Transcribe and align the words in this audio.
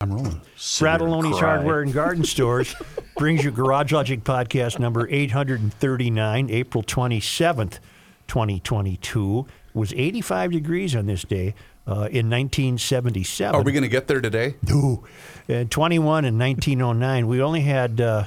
I'm 0.00 0.12
rolling. 0.12 0.40
Fratallone's 0.56 1.40
Hardware 1.40 1.82
and 1.82 1.92
Garden 1.92 2.22
Stores 2.36 2.72
brings 3.16 3.42
you 3.42 3.50
Garage 3.50 3.90
Logic 3.90 4.22
podcast 4.22 4.78
number 4.78 5.08
839, 5.10 6.50
April 6.50 6.84
27th, 6.84 7.80
2022. 8.28 9.46
It 9.70 9.74
was 9.74 9.92
85 9.94 10.52
degrees 10.52 10.94
on 10.94 11.06
this 11.06 11.22
day 11.24 11.52
uh, 11.88 12.06
in 12.12 12.30
1977. 12.30 13.56
Are 13.56 13.62
we 13.64 13.72
going 13.72 13.82
to 13.82 13.88
get 13.88 14.06
there 14.06 14.20
today? 14.20 14.54
No. 14.62 15.02
And 15.48 15.68
21 15.68 16.24
in 16.24 16.38
1909. 16.38 17.26
We 17.26 17.42
only 17.42 17.62
had, 17.62 18.00
uh, 18.00 18.24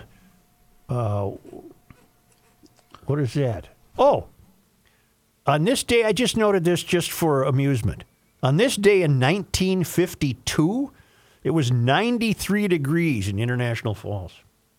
uh, 0.90 1.32
what 3.06 3.18
is 3.18 3.34
that? 3.36 3.70
Oh, 3.98 4.26
on 5.48 5.64
this 5.64 5.84
day, 5.84 6.04
I 6.04 6.12
just 6.12 6.36
noted 6.36 6.66
this 6.66 6.84
just 6.84 7.10
for 7.12 7.44
amusement. 7.44 8.04
On 8.44 8.58
this 8.58 8.76
day 8.76 9.04
in 9.04 9.22
1952, 9.22 10.92
it 11.44 11.52
was 11.52 11.72
93 11.72 12.68
degrees 12.68 13.28
in 13.28 13.40
International 13.40 13.94
Falls. 13.94 14.34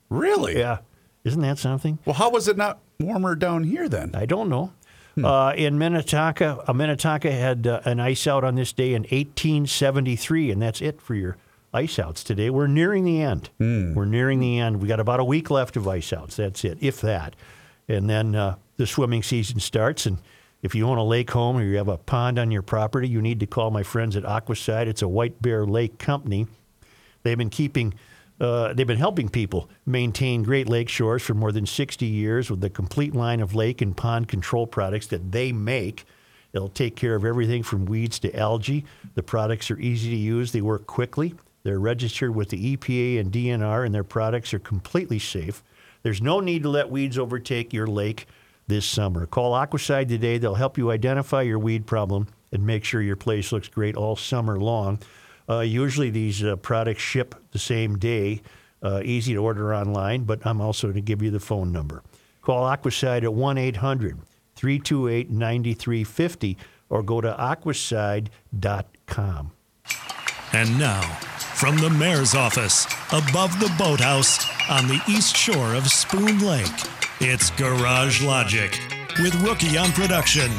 Really? 0.09 0.59
Yeah. 0.59 0.79
Isn't 1.25 1.43
that 1.43 1.59
something? 1.59 1.99
Well, 2.05 2.15
how 2.15 2.31
was 2.31 2.49
it 2.49 2.57
not 2.57 2.79
warmer 2.99 3.35
down 3.35 3.65
here 3.65 3.89
then? 3.89 4.15
I 4.15 4.27
don't 4.27 4.49
know. 4.49 4.73
Uh, 5.23 5.53
in 5.55 5.79
Minnetonka, 5.79 6.65
uh, 6.67 6.73
Minnetonka 6.73 7.31
had 7.31 7.67
uh, 7.67 7.81
an 7.85 8.01
ice 8.01 8.27
out 8.27 8.45
on 8.45 8.55
this 8.55 8.73
day 8.73 8.95
in 8.95 9.03
1873, 9.03 10.51
and 10.51 10.63
that's 10.63 10.81
it 10.81 11.03
for 11.03 11.15
your 11.15 11.37
ice 11.75 11.99
outs 11.99 12.25
today. 12.25 12.49
We're 12.49 12.67
nearing 12.67 13.05
the 13.05 13.21
end. 13.21 13.51
We're 13.59 14.07
nearing 14.07 14.41
the 14.41 14.59
end. 14.59 14.81
We 14.81 14.89
got 14.89 15.01
about 15.01 15.21
a 15.21 15.25
week 15.25 15.51
left 15.51 15.77
of 15.77 15.87
ice 15.87 16.13
outs. 16.15 16.37
That's 16.37 16.65
it, 16.65 16.79
if 16.81 17.01
that. 17.03 17.37
And 17.89 18.09
then 18.09 18.35
uh, 18.35 18.57
the 18.79 18.87
swimming 18.87 19.23
season 19.23 19.61
starts. 19.61 20.07
And 20.07 20.19
if 20.63 20.77
you 20.77 20.89
own 20.89 20.97
a 20.97 21.05
lake 21.05 21.31
home 21.31 21.57
or 21.57 21.63
you 21.63 21.77
have 21.77 21.89
a 21.89 21.99
pond 21.99 22.39
on 22.39 22.51
your 22.51 22.63
property, 22.63 23.09
you 23.09 23.21
need 23.21 23.41
to 23.41 23.47
call 23.47 23.71
my 23.71 23.83
friends 23.83 24.17
at 24.17 24.23
Aquacide. 24.23 24.87
It's 24.87 25.03
a 25.03 25.09
White 25.09 25.43
Bear 25.43 25.67
Lake 25.67 25.99
company. 25.99 26.47
They've 27.25 27.37
been 27.37 27.51
keeping, 27.51 27.95
uh, 28.41 28.73
they've 28.73 28.87
been 28.87 28.97
helping 28.97 29.29
people 29.29 29.69
maintain 29.85 30.45
Great 30.45 30.69
Lake 30.69 30.89
shores 30.89 31.23
for 31.23 31.35
more 31.35 31.51
than 31.51 31.67
60 31.67 32.07
years 32.07 32.49
with 32.49 32.61
the 32.61 32.71
complete 32.71 33.15
line 33.15 33.41
of 33.41 33.57
lake 33.57 33.83
and 33.83 33.97
pond 33.97 34.29
control 34.29 34.67
products 34.67 35.09
that 35.09 35.33
they 35.33 35.51
make. 35.51 36.05
They'll 36.53 36.69
take 36.69 36.95
care 36.95 37.17
of 37.17 37.25
everything 37.25 37.65
from 37.65 37.87
weeds 37.87 38.21
to 38.21 38.37
algae. 38.37 38.85
The 39.15 39.23
products 39.23 39.71
are 39.71 39.81
easy 39.81 40.11
to 40.11 40.17
use. 40.17 40.53
They 40.53 40.61
work 40.61 40.87
quickly. 40.87 41.35
They're 41.65 41.81
registered 41.81 42.35
with 42.35 42.51
the 42.51 42.77
EPA 42.77 43.19
and 43.19 43.33
DNR, 43.33 43.85
and 43.87 43.95
their 43.95 44.05
products 44.05 44.53
are 44.53 44.59
completely 44.59 45.19
safe. 45.19 45.63
There's 46.03 46.21
no 46.21 46.41
need 46.41 46.63
to 46.65 46.69
let 46.69 46.91
weeds 46.91 47.19
overtake 47.19 47.73
your 47.73 47.87
lake 47.87 48.27
this 48.73 48.87
summer. 48.87 49.27
Call 49.27 49.53
Aquacide 49.53 50.09
today. 50.09 50.39
They'll 50.39 50.55
help 50.55 50.79
you 50.79 50.91
identify 50.91 51.43
your 51.43 51.59
weed 51.59 51.87
problem 51.87 52.29
and 52.51 52.65
make 52.65 52.85
sure 52.85 53.03
your 53.03 53.17
place 53.17 53.53
looks 53.53 53.69
great 53.69 53.97
all 53.97 54.17
summer 54.17 54.59
long. 54.59 54.99
Uh, 55.47 55.61
usually 55.61 56.09
these 56.09 56.43
uh, 56.43 56.57
products 56.57 57.03
ship 57.03 57.35
the 57.51 57.59
same 57.59 57.99
day, 57.99 58.41
uh, 58.83 59.03
easy 59.05 59.35
to 59.35 59.41
order 59.41 59.75
online, 59.75 60.23
but 60.25 60.41
I'm 60.47 60.63
also 60.63 60.87
going 60.87 60.95
to 60.95 61.03
give 61.03 61.21
you 61.21 61.31
the 61.31 61.39
phone 61.39 61.71
number. 61.71 62.03
Call 62.41 62.65
Aquacide 62.65 63.25
at 63.25 63.35
1 63.35 63.59
800 63.59 64.19
328 64.57 65.31
9350 65.31 66.57
or 66.89 67.03
go 67.03 67.21
to 67.21 67.37
aquacide.com. 67.39 68.31
And 70.55 70.79
now, 70.79 71.03
from 71.57 71.77
the 71.77 71.91
mayor's 71.91 72.35
office, 72.35 72.87
above 73.13 73.61
the 73.61 73.71
boathouse 73.79 74.47
on 74.71 74.89
the 74.89 75.03
east 75.09 75.37
shore 75.37 75.75
of 75.75 75.91
Spoon 75.91 76.39
Lake, 76.41 77.02
it's 77.25 77.51
Garage 77.51 78.21
Logic 78.21 78.81
with 79.21 79.33
Rookie 79.43 79.79
on 79.79 79.93
production, 79.93 80.51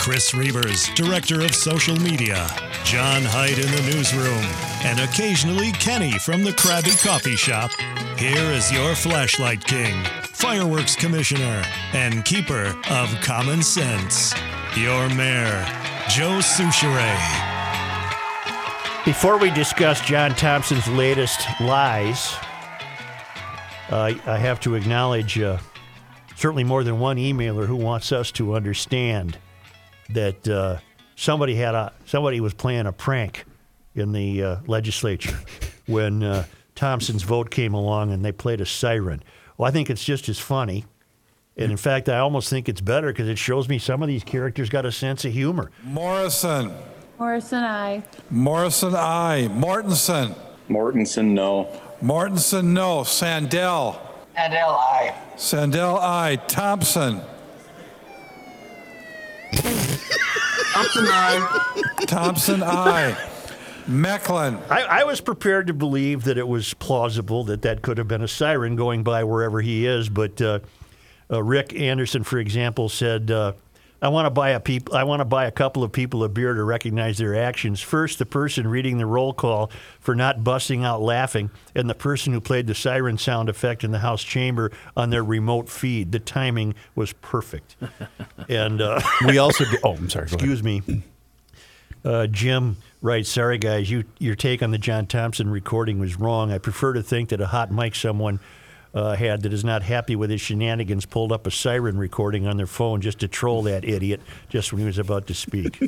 Chris 0.00 0.32
Reavers, 0.32 0.92
director 0.96 1.42
of 1.42 1.54
social 1.54 1.94
media, 1.94 2.48
John 2.82 3.22
Hyde 3.22 3.58
in 3.58 3.70
the 3.70 3.92
newsroom, 3.94 4.44
and 4.82 4.98
occasionally 4.98 5.70
Kenny 5.72 6.18
from 6.18 6.42
the 6.42 6.50
Krabby 6.50 7.00
Coffee 7.04 7.36
Shop. 7.36 7.70
Here 8.18 8.50
is 8.50 8.72
your 8.72 8.96
flashlight 8.96 9.64
king, 9.64 10.04
fireworks 10.22 10.96
commissioner, 10.96 11.62
and 11.92 12.24
keeper 12.24 12.76
of 12.90 13.08
common 13.22 13.62
sense, 13.62 14.34
your 14.76 15.08
mayor, 15.10 15.64
Joe 16.08 16.40
Soucheray. 16.40 17.16
Before 19.04 19.38
we 19.38 19.50
discuss 19.52 20.00
John 20.00 20.34
Thompson's 20.34 20.88
latest 20.88 21.46
lies, 21.60 22.34
uh, 23.90 24.14
I 24.26 24.38
have 24.38 24.58
to 24.60 24.74
acknowledge 24.74 25.38
uh, 25.38 25.58
certainly 26.38 26.62
more 26.62 26.84
than 26.84 27.00
one 27.00 27.16
emailer 27.16 27.66
who 27.66 27.74
wants 27.74 28.12
us 28.12 28.30
to 28.30 28.54
understand 28.54 29.36
that 30.10 30.46
uh, 30.46 30.78
somebody 31.16 31.56
had 31.56 31.74
a 31.74 31.92
somebody 32.06 32.40
was 32.40 32.54
playing 32.54 32.86
a 32.86 32.92
prank 32.92 33.44
in 33.96 34.12
the 34.12 34.42
uh, 34.42 34.56
legislature 34.68 35.36
when 35.86 36.22
uh, 36.22 36.44
Thompson's 36.76 37.24
vote 37.24 37.50
came 37.50 37.74
along 37.74 38.12
and 38.12 38.24
they 38.24 38.30
played 38.30 38.60
a 38.60 38.66
siren. 38.66 39.20
Well, 39.56 39.68
I 39.68 39.72
think 39.72 39.90
it's 39.90 40.04
just 40.04 40.28
as 40.28 40.38
funny. 40.38 40.84
And 41.56 41.72
in 41.72 41.76
fact, 41.76 42.08
I 42.08 42.18
almost 42.18 42.48
think 42.50 42.68
it's 42.68 42.80
better 42.80 43.08
because 43.08 43.28
it 43.28 43.36
shows 43.36 43.68
me 43.68 43.80
some 43.80 44.00
of 44.00 44.06
these 44.06 44.22
characters 44.22 44.68
got 44.68 44.86
a 44.86 44.92
sense 44.92 45.24
of 45.24 45.32
humor. 45.32 45.72
Morrison. 45.82 46.72
Morrison, 47.18 47.64
I. 47.64 48.04
Morrison, 48.30 48.94
I. 48.94 49.48
Mortensen. 49.50 50.36
Mortensen, 50.68 51.32
no. 51.32 51.64
Mortensen, 52.00 52.66
no. 52.66 53.00
Sandell. 53.00 53.98
Adele, 54.36 54.70
I. 54.70 55.12
Sandell, 55.38 56.00
I. 56.00 56.34
Thompson. 56.34 57.22
Thompson, 59.52 61.06
I. 61.06 61.84
Thompson, 62.06 62.62
I. 62.64 63.16
Mecklin. 63.86 64.60
I, 64.68 64.82
I 64.82 65.04
was 65.04 65.20
prepared 65.20 65.68
to 65.68 65.72
believe 65.74 66.24
that 66.24 66.38
it 66.38 66.48
was 66.48 66.74
plausible 66.74 67.44
that 67.44 67.62
that 67.62 67.82
could 67.82 67.98
have 67.98 68.08
been 68.08 68.20
a 68.20 68.28
siren 68.28 68.74
going 68.74 69.04
by 69.04 69.22
wherever 69.22 69.60
he 69.60 69.86
is, 69.86 70.08
but 70.08 70.42
uh, 70.42 70.58
uh, 71.30 71.40
Rick 71.40 71.72
Anderson, 71.72 72.24
for 72.24 72.38
example, 72.38 72.88
said, 72.88 73.30
uh, 73.30 73.52
"I 74.00 74.08
want 74.08 74.26
to 74.26 74.30
buy 74.30 74.50
a 74.50 74.60
peop- 74.60 74.92
I 74.92 75.04
want 75.04 75.20
to 75.20 75.24
buy 75.24 75.46
a 75.46 75.50
couple 75.50 75.82
of 75.82 75.92
people 75.92 76.22
a 76.24 76.28
beer 76.28 76.54
to 76.54 76.62
recognize 76.62 77.18
their 77.18 77.34
actions. 77.34 77.80
First, 77.80 78.18
the 78.18 78.26
person 78.26 78.66
reading 78.66 78.98
the 78.98 79.06
roll 79.06 79.32
call 79.32 79.70
for 80.00 80.14
not 80.14 80.44
busting 80.44 80.84
out 80.84 81.00
laughing, 81.02 81.50
and 81.74 81.88
the 81.88 81.94
person 81.94 82.32
who 82.32 82.40
played 82.40 82.66
the 82.66 82.74
siren 82.74 83.18
sound 83.18 83.48
effect 83.48 83.84
in 83.84 83.90
the 83.90 83.98
House 83.98 84.22
chamber 84.22 84.70
on 84.96 85.10
their 85.10 85.24
remote 85.24 85.68
feed. 85.68 86.12
The 86.12 86.20
timing 86.20 86.74
was 86.94 87.12
perfect." 87.14 87.76
and 88.48 88.80
uh, 88.80 89.00
We 89.26 89.38
also. 89.38 89.64
Get, 89.64 89.80
oh, 89.84 89.94
I'm 89.94 90.10
sorry. 90.10 90.26
Excuse 90.26 90.62
me. 90.62 90.82
Uh, 92.04 92.26
Jim 92.26 92.76
writes, 93.02 93.28
"Sorry 93.28 93.58
guys, 93.58 93.90
you, 93.90 94.04
your 94.18 94.34
take 94.36 94.62
on 94.62 94.70
the 94.70 94.78
John 94.78 95.06
Thompson 95.06 95.50
recording 95.50 95.98
was 95.98 96.16
wrong. 96.16 96.52
I 96.52 96.58
prefer 96.58 96.92
to 96.92 97.02
think 97.02 97.30
that 97.30 97.40
a 97.40 97.46
hot 97.46 97.72
mic 97.72 97.94
someone 97.94 98.40
uh, 98.98 99.14
had 99.14 99.42
that 99.42 99.52
is 99.52 99.64
not 99.64 99.82
happy 99.82 100.16
with 100.16 100.28
his 100.28 100.40
shenanigans 100.40 101.06
pulled 101.06 101.30
up 101.30 101.46
a 101.46 101.50
siren 101.52 101.96
recording 101.96 102.48
on 102.48 102.56
their 102.56 102.66
phone 102.66 103.00
just 103.00 103.20
to 103.20 103.28
troll 103.28 103.62
that 103.62 103.84
idiot 103.84 104.20
just 104.48 104.72
when 104.72 104.80
he 104.80 104.86
was 104.86 104.98
about 104.98 105.28
to 105.28 105.34
speak. 105.34 105.78
I 105.82 105.86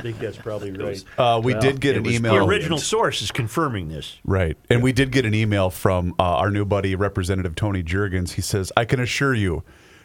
think 0.00 0.18
that's 0.18 0.38
probably 0.38 0.72
right. 0.72 1.04
Uh, 1.18 1.40
we 1.44 1.52
did 1.52 1.78
get 1.78 1.96
an 1.96 2.06
email. 2.06 2.34
The 2.34 2.44
original 2.44 2.78
source 2.78 3.20
is 3.20 3.30
confirming 3.30 3.88
this. 3.88 4.16
Right. 4.24 4.56
And 4.70 4.82
we 4.82 4.92
did 4.92 5.12
get 5.12 5.26
an 5.26 5.34
email 5.34 5.68
from 5.68 6.14
uh, 6.18 6.22
our 6.22 6.50
new 6.50 6.64
buddy, 6.64 6.94
Representative 6.94 7.54
Tony 7.54 7.82
Jurgens. 7.82 8.32
He 8.32 8.42
says, 8.42 8.72
I 8.76 8.86
can 8.86 8.98
assure 8.98 9.34
you 9.34 9.62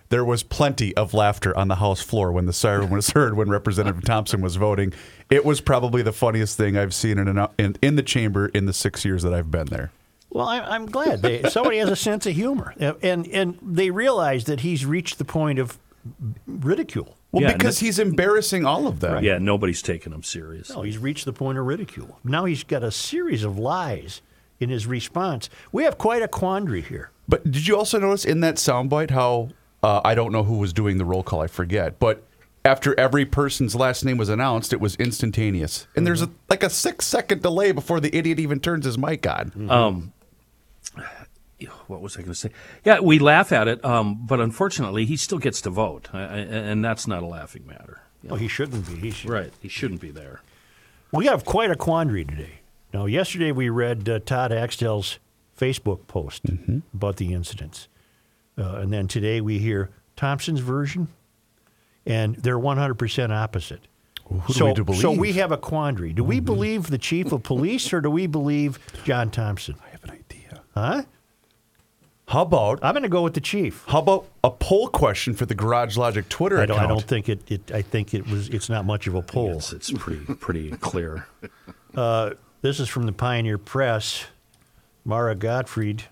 there 0.09 0.25
was 0.25 0.43
plenty 0.43 0.95
of 0.97 1.13
laughter 1.13 1.57
on 1.57 1.69
the 1.69 1.75
House 1.75 2.01
floor 2.01 2.33
when 2.33 2.45
the 2.45 2.53
siren 2.53 2.89
was 2.89 3.09
heard 3.11 3.37
when 3.37 3.49
Representative 3.49 4.03
Thompson 4.03 4.41
was 4.41 4.57
voting. 4.57 4.91
It 5.29 5.45
was 5.45 5.61
probably 5.61 6.01
the 6.01 6.11
funniest 6.11 6.57
thing 6.57 6.77
I've 6.77 6.93
seen 6.93 7.17
in, 7.17 7.29
an, 7.29 7.47
in, 7.57 7.77
in 7.81 7.95
the 7.95 8.03
chamber 8.03 8.47
in 8.47 8.65
the 8.65 8.73
six 8.73 9.05
years 9.05 9.23
that 9.23 9.33
I've 9.33 9.49
been 9.49 9.67
there. 9.67 9.91
Well, 10.33 10.47
I, 10.47 10.59
I'm 10.61 10.87
glad 10.87 11.21
they, 11.21 11.43
somebody 11.43 11.77
has 11.77 11.89
a 11.89 11.95
sense 11.95 12.25
of 12.25 12.33
humor, 12.33 12.73
and 13.01 13.27
and 13.27 13.57
they 13.61 13.91
realize 13.91 14.45
that 14.45 14.61
he's 14.61 14.85
reached 14.85 15.17
the 15.19 15.25
point 15.25 15.59
of 15.59 15.77
ridicule. 16.47 17.17
Well, 17.31 17.43
Yeah, 17.43 17.53
because 17.53 17.81
no- 17.81 17.85
he's 17.85 17.99
embarrassing 17.99 18.65
all 18.65 18.87
of 18.87 18.99
them. 18.99 19.23
Yeah, 19.23 19.37
nobody's 19.39 19.81
taking 19.81 20.13
him 20.13 20.23
serious. 20.23 20.69
No, 20.69 20.81
he's 20.81 20.97
reached 20.97 21.25
the 21.25 21.33
point 21.33 21.57
of 21.57 21.65
ridicule. 21.65 22.19
Now 22.23 22.45
he's 22.45 22.63
got 22.63 22.83
a 22.83 22.91
series 22.91 23.43
of 23.43 23.57
lies 23.57 24.21
in 24.59 24.69
his 24.69 24.85
response. 24.87 25.49
We 25.71 25.83
have 25.83 25.97
quite 25.97 26.21
a 26.21 26.27
quandary 26.27 26.81
here. 26.81 27.11
But 27.27 27.43
did 27.49 27.67
you 27.67 27.77
also 27.77 27.99
notice 27.99 28.25
in 28.25 28.41
that 28.41 28.55
soundbite 28.55 29.11
how 29.11 29.49
uh, 29.81 30.01
I 30.03 30.13
don't 30.15 30.31
know 30.31 30.43
who 30.43 30.57
was 30.57 30.73
doing 30.73 30.97
the 30.97 31.05
roll 31.05 31.23
call? 31.23 31.41
I 31.41 31.47
forget, 31.47 31.99
but 31.99 32.23
after 32.65 32.97
every 32.99 33.25
person's 33.25 33.75
last 33.75 34.05
name 34.05 34.17
was 34.17 34.29
announced, 34.29 34.71
it 34.73 34.79
was 34.79 34.95
instantaneous. 34.97 35.87
And 35.95 36.05
there's 36.07 36.21
a, 36.21 36.29
like 36.49 36.63
a 36.63 36.69
six 36.69 37.05
second 37.05 37.41
delay 37.41 37.71
before 37.71 37.99
the 37.99 38.15
idiot 38.15 38.39
even 38.39 38.59
turns 38.59 38.85
his 38.85 38.97
mic 38.97 39.25
on. 39.27 39.69
Um, 39.69 40.13
what 41.87 42.01
was 42.01 42.15
I 42.17 42.21
going 42.21 42.33
to 42.33 42.35
say? 42.35 42.51
Yeah, 42.83 42.99
we 42.99 43.19
laugh 43.19 43.51
at 43.51 43.67
it, 43.67 43.83
um, 43.83 44.25
but 44.25 44.39
unfortunately, 44.39 45.05
he 45.05 45.17
still 45.17 45.39
gets 45.39 45.61
to 45.61 45.69
vote, 45.69 46.09
I, 46.13 46.19
I, 46.19 46.37
and 46.37 46.83
that's 46.83 47.07
not 47.07 47.23
a 47.23 47.27
laughing 47.27 47.65
matter. 47.65 48.01
Well, 48.23 48.35
he 48.37 48.47
shouldn't 48.47 48.87
be. 48.87 48.95
He 48.95 49.11
should. 49.11 49.29
Right, 49.29 49.53
he 49.59 49.67
shouldn't 49.67 49.99
be 49.99 50.11
there. 50.11 50.41
We 51.11 51.25
have 51.25 51.45
quite 51.45 51.69
a 51.69 51.75
quandary 51.75 52.25
today. 52.25 52.61
Now, 52.93 53.05
yesterday 53.05 53.51
we 53.51 53.69
read 53.69 54.07
uh, 54.07 54.19
Todd 54.19 54.51
Axtell's 54.51 55.19
Facebook 55.59 56.07
post 56.07 56.45
about 56.93 57.17
the 57.17 57.33
incidents. 57.33 57.87
Uh, 58.57 58.75
and 58.75 58.93
then 58.93 59.07
today 59.07 59.41
we 59.41 59.59
hear 59.59 59.89
Thompson's 60.15 60.59
version, 60.59 61.07
and 62.05 62.35
they're 62.35 62.59
100% 62.59 63.31
opposite. 63.31 63.81
who 64.27 64.41
do 64.47 64.53
so, 64.53 64.65
we 64.65 64.73
to 64.73 64.93
so 64.95 65.11
we 65.11 65.33
have 65.33 65.51
a 65.51 65.57
quandary. 65.57 66.13
Do 66.13 66.23
we 66.23 66.39
believe 66.39 66.87
the 66.87 66.97
chief 66.97 67.31
of 67.31 67.43
police 67.43 67.91
or 67.93 68.01
do 68.01 68.09
we 68.09 68.27
believe 68.27 68.79
John 69.03 69.31
Thompson? 69.31 69.75
I 69.85 69.89
have 69.89 70.03
an 70.03 70.11
idea. 70.11 70.61
Huh? 70.73 71.03
How 72.27 72.43
about 72.43 72.79
I'm 72.81 72.93
going 72.93 73.03
to 73.03 73.09
go 73.09 73.21
with 73.21 73.33
the 73.33 73.41
chief. 73.41 73.83
how 73.87 73.99
about 73.99 74.27
a 74.43 74.49
poll 74.49 74.87
question 74.87 75.33
for 75.33 75.45
the 75.45 75.55
Garage 75.55 75.97
Logic 75.97 76.27
Twitter 76.29 76.59
I 76.59 76.65
don't, 76.65 76.77
account? 76.77 76.91
I 76.91 76.93
don't 76.93 77.03
think 77.07 77.29
it, 77.29 77.51
it. 77.51 77.71
I 77.71 77.81
think 77.81 78.13
it 78.13 78.27
was. 78.27 78.49
It's 78.49 78.69
not 78.69 78.85
much 78.85 79.07
of 79.07 79.15
a 79.15 79.21
poll. 79.21 79.57
It's, 79.57 79.73
it's 79.73 79.91
pretty 79.91 80.33
pretty 80.35 80.71
clear. 80.71 81.27
Uh, 81.95 82.31
this 82.63 82.79
is 82.79 82.89
from 82.89 83.03
the 83.03 83.11
Pioneer 83.11 83.59
Press. 83.59 84.25
Mara 85.05 85.35
Gottfried. 85.35 86.05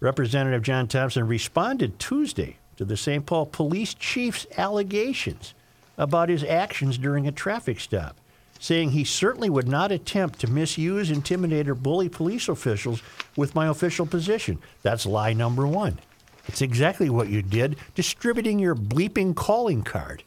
Representative 0.00 0.62
John 0.62 0.88
Thompson 0.88 1.28
responded 1.28 2.00
Tuesday 2.00 2.56
to 2.76 2.84
the 2.84 2.96
St. 2.96 3.24
Paul 3.24 3.46
police 3.46 3.94
chief's 3.94 4.44
allegations 4.58 5.54
about 5.96 6.28
his 6.28 6.42
actions 6.42 6.98
during 6.98 7.28
a 7.28 7.32
traffic 7.32 7.78
stop, 7.78 8.16
saying 8.62 8.92
he 8.92 9.02
certainly 9.02 9.50
would 9.50 9.66
not 9.66 9.90
attempt 9.90 10.38
to 10.38 10.46
misuse, 10.46 11.10
intimidate, 11.10 11.68
or 11.68 11.74
bully 11.74 12.08
police 12.08 12.48
officials 12.48 13.02
with 13.36 13.56
my 13.56 13.66
official 13.66 14.06
position. 14.06 14.56
That's 14.82 15.04
lie 15.04 15.32
number 15.32 15.66
one. 15.66 15.98
It's 16.46 16.62
exactly 16.62 17.10
what 17.10 17.28
you 17.28 17.42
did, 17.42 17.74
distributing 17.96 18.60
your 18.60 18.76
bleeping 18.76 19.34
calling 19.34 19.82
card, 19.82 20.22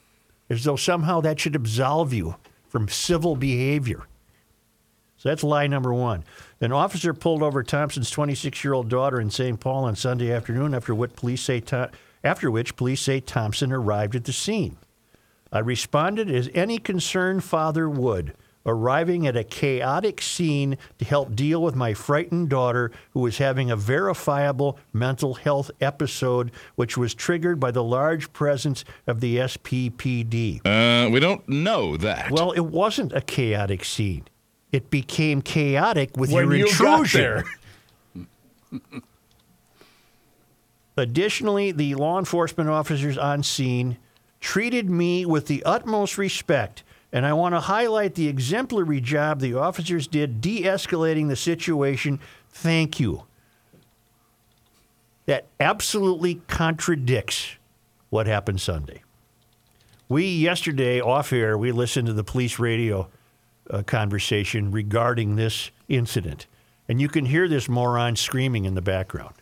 as 0.50 0.64
though 0.64 0.76
somehow 0.76 1.22
that 1.22 1.40
should 1.40 1.56
absolve 1.56 2.12
you 2.12 2.36
from 2.68 2.90
civil 2.90 3.36
behavior. 3.36 4.02
So 5.16 5.30
that's 5.30 5.42
lie 5.42 5.66
number 5.66 5.94
one. 5.94 6.22
An 6.60 6.72
officer 6.72 7.14
pulled 7.14 7.42
over 7.42 7.62
Thompson's 7.62 8.10
26-year-old 8.10 8.90
daughter 8.90 9.18
in 9.18 9.30
St. 9.30 9.58
Paul 9.58 9.84
on 9.84 9.96
Sunday 9.96 10.30
afternoon, 10.30 10.74
after 10.74 10.94
what 10.94 11.16
police 11.16 11.40
say, 11.40 11.60
Tho- 11.60 11.88
after 12.22 12.50
which 12.50 12.76
police 12.76 13.00
say 13.00 13.18
Thompson 13.20 13.72
arrived 13.72 14.14
at 14.14 14.24
the 14.26 14.32
scene. 14.34 14.76
I 15.56 15.60
responded 15.60 16.30
as 16.30 16.50
any 16.52 16.76
concerned 16.76 17.42
father 17.42 17.88
would, 17.88 18.34
arriving 18.66 19.26
at 19.26 19.36
a 19.38 19.42
chaotic 19.42 20.20
scene 20.20 20.76
to 20.98 21.04
help 21.06 21.34
deal 21.34 21.62
with 21.62 21.74
my 21.74 21.94
frightened 21.94 22.50
daughter 22.50 22.90
who 23.12 23.20
was 23.20 23.38
having 23.38 23.70
a 23.70 23.76
verifiable 23.76 24.78
mental 24.92 25.32
health 25.32 25.70
episode, 25.80 26.50
which 26.74 26.98
was 26.98 27.14
triggered 27.14 27.58
by 27.58 27.70
the 27.70 27.82
large 27.82 28.30
presence 28.34 28.84
of 29.06 29.20
the 29.20 29.38
SPPD. 29.38 30.60
Uh, 30.66 31.08
we 31.08 31.20
don't 31.20 31.48
know 31.48 31.96
that. 31.96 32.30
Well, 32.30 32.52
it 32.52 32.66
wasn't 32.66 33.14
a 33.14 33.22
chaotic 33.22 33.82
scene. 33.82 34.28
It 34.72 34.90
became 34.90 35.40
chaotic 35.40 36.18
with 36.18 36.32
When 36.32 36.44
your 36.50 36.56
you 36.56 36.64
got 36.66 37.00
intrusion. 37.00 37.20
there. 37.22 37.44
Additionally, 40.98 41.72
the 41.72 41.94
law 41.94 42.18
enforcement 42.18 42.68
officers 42.68 43.16
on 43.16 43.42
scene 43.42 43.96
treated 44.46 44.88
me 44.88 45.26
with 45.26 45.48
the 45.48 45.60
utmost 45.64 46.16
respect, 46.16 46.84
and 47.12 47.26
I 47.26 47.32
want 47.32 47.56
to 47.56 47.60
highlight 47.60 48.14
the 48.14 48.28
exemplary 48.28 49.00
job 49.00 49.40
the 49.40 49.54
officers 49.54 50.06
did 50.06 50.40
de 50.40 50.62
escalating 50.62 51.26
the 51.26 51.34
situation. 51.34 52.20
Thank 52.50 53.00
you. 53.00 53.24
That 55.26 55.48
absolutely 55.58 56.36
contradicts 56.46 57.56
what 58.10 58.28
happened 58.28 58.60
Sunday. 58.60 59.02
We, 60.08 60.28
yesterday, 60.28 61.00
off 61.00 61.32
air, 61.32 61.58
we 61.58 61.72
listened 61.72 62.06
to 62.06 62.12
the 62.12 62.22
police 62.22 62.60
radio 62.60 63.08
uh, 63.68 63.82
conversation 63.82 64.70
regarding 64.70 65.34
this 65.34 65.72
incident. 65.88 66.46
And 66.88 67.00
you 67.00 67.08
can 67.08 67.24
hear 67.24 67.48
this 67.48 67.68
moron 67.68 68.14
screaming 68.14 68.64
in 68.64 68.76
the 68.76 68.80
background 68.80 69.34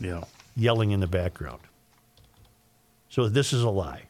Yeah. 0.00 0.24
yelling 0.56 0.92
in 0.92 1.00
the 1.00 1.06
background. 1.06 1.60
So 3.10 3.28
this 3.28 3.52
is 3.52 3.62
a 3.62 3.68
lie. 3.68 4.04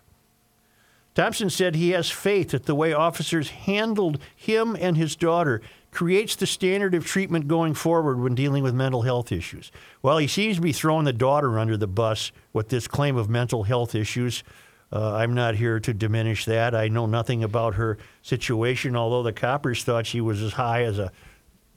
Thompson 1.17 1.51
said 1.51 1.75
he 1.75 1.91
has 1.91 2.11
faith 2.11 2.51
that 2.51 2.67
the 2.67 2.75
way 2.75 2.93
officers 2.93 3.51
handled 3.51 4.21
him 4.37 4.77
and 4.79 4.97
his 4.97 5.17
daughter 5.17 5.61
creates 5.91 6.37
the 6.37 6.47
standard 6.47 6.95
of 6.95 7.07
treatment 7.07 7.49
going 7.49 7.73
forward 7.73 8.21
when 8.21 8.35
dealing 8.35 8.63
with 8.63 8.75
mental 8.75 9.01
health 9.03 9.33
issues. 9.33 9.73
Well, 10.03 10.19
he 10.19 10.27
seems 10.27 10.57
to 10.57 10.63
be 10.63 10.73
throwing 10.73 11.07
the 11.07 11.13
daughter 11.15 11.59
under 11.59 11.77
the 11.79 11.87
bus 11.87 12.33
with 12.53 12.69
this 12.69 12.87
claim 12.87 13.17
of 13.17 13.31
mental 13.31 13.63
health 13.63 13.95
issues. 13.95 14.45
Uh, 14.93 15.15
I'm 15.15 15.33
not 15.35 15.55
here 15.57 15.81
to 15.81 15.95
diminish 15.95 16.45
that. 16.45 16.75
I 16.75 16.89
know 16.89 17.07
nothing 17.07 17.43
about 17.43 17.75
her 17.77 17.97
situation, 18.23 18.95
although 18.95 19.23
the 19.23 19.33
coppers 19.33 19.83
thought 19.85 20.07
she 20.07 20.21
was 20.21 20.43
as 20.43 20.53
high 20.53 20.83
as 20.85 20.99
a 20.99 21.11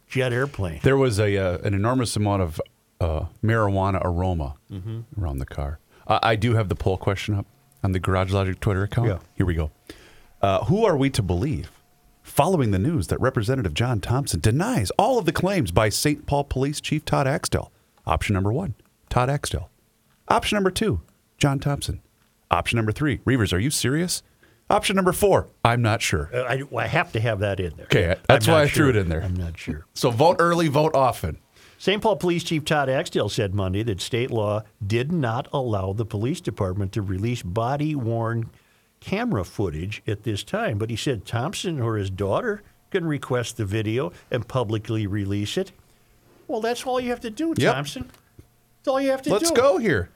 jet 0.07 0.33
airplane. 0.33 0.81
There 0.83 0.97
was 0.97 1.17
a 1.17 1.37
uh, 1.37 1.57
an 1.59 1.73
enormous 1.73 2.15
amount 2.17 2.41
of 2.41 2.61
uh, 2.99 3.25
marijuana 3.43 4.01
aroma 4.03 4.55
Mm-hmm. 4.69 4.99
around 5.19 5.39
the 5.39 5.45
car. 5.45 5.79
I, 6.07 6.19
I 6.21 6.35
do 6.35 6.55
have 6.55 6.67
the 6.69 6.75
poll 6.75 6.97
question 6.97 7.35
up 7.35 7.45
on 7.83 7.91
the 7.91 7.99
Garage 7.99 8.31
Logic 8.31 8.59
Twitter 8.59 8.83
account. 8.83 9.07
Yeah. 9.07 9.19
Here 9.35 9.45
we 9.45 9.55
go. 9.55 9.71
Uh, 10.41 10.63
who 10.65 10.85
are 10.85 10.97
we 10.97 11.09
to 11.11 11.21
believe? 11.21 11.71
Following 12.23 12.71
the 12.71 12.79
news 12.79 13.07
that 13.07 13.19
Representative 13.19 13.73
John 13.73 13.99
Thompson 13.99 14.39
denies 14.39 14.91
all 14.91 15.17
of 15.17 15.25
the 15.25 15.31
claims 15.31 15.71
by 15.71 15.89
St. 15.89 16.25
Paul 16.25 16.43
Police 16.43 16.79
Chief 16.79 17.03
Todd 17.03 17.27
Axtell. 17.27 17.71
Option 18.05 18.33
number 18.35 18.53
one, 18.53 18.75
Todd 19.09 19.29
Axtell. 19.29 19.69
Option 20.27 20.55
number 20.55 20.71
two, 20.71 21.01
John 21.37 21.59
Thompson. 21.59 22.01
Option 22.51 22.77
number 22.77 22.91
three, 22.91 23.17
Reavers, 23.19 23.51
are 23.51 23.59
you 23.59 23.69
serious? 23.71 24.21
Option 24.69 24.95
number 24.95 25.11
four, 25.11 25.47
I'm 25.65 25.81
not 25.81 26.01
sure. 26.03 26.29
Uh, 26.31 26.43
I, 26.43 26.63
I 26.77 26.87
have 26.87 27.11
to 27.13 27.19
have 27.19 27.39
that 27.39 27.59
in 27.59 27.75
there. 27.75 27.85
Okay, 27.85 28.15
that's 28.27 28.47
I'm 28.47 28.53
why 28.53 28.59
not 28.61 28.67
I 28.67 28.69
threw 28.69 28.89
it 28.89 28.95
in 28.95 29.09
there. 29.09 29.23
I'm 29.23 29.35
not 29.35 29.57
sure. 29.57 29.85
So 29.95 30.11
vote 30.11 30.35
early, 30.39 30.67
vote 30.67 30.93
often. 30.93 31.39
St. 31.79 32.01
Paul 32.01 32.17
Police 32.17 32.43
Chief 32.43 32.65
Todd 32.65 32.89
Axtell 32.89 33.29
said 33.29 33.55
Monday 33.55 33.83
that 33.83 34.01
state 34.01 34.31
law 34.31 34.63
did 34.85 35.13
not 35.13 35.47
allow 35.53 35.93
the 35.93 36.05
police 36.05 36.41
department 36.41 36.91
to 36.91 37.01
release 37.01 37.41
body 37.41 37.95
worn 37.95 38.49
camera 38.99 39.45
footage 39.45 40.03
at 40.05 40.23
this 40.23 40.43
time. 40.43 40.77
But 40.77 40.89
he 40.89 40.97
said 40.97 41.25
Thompson 41.25 41.79
or 41.81 41.95
his 41.95 42.09
daughter 42.09 42.61
can 42.91 43.05
request 43.05 43.55
the 43.55 43.63
video 43.63 44.11
and 44.29 44.45
publicly 44.45 45.07
release 45.07 45.57
it. 45.57 45.71
Well, 46.49 46.59
that's 46.59 46.85
all 46.85 46.99
you 46.99 47.11
have 47.11 47.21
to 47.21 47.29
do, 47.29 47.53
Yep. 47.55 47.73
Thompson. 47.73 48.11
That's 48.79 48.87
all 48.89 48.99
you 48.99 49.11
have 49.11 49.21
to 49.21 49.29
do. 49.29 49.33
Let's 49.35 49.51
go 49.51 49.77
here. 49.77 50.09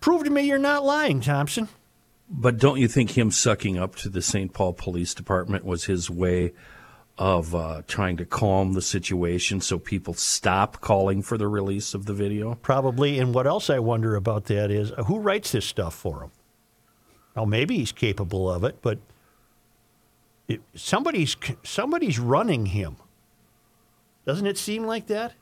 Prove 0.00 0.24
to 0.24 0.30
me 0.30 0.42
you're 0.42 0.58
not 0.58 0.84
lying, 0.84 1.20
Thompson. 1.20 1.68
But 2.28 2.58
don't 2.58 2.80
you 2.80 2.88
think 2.88 3.16
him 3.16 3.30
sucking 3.30 3.78
up 3.78 3.94
to 3.96 4.08
the 4.08 4.20
St. 4.20 4.52
Paul 4.52 4.72
Police 4.72 5.14
Department 5.14 5.64
was 5.64 5.84
his 5.84 6.10
way 6.10 6.54
of 7.18 7.54
uh, 7.54 7.82
trying 7.86 8.16
to 8.18 8.26
calm 8.26 8.74
the 8.74 8.82
situation 8.82 9.60
so 9.60 9.78
people 9.78 10.14
stop 10.14 10.80
calling 10.80 11.22
for 11.22 11.38
the 11.38 11.48
release 11.48 11.94
of 11.94 12.06
the 12.06 12.12
video? 12.12 12.54
Probably. 12.56 13.18
And 13.18 13.34
what 13.34 13.46
else 13.46 13.70
I 13.70 13.78
wonder 13.78 14.16
about 14.16 14.46
that 14.46 14.70
is 14.70 14.92
uh, 14.92 15.04
who 15.04 15.18
writes 15.18 15.52
this 15.52 15.64
stuff 15.64 15.94
for 15.94 16.22
him? 16.22 16.30
Well, 17.34 17.46
maybe 17.46 17.76
he's 17.78 17.92
capable 17.92 18.50
of 18.50 18.64
it, 18.64 18.78
but 18.82 18.98
it, 20.48 20.60
somebody's 20.74 21.36
somebody's 21.62 22.18
running 22.18 22.66
him. 22.66 22.96
Doesn't 24.24 24.46
it 24.46 24.58
seem 24.58 24.84
like 24.84 25.06
that? 25.06 25.34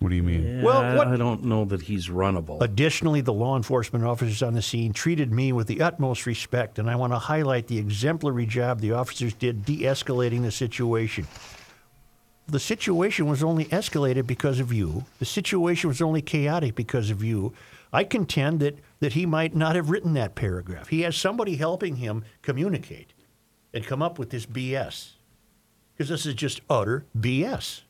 What 0.00 0.10
do 0.10 0.16
you 0.16 0.22
mean? 0.22 0.62
Well, 0.62 0.96
what- 0.96 1.08
I 1.08 1.16
don't 1.16 1.44
know 1.44 1.64
that 1.64 1.82
he's 1.82 2.08
runnable. 2.08 2.60
Additionally, 2.60 3.20
the 3.20 3.32
law 3.32 3.56
enforcement 3.56 4.04
officers 4.04 4.42
on 4.42 4.54
the 4.54 4.62
scene 4.62 4.92
treated 4.92 5.32
me 5.32 5.52
with 5.52 5.66
the 5.66 5.80
utmost 5.80 6.26
respect, 6.26 6.78
and 6.78 6.90
I 6.90 6.96
want 6.96 7.12
to 7.12 7.18
highlight 7.18 7.68
the 7.68 7.78
exemplary 7.78 8.46
job 8.46 8.80
the 8.80 8.92
officers 8.92 9.32
did 9.32 9.64
de 9.64 9.82
escalating 9.82 10.42
the 10.42 10.50
situation. 10.50 11.26
The 12.46 12.60
situation 12.60 13.26
was 13.26 13.42
only 13.42 13.64
escalated 13.66 14.26
because 14.26 14.60
of 14.60 14.72
you. 14.72 15.04
The 15.18 15.24
situation 15.24 15.88
was 15.88 16.02
only 16.02 16.20
chaotic 16.20 16.74
because 16.74 17.08
of 17.08 17.24
you. 17.24 17.54
I 17.90 18.04
contend 18.04 18.60
that, 18.60 18.78
that 19.00 19.14
he 19.14 19.24
might 19.24 19.54
not 19.56 19.76
have 19.76 19.88
written 19.88 20.12
that 20.14 20.34
paragraph. 20.34 20.88
He 20.88 21.02
has 21.02 21.16
somebody 21.16 21.56
helping 21.56 21.96
him 21.96 22.24
communicate 22.42 23.14
and 23.72 23.86
come 23.86 24.02
up 24.02 24.18
with 24.18 24.28
this 24.30 24.44
BS. 24.44 25.12
Because 25.96 26.10
this 26.10 26.26
is 26.26 26.34
just 26.34 26.60
utter 26.68 27.06
BS. 27.18 27.82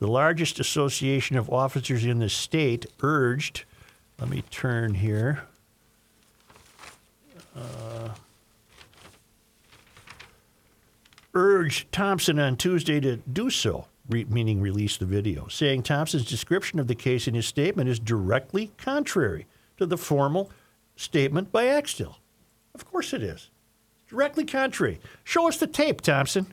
The 0.00 0.08
largest 0.08 0.58
association 0.58 1.36
of 1.36 1.50
officers 1.50 2.06
in 2.06 2.18
the 2.18 2.30
state 2.30 2.86
urged, 3.02 3.64
let 4.18 4.30
me 4.30 4.42
turn 4.50 4.94
here. 4.94 5.42
Uh, 7.54 8.08
urged 11.34 11.92
Thompson 11.92 12.38
on 12.38 12.56
Tuesday 12.56 12.98
to 13.00 13.16
do 13.16 13.50
so, 13.50 13.88
re- 14.08 14.24
meaning 14.24 14.62
release 14.62 14.96
the 14.96 15.04
video, 15.04 15.48
saying 15.48 15.82
Thompson's 15.82 16.24
description 16.24 16.78
of 16.78 16.86
the 16.86 16.94
case 16.94 17.28
in 17.28 17.34
his 17.34 17.46
statement 17.46 17.90
is 17.90 17.98
directly 17.98 18.72
contrary 18.78 19.46
to 19.76 19.84
the 19.84 19.98
formal 19.98 20.50
statement 20.96 21.52
by 21.52 21.66
Axtell. 21.66 22.18
Of 22.74 22.90
course 22.90 23.12
it 23.12 23.22
is. 23.22 23.50
Directly 24.08 24.46
contrary. 24.46 24.98
Show 25.24 25.46
us 25.46 25.58
the 25.58 25.66
tape, 25.66 26.00
Thompson. 26.00 26.46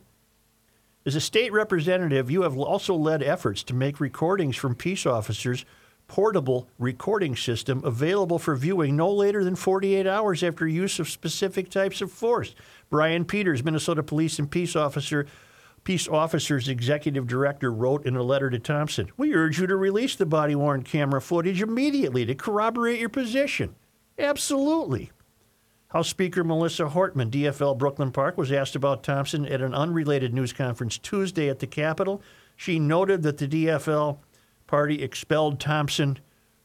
As 1.07 1.15
a 1.15 1.21
state 1.21 1.53
representative, 1.53 2.29
you 2.29 2.41
have 2.41 2.57
also 2.57 2.93
led 2.93 3.23
efforts 3.23 3.63
to 3.63 3.73
make 3.73 4.01
recordings 4.01 4.57
from 4.57 4.75
peace 4.75 5.05
officers 5.05 5.63
portable 6.09 6.67
recording 6.77 7.33
system 7.33 7.81
available 7.85 8.37
for 8.37 8.57
viewing 8.57 8.97
no 8.97 9.09
later 9.09 9.41
than 9.41 9.55
48 9.55 10.05
hours 10.05 10.43
after 10.43 10.67
use 10.67 10.99
of 10.99 11.07
specific 11.07 11.69
types 11.69 12.01
of 12.01 12.11
force. 12.11 12.55
Brian 12.89 13.23
Peters, 13.23 13.63
Minnesota 13.63 14.03
Police 14.03 14.37
and 14.37 14.51
Peace 14.51 14.75
Officer 14.75 15.25
Peace 15.85 16.09
Officers 16.09 16.67
Executive 16.67 17.25
Director 17.25 17.71
wrote 17.71 18.05
in 18.05 18.17
a 18.17 18.21
letter 18.21 18.49
to 18.49 18.59
Thompson, 18.59 19.09
"We 19.15 19.33
urge 19.33 19.61
you 19.61 19.67
to 19.67 19.77
release 19.77 20.17
the 20.17 20.25
body-worn 20.25 20.83
camera 20.83 21.21
footage 21.21 21.61
immediately 21.61 22.25
to 22.25 22.35
corroborate 22.35 22.99
your 22.99 23.07
position." 23.07 23.75
Absolutely. 24.19 25.11
House 25.97 26.09
Speaker 26.09 26.43
Melissa 26.43 26.85
Hortman, 26.85 27.31
DFL 27.31 27.75
Brooklyn 27.75 28.11
Park, 28.11 28.37
was 28.37 28.51
asked 28.51 28.75
about 28.75 29.01
Thompson 29.01 29.47
at 29.47 29.61
an 29.61 29.73
unrelated 29.73 30.31
news 30.31 30.53
conference 30.53 30.99
Tuesday 30.99 31.49
at 31.49 31.57
the 31.57 31.65
Capitol. 31.65 32.21
She 32.55 32.77
noted 32.77 33.23
that 33.23 33.39
the 33.39 33.47
DFL 33.47 34.19
party 34.67 35.01
expelled 35.01 35.59
Thompson 35.59 36.19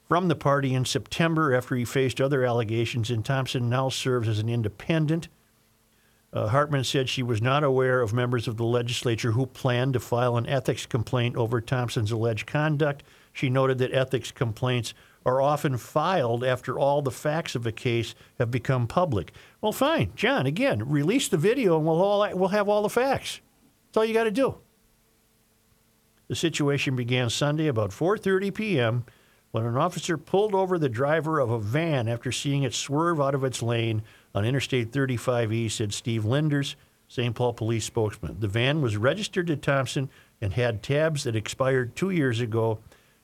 from 0.07 0.29
the 0.29 0.35
party 0.35 0.75
in 0.75 0.85
September 0.85 1.55
after 1.55 1.75
he 1.77 1.87
faced 1.87 2.21
other 2.21 2.45
allegations, 2.45 3.11
and 3.11 3.25
Thompson 3.25 3.71
now 3.71 3.89
serves 3.89 4.29
as 4.29 4.39
an 4.39 4.51
independent. 4.51 5.29
Uh, 6.31 6.51
Hortman 6.51 6.85
said 6.85 7.09
she 7.09 7.23
was 7.23 7.41
not 7.41 7.65
aware 7.65 8.03
of 8.03 8.13
members 8.13 8.47
of 8.47 8.59
the 8.59 8.65
legislature 8.65 9.33
who 9.33 9.47
planned 9.47 9.95
to 9.95 10.01
file 10.01 10.37
an 10.37 10.47
ethics 10.47 10.85
complaint 10.85 11.37
over 11.37 11.63
Thompson's 11.63 12.13
alleged 12.13 12.47
conduct. 12.47 13.03
She 13.33 13.49
noted 13.49 13.79
that 13.79 13.95
ethics 13.95 14.31
complaints 14.31 14.93
are 15.25 15.41
often 15.41 15.77
filed 15.77 16.45
after 16.45 16.79
all 16.79 17.03
the 17.03 17.11
facts 17.11 17.55
of 17.55 17.67
a 17.67 17.73
case 17.73 18.15
have 18.39 18.51
become 18.51 18.87
public. 18.87 19.33
Well, 19.61 19.73
fine, 19.73 20.13
John. 20.17 20.47
Again, 20.47 20.89
release 20.89 21.29
the 21.29 21.37
video, 21.37 21.77
and 21.77 21.87
we'll 21.87 22.03
all 22.03 22.29
we'll 22.37 22.49
have 22.49 22.69
all 22.69 22.83
the 22.83 22.89
facts. 22.89 23.41
That's 23.89 23.99
all 23.99 24.05
you 24.05 24.15
got 24.15 24.25
to 24.25 24.31
do. 24.31 24.57
The 26.29 26.37
situation 26.37 26.97
began 26.97 27.29
Sunday 27.31 27.67
about 27.67 27.91
4:30 27.91 28.55
p.m. 28.55 29.05
when 29.51 29.67
an 29.67 29.77
officer 29.77 30.17
pulled 30.17 30.55
over 30.55 30.79
the 30.79 30.89
driver 30.89 31.39
of 31.39 31.51
a 31.51 31.59
van 31.59 32.09
after 32.09 32.33
seeing 32.33 32.63
it 32.63 32.75
swerve 32.75 33.21
out 33.21 33.35
of 33.35 33.45
its 33.45 33.63
lane 33.63 34.03
on 34.35 34.45
Interstate 34.45 34.91
35E, 34.91 35.71
said 35.71 35.93
Steve 35.93 36.25
Linders, 36.25 36.75
St. 37.07 37.35
Paul 37.35 37.53
police 37.53 37.85
spokesman. 37.85 38.41
The 38.41 38.49
van 38.49 38.81
was 38.81 38.97
registered 38.97 39.47
to 39.49 39.57
Thompson 39.57 40.09
and 40.41 40.55
had 40.55 40.83
tabs 40.83 41.25
that 41.25 41.37
expired 41.37 41.95
two 41.95 42.09
years 42.09 42.41
ago, 42.41 42.79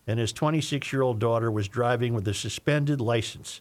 and 0.09 0.19
his 0.19 0.33
26 0.33 0.91
year 0.93 1.03
old 1.03 1.21
daughter 1.21 1.53
was 1.53 1.69
driving 1.69 2.15
with 2.15 2.27
a 2.27 2.35
suspended 2.35 3.00
license. 3.00 3.61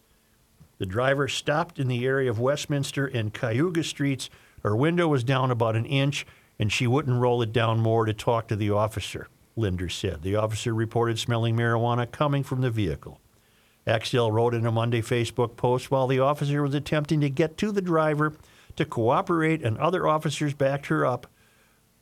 The 0.78 0.86
driver 0.86 1.28
stopped 1.28 1.78
in 1.78 1.88
the 1.88 2.06
area 2.06 2.30
of 2.30 2.40
Westminster 2.40 3.06
and 3.06 3.34
Cayuga 3.34 3.84
Streets. 3.84 4.30
Her 4.62 4.74
window 4.74 5.06
was 5.08 5.22
down 5.22 5.50
about 5.50 5.76
an 5.76 5.84
inch, 5.84 6.26
and 6.58 6.72
she 6.72 6.86
wouldn't 6.86 7.20
roll 7.20 7.42
it 7.42 7.52
down 7.52 7.80
more 7.80 8.06
to 8.06 8.14
talk 8.14 8.48
to 8.48 8.56
the 8.56 8.70
officer, 8.70 9.28
Linder 9.56 9.88
said. 9.88 10.22
The 10.22 10.36
officer 10.36 10.74
reported 10.74 11.18
smelling 11.18 11.54
marijuana 11.54 12.10
coming 12.10 12.42
from 12.42 12.62
the 12.62 12.70
vehicle. 12.70 13.20
Axtell 13.86 14.32
wrote 14.32 14.54
in 14.54 14.66
a 14.66 14.72
Monday 14.72 15.02
Facebook 15.02 15.56
post 15.56 15.90
while 15.90 16.06
the 16.06 16.20
officer 16.20 16.62
was 16.62 16.74
attempting 16.74 17.20
to 17.20 17.30
get 17.30 17.56
to 17.58 17.72
the 17.72 17.82
driver 17.82 18.34
to 18.76 18.84
cooperate 18.84 19.62
and 19.62 19.76
other 19.78 20.06
officers 20.06 20.54
backed 20.54 20.86
her 20.86 21.04
up. 21.04 21.26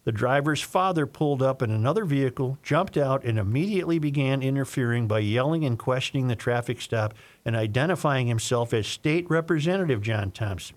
The 0.07 0.13
driver's 0.13 0.61
father 0.61 1.05
pulled 1.05 1.43
up 1.43 1.63
in 1.63 1.73
another 1.73 2.05
vehicle, 2.05 2.59
jumped 2.63 2.97
out, 2.97 3.25
and 3.25 3.41
immediately 3.41 3.99
began 3.99 4.41
interfering 4.41 5.09
by 5.09 5.19
yelling 5.19 5.65
and 5.65 5.77
questioning 5.77 6.29
the 6.29 6.37
traffic 6.37 6.81
stop 6.81 7.13
and 7.45 7.57
identifying 7.57 8.29
himself 8.29 8.73
as 8.73 8.87
State 8.87 9.29
Representative 9.29 10.01
John 10.03 10.31
Thompson. 10.31 10.77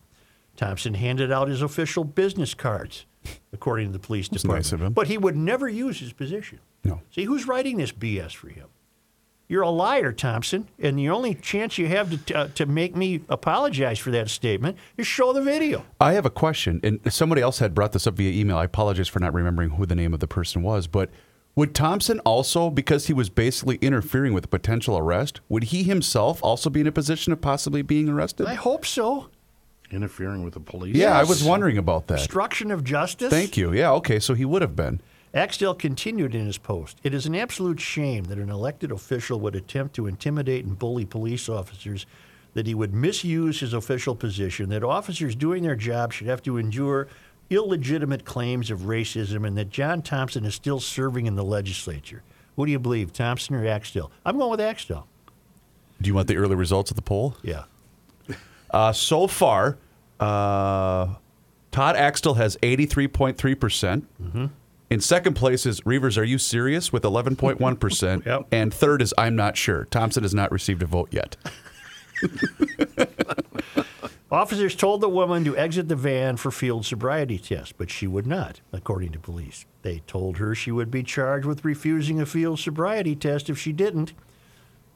Thompson 0.56 0.96
handed 0.96 1.32
out 1.32 1.48
his 1.48 1.62
official 1.62 2.04
business 2.04 2.56
cards, 2.56 3.06
according 3.54 3.86
to 3.86 3.94
the 3.94 4.00
police 4.00 4.30
department. 4.30 4.82
nice. 4.82 4.92
But 4.94 5.08
he 5.08 5.20
would 5.20 5.36
never 5.36 5.70
use 5.70 6.00
his 6.00 6.12
position. 6.12 6.60
No. 6.84 7.02
See, 7.12 7.26
who's 7.26 7.46
writing 7.46 7.78
this 7.78 7.92
BS 7.92 8.34
for 8.34 8.50
him? 8.50 8.70
You're 9.52 9.64
a 9.64 9.70
liar, 9.72 10.12
Thompson, 10.12 10.70
and 10.78 11.00
the 11.00 11.10
only 11.10 11.34
chance 11.34 11.80
you 11.80 11.88
have 11.88 12.24
to, 12.28 12.38
uh, 12.38 12.48
to 12.50 12.68
make 12.68 12.96
me 12.96 13.22
apologize 13.30 13.98
for 13.98 14.12
that 14.12 14.30
statement 14.30 14.78
is 14.96 15.08
show 15.08 15.34
the 15.34 15.42
video. 15.42 15.86
I 16.00 16.14
have 16.14 16.26
a 16.28 16.30
question, 16.30 16.80
and 16.84 17.00
somebody 17.12 17.42
else 17.42 17.58
had 17.58 17.74
brought 17.74 17.92
this 17.94 18.06
up 18.06 18.14
via 18.14 18.32
email. 18.32 18.58
I 18.58 18.66
apologize 18.66 19.08
for 19.08 19.20
not 19.20 19.34
remembering 19.34 19.72
who 19.72 19.88
the 19.88 19.96
name 19.96 20.14
of 20.14 20.20
the 20.20 20.28
person 20.28 20.62
was, 20.62 20.86
but 20.86 21.10
would 21.56 21.74
Thompson 21.74 22.20
also, 22.20 22.70
because 22.70 23.08
he 23.08 23.14
was 23.14 23.32
basically 23.32 23.78
interfering 23.78 24.34
with 24.34 24.46
a 24.46 24.48
potential 24.48 25.00
arrest, 25.00 25.42
would 25.50 25.64
he 25.66 25.82
himself 25.82 26.44
also 26.44 26.70
be 26.70 26.82
in 26.82 26.88
a 26.88 26.92
position 26.92 27.34
of 27.34 27.42
possibly 27.42 27.82
being 27.82 28.08
arrested? 28.08 28.46
I 28.46 28.54
hope 28.54 28.86
so. 28.86 29.32
Interfering 29.90 30.44
with 30.44 30.54
the 30.54 30.60
police. 30.60 30.96
yeah, 30.96 31.18
I 31.18 31.24
was 31.24 31.44
wondering 31.44 31.80
about 31.80 32.06
that. 32.10 32.20
Obstruction 32.20 32.70
of 32.70 32.84
justice. 32.84 33.32
Thank 33.32 33.58
you. 33.58 33.74
Yeah, 33.74 33.94
okay, 33.94 34.20
so 34.20 34.36
he 34.36 34.46
would 34.46 34.62
have 34.62 34.76
been. 34.76 35.02
Axtell 35.34 35.76
continued 35.76 36.34
in 36.34 36.46
his 36.46 36.58
post. 36.58 36.98
It 37.04 37.14
is 37.14 37.26
an 37.26 37.36
absolute 37.36 37.80
shame 37.80 38.26
that 38.26 38.40
an 38.40 38.50
elected 38.50 38.92
official 38.92 39.40
would 39.42 39.56
attempt 39.56 39.96
to 39.96 40.08
intimidate 40.08 40.66
and 40.66 40.78
bully 40.78 41.06
police 41.06 41.48
officers, 41.48 42.06
that 42.56 42.66
he 42.66 42.74
would 42.74 42.94
misuse 42.94 43.60
his 43.60 43.74
official 43.74 44.16
position, 44.16 44.70
that 44.70 44.84
officers 44.84 45.36
doing 45.36 45.62
their 45.62 45.76
job 45.76 46.12
should 46.12 46.28
have 46.28 46.42
to 46.44 46.58
endure 46.58 47.08
illegitimate 47.52 48.26
claims 48.26 48.72
of 48.72 48.82
racism, 48.82 49.46
and 49.46 49.56
that 49.58 49.70
John 49.70 50.02
Thompson 50.02 50.46
is 50.46 50.56
still 50.56 50.80
serving 50.80 51.28
in 51.28 51.36
the 51.36 51.44
legislature. 51.44 52.24
Who 52.56 52.66
do 52.66 52.72
you 52.72 52.80
believe, 52.80 53.14
Thompson 53.14 53.56
or 53.56 53.68
Axtell? 53.68 54.12
I'm 54.26 54.38
going 54.38 54.52
with 54.52 54.62
Axtell. 54.62 55.08
Do 56.02 56.08
you 56.08 56.14
want 56.14 56.28
the 56.28 56.38
early 56.38 56.56
results 56.56 56.92
of 56.92 56.96
the 56.96 57.02
poll? 57.02 57.36
Yeah. 57.44 57.66
Uh, 58.72 58.94
so 58.94 59.28
far, 59.28 59.78
uh, 60.20 61.16
Todd 61.72 61.96
Axtell 61.96 62.36
has 62.36 62.58
83.3%. 62.58 63.60
percent 63.60 64.08
In 64.90 65.00
second 65.02 65.36
place 65.36 65.66
is 65.68 65.82
Reavers, 65.82 66.18
Are 66.18 66.24
You 66.24 66.38
Serious? 66.40 66.92
with 66.92 67.04
11.1%. 67.04 68.26
Yep. 68.26 68.48
And 68.52 68.74
third 68.74 69.02
is 69.02 69.14
I'm 69.18 69.36
Not 69.36 69.56
Sure. 69.56 69.86
Thompson 69.86 70.24
has 70.24 70.34
not 70.34 70.52
received 70.52 70.82
a 70.82 70.88
vote 70.88 71.10
yet. 71.12 71.36
Officers 74.32 74.76
told 74.76 75.02
the 75.02 75.10
woman 75.10 75.44
to 75.46 75.58
exit 75.58 75.88
the 75.88 75.96
van 75.96 76.38
for 76.38 76.52
field 76.52 76.86
sobriety 76.86 77.40
test, 77.40 77.78
but 77.78 77.90
she 77.90 78.06
would 78.06 78.28
not, 78.28 78.62
according 78.72 79.12
to 79.14 79.20
police. 79.20 79.66
They 79.82 80.00
told 80.06 80.38
her 80.38 80.54
she 80.54 80.72
would 80.72 80.92
be 80.92 81.02
charged 81.02 81.46
with 81.48 81.66
refusing 81.66 82.20
a 82.22 82.26
field 82.28 82.60
sobriety 82.60 83.16
test 83.16 83.50
if 83.50 83.58
she 83.58 83.72
didn't. 83.72 84.14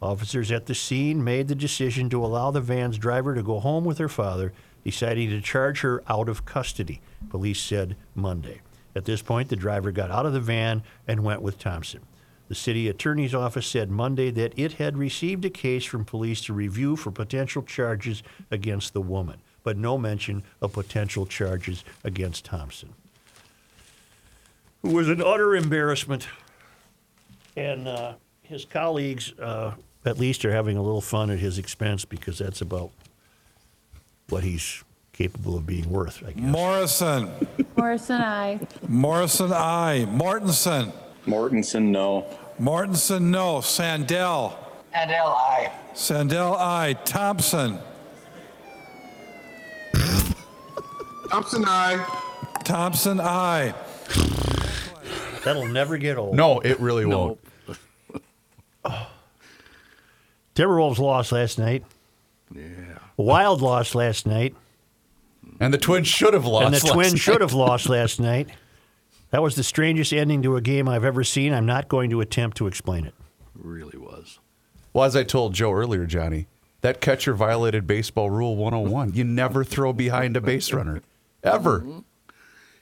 Officers 0.02 0.52
at 0.52 0.66
the 0.68 0.76
scene 0.76 1.24
made 1.24 1.48
the 1.48 1.56
decision 1.56 2.10
to 2.12 2.24
allow 2.24 2.52
the 2.52 2.62
van's 2.62 2.98
driver 2.98 3.34
to 3.34 3.42
go 3.42 3.60
home 3.60 3.86
with 3.86 3.98
her 3.98 4.10
father, 4.10 4.54
deciding 4.84 5.30
to 5.30 5.42
charge 5.42 5.80
her 5.82 6.04
out 6.08 6.30
of 6.30 6.46
custody, 6.46 7.02
police 7.30 7.62
said 7.62 7.96
Monday. 8.14 8.62
At 8.96 9.06
this 9.06 9.22
point, 9.22 9.50
the 9.50 9.56
driver 9.56 9.92
got 9.92 10.12
out 10.12 10.26
of 10.26 10.34
the 10.34 10.40
van 10.40 10.84
and 11.08 11.24
went 11.24 11.42
with 11.42 11.60
Thompson. 11.60 12.02
The 12.48 12.56
city 12.56 12.88
attorney's 12.88 13.34
office 13.34 13.66
said 13.66 13.90
Monday 13.90 14.30
that 14.32 14.54
it 14.58 14.74
had 14.74 14.98
received 14.98 15.46
a 15.46 15.50
case 15.50 15.86
from 15.86 16.06
police 16.06 16.42
to 16.42 16.54
review 16.54 16.96
for 16.96 17.10
potential 17.10 17.64
charges 17.64 18.22
against 18.52 18.94
the 18.94 19.02
woman, 19.02 19.40
but 19.64 19.78
no 19.78 19.98
mention 19.98 20.44
of 20.62 20.74
potential 20.74 21.26
charges 21.26 21.84
against 22.04 22.46
Thompson, 22.46 22.94
who 24.82 24.90
was 24.90 25.10
an 25.10 25.22
utter 25.22 25.56
embarrassment. 25.56 26.28
And 27.56 27.88
uh, 27.88 28.14
his 28.42 28.66
colleagues, 28.66 29.34
uh, 29.40 29.74
at 30.06 30.20
least, 30.20 30.44
are 30.44 30.52
having 30.52 30.78
a 30.78 30.82
little 30.82 31.02
fun 31.02 31.30
at 31.32 31.40
his 31.40 31.58
expense 31.58 32.04
because 32.06 32.38
that's 32.38 32.62
about 32.62 32.92
what 34.30 34.44
he's 34.44 34.84
capable 35.14 35.56
of 35.56 35.66
being 35.66 35.90
worth, 35.90 36.24
I 36.28 36.32
guess. 36.32 36.44
Morrison. 36.44 37.32
Morrison, 37.78 38.22
I. 38.22 38.60
Morrison, 38.88 39.54
I. 39.54 40.06
Mortensen. 40.10 40.92
Mortensen, 41.26 41.92
no. 41.92 42.26
Mortensen, 42.60 43.22
no. 43.22 43.60
Sandell. 43.60 44.56
Sandell, 44.94 45.36
I. 45.36 45.72
Sandell, 45.94 46.58
I. 46.58 46.94
Thompson. 47.06 47.80
Thompson, 51.30 51.64
I. 51.66 52.20
Thompson, 52.64 53.20
I. 53.22 53.74
That'll 55.46 55.68
never 55.68 55.98
get 55.98 56.18
old. 56.18 56.36
No, 56.36 56.60
it 56.60 56.80
really 56.80 57.06
won't. 57.06 57.40
Timberwolves 60.56 61.00
lost 61.00 61.32
last 61.32 61.58
night. 61.58 61.84
Yeah. 62.54 62.62
Wild 63.18 63.62
lost 63.62 63.96
last 63.96 64.28
night. 64.28 64.56
And 65.64 65.74
the 65.74 65.78
Twins 65.78 66.08
should 66.08 66.34
have 66.34 66.46
lost. 66.46 66.66
and 66.66 66.74
the 66.76 66.86
last 66.86 66.94
Twins 66.94 67.14
night. 67.14 67.20
should 67.20 67.42
have 67.42 67.54
lost 67.54 67.90
last 67.90 68.20
night. 68.20 68.50
That 69.32 69.42
was 69.42 69.56
the 69.56 69.64
strangest 69.64 70.14
ending 70.14 70.42
to 70.44 70.56
a 70.58 70.62
game 70.62 70.88
I've 70.88 71.04
ever 71.04 71.24
seen. 71.24 71.54
I'm 71.54 71.66
not 71.66 71.88
going 71.88 72.10
to 72.12 72.22
attempt 72.22 72.58
to 72.58 72.68
explain 72.68 73.06
it. 73.06 73.14
Really 73.56 73.98
was. 73.98 74.40
Well, 74.94 75.06
as 75.06 75.16
I 75.16 75.24
told 75.24 75.54
Joe 75.54 75.72
earlier, 75.72 76.06
Johnny, 76.06 76.48
that 76.82 77.02
catcher 77.02 77.34
violated 77.34 77.88
baseball 77.88 78.30
rule 78.30 78.56
101. 78.58 79.14
You 79.14 79.24
never 79.24 79.64
throw 79.64 79.92
behind 79.94 80.38
a 80.38 80.42
base 80.42 80.72
runner. 80.72 81.02
Ever. 81.44 81.80
Mm-hmm. 81.80 82.00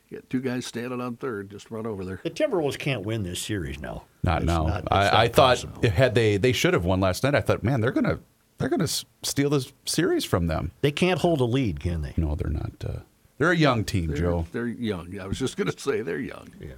You 0.10 0.18
got 0.18 0.30
two 0.30 0.42
guys 0.42 0.66
standing 0.66 1.00
on 1.00 1.16
third. 1.16 1.50
Just 1.50 1.72
run 1.72 1.86
over 1.88 2.04
there. 2.04 2.20
The 2.22 2.30
Timberwolves 2.30 2.78
can't 2.78 3.06
win 3.06 3.24
this 3.24 3.42
series 3.42 3.80
now. 3.80 4.04
Not 4.24 4.40
It's 4.42 4.48
now. 4.48 4.66
not- 4.66 4.84
I, 4.92 5.04
not 5.06 5.14
I 5.14 5.28
thought 5.30 5.86
had 5.86 6.16
they 6.16 6.36
they 6.36 6.52
should 6.52 6.74
have 6.74 6.84
won 6.84 7.00
last 7.00 7.24
night. 7.24 7.34
I 7.34 7.40
thought, 7.40 7.64
man, 7.64 7.80
they're 7.80 7.92
gonna 7.94 8.20
They're 8.62 8.70
going 8.70 8.86
to 8.88 9.06
steal 9.24 9.50
this 9.50 9.74
series 9.86 10.24
from 10.24 10.48
them. 10.48 10.72
They 10.82 10.92
can't 10.92 11.20
hold 11.20 11.42
a 11.42 11.46
lead, 11.46 11.80
can 11.80 12.02
they? 12.02 12.14
No, 12.18 12.36
they're 12.36 12.52
not. 12.52 12.72
Uh, 12.84 13.00
they're 13.38 13.52
a 13.52 13.58
young 13.58 13.84
team, 13.84 14.08
They're, 14.08 14.18
Joe. 14.18 14.46
they're 14.52 14.68
young. 14.68 15.20
I 15.20 15.26
was 15.28 15.40
just 15.40 15.58
going 15.58 15.70
to 15.72 15.80
say 15.80 16.02
they're 16.02 16.20
young. 16.20 16.50
Yeah. 16.60 16.74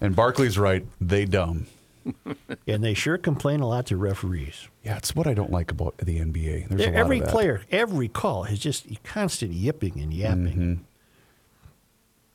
And 0.00 0.14
Barkley's 0.14 0.58
right. 0.58 0.86
They 1.00 1.24
dumb. 1.24 1.66
And 2.66 2.82
they 2.82 2.94
sure 2.94 3.18
complain 3.18 3.60
a 3.60 3.68
lot 3.68 3.86
to 3.86 3.96
referees. 3.96 4.68
Yeah, 4.84 4.96
it's 4.96 5.14
what 5.14 5.26
I 5.26 5.34
don't 5.34 5.50
like 5.50 5.70
about 5.70 5.98
the 5.98 6.18
NBA. 6.18 6.68
There's 6.68 6.82
a 6.82 6.86
lot 6.86 6.94
every 6.94 7.18
of 7.18 7.24
that. 7.26 7.30
player, 7.30 7.62
every 7.70 8.08
call 8.08 8.44
is 8.44 8.58
just 8.58 8.86
constant 9.04 9.52
yipping 9.52 10.00
and 10.00 10.12
yapping. 10.12 10.46
Mm-hmm. 10.46 10.74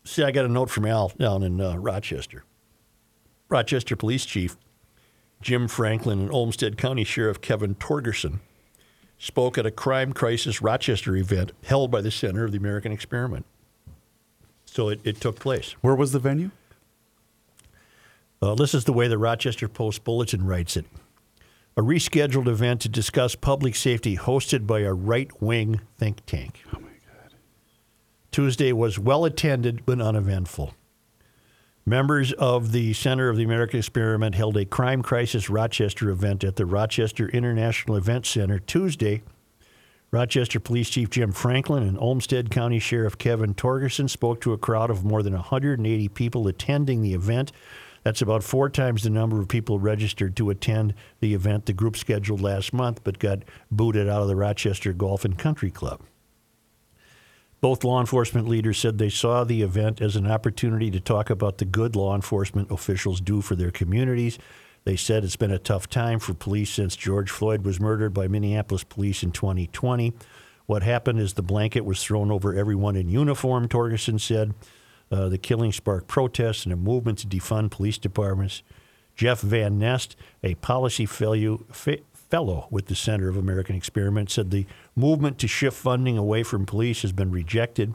See, 0.03 0.23
I 0.23 0.31
got 0.31 0.45
a 0.45 0.49
note 0.49 0.69
from 0.69 0.85
Al 0.85 1.09
down 1.17 1.41
in 1.41 1.59
uh, 1.59 1.77
Rochester. 1.77 2.43
Rochester 3.49 3.95
Police 3.95 4.25
Chief 4.25 4.55
Jim 5.41 5.67
Franklin 5.67 6.19
and 6.19 6.31
Olmsted 6.31 6.77
County 6.77 7.03
Sheriff 7.03 7.41
Kevin 7.41 7.75
Torgerson 7.75 8.39
spoke 9.17 9.57
at 9.57 9.65
a 9.65 9.71
crime 9.71 10.13
crisis 10.13 10.61
Rochester 10.61 11.15
event 11.15 11.51
held 11.63 11.91
by 11.91 12.01
the 12.01 12.11
Center 12.11 12.45
of 12.45 12.51
the 12.51 12.57
American 12.57 12.91
Experiment. 12.91 13.45
So 14.65 14.89
it, 14.89 14.99
it 15.03 15.21
took 15.21 15.39
place. 15.39 15.71
Where 15.81 15.95
was 15.95 16.11
the 16.11 16.19
venue? 16.19 16.51
Uh, 18.41 18.55
this 18.55 18.73
is 18.73 18.83
the 18.83 18.93
way 18.93 19.07
the 19.07 19.17
Rochester 19.17 19.67
Post 19.67 20.03
Bulletin 20.03 20.45
writes 20.45 20.75
it. 20.75 20.85
A 21.77 21.81
rescheduled 21.81 22.47
event 22.47 22.81
to 22.81 22.89
discuss 22.89 23.35
public 23.35 23.75
safety 23.75 24.17
hosted 24.17 24.67
by 24.67 24.81
a 24.81 24.93
right 24.93 25.29
wing 25.41 25.81
think 25.97 26.25
tank. 26.25 26.61
Oh, 26.73 26.79
my 26.79 26.87
God. 26.87 27.33
Tuesday 28.31 28.71
was 28.71 28.99
well 28.99 29.25
attended 29.25 29.85
but 29.85 29.99
uneventful. 29.99 30.73
Members 31.87 32.33
of 32.33 32.71
the 32.71 32.93
Center 32.93 33.29
of 33.29 33.37
the 33.37 33.43
American 33.43 33.77
Experiment 33.77 34.33
held 34.33 34.57
a 34.57 34.65
Crime 34.65 35.03
Crisis 35.03 35.51
Rochester 35.51 36.09
event 36.09 36.43
at 36.43 36.55
the 36.55 36.65
Rochester 36.65 37.29
International 37.29 37.95
Event 37.95 38.25
Center 38.25 38.57
Tuesday. 38.57 39.21
Rochester 40.09 40.59
Police 40.59 40.89
Chief 40.89 41.11
Jim 41.11 41.31
Franklin 41.31 41.83
and 41.83 41.99
Olmsted 41.99 42.49
County 42.49 42.79
Sheriff 42.79 43.19
Kevin 43.19 43.53
Torgerson 43.53 44.09
spoke 44.09 44.41
to 44.41 44.53
a 44.53 44.57
crowd 44.57 44.89
of 44.89 45.05
more 45.05 45.21
than 45.21 45.33
180 45.33 46.07
people 46.09 46.47
attending 46.47 47.03
the 47.03 47.13
event. 47.13 47.51
That's 48.01 48.23
about 48.23 48.41
four 48.41 48.67
times 48.67 49.03
the 49.03 49.11
number 49.11 49.39
of 49.39 49.47
people 49.47 49.77
registered 49.77 50.35
to 50.37 50.49
attend 50.49 50.95
the 51.19 51.35
event 51.35 51.67
the 51.67 51.73
group 51.73 51.97
scheduled 51.97 52.41
last 52.41 52.73
month 52.73 53.03
but 53.03 53.19
got 53.19 53.43
booted 53.69 54.09
out 54.09 54.23
of 54.23 54.27
the 54.27 54.35
Rochester 54.35 54.91
Golf 54.91 55.23
and 55.23 55.37
Country 55.37 55.69
Club. 55.69 56.01
Both 57.61 57.83
law 57.83 57.99
enforcement 57.99 58.47
leaders 58.47 58.77
said 58.77 58.97
they 58.97 59.09
saw 59.09 59.43
the 59.43 59.61
event 59.61 60.01
as 60.01 60.15
an 60.15 60.27
opportunity 60.27 60.91
to 60.91 60.99
talk 60.99 61.29
about 61.29 61.57
the 61.57 61.65
good 61.65 61.95
law 61.95 62.13
enforcement 62.13 62.71
officials 62.71 63.21
do 63.21 63.41
for 63.41 63.55
their 63.55 63.71
communities. 63.71 64.37
They 64.83 64.95
said 64.95 65.23
it's 65.23 65.35
been 65.35 65.51
a 65.51 65.57
tough 65.57 65.89
time 65.89 66.19
for 66.19 66.33
police 66.35 66.69
since 66.69 66.95
George 66.95 67.31
Floyd 67.31 67.65
was 67.65 67.79
murdered 67.79 68.13
by 68.13 68.27
Minneapolis 68.27 68.83
police 68.83 69.23
in 69.23 69.31
2020. 69.31 70.13
What 70.67 70.83
happened 70.83 71.19
is 71.19 71.33
the 71.33 71.41
blanket 71.41 71.85
was 71.85 72.03
thrown 72.03 72.31
over 72.31 72.53
everyone 72.53 72.95
in 72.95 73.09
uniform, 73.09 73.67
Torgerson 73.67 74.19
said. 74.19 74.53
Uh, 75.11 75.29
the 75.29 75.37
killing 75.37 75.71
sparked 75.71 76.07
protests 76.07 76.65
and 76.65 76.73
a 76.73 76.75
movement 76.75 77.19
to 77.19 77.27
defund 77.27 77.71
police 77.71 77.97
departments. 77.97 78.63
Jeff 79.15 79.41
Van 79.41 79.77
Nest, 79.79 80.15
a 80.43 80.55
policy 80.55 81.05
fe- 81.05 82.01
fellow 82.35 82.67
with 82.69 82.87
the 82.87 82.95
Center 82.95 83.29
of 83.29 83.37
American 83.37 83.77
Experiment, 83.77 84.29
said 84.29 84.51
the 84.51 84.65
movement 84.93 85.37
to 85.37 85.47
shift 85.47 85.77
funding 85.77 86.17
away 86.17 86.43
from 86.43 86.65
police 86.65 87.01
has 87.01 87.13
been 87.13 87.31
rejected. 87.31 87.93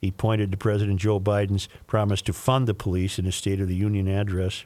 He 0.00 0.10
pointed 0.10 0.50
to 0.50 0.56
President 0.56 0.98
Joe 0.98 1.20
Biden's 1.20 1.68
promise 1.86 2.22
to 2.22 2.32
fund 2.32 2.66
the 2.66 2.72
police 2.72 3.18
in 3.18 3.26
his 3.26 3.34
State 3.34 3.60
of 3.60 3.68
the 3.68 3.74
Union 3.74 4.08
address. 4.08 4.64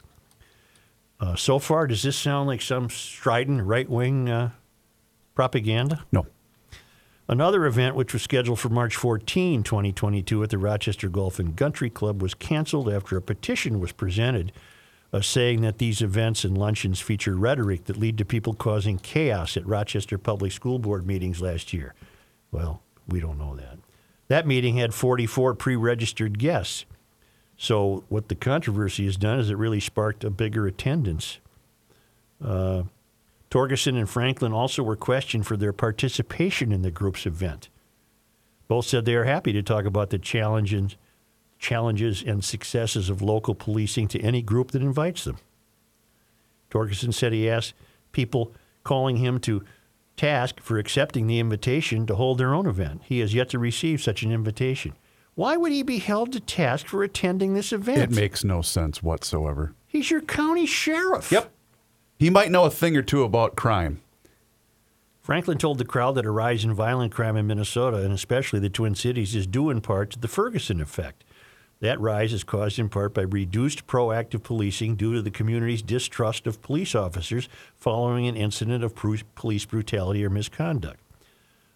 Uh, 1.19 1.35
so 1.35 1.59
far, 1.59 1.89
does 1.89 2.05
this 2.05 2.17
sound 2.17 2.47
like 2.47 2.63
some 2.63 2.89
strident 2.89 3.65
right 3.65 3.91
wing 3.91 4.31
uh, 4.31 4.51
propaganda? 5.35 6.05
No. 6.13 6.27
Another 7.29 7.67
event, 7.67 7.97
which 7.97 8.13
was 8.13 8.23
scheduled 8.23 8.61
for 8.61 8.69
March 8.69 8.95
14, 8.95 9.65
2022, 9.65 10.45
at 10.45 10.51
the 10.51 10.59
Rochester 10.59 11.09
Golf 11.09 11.41
and 11.41 11.57
Country 11.57 11.91
Club, 11.91 12.23
was 12.23 12.35
canceled 12.35 12.89
after 12.89 13.17
a 13.17 13.23
petition 13.23 13.81
was 13.81 13.91
presented 13.91 14.53
uh, 15.13 15.21
saying 15.21 15.61
that 15.63 15.79
these 15.79 16.03
events 16.03 16.45
and 16.45 16.57
luncheons 16.57 17.01
feature 17.01 17.37
rhetoric 17.37 17.85
that 17.85 17.97
lead 17.97 18.19
to 18.19 18.25
people 18.25 18.55
causing 18.55 18.99
chaos 18.99 19.57
at 19.57 19.67
Rochester 19.67 20.19
Public 20.19 20.53
School 20.53 20.79
Board 20.79 21.07
meetings 21.07 21.41
last 21.41 21.73
year. 21.73 21.95
Well, 22.51 22.83
we 23.07 23.21
don't 23.21 23.39
know 23.39 23.57
that. 23.57 23.79
That 24.29 24.47
meeting 24.47 24.77
had 24.77 24.95
44 24.95 25.55
pre 25.55 25.77
registered 25.77 26.39
guests. 26.39 26.85
So, 27.57 28.05
what 28.09 28.29
the 28.29 28.35
controversy 28.35 29.07
has 29.07 29.17
done 29.17 29.39
is 29.39 29.49
it 29.49 29.57
really 29.57 29.81
sparked 29.81 30.25
a 30.25 30.31
bigger 30.31 30.67
attendance. 30.67 31.39
Uh, 32.45 32.83
Torgerson 33.51 33.97
and 33.97 34.11
Franklin 34.11 34.53
also 34.53 34.83
were 34.83 34.97
questioned 34.97 35.47
for 35.47 35.57
their 35.57 35.73
participation 35.73 36.73
in 36.73 36.83
the 36.83 36.91
group's 36.91 37.25
event. 37.25 37.69
Both 38.69 38.87
said 38.87 39.05
they 39.05 39.15
are 39.15 39.25
happy 39.25 39.53
to 39.53 39.63
talk 39.63 39.85
about 39.85 40.11
the 40.11 40.19
challenges, 40.19 40.97
challenges 41.59 42.23
and 42.23 42.45
successes 42.45 43.09
of 43.09 43.23
local 43.23 43.55
policing 43.55 44.09
to 44.09 44.21
any 44.21 44.43
group 44.43 44.73
that 44.73 44.83
invites 44.83 45.25
them. 45.25 45.39
Torgerson 46.71 47.15
said 47.15 47.33
he 47.33 47.49
asked 47.49 47.75
people 48.13 48.53
calling 48.85 49.17
him 49.17 49.39
to 49.41 49.65
task 50.17 50.61
for 50.61 50.79
accepting 50.79 51.27
the 51.27 51.39
invitation 51.39 52.07
to 52.07 52.15
hold 52.15 52.39
their 52.39 52.55
own 52.55 52.67
event. 52.67 53.03
He 53.05 53.21
has 53.21 53.35
yet 53.35 53.49
to 53.51 53.59
receive 53.59 54.03
such 54.03 54.23
an 54.23 54.33
invitation. 54.33 54.95
Why 55.35 55.57
would 55.57 55.73
he 55.73 55.83
be 55.83 55.99
held 55.99 56.33
to 56.33 56.41
task 56.41 56.87
for 56.87 57.03
attending 57.03 57.53
this 57.53 57.73
event? 57.73 57.99
It 57.99 58.11
makes 58.11 58.43
no 58.43 58.63
sense 58.63 59.03
whatsoever. 59.03 59.75
He's 59.87 60.11
your 60.11 60.23
county 60.23 60.65
sheriff. 60.65 61.31
Yep. 61.31 61.51
He 62.19 62.31
might 62.31 62.51
know 62.51 62.65
a 62.65 62.71
thing 62.71 62.97
or 62.97 63.03
two 63.03 63.23
about 63.23 63.57
crime. 63.57 64.01
Franklin 65.21 65.59
told 65.59 65.79
the 65.79 65.85
crowd 65.85 66.15
that 66.15 66.25
a 66.25 66.31
rise 66.31 66.65
in 66.65 66.73
violent 66.73 67.13
crime 67.13 67.37
in 67.37 67.47
Minnesota, 67.47 67.99
and 67.99 68.15
especially 68.15 68.61
the 68.61 68.71
Twin 68.71 68.95
Cities, 68.95 69.35
is 69.35 69.47
due 69.47 69.71
in 69.71 69.81
part 69.81 70.11
to 70.13 70.19
the 70.19 70.29
Ferguson 70.29 70.81
effect. 70.81 71.25
That 71.81 72.01
rise 72.01 72.33
is 72.33 72.45
caused 72.45 72.79
in 72.79 72.89
part 72.89 73.13
by 73.13 73.23
reduced 73.23 73.87
proactive 73.87 74.43
policing 74.43 74.97
due 74.97 75.15
to 75.15 75.23
the 75.23 75.31
community's 75.31 75.83
distrust 75.83 76.47
of 76.47 76.63
police 76.63 76.95
officers 76.95 77.49
following 77.77 78.27
an 78.27 78.37
incident 78.37 78.83
of 78.83 78.95
police 78.95 79.65
brutality 79.67 80.25
or 80.25 80.31
misconduct. 80.31 81.01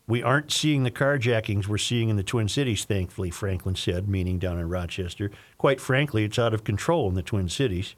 We 0.07 0.23
aren't 0.23 0.51
seeing 0.51 0.83
the 0.83 0.91
carjackings 0.91 1.69
we're 1.69 1.79
seeing 1.79 2.09
in 2.09 2.17
the 2.17 2.25
Twin 2.25 2.49
Cities, 2.49 2.85
thankfully, 2.85 3.31
Franklin 3.31 3.77
said, 3.77 4.09
meaning 4.09 4.41
down 4.41 4.59
in 4.59 4.69
Rochester. 4.69 5.31
Quite 5.57 5.81
frankly, 5.81 6.25
it's 6.25 6.39
out 6.39 6.55
of 6.55 6.65
control 6.65 7.09
in 7.09 7.15
the 7.15 7.23
Twin 7.23 7.49
Cities. 7.49 7.95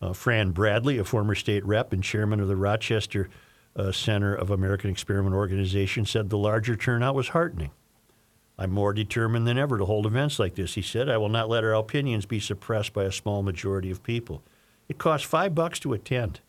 Uh, 0.00 0.12
Fran 0.12 0.52
Bradley, 0.52 0.98
a 0.98 1.04
former 1.04 1.34
state 1.34 1.64
rep 1.64 1.92
and 1.92 2.04
chairman 2.04 2.38
of 2.38 2.46
the 2.46 2.56
Rochester 2.56 3.28
uh, 3.74 3.90
Center 3.90 4.34
of 4.34 4.50
American 4.50 4.88
Experiment 4.88 5.34
Organization, 5.34 6.04
said 6.04 6.30
the 6.30 6.38
larger 6.38 6.76
turnout 6.76 7.14
was 7.14 7.28
heartening. 7.28 7.70
I'm 8.60 8.70
more 8.70 8.92
determined 8.92 9.46
than 9.46 9.56
ever 9.56 9.78
to 9.78 9.86
hold 9.86 10.04
events 10.04 10.38
like 10.38 10.54
this, 10.54 10.74
he 10.74 10.82
said. 10.82 11.08
I 11.08 11.16
will 11.16 11.30
not 11.30 11.48
let 11.48 11.64
our 11.64 11.72
opinions 11.72 12.26
be 12.26 12.38
suppressed 12.38 12.92
by 12.92 13.04
a 13.04 13.12
small 13.12 13.42
majority 13.42 13.90
of 13.90 14.02
people. 14.02 14.42
It 14.86 14.98
costs 14.98 15.26
five 15.26 15.54
bucks 15.54 15.80
to 15.80 15.94
attend. 15.94 16.40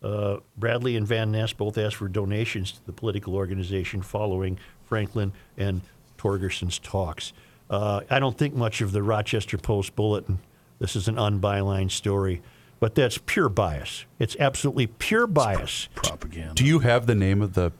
Uh, 0.00 0.36
Bradley 0.56 0.96
and 0.96 1.04
Van 1.04 1.32
Nest 1.32 1.56
both 1.56 1.76
asked 1.76 1.96
for 1.96 2.06
donations 2.06 2.70
to 2.70 2.86
the 2.86 2.92
political 2.92 3.34
organization 3.34 4.00
following 4.00 4.60
Franklin 4.84 5.32
and 5.58 5.80
Torgerson's 6.18 6.78
talks. 6.78 7.32
Uh, 7.68 8.02
I 8.08 8.20
don't 8.20 8.38
think 8.38 8.54
much 8.54 8.80
of 8.80 8.92
the 8.92 9.02
Rochester 9.02 9.58
Post 9.58 9.96
Bulletin. 9.96 10.38
This 10.78 10.94
is 10.94 11.08
an 11.08 11.18
unbylined 11.18 11.90
story, 11.90 12.42
but 12.78 12.94
that's 12.94 13.18
pure 13.26 13.48
bias. 13.48 14.04
It's 14.20 14.36
absolutely 14.38 14.86
pure 14.86 15.26
bias. 15.26 15.88
Propaganda. 15.96 16.54
Do 16.54 16.64
you 16.64 16.78
have 16.80 17.06
the 17.06 17.16
name 17.16 17.42
of 17.42 17.54
the 17.54 17.72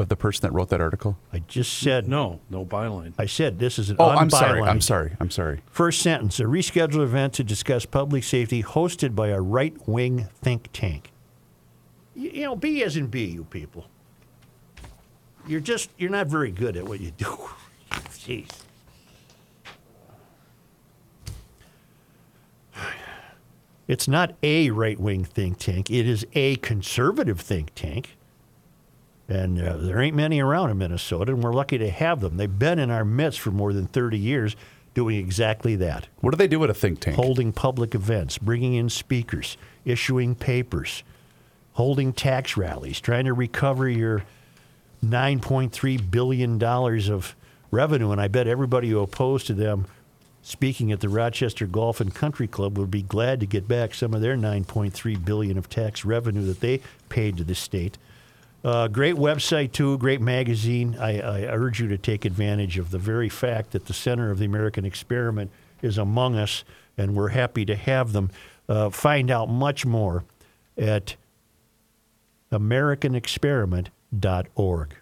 of 0.00 0.08
the 0.08 0.16
person 0.16 0.42
that 0.42 0.52
wrote 0.52 0.68
that 0.70 0.80
article? 0.80 1.16
I 1.32 1.40
just 1.40 1.78
said 1.78 2.08
No, 2.08 2.40
no 2.50 2.64
byline. 2.64 3.12
I 3.18 3.26
said 3.26 3.58
this 3.58 3.78
is 3.78 3.90
an 3.90 3.96
Oh, 3.98 4.08
I'm 4.10 4.30
sorry. 4.30 4.50
unbylined- 4.60 4.70
I'm 4.70 4.80
sorry. 4.80 5.16
I'm 5.20 5.30
sorry. 5.30 5.60
First 5.70 6.00
sentence: 6.02 6.40
A 6.40 6.44
rescheduled 6.44 7.02
event 7.02 7.32
to 7.34 7.44
discuss 7.44 7.86
public 7.86 8.24
safety, 8.24 8.62
hosted 8.62 9.14
by 9.14 9.28
a 9.28 9.40
right-wing 9.40 10.28
think 10.42 10.68
tank. 10.72 11.12
You, 12.14 12.30
you 12.30 12.42
know, 12.42 12.56
B 12.56 12.82
as 12.82 12.96
in 12.96 13.06
B, 13.06 13.24
you 13.26 13.44
people. 13.44 13.86
You're 15.46 15.60
just 15.60 15.90
you're 15.98 16.10
not 16.10 16.26
very 16.26 16.50
good 16.50 16.76
at 16.76 16.84
what 16.86 17.00
you 17.00 17.12
do. 17.12 17.38
Jeez. 17.90 18.48
It's 23.88 24.06
not 24.06 24.34
a 24.42 24.70
right-wing 24.70 25.24
think 25.24 25.58
tank. 25.58 25.90
It 25.90 26.06
is 26.06 26.24
a 26.34 26.56
conservative 26.56 27.40
think 27.40 27.72
tank. 27.74 28.16
And 29.30 29.62
uh, 29.62 29.76
there 29.76 30.00
ain't 30.00 30.16
many 30.16 30.40
around 30.40 30.70
in 30.70 30.78
Minnesota, 30.78 31.32
and 31.32 31.42
we're 31.42 31.52
lucky 31.52 31.78
to 31.78 31.88
have 31.88 32.20
them. 32.20 32.36
They've 32.36 32.58
been 32.58 32.80
in 32.80 32.90
our 32.90 33.04
midst 33.04 33.38
for 33.38 33.52
more 33.52 33.72
than 33.72 33.86
30 33.86 34.18
years 34.18 34.56
doing 34.92 35.16
exactly 35.16 35.76
that 35.76 36.08
What 36.20 36.32
do 36.32 36.36
they 36.36 36.48
do 36.48 36.64
at 36.64 36.70
a 36.70 36.74
think 36.74 36.98
tank? 36.98 37.14
holding 37.14 37.52
public 37.52 37.94
events, 37.94 38.38
bringing 38.38 38.74
in 38.74 38.88
speakers, 38.90 39.56
issuing 39.84 40.34
papers, 40.34 41.04
holding 41.74 42.12
tax 42.12 42.56
rallies, 42.56 43.00
trying 43.00 43.24
to 43.26 43.32
recover 43.32 43.88
your 43.88 44.24
$9.3 45.04 46.10
billion 46.10 46.60
of 46.60 47.36
revenue. 47.70 48.10
And 48.10 48.20
I 48.20 48.26
bet 48.26 48.48
everybody 48.48 48.90
who 48.90 48.98
opposed 48.98 49.46
to 49.46 49.54
them 49.54 49.86
speaking 50.42 50.90
at 50.90 51.00
the 51.00 51.08
Rochester 51.08 51.66
Golf 51.66 52.00
and 52.00 52.12
Country 52.12 52.48
Club 52.48 52.76
would 52.76 52.90
be 52.90 53.02
glad 53.02 53.38
to 53.40 53.46
get 53.46 53.68
back 53.68 53.94
some 53.94 54.12
of 54.12 54.20
their 54.20 54.36
9.3 54.36 55.24
billion 55.24 55.56
of 55.56 55.68
tax 55.68 56.04
revenue 56.04 56.44
that 56.46 56.60
they 56.60 56.80
paid 57.08 57.36
to 57.36 57.44
the 57.44 57.54
state. 57.54 57.96
Uh, 58.62 58.88
great 58.88 59.14
website, 59.14 59.72
too, 59.72 59.96
great 59.98 60.20
magazine. 60.20 60.94
I, 60.98 61.20
I 61.20 61.46
urge 61.46 61.80
you 61.80 61.88
to 61.88 61.96
take 61.96 62.26
advantage 62.26 62.76
of 62.78 62.90
the 62.90 62.98
very 62.98 63.30
fact 63.30 63.70
that 63.70 63.86
the 63.86 63.94
center 63.94 64.30
of 64.30 64.38
the 64.38 64.44
American 64.44 64.84
experiment 64.84 65.50
is 65.80 65.96
among 65.96 66.36
us, 66.36 66.62
and 66.98 67.16
we're 67.16 67.28
happy 67.28 67.64
to 67.64 67.74
have 67.74 68.12
them. 68.12 68.30
Uh, 68.68 68.90
find 68.90 69.30
out 69.30 69.48
much 69.48 69.86
more 69.86 70.24
at 70.76 71.16
AmericanExperiment.org. 72.52 74.94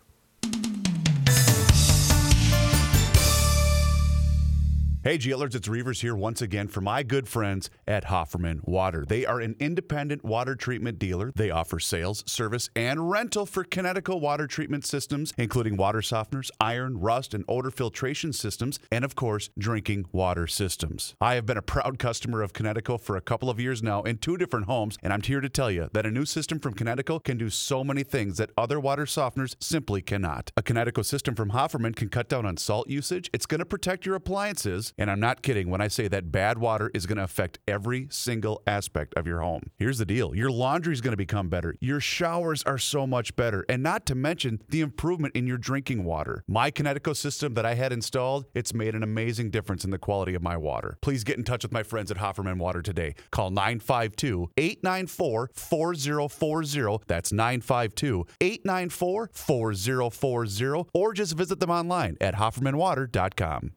Hey, 5.05 5.17
GLers, 5.17 5.55
it's 5.55 5.69
Reavers 5.69 6.01
here 6.01 6.17
once 6.17 6.43
again 6.43 6.67
for 6.67 6.81
my 6.81 7.05
good 7.05 7.29
friends 7.29 7.71
at 7.87 8.07
Hofferman 8.07 8.67
Water. 8.67 9.05
They 9.07 9.25
are 9.25 9.41
an 9.41 9.55
independent 9.61 10.25
water 10.25 10.57
treatment 10.57 10.99
dealer. 10.99 11.31
They 11.37 11.51
offer 11.51 11.79
sales, 11.79 12.25
service, 12.27 12.69
and 12.75 13.09
rental 13.09 13.47
for 13.47 13.65
Kinetico 13.65 14.21
water 14.21 14.49
treatment 14.49 14.85
systems, 14.85 15.33
including 15.39 15.77
water 15.77 16.01
softeners, 16.01 16.51
iron, 16.61 16.99
rust, 16.99 17.33
and 17.33 17.45
odor 17.47 17.71
filtration 17.71 18.33
systems, 18.33 18.81
and 18.91 19.05
of 19.05 19.15
course, 19.15 19.51
drinking 19.57 20.07
water 20.11 20.49
systems. 20.49 21.15
I 21.21 21.37
have 21.37 21.47
been 21.47 21.57
a 21.57 21.63
proud 21.63 22.01
customer 22.01 22.43
of 22.43 22.53
Kinetico 22.53 23.01
for 23.01 23.17
a 23.17 23.21
couple 23.21 23.51
of 23.51 23.61
years 23.61 23.85
now 23.85 24.03
in 24.03 24.19
two 24.19 24.37
different 24.37 24.67
homes, 24.67 24.99
and 25.01 25.13
I'm 25.13 25.23
here 25.23 25.41
to 25.41 25.49
tell 25.49 25.71
you 25.71 25.91
that 25.93 26.07
a 26.07 26.11
new 26.11 26.25
system 26.25 26.59
from 26.59 26.75
Kinetico 26.75 27.23
can 27.23 27.39
do 27.39 27.51
so 27.51 27.85
many 27.85 28.03
things 28.03 28.39
that 28.39 28.51
other 28.59 28.81
water 28.81 29.05
softeners 29.05 29.55
simply 29.61 30.03
cannot. 30.03 30.51
A 30.57 30.63
Kinetico 30.63 31.05
system 31.05 31.37
from 31.37 31.53
Hofferman 31.53 31.95
can 31.95 32.09
cut 32.09 32.29
down 32.29 32.45
on 32.45 32.57
salt 32.57 32.91
usage, 32.91 33.31
it's 33.33 33.47
going 33.47 33.61
to 33.61 33.65
protect 33.65 34.05
your 34.05 34.17
appliances, 34.17 34.88
and 34.97 35.11
I'm 35.11 35.21
not 35.21 35.43
kidding 35.43 35.69
when 35.71 35.81
I 35.81 35.89
say 35.89 36.09
that 36.09 36.33
bad 36.33 36.59
water 36.59 36.91
is 36.95 37.07
going 37.07 37.19
to 37.19 37.25
affect 37.25 37.59
every 37.67 38.07
single 38.11 38.63
aspect 38.67 39.15
of 39.15 39.27
your 39.27 39.41
home. 39.41 39.71
Here's 39.77 39.99
the 39.99 40.07
deal 40.07 40.35
your 40.35 40.51
laundry 40.51 40.93
is 40.93 41.01
going 41.01 41.13
to 41.13 41.17
become 41.17 41.49
better, 41.49 41.75
your 41.81 42.01
showers 42.01 42.63
are 42.65 42.79
so 42.79 43.07
much 43.07 43.37
better, 43.37 43.65
and 43.69 43.83
not 43.83 44.07
to 44.07 44.15
mention 44.15 44.61
the 44.69 44.81
improvement 44.81 45.35
in 45.37 45.47
your 45.47 45.59
drinking 45.59 46.05
water. 46.05 46.45
My 46.47 46.71
Kinetico 46.71 47.15
system 47.17 47.55
that 47.55 47.67
I 47.67 47.75
had 47.75 47.93
installed, 47.93 48.47
it's 48.55 48.75
made 48.75 48.95
an 48.95 49.03
amazing 49.03 49.51
difference 49.51 49.85
in 49.85 49.91
the 49.91 49.99
quality 49.99 50.35
of 50.35 50.43
my 50.43 50.57
water. 50.57 50.99
Please 51.01 51.25
get 51.25 51.39
in 51.39 51.45
touch 51.45 51.63
with 51.63 51.73
my 51.73 51.83
friends 51.83 52.11
at 52.11 52.17
Hofferman 52.17 52.59
Water 52.59 52.83
today. 52.83 53.15
Call 53.31 53.51
952 53.51 54.51
894 54.57 55.51
4040. 55.55 57.05
That's 57.07 57.33
952 57.33 58.27
894 58.41 59.31
4040. 59.33 60.91
Or 60.95 61.13
just 61.13 61.35
visit 61.37 61.61
them 61.61 61.71
online 61.71 62.17
at 62.21 62.35
HoffermanWater.com. 62.35 63.73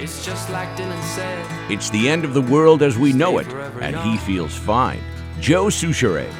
It's 0.00 0.24
just 0.24 0.48
like 0.50 0.68
Dylan 0.76 1.02
said. 1.02 1.70
It's 1.70 1.90
the 1.90 2.08
end 2.08 2.24
of 2.24 2.32
the 2.32 2.42
world 2.42 2.82
as 2.82 2.96
we 2.96 3.12
know 3.12 3.38
it, 3.38 3.48
and 3.80 3.96
he 3.96 4.16
feels 4.18 4.56
fine. 4.56 5.00
Joe 5.40 5.66
Soucheray. 5.66 6.32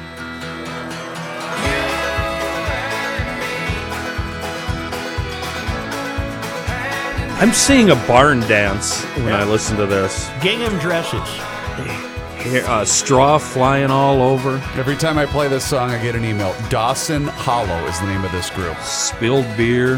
I'm 7.41 7.53
seeing 7.53 7.89
a 7.89 7.95
barn 8.05 8.41
dance 8.41 9.01
when 9.17 9.33
I 9.33 9.45
listen 9.45 9.77
to 9.77 9.85
this. 9.85 10.29
Gingham 10.41 10.77
dresses. 10.79 11.27
Hair- 12.39 12.65
uh, 12.67 12.83
straw 12.85 13.37
flying 13.37 13.91
all 13.91 14.21
over. 14.21 14.61
Every 14.75 14.95
time 14.97 15.17
I 15.17 15.25
play 15.25 15.47
this 15.47 15.65
song, 15.65 15.89
I 15.89 16.01
get 16.01 16.15
an 16.15 16.25
email. 16.25 16.53
Dawson 16.69 17.25
Hollow 17.27 17.85
is 17.87 17.97
the 17.99 18.07
name 18.07 18.25
of 18.25 18.31
this 18.33 18.49
group. 18.49 18.77
Spilled 18.79 19.45
beer. 19.55 19.97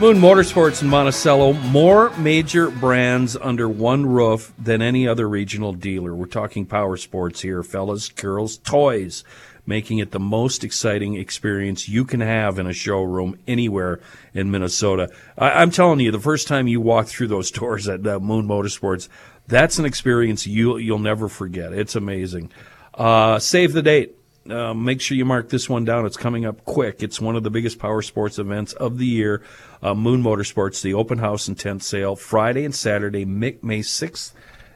Moon 0.00 0.18
Motorsports 0.18 0.80
in 0.80 0.88
Monticello, 0.88 1.54
more 1.54 2.16
major 2.18 2.70
brands 2.70 3.36
under 3.36 3.68
one 3.68 4.06
roof 4.06 4.52
than 4.56 4.80
any 4.80 5.08
other 5.08 5.28
regional 5.28 5.72
dealer. 5.72 6.14
We're 6.14 6.26
talking 6.26 6.66
power 6.66 6.96
sports 6.96 7.40
here, 7.40 7.64
fellas, 7.64 8.08
girls, 8.08 8.58
toys, 8.58 9.24
making 9.66 9.98
it 9.98 10.12
the 10.12 10.20
most 10.20 10.62
exciting 10.62 11.16
experience 11.16 11.88
you 11.88 12.04
can 12.04 12.20
have 12.20 12.60
in 12.60 12.68
a 12.68 12.72
showroom 12.72 13.40
anywhere 13.48 13.98
in 14.34 14.52
Minnesota. 14.52 15.10
I, 15.36 15.50
I'm 15.50 15.72
telling 15.72 15.98
you, 15.98 16.12
the 16.12 16.20
first 16.20 16.46
time 16.46 16.68
you 16.68 16.80
walk 16.80 17.08
through 17.08 17.26
those 17.26 17.50
doors 17.50 17.88
at 17.88 18.06
uh, 18.06 18.20
Moon 18.20 18.46
Motorsports, 18.46 19.08
that's 19.48 19.80
an 19.80 19.84
experience 19.84 20.46
you, 20.46 20.76
you'll 20.76 21.00
never 21.00 21.28
forget. 21.28 21.72
It's 21.72 21.96
amazing. 21.96 22.52
Uh, 22.94 23.40
save 23.40 23.72
the 23.72 23.82
date. 23.82 24.17
Uh, 24.50 24.72
make 24.72 25.00
sure 25.00 25.16
you 25.16 25.24
mark 25.24 25.48
this 25.50 25.68
one 25.68 25.84
down. 25.84 26.06
It's 26.06 26.16
coming 26.16 26.46
up 26.46 26.64
quick. 26.64 27.02
It's 27.02 27.20
one 27.20 27.36
of 27.36 27.42
the 27.42 27.50
biggest 27.50 27.78
power 27.78 28.02
sports 28.02 28.38
events 28.38 28.72
of 28.72 28.98
the 28.98 29.06
year. 29.06 29.42
Uh, 29.82 29.94
Moon 29.94 30.22
Motorsports, 30.22 30.80
the 30.82 30.94
open 30.94 31.18
house 31.18 31.48
and 31.48 31.58
tent 31.58 31.82
sale, 31.82 32.16
Friday 32.16 32.64
and 32.64 32.74
Saturday, 32.74 33.24
May, 33.24 33.58
May 33.62 33.80
6th 33.80 34.32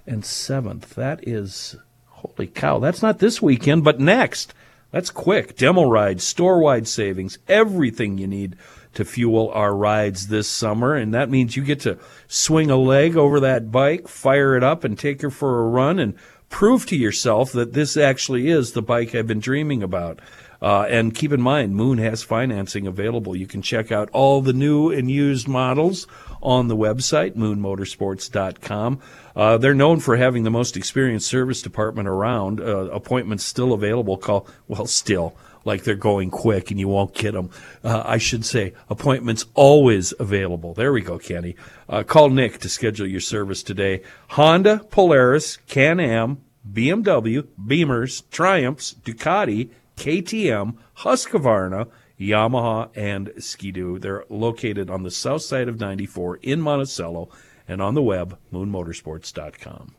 and 0.06 0.22
7th. 0.22 0.88
That 0.90 1.26
is, 1.26 1.76
holy 2.06 2.46
cow, 2.46 2.78
that's 2.78 3.02
not 3.02 3.18
this 3.18 3.40
weekend, 3.40 3.84
but 3.84 3.98
next. 3.98 4.54
That's 4.90 5.10
quick. 5.10 5.56
Demo 5.56 5.88
rides, 5.88 6.22
store 6.22 6.60
wide 6.60 6.86
savings, 6.86 7.38
everything 7.48 8.18
you 8.18 8.26
need 8.26 8.56
to 8.92 9.06
fuel 9.06 9.50
our 9.54 9.74
rides 9.74 10.28
this 10.28 10.48
summer. 10.48 10.94
And 10.94 11.14
that 11.14 11.30
means 11.30 11.56
you 11.56 11.64
get 11.64 11.80
to 11.80 11.98
swing 12.28 12.70
a 12.70 12.76
leg 12.76 13.16
over 13.16 13.40
that 13.40 13.72
bike, 13.72 14.06
fire 14.06 14.54
it 14.54 14.62
up, 14.62 14.84
and 14.84 14.98
take 14.98 15.22
her 15.22 15.30
for 15.30 15.60
a 15.60 15.68
run 15.68 15.98
and 15.98 16.14
prove 16.52 16.86
to 16.86 16.96
yourself 16.96 17.50
that 17.52 17.72
this 17.72 17.96
actually 17.96 18.48
is 18.48 18.72
the 18.72 18.82
bike 18.82 19.14
I've 19.14 19.26
been 19.26 19.40
dreaming 19.40 19.82
about. 19.82 20.20
Uh, 20.60 20.82
and 20.82 21.12
keep 21.12 21.32
in 21.32 21.40
mind, 21.40 21.74
Moon 21.74 21.98
has 21.98 22.22
financing 22.22 22.86
available. 22.86 23.34
You 23.34 23.48
can 23.48 23.62
check 23.62 23.90
out 23.90 24.08
all 24.12 24.40
the 24.40 24.52
new 24.52 24.92
and 24.92 25.10
used 25.10 25.48
models 25.48 26.06
on 26.40 26.68
the 26.68 26.76
website, 26.76 27.32
moonmotorsports.com. 27.32 29.00
Uh, 29.34 29.58
they're 29.58 29.74
known 29.74 29.98
for 29.98 30.16
having 30.16 30.44
the 30.44 30.50
most 30.50 30.76
experienced 30.76 31.26
service 31.26 31.62
department 31.62 32.06
around. 32.06 32.60
Uh, 32.60 32.90
appointments 32.90 33.44
still 33.44 33.72
available. 33.72 34.16
Call, 34.16 34.46
well, 34.68 34.86
still, 34.86 35.34
like 35.64 35.84
they're 35.84 35.94
going 35.94 36.30
quick 36.30 36.70
and 36.70 36.78
you 36.78 36.88
won't 36.88 37.14
get 37.14 37.32
them. 37.32 37.50
Uh, 37.84 38.02
I 38.04 38.18
should 38.18 38.44
say, 38.44 38.72
appointments 38.88 39.46
always 39.54 40.12
available. 40.18 40.74
There 40.74 40.92
we 40.92 41.00
go, 41.00 41.18
Kenny. 41.18 41.56
Uh, 41.88 42.02
call 42.02 42.30
Nick 42.30 42.58
to 42.60 42.68
schedule 42.68 43.06
your 43.06 43.20
service 43.20 43.62
today. 43.62 44.02
Honda, 44.30 44.80
Polaris, 44.90 45.58
Can 45.68 46.00
Am, 46.00 46.42
BMW, 46.70 47.46
Beamers, 47.58 48.22
Triumphs, 48.30 48.94
Ducati, 49.04 49.70
KTM, 49.96 50.76
Husqvarna, 50.98 51.88
Yamaha, 52.18 52.90
and 52.96 53.32
Ski-Doo. 53.38 53.98
They're 53.98 54.24
located 54.28 54.90
on 54.90 55.02
the 55.02 55.10
south 55.10 55.42
side 55.42 55.68
of 55.68 55.80
94 55.80 56.36
in 56.36 56.60
Monticello 56.60 57.28
and 57.66 57.82
on 57.82 57.94
the 57.94 58.02
web, 58.02 58.38
moonmotorsports.com. 58.52 59.94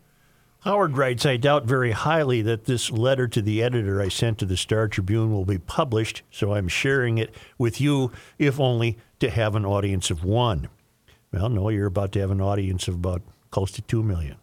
Howard 0.63 0.97
writes, 0.97 1.26
I 1.26 1.36
doubt 1.36 1.65
very 1.65 1.91
highly 1.91 2.41
that 2.43 2.63
this 2.63 2.89
letter 2.89 3.28
to 3.28 3.41
the 3.41 3.62
editor 3.62 4.02
I 4.02 4.08
sent 4.08 4.38
to 4.38 4.45
the 4.45 4.56
Star 4.56 4.88
Tribune 4.88 5.34
will 5.34 5.43
be 5.43 5.58
published, 5.58 6.23
so 6.32 6.54
I'm 6.54 6.69
sharing 6.69 7.17
it 7.17 7.36
with 7.58 7.82
you, 7.82 8.13
if 8.39 8.62
only 8.62 8.97
to 9.19 9.30
have 9.30 9.56
an 9.56 9.65
audience 9.65 10.10
of 10.10 10.23
one. 10.23 10.69
Well, 11.34 11.49
no, 11.49 11.67
you're 11.67 11.88
about 11.88 12.13
to 12.13 12.21
have 12.21 12.32
an 12.32 12.39
audience 12.39 12.88
of 12.88 12.95
about 12.95 13.23
close 13.52 13.73
to 13.73 13.82
two 13.82 14.04
million. 14.04 14.38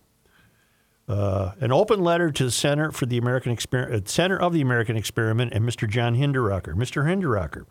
Uh, 1.09 1.53
an 1.59 1.73
open 1.73 2.05
letter 2.05 2.31
to 2.31 2.45
the 2.45 2.51
Center 2.51 2.93
for 2.93 3.07
the 3.07 3.17
American 3.17 3.57
uh, 3.73 4.01
Center 4.05 4.39
of 4.39 4.53
the 4.53 4.61
American 4.61 4.99
Experiment 4.99 5.55
and 5.55 5.67
Mr. 5.67 5.89
John 5.89 6.17
Hinderaker. 6.17 6.75
Mr. 6.75 7.07
Hinderaker, 7.07 7.65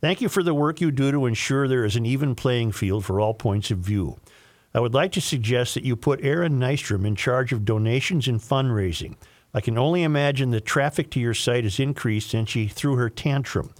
thank 0.00 0.20
you 0.20 0.28
for 0.28 0.44
the 0.44 0.54
work 0.54 0.80
you 0.80 0.92
do 0.92 1.10
to 1.10 1.26
ensure 1.26 1.66
there 1.66 1.84
is 1.84 1.96
an 1.96 2.06
even 2.06 2.36
playing 2.36 2.70
field 2.70 3.04
for 3.04 3.20
all 3.20 3.34
points 3.34 3.72
of 3.72 3.78
view. 3.78 4.20
I 4.76 4.80
would 4.80 4.92
like 4.92 5.12
to 5.12 5.22
suggest 5.22 5.72
that 5.72 5.84
you 5.84 5.96
put 5.96 6.22
Erin 6.22 6.60
Nystrom 6.60 7.06
in 7.06 7.16
charge 7.16 7.50
of 7.50 7.64
donations 7.64 8.28
and 8.28 8.38
fundraising. 8.38 9.16
I 9.54 9.62
can 9.62 9.78
only 9.78 10.02
imagine 10.02 10.50
the 10.50 10.60
traffic 10.60 11.08
to 11.12 11.18
your 11.18 11.32
site 11.32 11.64
has 11.64 11.80
increased 11.80 12.28
since 12.28 12.50
she 12.50 12.68
threw 12.68 12.96
her 12.96 13.08
tantrum. 13.08 13.72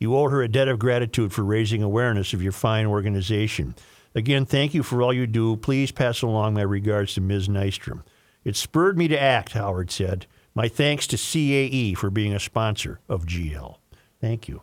You 0.00 0.16
owe 0.16 0.28
her 0.28 0.42
a 0.42 0.48
debt 0.48 0.66
of 0.66 0.80
gratitude 0.80 1.32
for 1.32 1.44
raising 1.44 1.84
awareness 1.84 2.32
of 2.32 2.42
your 2.42 2.50
fine 2.50 2.86
organization. 2.86 3.76
Again, 4.16 4.44
thank 4.44 4.74
you 4.74 4.82
for 4.82 5.02
all 5.02 5.12
you 5.12 5.28
do. 5.28 5.54
Please 5.56 5.92
pass 5.92 6.20
along 6.20 6.54
my 6.54 6.62
regards 6.62 7.14
to 7.14 7.20
Ms. 7.20 7.46
Nystrom. 7.46 8.02
It 8.42 8.56
spurred 8.56 8.98
me 8.98 9.06
to 9.06 9.22
act, 9.22 9.52
Howard 9.52 9.92
said. 9.92 10.26
My 10.56 10.66
thanks 10.66 11.06
to 11.06 11.16
CAE 11.16 11.96
for 11.96 12.10
being 12.10 12.34
a 12.34 12.40
sponsor 12.40 12.98
of 13.08 13.24
GL. 13.24 13.76
Thank 14.20 14.48
you. 14.48 14.62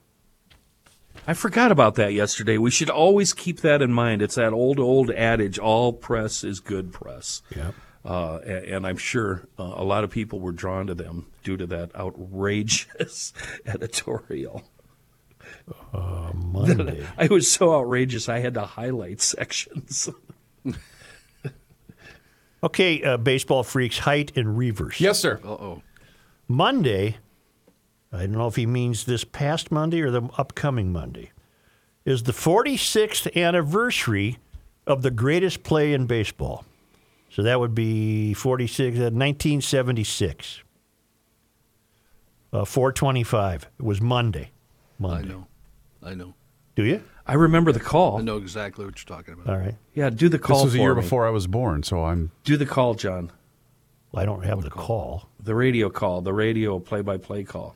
I 1.27 1.33
forgot 1.33 1.73
about 1.73 1.95
that 1.95 2.13
yesterday. 2.13 2.57
We 2.57 2.71
should 2.71 2.89
always 2.89 3.33
keep 3.33 3.59
that 3.59 3.81
in 3.81 3.91
mind. 3.91 4.21
It's 4.21 4.35
that 4.35 4.53
old, 4.53 4.79
old 4.79 5.11
adage 5.11 5.59
all 5.59 5.91
press 5.91 6.41
is 6.45 6.61
good 6.61 6.93
press. 6.93 7.41
Yep. 7.53 7.75
Uh, 8.05 8.37
and, 8.45 8.65
and 8.65 8.87
I'm 8.87 8.95
sure 8.95 9.45
uh, 9.59 9.73
a 9.75 9.83
lot 9.83 10.05
of 10.05 10.09
people 10.09 10.39
were 10.39 10.53
drawn 10.53 10.87
to 10.87 10.95
them 10.95 11.25
due 11.43 11.57
to 11.57 11.67
that 11.67 11.93
outrageous 11.93 13.33
editorial. 13.65 14.63
Uh, 15.93 16.31
Monday. 16.35 17.05
I 17.17 17.27
was 17.27 17.51
so 17.51 17.75
outrageous, 17.75 18.29
I 18.29 18.39
had 18.39 18.53
to 18.53 18.61
highlight 18.61 19.19
sections. 19.19 20.09
okay, 22.63 23.03
uh, 23.03 23.17
baseball 23.17 23.63
freaks, 23.63 23.99
Height 23.99 24.31
and 24.37 24.57
Reavers. 24.57 25.01
Yes, 25.01 25.19
sir. 25.19 25.41
Uh 25.43 25.49
oh. 25.49 25.81
Monday, 26.47 27.17
I 28.11 28.19
don't 28.21 28.31
know 28.33 28.47
if 28.47 28.55
he 28.55 28.65
means 28.65 29.05
this 29.05 29.23
past 29.23 29.71
Monday 29.71 30.01
or 30.01 30.11
the 30.11 30.23
upcoming 30.37 30.91
Monday, 30.91 31.31
is 32.05 32.23
the 32.23 32.31
46th 32.31 33.35
anniversary 33.35 34.37
of 34.85 35.01
the 35.01 35.11
greatest 35.11 35.63
play 35.63 35.93
in 35.93 36.05
baseball. 36.07 36.63
So 37.29 37.43
that 37.43 37.59
would 37.59 37.75
be 37.75 38.33
46, 38.33 38.97
uh, 38.97 39.01
1976. 39.11 40.59
Uh, 42.53 42.59
Uh, 42.61 42.65
425. 42.65 43.67
It 43.77 43.83
was 43.83 43.99
Monday. 43.99 44.51
Monday. 44.97 45.15
I 45.15 45.19
Monday. 45.19 45.33
know. 45.33 45.47
I 46.01 46.13
know. 46.15 46.33
Do 46.77 46.83
you? 46.85 47.03
I 47.25 47.33
remember 47.33 47.73
the 47.73 47.79
call. 47.81 48.19
I 48.19 48.21
know 48.21 48.37
exactly 48.37 48.85
what 48.85 48.97
you're 48.97 49.17
talking 49.17 49.33
about. 49.33 49.47
All 49.53 49.59
right. 49.59 49.75
Yeah, 49.93 50.09
do 50.09 50.29
the 50.29 50.39
call 50.39 50.59
This 50.59 50.65
was 50.65 50.75
a 50.75 50.77
year 50.77 50.95
me. 50.95 51.01
before 51.01 51.27
I 51.27 51.29
was 51.29 51.45
born, 51.45 51.83
so 51.83 52.05
I'm. 52.05 52.31
Do 52.45 52.55
the 52.55 52.65
call, 52.65 52.93
John. 52.93 53.31
Well, 54.13 54.23
I 54.23 54.25
don't 54.25 54.45
have 54.45 54.61
the 54.63 54.69
call. 54.69 55.27
The 55.43 55.53
radio 55.55 55.89
call, 55.89 56.21
the 56.21 56.33
radio 56.33 56.79
play-by-play 56.79 57.43
call. 57.43 57.75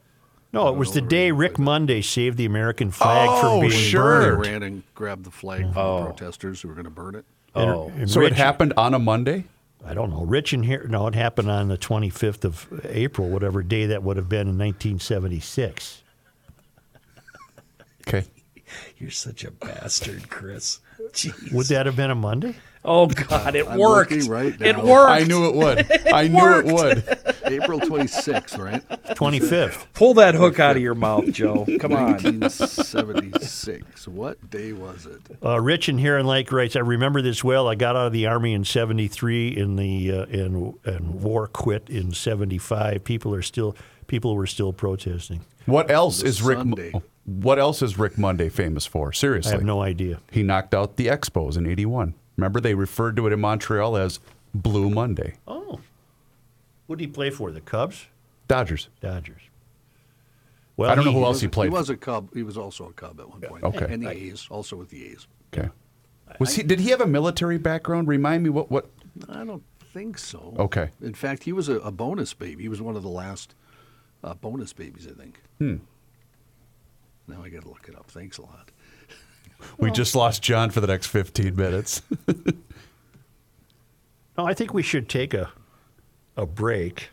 No, 0.53 0.67
it 0.67 0.75
was 0.75 0.91
the 0.91 1.01
day 1.01 1.31
Rick 1.31 1.57
Monday 1.57 2.01
saved 2.01 2.37
the 2.37 2.45
American 2.45 2.91
flag 2.91 3.29
Oh, 3.31 3.41
from 3.61 3.69
being 3.69 3.71
sure. 3.81 4.03
burned. 4.35 4.43
They 4.45 4.51
ran 4.51 4.63
and 4.63 4.83
grabbed 4.93 5.23
the 5.23 5.31
flag 5.31 5.61
from 5.61 5.77
Oh. 5.77 5.99
the 5.99 6.05
protesters 6.07 6.61
who 6.61 6.67
were 6.67 6.73
going 6.73 6.85
to 6.85 6.89
burn 6.91 7.15
it. 7.15 7.25
Oh, 7.55 7.89
And 7.95 8.09
So 8.09 8.19
Rich- 8.19 8.33
it 8.33 8.37
happened 8.37 8.73
on 8.75 8.93
a 8.93 8.99
Monday. 8.99 9.45
I 9.85 9.93
don't 9.93 10.09
know. 10.11 10.23
Rich 10.25 10.53
and 10.53 10.63
here. 10.65 10.85
No, 10.89 11.07
it 11.07 11.15
happened 11.15 11.49
on 11.49 11.67
the 11.69 11.77
25th 11.77 12.43
of 12.45 12.67
April, 12.85 13.29
whatever 13.29 13.63
day 13.63 13.85
that 13.87 14.03
would 14.03 14.15
have 14.17 14.29
been 14.29 14.47
in 14.47 14.57
1976. 14.57 16.03
Okay. 18.07 18.25
you're 18.97 19.09
such 19.09 19.43
a 19.43 19.51
bastard, 19.51 20.29
Chris. 20.29 20.79
Jeez. 21.13 21.51
Would 21.53 21.67
that 21.67 21.85
have 21.87 21.95
been 21.95 22.11
a 22.11 22.15
Monday? 22.15 22.55
Oh 22.83 23.05
God, 23.07 23.55
it 23.55 23.67
I'm 23.67 23.77
worked. 23.77 24.11
looking 24.11 24.29
right 24.29 24.59
it 24.59 24.75
worked. 24.77 25.11
I 25.11 25.23
knew 25.23 25.45
it 25.47 25.55
would. 25.55 26.07
I 26.13 26.27
knew 26.27 26.57
it 26.59 26.65
would. 26.65 27.19
April 27.45 27.79
26th, 27.79 28.57
right? 28.57 28.87
25th. 29.15 29.85
Pull 29.93 30.15
that 30.15 30.33
hook 30.35 30.59
out 30.59 30.77
of 30.77 30.81
your 30.81 30.95
mouth, 30.95 31.31
Joe. 31.31 31.65
Come 31.79 31.93
on. 31.93 32.13
1976. 32.13 34.07
What 34.07 34.49
day 34.49 34.73
was 34.73 35.05
it? 35.05 35.21
Uh, 35.43 35.59
Rich 35.61 35.89
in 35.89 35.97
Heron 35.97 36.25
Lake 36.25 36.51
writes, 36.51 36.75
I 36.75 36.79
remember 36.79 37.21
this 37.21 37.43
well. 37.43 37.67
I 37.67 37.75
got 37.75 37.95
out 37.95 38.07
of 38.07 38.13
the 38.13 38.25
army 38.27 38.53
in 38.53 38.63
'73, 38.63 39.49
in 39.49 39.75
the 39.75 40.11
uh, 40.11 40.25
and 40.25 40.73
and 40.85 41.21
war 41.21 41.47
quit 41.47 41.89
in 41.89 42.13
'75. 42.13 43.03
People 43.03 43.33
are 43.35 43.41
still 43.41 43.75
people 44.07 44.35
were 44.35 44.47
still 44.47 44.73
protesting. 44.73 45.41
What 45.65 45.91
else 45.91 46.23
is 46.23 46.41
Rick? 46.41 46.57
Sunday. 46.59 46.93
What 47.25 47.59
else 47.59 47.81
is 47.81 47.99
Rick 47.99 48.17
Monday 48.17 48.49
famous 48.49 48.85
for? 48.87 49.13
Seriously. 49.13 49.51
I 49.51 49.55
have 49.55 49.63
no 49.63 49.81
idea. 49.81 50.19
he 50.31 50.41
knocked 50.41 50.73
out 50.73 50.97
the 50.97 51.07
Expos 51.07 51.57
in 51.57 51.67
'81. 51.67 52.15
Remember, 52.37 52.59
they 52.59 52.73
referred 52.73 53.15
to 53.17 53.27
it 53.27 53.33
in 53.33 53.39
Montreal 53.41 53.97
as 53.97 54.19
Blue 54.53 54.89
Monday. 54.89 55.35
Oh, 55.47 55.79
What 56.87 56.99
did 56.99 57.05
he 57.05 57.11
play 57.11 57.29
for? 57.29 57.51
The 57.51 57.61
Cubs, 57.61 58.07
Dodgers. 58.47 58.89
Dodgers. 59.01 59.41
Well, 60.77 60.89
I 60.89 60.95
don't 60.95 61.05
know 61.05 61.11
who 61.11 61.23
else 61.25 61.41
he 61.41 61.47
played. 61.47 61.67
He 61.67 61.73
was 61.73 61.89
a 61.89 61.97
Cub. 61.97 62.33
He 62.33 62.43
was 62.43 62.57
also 62.57 62.85
a 62.89 62.93
Cub 62.93 63.19
at 63.19 63.29
one 63.29 63.41
point. 63.41 63.63
Okay. 63.63 63.93
And 63.93 64.03
the 64.03 64.09
A's, 64.09 64.47
also 64.49 64.75
with 64.75 64.89
the 64.89 65.05
A's. 65.11 65.27
Okay. 65.53 65.69
Was 66.39 66.55
he? 66.55 66.63
Did 66.63 66.79
he 66.79 66.89
have 66.89 67.01
a 67.01 67.07
military 67.07 67.57
background? 67.57 68.07
Remind 68.07 68.43
me 68.43 68.49
what? 68.49 68.71
What? 68.71 68.89
I 69.29 69.43
don't 69.43 69.63
think 69.93 70.17
so. 70.17 70.55
Okay. 70.57 70.89
In 71.01 71.13
fact, 71.13 71.43
he 71.43 71.51
was 71.51 71.67
a, 71.69 71.75
a 71.79 71.91
bonus 71.91 72.33
baby. 72.33 72.63
He 72.63 72.69
was 72.69 72.81
one 72.81 72.95
of 72.95 73.03
the 73.03 73.09
last 73.09 73.53
uh, 74.23 74.33
bonus 74.33 74.71
babies, 74.73 75.07
I 75.07 75.13
think. 75.13 75.41
Hmm. 75.59 75.75
Now 77.27 77.43
I 77.43 77.49
got 77.49 77.63
to 77.63 77.67
look 77.67 77.87
it 77.87 77.95
up. 77.95 78.09
Thanks 78.09 78.37
a 78.37 78.41
lot. 78.43 78.71
We 79.77 79.91
just 79.91 80.15
lost 80.15 80.41
John 80.41 80.69
for 80.69 80.81
the 80.81 80.87
next 80.87 81.07
15 81.07 81.55
minutes. 81.55 82.01
No, 84.37 84.45
I 84.47 84.53
think 84.53 84.73
we 84.73 84.81
should 84.81 85.09
take 85.09 85.33
a 85.33 85.51
a 86.37 86.45
break. 86.45 87.09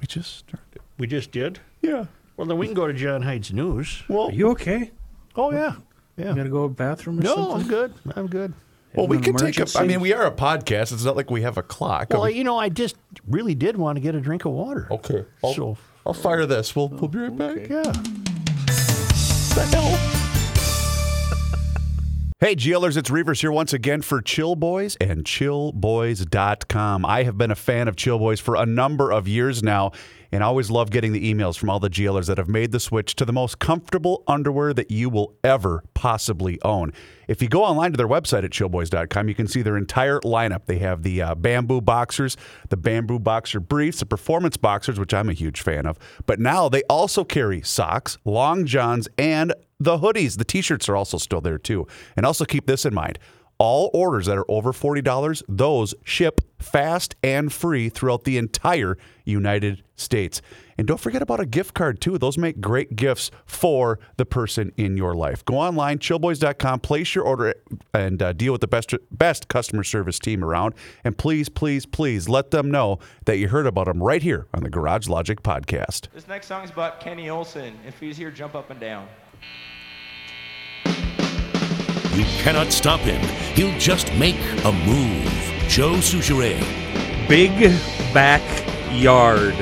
we 0.00 0.06
just 0.06 0.36
started. 0.36 0.82
We 0.98 1.06
just 1.06 1.32
did. 1.32 1.60
Yeah. 1.80 2.04
Well, 2.36 2.46
then 2.46 2.58
we 2.58 2.66
can 2.66 2.74
go 2.74 2.86
to 2.86 2.92
John 2.92 3.22
Hyde's 3.22 3.52
News. 3.52 4.02
Well, 4.06 4.28
Are 4.28 4.32
you 4.32 4.50
okay? 4.50 4.90
Oh 5.34 5.50
yeah, 5.50 5.76
yeah. 6.16 6.28
You 6.30 6.34
gotta 6.36 6.50
go 6.50 6.64
to 6.64 6.68
the 6.68 6.74
bathroom 6.74 7.18
or 7.20 7.22
No, 7.22 7.34
something? 7.34 7.60
I'm 7.62 7.68
good. 7.68 7.94
I'm 8.16 8.26
good. 8.26 8.52
well, 8.94 9.06
we 9.08 9.16
an 9.16 9.22
could 9.22 9.38
take 9.38 9.58
a. 9.58 9.66
I 9.78 9.84
mean, 9.86 10.00
we 10.00 10.12
are 10.12 10.26
a 10.26 10.30
podcast. 10.30 10.92
It's 10.92 11.04
not 11.04 11.16
like 11.16 11.30
we 11.30 11.40
have 11.42 11.56
a 11.56 11.62
clock. 11.62 12.10
Well, 12.10 12.24
I 12.24 12.28
mean- 12.28 12.36
you 12.36 12.44
know, 12.44 12.58
I 12.58 12.68
just 12.68 12.96
really 13.26 13.54
did 13.54 13.76
want 13.78 13.96
to 13.96 14.00
get 14.00 14.14
a 14.14 14.20
drink 14.20 14.44
of 14.44 14.52
water. 14.52 14.86
okay. 14.90 15.24
I'll, 15.42 15.54
So 15.54 15.78
I'll 16.06 16.12
fire 16.12 16.44
this. 16.44 16.76
We'll, 16.76 16.88
we'll 16.88 17.08
be 17.08 17.18
right 17.18 17.36
back. 17.36 17.56
Okay. 17.70 17.74
yeah. 17.74 17.92
Hey, 22.42 22.56
GLers, 22.56 22.96
it's 22.96 23.08
Reavers 23.08 23.40
here 23.40 23.52
once 23.52 23.72
again 23.72 24.02
for 24.02 24.20
Chill 24.20 24.56
Boys 24.56 24.96
and 25.00 25.22
chillboys.com. 25.22 27.06
I 27.06 27.22
have 27.22 27.38
been 27.38 27.52
a 27.52 27.54
fan 27.54 27.86
of 27.86 27.94
Chill 27.94 28.18
Boys 28.18 28.40
for 28.40 28.56
a 28.56 28.66
number 28.66 29.12
of 29.12 29.28
years 29.28 29.62
now 29.62 29.92
and 30.32 30.42
I 30.42 30.46
always 30.46 30.70
love 30.70 30.90
getting 30.90 31.12
the 31.12 31.32
emails 31.32 31.58
from 31.58 31.68
all 31.68 31.78
the 31.78 31.90
GLers 31.90 32.26
that 32.26 32.38
have 32.38 32.48
made 32.48 32.72
the 32.72 32.80
switch 32.80 33.14
to 33.16 33.26
the 33.26 33.32
most 33.32 33.58
comfortable 33.58 34.24
underwear 34.26 34.72
that 34.72 34.90
you 34.90 35.10
will 35.10 35.36
ever 35.44 35.84
possibly 35.92 36.58
own. 36.62 36.92
If 37.28 37.42
you 37.42 37.48
go 37.48 37.62
online 37.62 37.92
to 37.92 37.98
their 37.98 38.08
website 38.08 38.42
at 38.42 38.50
chillboys.com, 38.50 39.28
you 39.28 39.34
can 39.34 39.46
see 39.46 39.60
their 39.60 39.76
entire 39.76 40.20
lineup. 40.20 40.64
They 40.64 40.78
have 40.78 41.02
the 41.02 41.22
uh, 41.22 41.34
bamboo 41.34 41.82
boxers, 41.82 42.38
the 42.70 42.78
bamboo 42.78 43.18
boxer 43.18 43.60
briefs, 43.60 44.00
the 44.00 44.06
performance 44.06 44.56
boxers, 44.56 44.98
which 44.98 45.12
I'm 45.12 45.28
a 45.28 45.34
huge 45.34 45.60
fan 45.60 45.86
of. 45.86 45.98
But 46.24 46.40
now 46.40 46.68
they 46.70 46.82
also 46.84 47.24
carry 47.24 47.60
socks, 47.60 48.16
long 48.24 48.64
johns, 48.64 49.08
and 49.18 49.52
the 49.82 49.98
hoodies. 49.98 50.38
The 50.38 50.44
t 50.44 50.60
shirts 50.60 50.88
are 50.88 50.96
also 50.96 51.18
still 51.18 51.40
there 51.40 51.58
too. 51.58 51.86
And 52.16 52.24
also 52.26 52.44
keep 52.44 52.66
this 52.66 52.84
in 52.84 52.94
mind 52.94 53.18
all 53.62 53.92
orders 53.94 54.26
that 54.26 54.36
are 54.36 54.50
over 54.50 54.72
$40, 54.72 55.40
those 55.48 55.94
ship 56.02 56.40
fast 56.58 57.14
and 57.22 57.52
free 57.52 57.88
throughout 57.88 58.24
the 58.24 58.36
entire 58.36 58.98
United 59.24 59.84
States. 59.94 60.42
And 60.76 60.84
don't 60.84 60.98
forget 60.98 61.22
about 61.22 61.38
a 61.38 61.46
gift 61.46 61.72
card 61.72 62.00
too. 62.00 62.18
Those 62.18 62.36
make 62.36 62.60
great 62.60 62.96
gifts 62.96 63.30
for 63.46 64.00
the 64.16 64.26
person 64.26 64.72
in 64.76 64.96
your 64.96 65.14
life. 65.14 65.44
Go 65.44 65.58
online, 65.58 66.00
chillboys.com, 66.00 66.80
place 66.80 67.14
your 67.14 67.22
order 67.22 67.54
and 67.94 68.20
uh, 68.20 68.32
deal 68.32 68.50
with 68.50 68.62
the 68.62 68.66
best 68.66 68.96
best 69.12 69.46
customer 69.46 69.84
service 69.84 70.18
team 70.18 70.42
around. 70.42 70.74
And 71.04 71.16
please, 71.16 71.48
please, 71.48 71.86
please 71.86 72.28
let 72.28 72.50
them 72.50 72.68
know 72.68 72.98
that 73.26 73.38
you 73.38 73.46
heard 73.46 73.68
about 73.68 73.86
them 73.86 74.02
right 74.02 74.24
here 74.24 74.48
on 74.54 74.64
the 74.64 74.70
Garage 74.70 75.06
Logic 75.06 75.40
podcast. 75.40 76.08
This 76.12 76.26
next 76.26 76.48
song 76.48 76.64
is 76.64 76.70
about 76.70 76.98
Kenny 76.98 77.30
Olson. 77.30 77.78
If 77.86 78.00
he's 78.00 78.16
here, 78.16 78.32
jump 78.32 78.56
up 78.56 78.70
and 78.70 78.80
down. 78.80 79.06
You 82.14 82.24
cannot 82.42 82.72
stop 82.72 83.00
him. 83.00 83.20
He'll 83.54 83.76
just 83.78 84.12
make 84.14 84.36
a 84.64 84.72
move. 84.72 85.24
Joe 85.68 85.94
Soucheray. 85.94 86.58
Big 87.28 87.52
backyard. 88.12 89.54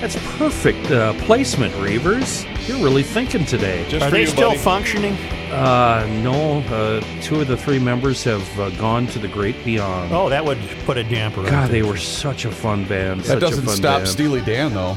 That's 0.00 0.16
perfect 0.36 0.90
uh, 0.90 1.14
placement, 1.24 1.72
Reavers. 1.74 2.44
You're 2.68 2.82
really 2.82 3.02
thinking 3.02 3.44
today. 3.44 3.84
Are 4.00 4.10
they 4.10 4.26
still 4.26 4.54
functioning? 4.54 5.14
Uh, 5.52 6.06
no. 6.22 6.58
Uh, 6.74 7.00
two 7.22 7.40
of 7.40 7.46
the 7.46 7.56
three 7.56 7.78
members 7.78 8.24
have 8.24 8.60
uh, 8.60 8.70
gone 8.70 9.06
to 9.08 9.20
the 9.20 9.28
great 9.28 9.64
beyond. 9.64 10.12
Oh, 10.12 10.28
that 10.28 10.44
would 10.44 10.58
put 10.84 10.96
a 10.96 11.04
damper 11.04 11.40
on 11.40 11.46
God, 11.46 11.70
they 11.70 11.82
were 11.82 11.96
such 11.96 12.44
a 12.44 12.50
fun 12.50 12.84
band. 12.86 13.20
That 13.20 13.26
such 13.26 13.40
doesn't 13.40 13.64
fun 13.64 13.76
stop 13.76 13.98
band. 14.00 14.08
Steely 14.08 14.40
Dan 14.40 14.74
though. 14.74 14.96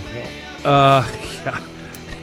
Uh, 0.65 1.07
yeah. 1.45 1.63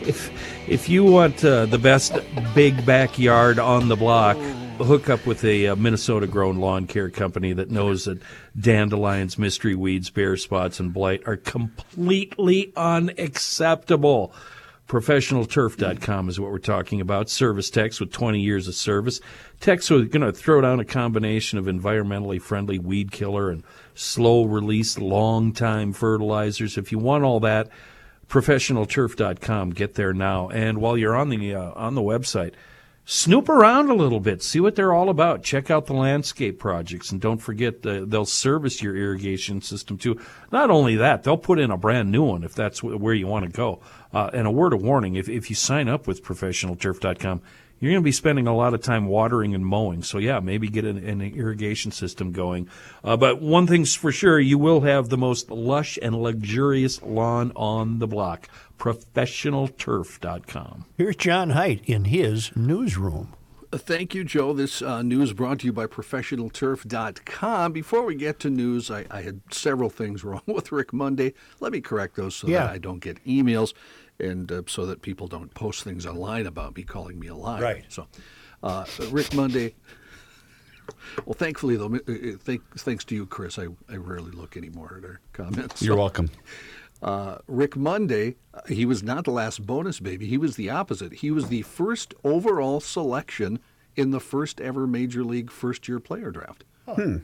If 0.07 0.34
if 0.68 0.88
you 0.88 1.05
want 1.05 1.44
uh, 1.44 1.66
the 1.66 1.79
best 1.79 2.16
big 2.55 2.85
backyard 2.87 3.59
on 3.59 3.88
the 3.88 3.96
block, 3.96 4.37
hook 4.79 5.09
up 5.09 5.27
with 5.27 5.44
a 5.44 5.68
uh, 5.68 5.77
Minnesota-grown 5.77 6.59
lawn 6.59 6.87
care 6.87 7.11
company 7.11 7.53
that 7.53 7.70
knows 7.70 8.05
that 8.05 8.20
dandelions, 8.59 9.38
mystery 9.38 9.74
weeds, 9.74 10.11
bare 10.11 10.37
spots, 10.37 10.81
and 10.81 10.92
blight 10.92 11.22
are 11.27 11.37
completely 11.37 12.72
unacceptable. 12.77 14.33
ProfessionalTurf.com 14.88 16.29
is 16.29 16.38
what 16.38 16.50
we're 16.50 16.59
talking 16.59 17.00
about. 17.00 17.31
Service 17.31 17.70
techs 17.70 18.00
with 18.00 18.12
20 18.12 18.40
years 18.40 18.68
of 18.68 18.74
service. 18.74 19.20
Techs 19.61 19.90
are 19.90 20.05
going 20.05 20.22
to 20.22 20.33
throw 20.33 20.61
down 20.61 20.81
a 20.81 20.85
combination 20.85 21.59
of 21.59 21.66
environmentally 21.66 22.40
friendly 22.40 22.79
weed 22.79 23.11
killer 23.11 23.50
and 23.50 23.62
slow 23.94 24.44
release 24.44 24.98
long 24.98 25.53
time 25.53 25.92
fertilizers. 25.92 26.77
If 26.77 26.92
you 26.92 26.98
want 26.98 27.24
all 27.24 27.40
that, 27.40 27.68
professionalturf.com. 28.28 29.70
Get 29.70 29.94
there 29.94 30.12
now. 30.12 30.48
And 30.48 30.78
while 30.78 30.96
you're 30.96 31.16
on 31.16 31.28
the 31.28 31.54
uh, 31.54 31.72
on 31.74 31.94
the 31.94 32.02
website, 32.02 32.54
snoop 33.04 33.48
around 33.48 33.90
a 33.90 33.94
little 33.94 34.20
bit, 34.20 34.42
see 34.42 34.60
what 34.60 34.76
they're 34.76 34.92
all 34.92 35.10
about. 35.10 35.42
Check 35.42 35.70
out 35.70 35.87
the 35.87 35.94
landscape 35.94 36.58
projects, 36.58 37.12
and 37.12 37.20
don't 37.20 37.38
forget 37.38 37.84
uh, 37.87 38.04
they'll 38.06 38.24
service 38.24 38.82
your 38.82 38.96
irrigation 38.96 39.60
system 39.60 39.98
too. 39.98 40.20
Not 40.50 40.70
only 40.70 40.96
that, 40.96 41.22
they'll 41.22 41.37
put 41.37 41.58
in 41.58 41.70
a 41.70 41.76
brand 41.76 42.10
new 42.10 42.24
one 42.24 42.44
if 42.44 42.54
that's 42.54 42.82
where 42.82 43.14
you 43.14 43.26
want 43.26 43.44
to 43.44 43.50
go. 43.50 43.80
Uh, 44.12 44.30
and 44.32 44.46
a 44.46 44.50
word 44.50 44.72
of 44.72 44.82
warning: 44.82 45.16
if 45.16 45.28
if 45.28 45.50
you 45.50 45.56
sign 45.56 45.88
up 45.88 46.06
with 46.06 46.24
professionalturf.com. 46.24 47.42
You're 47.85 47.92
going 47.92 48.03
to 48.03 48.05
be 48.05 48.12
spending 48.12 48.47
a 48.47 48.57
lot 48.57 48.73
of 48.73 48.81
time 48.81 49.05
watering 49.07 49.55
and 49.55 49.64
mowing. 49.66 50.03
So, 50.03 50.16
yeah, 50.18 50.40
maybe 50.40 50.68
get 50.68 50.87
an, 50.87 50.97
an 51.07 51.20
irrigation 51.20 51.90
system 51.92 52.33
going. 52.33 52.66
Uh, 53.05 53.18
but 53.18 53.42
one 53.42 53.66
thing's 53.66 53.94
for 53.94 54.11
sure, 54.11 54.40
you 54.40 54.57
will 54.57 54.81
have 54.81 55.11
the 55.11 55.18
most 55.18 55.51
lush 55.51 55.99
and 56.01 56.16
luxurious 56.23 57.03
lawn 57.03 57.53
on 57.55 57.99
the 57.99 58.07
block. 58.07 58.49
ProfessionalTurf.com. 58.79 60.87
Here's 60.97 61.16
John 61.16 61.51
Height 61.51 61.83
in 61.85 62.07
his 62.07 62.57
newsroom. 62.57 63.35
Thank 63.73 64.14
you, 64.14 64.23
Joe. 64.23 64.53
This 64.53 64.83
uh, 64.83 65.03
news 65.03 65.33
brought 65.33 65.59
to 65.61 65.66
you 65.66 65.73
by 65.73 65.87
ProfessionalTurf.com. 65.87 67.73
Before 67.73 68.05
we 68.05 68.14
get 68.14 68.38
to 68.40 68.51
news, 68.51 68.88
I, 68.90 69.05
I 69.11 69.23
had 69.23 69.40
several 69.51 69.90
things 69.90 70.23
wrong 70.23 70.42
with 70.47 70.70
Rick 70.70 70.92
Monday. 70.92 71.33
Let 71.59 71.73
me 71.73 71.81
correct 71.81 72.14
those 72.16 72.37
so 72.37 72.47
Yeah. 72.47 72.61
that 72.66 72.70
I 72.70 72.79
don't 72.79 73.01
get 73.01 73.25
emails 73.25 73.73
and 74.20 74.50
uh, 74.50 74.62
so 74.66 74.87
that 74.87 75.03
people 75.03 75.27
don't 75.27 75.53
post 75.55 75.83
things 75.85 76.07
online 76.07 76.46
about 76.46 76.77
me 76.77 76.83
calling 76.83 77.18
me 77.18 77.29
a 77.29 77.35
liar. 77.35 77.62
Right. 77.62 77.85
So, 77.88 78.07
uh, 78.62 78.85
Rick 79.11 79.35
Monday. 79.35 79.74
Well, 81.24 81.35
thankfully, 81.35 81.77
though, 81.77 81.94
uh, 81.94 82.53
uh, 82.53 82.57
thanks 82.77 83.05
to 83.07 83.14
you, 83.14 83.24
Chris, 83.27 83.59
I, 83.59 83.68
I 83.88 83.96
rarely 83.96 84.33
look 84.33 84.57
anymore 84.57 84.96
at 84.98 85.05
our 85.09 85.20
comments. 85.33 85.81
You're 85.81 85.96
welcome. 85.96 86.31
Uh, 87.03 87.38
Rick 87.46 87.77
Monday, 87.77 88.37
uh, 88.53 88.61
he 88.68 88.87
was 88.87 89.03
not 89.03 89.24
the 89.24 89.31
last 89.31 89.66
bonus 89.66 90.00
baby. 90.00 90.27
He 90.27 90.38
was 90.38 90.57
the 90.57 90.70
opposite. 90.70 91.12
He 91.14 91.31
was 91.31 91.48
the 91.48 91.62
first 91.62 92.14
overall 92.22 92.81
selection 92.81 93.61
in 93.96 94.11
the 94.11 94.20
first 94.20 94.61
ever 94.61 94.87
Major 94.87 95.24
League 95.24 95.50
first 95.50 95.88
year 95.88 96.00
player 96.00 96.31
draft. 96.31 96.64
Hmm. 96.88 97.18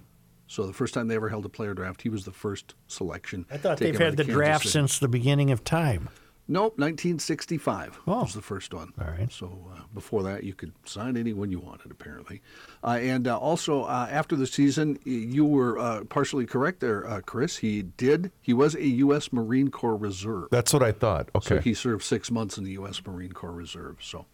So 0.47 0.67
the 0.67 0.73
first 0.73 0.95
time 0.95 1.09
they 1.09 1.15
ever 1.15 1.29
held 1.29 1.47
a 1.47 1.49
player 1.49 1.75
draft, 1.75 2.03
he 2.03 2.09
was 2.09 2.25
the 2.25 2.33
first 2.33 2.75
selection. 2.89 3.47
I 3.51 3.57
thought 3.57 3.79
they've 3.79 3.97
had 3.97 4.17
the 4.17 4.25
Kansas 4.25 4.35
draft 4.35 4.63
City. 4.65 4.73
since 4.73 4.99
the 4.99 5.09
beginning 5.09 5.51
of 5.51 5.65
time. 5.65 6.09
Nope, 6.53 6.81
1965 6.81 8.01
Oh. 8.09 8.23
was 8.23 8.35
the 8.35 8.43
first 8.43 8.75
one. 8.75 8.93
All 9.01 9.07
right. 9.07 9.31
So 9.33 9.47
uh, 9.73 9.83
before 9.95 10.25
that, 10.25 10.43
you 10.43 10.53
could 10.53 10.73
sign 10.85 11.17
anyone 11.17 11.53
you 11.53 11.61
wanted, 11.61 11.93
apparently. 11.93 12.43
Uh, 12.83 12.99
and 13.01 13.29
uh, 13.29 13.39
also, 13.39 13.85
uh, 13.85 14.09
after 14.11 14.35
the 14.35 14.49
season, 14.49 14.99
you 15.05 15.45
were 15.45 15.79
uh, 15.79 16.03
partially 16.05 16.47
correct 16.47 16.81
there, 16.81 17.07
uh, 17.09 17.21
Chris. 17.21 17.59
He 17.59 17.83
did. 17.83 18.33
He 18.43 18.53
was 18.53 18.75
a 18.75 18.85
U.S. 18.87 19.33
Marine 19.33 19.71
Corps 19.71 19.95
Reserve. 19.97 20.49
That's 20.51 20.73
what 20.73 20.83
I 20.83 20.91
thought. 20.91 21.31
So 21.43 21.55
Okay. 21.57 21.63
he 21.63 21.73
served 21.73 22.03
six 22.03 22.33
months 22.33 22.59
in 22.59 22.65
the 22.65 22.73
U.S. 22.73 23.01
Marine 23.07 23.31
Corps 23.33 23.53
Reserve. 23.53 23.99
So 24.03 24.27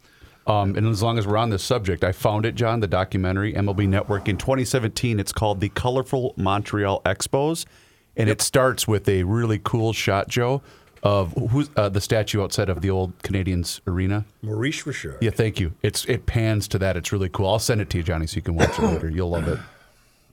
Um, 0.46 0.74
and 0.74 0.87
as 0.87 1.02
long 1.02 1.18
as 1.18 1.26
we're 1.26 1.37
on 1.37 1.50
this 1.50 1.62
subject, 1.62 2.02
I 2.02 2.12
found 2.12 2.46
it, 2.46 2.55
John, 2.55 2.81
the 2.81 2.87
documentary 2.87 3.52
MLB 3.52 3.87
Network 3.88 4.26
in 4.26 4.38
2017. 4.38 5.20
It's 5.20 5.33
called 5.33 5.61
The 5.61 5.68
Colorful 5.68 6.33
Montreal 6.38 7.02
Expos, 7.05 7.66
and 8.16 8.31
it 8.31 8.40
starts 8.40 8.88
with 8.88 9.07
a 9.07 9.24
really 9.24 9.61
cool 9.62 9.92
shot, 9.92 10.29
Joe, 10.29 10.62
of 11.07 11.33
who's 11.51 11.71
uh, 11.77 11.88
the 11.88 12.01
statue 12.01 12.42
outside 12.42 12.69
of 12.69 12.81
the 12.81 12.90
old 12.90 13.16
Canadiens 13.23 13.81
arena. 13.87 14.25
Maurice 14.42 14.85
Richard. 14.87 15.19
Yeah, 15.21 15.31
thank 15.31 15.61
you. 15.61 15.73
It's 15.83 16.05
it 16.07 16.27
pans 16.27 16.66
to 16.69 16.79
that. 16.81 16.97
It's 16.97 17.12
really 17.12 17.29
cool. 17.29 17.49
I'll 17.49 17.59
send 17.59 17.81
it 17.81 17.90
to 17.90 17.99
you, 17.99 18.03
Johnny, 18.03 18.27
so 18.27 18.37
you 18.37 18.42
can 18.42 18.57
watch 18.57 18.79
it 18.79 18.83
later. 18.83 19.09
You'll 19.09 19.31
love 19.31 19.47
it. 19.47 19.59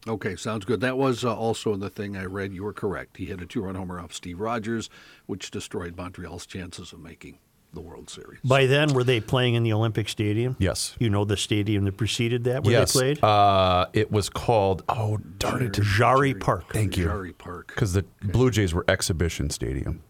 Okay, 0.08 0.36
sounds 0.36 0.66
good. 0.66 0.82
That 0.82 0.98
was 0.98 1.24
uh, 1.24 1.34
also 1.34 1.74
in 1.74 1.80
the 1.80 1.90
thing 1.90 2.18
I 2.18 2.26
read. 2.26 2.54
You 2.54 2.64
were 2.64 2.74
correct. 2.74 3.18
He 3.18 3.26
hit 3.26 3.42
a 3.42 3.46
two-run 3.46 3.76
homer 3.76 4.00
off 4.00 4.14
Steve 4.14 4.40
Rogers, 4.40 4.90
which 5.28 5.50
destroyed 5.50 5.96
Montreal's 5.96 6.46
chances 6.46 6.92
of 6.92 7.00
making 7.00 7.38
the 7.72 7.80
World 7.80 8.10
Series. 8.10 8.40
By 8.44 8.66
then, 8.66 8.94
were 8.94 9.04
they 9.04 9.22
playing 9.22 9.54
in 9.54 9.64
the 9.64 9.74
Olympic 9.74 10.10
Stadium? 10.10 10.56
Yes. 10.60 10.96
You 11.00 11.10
know 11.10 11.24
the 11.24 11.38
stadium 11.38 11.86
that 11.86 11.98
preceded 11.98 12.44
that 12.46 12.64
where 12.64 12.74
yes, 12.74 12.94
they 12.94 13.00
played? 13.16 13.24
Uh, 13.24 13.86
it 13.94 14.12
was 14.12 14.30
called. 14.30 14.84
Oh 14.90 15.18
darn 15.38 15.64
it! 15.64 15.74
Jarry 15.74 16.34
Park. 16.34 16.72
Thank 16.74 16.98
you. 16.98 17.06
Jarry 17.06 17.34
Park. 17.34 17.68
Because 17.68 17.94
the 17.94 18.06
Blue 18.22 18.52
Jays 18.52 18.74
were 18.74 18.86
exhibition 18.88 19.50
stadium. 19.50 20.02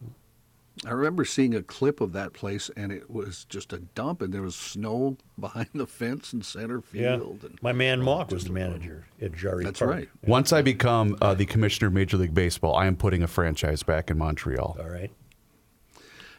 I 0.86 0.91
remember 0.91 1.23
seeing 1.23 1.53
a 1.53 1.62
clip 1.62 2.01
of 2.01 2.13
that 2.13 2.33
place, 2.33 2.69
and 2.75 2.91
it 2.91 3.09
was 3.09 3.45
just 3.45 3.71
a 3.73 3.79
dump, 3.79 4.21
and 4.21 4.33
there 4.33 4.41
was 4.41 4.55
snow 4.55 5.17
behind 5.39 5.69
the 5.73 5.86
fence 5.88 6.33
in 6.33 6.41
center 6.41 6.81
Yeah. 6.91 7.17
field. 7.17 7.41
And 7.43 7.59
My 7.62 7.73
man 7.73 8.01
Mauch 8.01 8.31
was 8.31 8.45
the 8.45 8.51
manager 8.53 9.05
at 9.21 9.33
Jarry 9.33 9.63
That's 9.65 9.79
Park. 9.79 9.91
right. 9.91 10.09
Once 10.25 10.51
I 10.51 10.62
become 10.62 11.15
uh, 11.21 11.36
the 11.36 11.45
commissioner 11.45 11.88
of 11.88 11.93
Major 11.93 12.17
League 12.17 12.33
Baseball, 12.33 12.75
I 12.75 12.88
am 12.88 12.95
putting 12.95 13.21
a 13.23 13.27
franchise 13.27 13.83
back 13.83 14.09
in 14.09 14.17
Montreal. 14.17 14.77
All 14.79 14.89
right. 14.89 15.12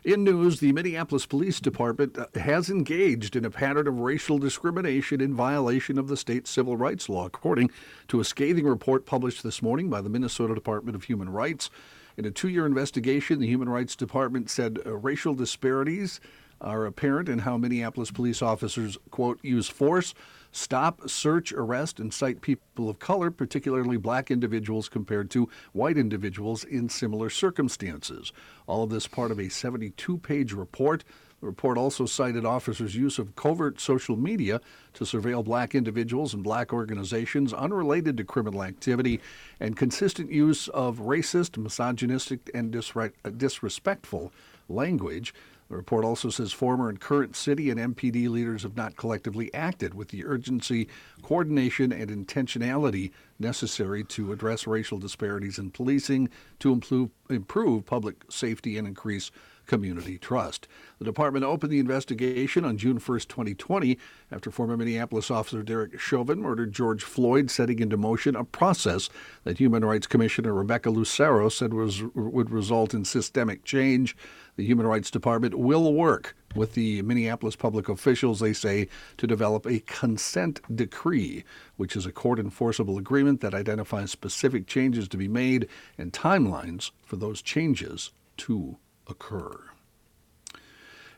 In 0.03 0.23
news, 0.23 0.61
the 0.61 0.71
Minneapolis 0.73 1.25
Police 1.25 1.61
Department 1.61 2.19
uh, 2.19 2.27
has 2.39 2.69
engaged 2.69 3.37
in 3.37 3.45
a 3.47 3.51
pattern 3.51 3.89
of 3.89 4.01
racial 4.01 4.39
discrimination 4.39 5.23
in 5.23 5.33
violation 5.33 5.97
of 5.99 6.09
the 6.09 6.17
state's 6.17 6.51
civil 6.51 6.77
rights 6.77 7.09
law, 7.09 7.25
according 7.25 7.71
to 8.09 8.21
a 8.21 8.25
scathing 8.25 8.67
report 8.67 9.07
published 9.07 9.43
this 9.43 9.63
morning 9.63 9.89
by 9.89 10.03
the 10.03 10.11
Minnesota 10.11 10.55
Department 10.55 10.95
of 10.95 11.05
Human 11.05 11.31
Rights. 11.31 11.71
In 12.17 12.25
a 12.25 12.31
two 12.31 12.49
year 12.49 12.67
investigation, 12.67 13.41
the 13.41 13.47
Human 13.47 13.69
Rights 13.69 13.97
Department 13.97 14.49
said 14.49 14.79
uh, 14.87 14.97
racial 14.97 15.35
disparities 15.35 16.21
are 16.61 16.87
apparent 16.87 17.29
in 17.29 17.41
how 17.41 17.59
Minneapolis 17.59 18.11
police 18.11 18.41
officers, 18.41 18.97
quote, 19.11 19.39
use 19.43 19.69
force, 19.69 20.15
stop, 20.53 21.09
search, 21.09 21.53
arrest, 21.53 21.99
and 21.99 22.15
cite 22.15 22.41
people 22.41 22.89
of 22.89 22.99
color, 23.01 23.31
particularly 23.31 23.97
black 23.97 24.31
individuals, 24.31 24.89
compared 24.89 25.31
to 25.31 25.49
white 25.73 25.99
individuals 25.99 26.65
in 26.65 26.89
similar 26.89 27.29
circumstances. 27.29 28.33
All 28.67 28.85
of 28.85 28.91
this 28.91 29.09
part 29.09 29.31
of 29.31 29.41
a 29.41 29.49
72 29.49 30.19
page 30.19 30.53
report. 30.53 31.05
The 31.45 31.49
report 31.49 31.77
also 31.77 32.07
cited 32.07 32.47
officers' 32.47 32.97
use 32.97 33.19
of 33.19 33.37
covert 33.37 33.79
social 33.79 34.17
media 34.17 34.63
to 34.95 35.05
surveil 35.05 35.45
black 35.45 35.75
individuals 35.75 36.33
and 36.33 36.43
black 36.43 36.73
organizations 36.73 37.53
unrelated 37.53 38.17
to 38.17 38.25
criminal 38.25 38.63
activity, 38.63 39.21
and 39.61 39.77
consistent 39.77 40.33
use 40.33 40.69
of 40.69 41.01
racist, 41.01 41.59
misogynistic, 41.59 42.51
and 42.55 42.73
disre- 42.73 43.13
disrespectful 43.37 44.33
language. 44.71 45.35
The 45.69 45.77
report 45.77 46.07
also 46.07 46.31
says 46.31 46.55
former 46.55 46.89
and 46.89 46.99
current 46.99 47.37
city 47.37 47.69
and 47.69 47.95
MPD 47.95 48.31
leaders 48.31 48.63
have 48.63 48.79
not 48.79 48.97
collectively 48.97 49.53
acted 49.53 49.93
with 49.93 50.09
the 50.09 50.25
urgency, 50.25 50.89
coordination, 51.21 51.93
and 51.93 52.09
intentionality 52.09 53.11
necessary 53.39 54.03
to 54.05 54.33
address 54.33 54.67
racial 54.67 54.99
disparities 54.99 55.59
in 55.59 55.71
policing, 55.71 56.31
to 56.61 56.73
improve, 56.73 57.11
improve 57.29 57.85
public 57.85 58.25
safety, 58.31 58.79
and 58.79 58.89
increase 58.89 59.31
community 59.67 60.19
trust. 60.19 60.69
The 60.99 61.05
department 61.05 61.45
opened 61.45 61.73
the 61.73 61.79
investigation 61.79 62.65
on 62.65 62.77
June 62.77 62.99
1st, 62.99 63.29
2020, 63.29 63.99
after 64.31 64.51
former 64.51 64.77
Minneapolis 64.77 65.31
officer 65.31 65.63
Derek 65.63 65.99
Chauvin 65.99 66.41
murdered 66.41 66.73
George 66.73 67.03
Floyd, 67.03 67.51
setting 67.51 67.79
into 67.79 67.97
motion 67.97 68.37
a 68.37 68.45
process 68.45 69.09
that 69.45 69.59
Human 69.59 69.85
Rights 69.85 70.07
Commissioner 70.07 70.53
Rebecca 70.53 70.91
Lucero 70.91 71.49
said 71.49 71.75
was 71.75 72.03
would 72.15 72.51
result 72.51 72.95
in 72.95 73.05
systemic 73.05 73.65
change. 73.65 74.17
The 74.57 74.65
Human 74.65 74.87
Rights 74.87 75.11
Department 75.11 75.57
will 75.57 75.93
work 75.93 76.37
with 76.55 76.75
the 76.75 77.03
Minneapolis 77.03 77.57
public 77.57 77.89
officials, 77.89 78.41
they 78.41 78.53
say, 78.53 78.89
to 79.17 79.27
develop 79.27 79.67
a 79.67 79.81
consent 79.81 80.61
decree, 80.75 81.45
which 81.77 81.97
is 81.97 82.07
a 82.07 82.13
court 82.13 82.39
enforceable 82.39 82.97
agreement 82.97 83.41
that 83.41 83.55
identifies 83.55 84.11
specific 84.11 84.67
changes 84.67 85.09
to 85.09 85.17
be 85.17 85.29
made 85.29 85.69
and 85.99 86.13
timelines 86.13 86.93
for 87.03 87.17
those 87.17 87.43
changes 87.43 88.13
to 88.37 88.77
occur. 89.09 89.61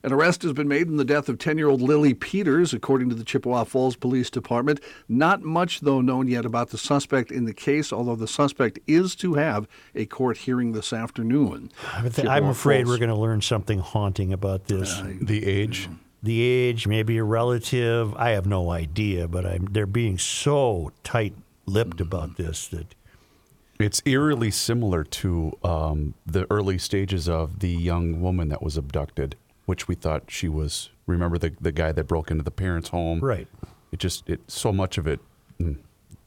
An 0.06 0.12
arrest 0.12 0.42
has 0.42 0.52
been 0.52 0.68
made 0.68 0.86
in 0.86 0.98
the 0.98 1.04
death 1.04 1.28
of 1.28 1.36
10 1.36 1.58
year 1.58 1.68
old 1.68 1.82
Lily 1.82 2.14
Peters, 2.14 2.72
according 2.72 3.08
to 3.08 3.16
the 3.16 3.24
Chippewa 3.24 3.64
Falls 3.64 3.96
Police 3.96 4.30
Department. 4.30 4.80
Not 5.08 5.42
much, 5.42 5.80
though, 5.80 6.00
known 6.00 6.28
yet 6.28 6.44
about 6.44 6.70
the 6.70 6.78
suspect 6.78 7.32
in 7.32 7.44
the 7.44 7.52
case, 7.52 7.92
although 7.92 8.14
the 8.14 8.28
suspect 8.28 8.78
is 8.86 9.16
to 9.16 9.34
have 9.34 9.66
a 9.96 10.06
court 10.06 10.36
hearing 10.36 10.70
this 10.70 10.92
afternoon. 10.92 11.72
I'm, 11.92 12.08
I'm 12.28 12.44
afraid 12.44 12.84
Falls- 12.84 12.88
we're 12.88 12.98
going 12.98 13.14
to 13.14 13.20
learn 13.20 13.40
something 13.40 13.80
haunting 13.80 14.32
about 14.32 14.66
this. 14.66 15.02
The 15.20 15.44
age. 15.44 15.88
the 16.22 16.40
age, 16.40 16.86
maybe 16.86 17.18
a 17.18 17.24
relative. 17.24 18.14
I 18.14 18.30
have 18.30 18.46
no 18.46 18.70
idea, 18.70 19.26
but 19.26 19.44
I'm, 19.44 19.66
they're 19.72 19.86
being 19.86 20.18
so 20.18 20.92
tight-lipped 21.02 21.96
mm-hmm. 21.96 22.02
about 22.02 22.36
this 22.36 22.68
that 22.68 22.94
It's 23.78 24.02
eerily 24.06 24.50
similar 24.50 25.04
to 25.04 25.52
um, 25.62 26.14
the 26.24 26.46
early 26.50 26.78
stages 26.78 27.28
of 27.28 27.58
the 27.60 27.70
young 27.70 28.20
woman 28.20 28.48
that 28.48 28.62
was 28.62 28.76
abducted, 28.76 29.36
which 29.66 29.86
we 29.86 29.94
thought 29.94 30.24
she 30.28 30.48
was. 30.48 30.90
Remember 31.06 31.38
the 31.38 31.52
the 31.60 31.72
guy 31.72 31.92
that 31.92 32.04
broke 32.04 32.30
into 32.30 32.42
the 32.42 32.50
parents' 32.50 32.88
home? 32.88 33.20
Right. 33.20 33.48
It 33.92 33.98
just 33.98 34.28
it 34.28 34.40
so 34.50 34.72
much 34.72 34.98
of 34.98 35.06
it. 35.06 35.20
mm, 35.60 35.76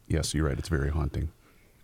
yes, 0.07 0.33
you're 0.33 0.45
right. 0.45 0.59
It's 0.59 0.69
very 0.69 0.91
haunting. 0.91 1.31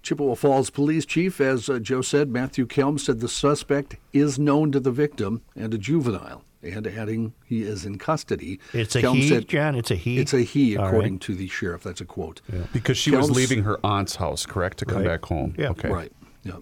Chippewa 0.05 0.35
Falls 0.35 0.69
Police 0.69 1.03
Chief, 1.03 1.41
as 1.41 1.67
uh, 1.67 1.79
Joe 1.79 2.01
said, 2.03 2.29
Matthew 2.29 2.67
Kelm 2.67 2.99
said 2.99 3.19
the 3.21 3.27
suspect 3.27 3.95
is 4.13 4.37
known 4.37 4.71
to 4.71 4.79
the 4.79 4.91
victim 4.91 5.41
and 5.55 5.73
a 5.73 5.79
juvenile, 5.79 6.43
and 6.61 6.85
adding 6.85 7.33
he 7.43 7.63
is 7.63 7.85
in 7.85 7.97
custody. 7.97 8.59
it's 8.71 8.95
a 8.95 9.01
Kelm 9.01 9.15
he, 9.15 9.27
said- 9.27 9.47
John. 9.47 9.73
It's 9.73 9.89
a 9.89 9.95
he. 9.95 10.19
It's 10.19 10.31
a 10.33 10.41
he, 10.41 10.77
All 10.77 10.85
according 10.85 11.13
right. 11.13 11.21
to 11.21 11.33
the 11.33 11.47
sheriff. 11.47 11.81
That's 11.81 12.01
a 12.01 12.05
quote. 12.05 12.41
Because 12.71 12.97
she 12.99 13.09
was 13.09 13.31
leaving 13.31 13.63
her 13.63 13.83
aunt's 13.83 14.15
house, 14.17 14.45
correct, 14.45 14.77
to 14.77 14.85
come 14.85 14.97
Right. 14.99 15.07
back 15.07 15.25
home. 15.25 15.55
Yeah. 15.57 15.69
Okay. 15.69 15.89
Right. 15.89 16.11
Yeah. 16.43 16.57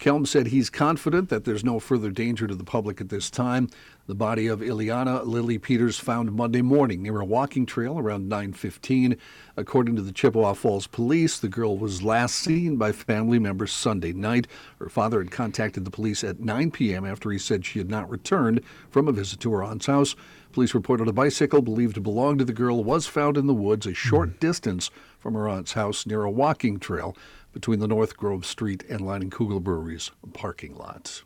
Kelm 0.00 0.26
said 0.26 0.46
he's 0.46 0.70
confident 0.70 1.28
that 1.28 1.44
there's 1.44 1.62
no 1.62 1.78
further 1.78 2.10
danger 2.10 2.46
to 2.46 2.54
the 2.54 2.64
public 2.64 3.02
at 3.02 3.10
this 3.10 3.28
time. 3.28 3.68
The 4.06 4.14
body 4.14 4.46
of 4.46 4.60
Iliana 4.60 5.26
Lily 5.26 5.58
Peters 5.58 5.98
found 5.98 6.32
Monday 6.32 6.62
morning 6.62 7.02
near 7.02 7.20
a 7.20 7.24
walking 7.24 7.66
trail 7.66 7.98
around 7.98 8.26
9:15. 8.26 9.18
According 9.58 9.96
to 9.96 10.02
the 10.02 10.10
Chippewa 10.10 10.54
Falls 10.54 10.86
Police, 10.86 11.38
the 11.38 11.50
girl 11.50 11.76
was 11.76 12.02
last 12.02 12.36
seen 12.36 12.76
by 12.76 12.92
family 12.92 13.38
members 13.38 13.72
Sunday 13.72 14.14
night. 14.14 14.46
Her 14.78 14.88
father 14.88 15.18
had 15.18 15.30
contacted 15.30 15.84
the 15.84 15.90
police 15.90 16.24
at 16.24 16.40
9 16.40 16.70
p.m. 16.70 17.04
after 17.04 17.30
he 17.30 17.38
said 17.38 17.66
she 17.66 17.78
had 17.78 17.90
not 17.90 18.10
returned 18.10 18.62
from 18.88 19.06
a 19.06 19.12
visit 19.12 19.38
to 19.40 19.52
her 19.52 19.62
aunt's 19.62 19.84
house. 19.84 20.16
Police 20.52 20.74
reported 20.74 21.08
a 21.08 21.12
bicycle 21.12 21.60
believed 21.60 21.94
to 21.96 22.00
belong 22.00 22.38
to 22.38 22.44
the 22.44 22.54
girl 22.54 22.82
was 22.82 23.06
found 23.06 23.36
in 23.36 23.46
the 23.46 23.54
woods 23.54 23.86
a 23.86 23.92
short 23.92 24.40
distance 24.40 24.90
from 25.18 25.34
her 25.34 25.46
aunt's 25.46 25.74
house 25.74 26.06
near 26.06 26.24
a 26.24 26.30
walking 26.30 26.80
trail 26.80 27.14
between 27.52 27.80
the 27.80 27.88
North 27.88 28.16
Grove 28.16 28.46
Street 28.46 28.84
and 28.88 29.00
Leinenkugel 29.00 29.62
Brewery's 29.62 30.10
parking 30.32 30.76
lots. 30.76 31.24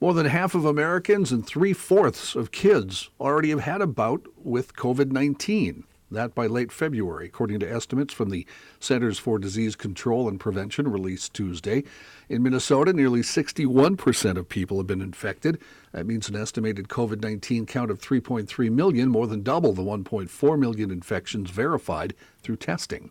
More 0.00 0.14
than 0.14 0.26
half 0.26 0.54
of 0.56 0.64
Americans 0.64 1.30
and 1.30 1.46
three 1.46 1.72
fourths 1.72 2.34
of 2.34 2.50
kids 2.50 3.08
already 3.20 3.50
have 3.50 3.60
had 3.60 3.80
a 3.80 3.86
bout 3.86 4.26
with 4.36 4.74
COVID 4.74 5.12
19. 5.12 5.84
That 6.12 6.34
by 6.34 6.46
late 6.46 6.70
February, 6.70 7.26
according 7.26 7.60
to 7.60 7.70
estimates 7.70 8.12
from 8.12 8.28
the 8.28 8.46
Centers 8.78 9.18
for 9.18 9.38
Disease 9.38 9.74
Control 9.74 10.28
and 10.28 10.38
Prevention 10.38 10.88
released 10.88 11.32
Tuesday. 11.32 11.84
In 12.28 12.42
Minnesota, 12.42 12.92
nearly 12.92 13.20
61% 13.20 14.36
of 14.36 14.48
people 14.48 14.76
have 14.76 14.86
been 14.86 15.00
infected. 15.00 15.58
That 15.92 16.06
means 16.06 16.28
an 16.28 16.36
estimated 16.36 16.88
COVID 16.88 17.22
19 17.22 17.64
count 17.64 17.90
of 17.90 18.00
3.3 18.00 18.70
million, 18.70 19.08
more 19.08 19.26
than 19.26 19.42
double 19.42 19.72
the 19.72 19.82
1.4 19.82 20.58
million 20.58 20.90
infections 20.90 21.48
verified 21.50 22.14
through 22.42 22.56
testing. 22.56 23.10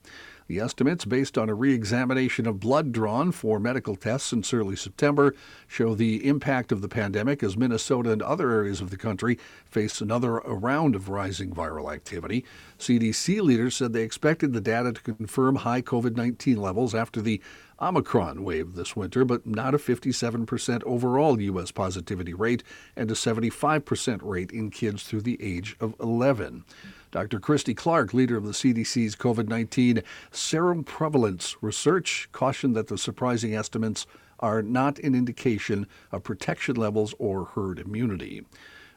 The 0.51 0.59
estimates, 0.59 1.05
based 1.05 1.37
on 1.37 1.47
a 1.47 1.53
re 1.53 1.73
examination 1.73 2.45
of 2.45 2.59
blood 2.59 2.91
drawn 2.91 3.31
for 3.31 3.57
medical 3.57 3.95
tests 3.95 4.31
since 4.31 4.53
early 4.53 4.75
September, 4.75 5.33
show 5.65 5.95
the 5.95 6.27
impact 6.27 6.73
of 6.73 6.81
the 6.81 6.89
pandemic 6.89 7.41
as 7.41 7.55
Minnesota 7.55 8.11
and 8.11 8.21
other 8.21 8.51
areas 8.51 8.81
of 8.81 8.89
the 8.89 8.97
country 8.97 9.39
face 9.63 10.01
another 10.01 10.39
round 10.39 10.93
of 10.93 11.07
rising 11.07 11.55
viral 11.55 11.89
activity. 11.89 12.43
CDC 12.77 13.41
leaders 13.41 13.77
said 13.77 13.93
they 13.93 14.03
expected 14.03 14.51
the 14.51 14.59
data 14.59 14.91
to 14.91 15.01
confirm 15.01 15.55
high 15.55 15.81
COVID 15.81 16.17
19 16.17 16.57
levels 16.57 16.93
after 16.93 17.21
the 17.21 17.41
Omicron 17.81 18.43
wave 18.43 18.75
this 18.75 18.93
winter, 18.93 19.23
but 19.23 19.47
not 19.47 19.73
a 19.73 19.77
57% 19.77 20.83
overall 20.83 21.39
U.S. 21.39 21.71
positivity 21.71 22.33
rate 22.33 22.61
and 22.97 23.09
a 23.09 23.13
75% 23.13 24.19
rate 24.21 24.51
in 24.51 24.69
kids 24.69 25.03
through 25.03 25.21
the 25.21 25.41
age 25.41 25.77
of 25.79 25.95
11. 26.01 26.65
Dr. 27.11 27.41
Kristie 27.41 27.75
Clarke, 27.75 28.13
leader 28.13 28.37
of 28.37 28.45
the 28.45 28.53
CDC's 28.53 29.17
COVID 29.17 29.49
19 29.49 30.01
seroprevalence 30.31 31.57
research, 31.59 32.29
cautioned 32.31 32.75
that 32.75 32.87
the 32.87 32.97
surprising 32.97 33.53
estimates 33.53 34.07
are 34.39 34.61
not 34.61 34.97
an 34.99 35.13
indication 35.13 35.87
of 36.11 36.23
protection 36.23 36.75
levels 36.75 37.13
or 37.19 37.45
herd 37.45 37.79
immunity. 37.79 38.45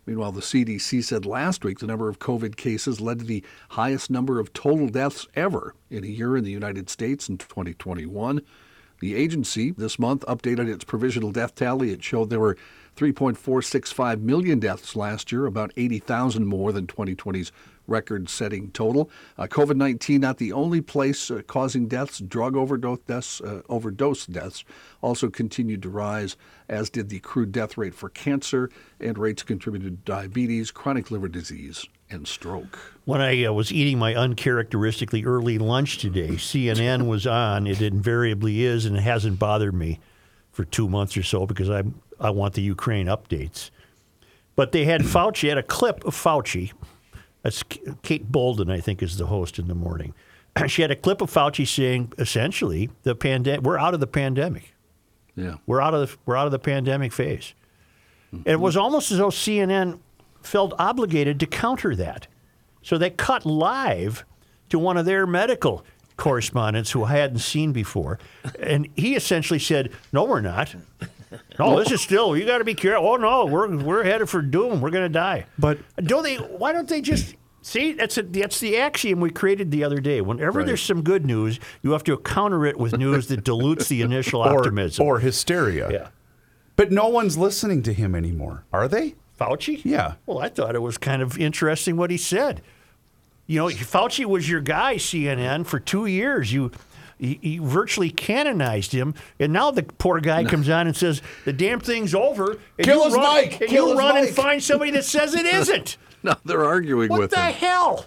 Meanwhile, 0.07 0.33
the 0.33 0.43
CDC 0.43 1.03
said 1.03 1.27
last 1.27 1.65
week 1.65 1.81
the 1.81 1.87
number 1.87 2.09
of 2.09 2.19
COVID 2.19 2.57
cases 2.57 3.01
led 3.01 3.19
to 3.21 3.25
the 3.25 3.45
highest 3.71 4.11
number 4.11 4.39
of 4.39 4.53
total 4.53 4.89
deaths 4.89 5.27
ever 5.35 5.75
in 5.91 6.05
a 6.05 6.09
year 6.09 6.37
in 6.37 6.45
the 6.45 6.51
United 6.51 6.89
States 6.91 7.29
in 7.29 7.39
2021. 7.39 8.43
The 9.01 9.17
agency 9.17 9.73
this 9.73 9.99
month 9.99 10.25
updated 10.27 10.73
its 10.73 10.85
provisional 10.85 11.33
death 11.33 11.55
tally. 11.55 11.91
It 11.91 12.03
showed 12.03 12.31
there 12.31 12.39
were 12.41 12.57
3.465 12.97 14.21
million 14.21 14.61
deaths 14.61 14.95
last 14.95 15.33
year, 15.33 15.47
about 15.47 15.73
80,000 15.77 16.47
more 16.47 16.71
than 16.71 16.87
2020's 16.87 17.51
record 17.87 18.29
setting 18.29 18.71
total. 18.71 19.11
Uh, 19.37 19.47
COVID 19.47 19.77
19 19.77 20.21
not 20.21 20.39
the 20.39 20.53
only 20.53 20.81
place 20.81 21.31
uh, 21.31 21.43
causing 21.47 21.87
deaths, 21.89 22.19
drug 22.19 22.57
overdose 22.57 23.01
deaths, 23.01 23.41
uh, 23.41 23.63
overdose 23.69 24.27
deaths 24.27 24.65
also 25.03 25.29
continued 25.29 25.83
to 25.83 25.89
rise, 25.89 26.37
as 26.69 26.91
did 26.91 27.09
the 27.09 27.21
crude 27.21 27.53
death 27.53 27.77
rate 27.77 27.95
for 27.95 28.09
cancer, 28.09 28.71
and 29.01 29.19
rates 29.19 29.43
contributed 29.43 30.05
to 30.05 30.13
diabetes, 30.13 30.71
chronic 30.71 31.11
liver 31.11 31.29
disease, 31.29 31.87
and 32.11 32.27
stroke. 32.27 32.79
When 33.05 33.21
I 33.21 33.45
uh, 33.45 33.53
was 33.53 33.73
eating 33.73 33.99
my 33.99 34.15
uncharacteristically 34.15 35.25
early 35.25 35.59
lunch 35.59 35.99
today, 35.99 36.31
CNN 36.31 37.07
was 37.09 37.27
on. 37.27 37.67
It 37.67 37.83
invariably 37.83 38.65
is, 38.65 38.87
and 38.87 38.97
it 38.97 39.03
hasn't 39.03 39.39
bothered 39.39 39.75
me 39.75 40.01
for 40.53 40.65
two 40.65 40.89
months 40.89 41.17
or 41.17 41.23
so 41.23 41.47
because 41.47 41.69
I 41.69 41.83
I 42.21 42.31
want 42.31 42.55
the 42.55 42.63
Ukraine 42.63 43.07
updates. 43.07 43.71
But 44.57 44.73
they 44.73 44.85
had 44.85 45.03
Fauci 45.03 45.49
had 45.49 45.59
a 45.59 45.63
clip 45.63 46.05
of 46.05 46.15
Fauci 46.15 46.73
that's 47.45 47.63
Kate 48.03 48.33
Bolduan, 48.33 48.73
I 48.73 48.81
think, 48.81 49.03
is 49.03 49.19
the 49.19 49.27
host 49.27 49.59
in 49.59 49.69
the 49.69 49.75
morning. 49.75 50.15
she 50.67 50.83
had 50.83 50.91
a 50.91 50.97
clip 50.97 51.21
of 51.21 51.31
Fauci 51.31 51.69
saying, 51.69 52.13
essentially, 52.19 52.91
the 53.03 53.15
pandemic. 53.15 53.63
We're 53.63 53.79
out 53.79 53.95
of 53.95 54.01
the 54.01 54.07
pandemic. 54.09 54.75
Yeah, 55.37 55.57
we're 55.67 55.81
out 55.81 55.95
of 55.95 56.09
the 56.09 56.17
we're 56.25 56.37
out 56.37 56.47
of 56.47 56.53
the 56.53 56.59
pandemic 56.59 57.13
phase. 57.13 57.55
Mm-hmm. 58.29 58.37
And 58.37 58.49
it 58.49 58.61
was 58.61 58.77
almost 58.77 59.13
as 59.13 59.19
though 59.19 59.29
CNN 59.29 60.01
felt 60.43 60.73
obligated 60.79 61.39
to 61.41 61.47
counter 61.47 61.95
that, 61.97 62.29
so 62.83 62.97
they 62.97 63.11
cut 63.11 63.45
live 63.45 64.25
to 64.71 64.79
one 64.79 64.97
of 64.97 65.05
their 65.05 65.27
medical 65.27 65.85
correspondents 66.17 66.93
who 66.93 67.05
I 67.05 67.17
hadn't 67.17 67.41
seen 67.41 67.73
before, 67.73 68.19
and 68.59 68.89
he 68.97 69.17
essentially 69.17 69.59
said, 69.59 69.93
"No, 70.13 70.25
we're 70.25 70.41
not." 70.41 70.75
No, 71.59 71.79
this 71.79 71.91
is 71.91 72.01
still. 72.01 72.37
You 72.37 72.45
got 72.45 72.59
to 72.59 72.65
be 72.65 72.75
careful. 72.75 73.09
Oh 73.09 73.17
no, 73.17 73.47
we're 73.47 73.77
we're 73.77 74.05
headed 74.05 74.29
for 74.29 74.43
doom. 74.43 74.81
We're 74.81 74.91
going 74.91 75.05
to 75.05 75.09
die. 75.09 75.47
But 75.59 75.79
don't 76.03 76.23
they? 76.23 76.37
Why 76.37 76.73
don't 76.73 76.89
they 76.89 77.01
just 77.01 77.35
see? 77.63 77.93
That's 77.93 78.19
a, 78.19 78.23
that's 78.23 78.61
the 78.61 78.77
axiom 78.79 79.21
we 79.21 79.31
created 79.31 79.71
the 79.71 79.85
other 79.85 79.99
day. 79.99 80.21
Whenever 80.21 80.61
right. 80.61 80.67
there's 80.67 80.83
some 80.83 81.03
good 81.03 81.25
news, 81.25 81.61
you 81.83 81.93
have 81.93 82.05
to 82.05 82.17
counter 82.19 82.67
it 82.67 82.79
with 82.79 82.97
news 82.97 83.29
that 83.29 83.45
dilutes 83.45 83.89
the 83.89 84.03
initial 84.03 84.41
or, 84.45 84.59
optimism 84.59 85.07
or 85.07 85.21
hysteria. 85.21 85.91
Yeah. 85.91 86.09
But 86.77 86.91
no 86.91 87.09
one's 87.09 87.39
listening 87.39 87.83
to 87.85 87.93
him 87.93 88.15
anymore, 88.15 88.65
are 88.73 88.89
they? 88.89 89.15
Fauci? 89.39 89.81
Yeah. 89.85 90.15
Well, 90.27 90.39
I 90.39 90.49
thought 90.49 90.75
it 90.75 90.83
was 90.83 90.99
kind 90.99 91.23
of 91.23 91.39
interesting 91.39 91.97
what 91.97 92.11
he 92.11 92.17
said. 92.17 92.63
You 93.47 93.61
know, 93.61 93.67
Fauci 93.69 94.25
was 94.25 94.49
your 94.49 94.61
guy, 94.61 94.97
CNN, 94.97 95.67
for 95.67 95.79
two 95.79 96.07
years. 96.07 96.53
You 96.53 96.73
he, 97.19 97.39
he, 97.43 97.59
virtually 97.59 98.11
canonized 98.11 98.93
him, 98.93 99.15
and 99.39 99.53
now 99.53 99.71
the 99.71 99.83
poor 99.83 100.21
guy 100.21 100.45
comes 100.45 100.69
on 100.69 100.87
and 100.87 100.97
says 100.97 101.23
the 101.45 101.53
damn 101.53 101.81
thing's 101.81 102.15
over. 102.15 102.59
And 102.79 102.85
Kill 102.87 103.05
his 103.05 103.15
run, 103.15 103.35
mic. 103.35 103.61
And 103.61 103.71
Kill 103.71 103.85
you 103.85 103.91
his 103.91 103.99
run 103.99 104.15
mic. 104.17 104.27
and 104.29 104.37
find 104.37 104.63
somebody 104.63 104.91
that 104.93 105.05
says 105.05 105.35
it 105.35 105.47
isn't. 105.55 105.97
no, 106.23 106.35
they're 106.45 106.65
arguing 106.65 107.11
with 107.11 107.11
him. 107.11 107.19
what 107.19 107.21
with 107.21 107.31
the 107.31 107.41
him. 107.41 107.55
hell? 107.55 108.07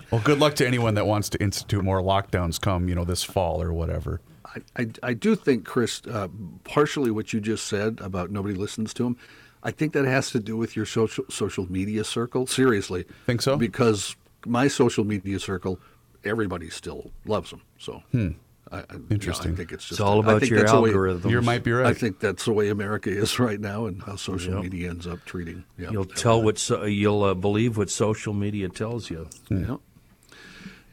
well, 0.10 0.20
good 0.24 0.38
luck 0.38 0.54
to 0.56 0.66
anyone 0.66 0.94
that 0.94 1.06
wants 1.06 1.28
to 1.30 1.42
institute 1.42 1.82
more 1.84 2.00
lockdowns 2.00 2.60
come 2.60 2.88
you 2.88 2.94
know 2.94 3.04
this 3.04 3.22
fall 3.24 3.62
or 3.62 3.72
whatever. 3.72 4.20
I, 4.44 4.82
I, 4.82 4.86
I 5.02 5.12
do 5.14 5.36
think, 5.36 5.64
Chris, 5.64 6.00
uh, 6.10 6.28
partially 6.64 7.10
what 7.10 7.32
you 7.32 7.40
just 7.40 7.66
said 7.66 8.00
about 8.00 8.30
nobody 8.30 8.54
listens 8.54 8.94
to 8.94 9.06
him. 9.06 9.16
I 9.62 9.70
think 9.72 9.92
that 9.92 10.04
has 10.04 10.30
to 10.30 10.40
do 10.40 10.56
with 10.56 10.76
your 10.76 10.86
social 10.86 11.24
social 11.28 11.70
media 11.70 12.04
circle. 12.04 12.46
Seriously, 12.46 13.04
think 13.26 13.42
so? 13.42 13.56
Because 13.56 14.16
my 14.46 14.68
social 14.68 15.04
media 15.04 15.38
circle, 15.40 15.80
everybody 16.24 16.70
still 16.70 17.10
loves 17.24 17.50
them. 17.50 17.62
So, 17.78 18.02
hmm. 18.12 18.30
I, 18.70 18.78
I, 18.78 18.84
interesting. 19.10 19.44
You 19.44 19.50
know, 19.50 19.54
I 19.54 19.56
think 19.56 19.72
it's 19.72 19.84
just 19.84 19.92
it's 19.92 20.00
all 20.00 20.20
about 20.20 20.46
your 20.46 20.66
algorithm. 20.66 21.30
You 21.30 21.40
might 21.40 21.64
be 21.64 21.72
right. 21.72 21.86
I 21.86 21.94
think 21.94 22.20
that's 22.20 22.44
the 22.44 22.52
way 22.52 22.68
America 22.68 23.10
is 23.10 23.38
right 23.38 23.60
now, 23.60 23.86
and 23.86 24.02
how 24.02 24.16
social 24.16 24.54
yep. 24.54 24.62
media 24.62 24.90
ends 24.90 25.06
up 25.06 25.24
treating. 25.24 25.64
Yep. 25.78 25.92
You'll 25.92 26.04
tell 26.04 26.42
what 26.42 26.58
so, 26.58 26.84
you'll 26.84 27.22
uh, 27.22 27.34
believe 27.34 27.76
what 27.76 27.90
social 27.90 28.34
media 28.34 28.68
tells 28.68 29.10
you. 29.10 29.28
Hmm. 29.48 29.64
Yep. 29.64 29.80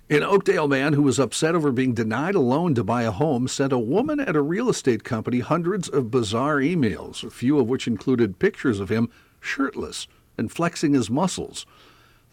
An 0.08 0.22
Oakdale 0.22 0.68
man 0.68 0.94
who 0.94 1.02
was 1.02 1.20
upset 1.20 1.56
over 1.56 1.72
being 1.72 1.96
denied 1.96 2.36
a 2.36 2.40
loan 2.40 2.76
to 2.76 2.84
buy 2.84 3.04
a 3.04 3.12
home 3.12 3.48
sent 3.48 3.74
a 3.74 3.80
woman 3.80 4.20
at 4.20 4.36
a 4.36 4.42
real 4.42 4.70
estate 4.70 5.04
company 5.04 5.40
hundreds 5.40 5.90
of 5.90 6.12
bizarre 6.12 6.58
emails, 6.58 7.24
a 7.24 7.32
few 7.32 7.58
of 7.58 7.68
which 7.68 7.88
included 7.88 8.38
pictures 8.38 8.80
of 8.80 8.90
him 8.90 9.10
shirtless 9.40 10.08
and 10.38 10.52
flexing 10.52 10.94
his 10.94 11.10
muscles. 11.10 11.66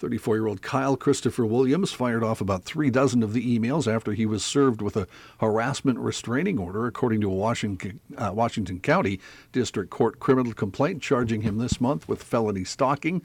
34 0.03 0.35
year 0.35 0.47
old 0.49 0.63
Kyle 0.63 0.97
Christopher 0.97 1.47
Williams 1.47 1.93
fired 1.93 2.25
off 2.25 2.41
about 2.41 2.65
three 2.65 2.91
dozen 2.91 3.23
of 3.23 3.33
the 3.33 3.57
emails 3.57 3.87
after 3.87 4.15
he 4.15 4.27
was 4.27 4.45
served 4.45 4.83
with 4.83 4.97
a 4.97 5.07
harassment 5.39 5.97
restraining 6.01 6.59
order, 6.59 6.89
according 6.89 7.21
to 7.21 7.31
a 7.31 7.35
Washington, 7.35 8.01
uh, 8.19 8.33
Washington 8.35 8.81
County 8.81 9.21
District 9.53 9.91
Court 9.91 10.19
criminal 10.19 10.55
complaint 10.55 11.03
charging 11.03 11.43
him 11.43 11.59
this 11.59 11.81
month 11.81 12.09
with 12.09 12.21
felony 12.21 12.65
stalking. 12.65 13.23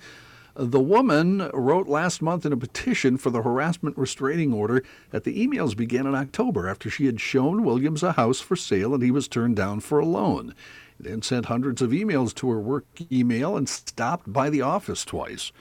The 0.55 0.79
woman 0.79 1.49
wrote 1.51 1.87
last 1.87 2.21
month 2.21 2.45
in 2.45 2.53
a 2.53 2.57
petition 2.57 3.17
for 3.17 3.31
the 3.31 3.41
harassment 3.41 3.97
restraining 3.97 4.53
order 4.53 4.83
that 5.09 5.23
the 5.23 5.47
emails 5.47 5.75
began 5.75 6.05
in 6.05 6.13
October 6.13 6.69
after 6.69 6.91
she 6.91 7.07
had 7.07 7.19
shown 7.19 7.63
Williams 7.63 8.03
a 8.03 8.11
house 8.11 8.39
for 8.39 8.55
sale 8.55 8.93
and 8.93 9.01
he 9.01 9.09
was 9.09 9.27
turned 9.27 9.55
down 9.55 9.79
for 9.79 9.97
a 9.97 10.05
loan. 10.05 10.53
Then 10.99 11.23
sent 11.23 11.47
hundreds 11.47 11.81
of 11.81 11.89
emails 11.89 12.35
to 12.35 12.51
her 12.51 12.59
work 12.59 12.85
email 13.11 13.57
and 13.57 13.67
stopped 13.67 14.31
by 14.31 14.51
the 14.51 14.61
office 14.61 15.03
twice. 15.03 15.51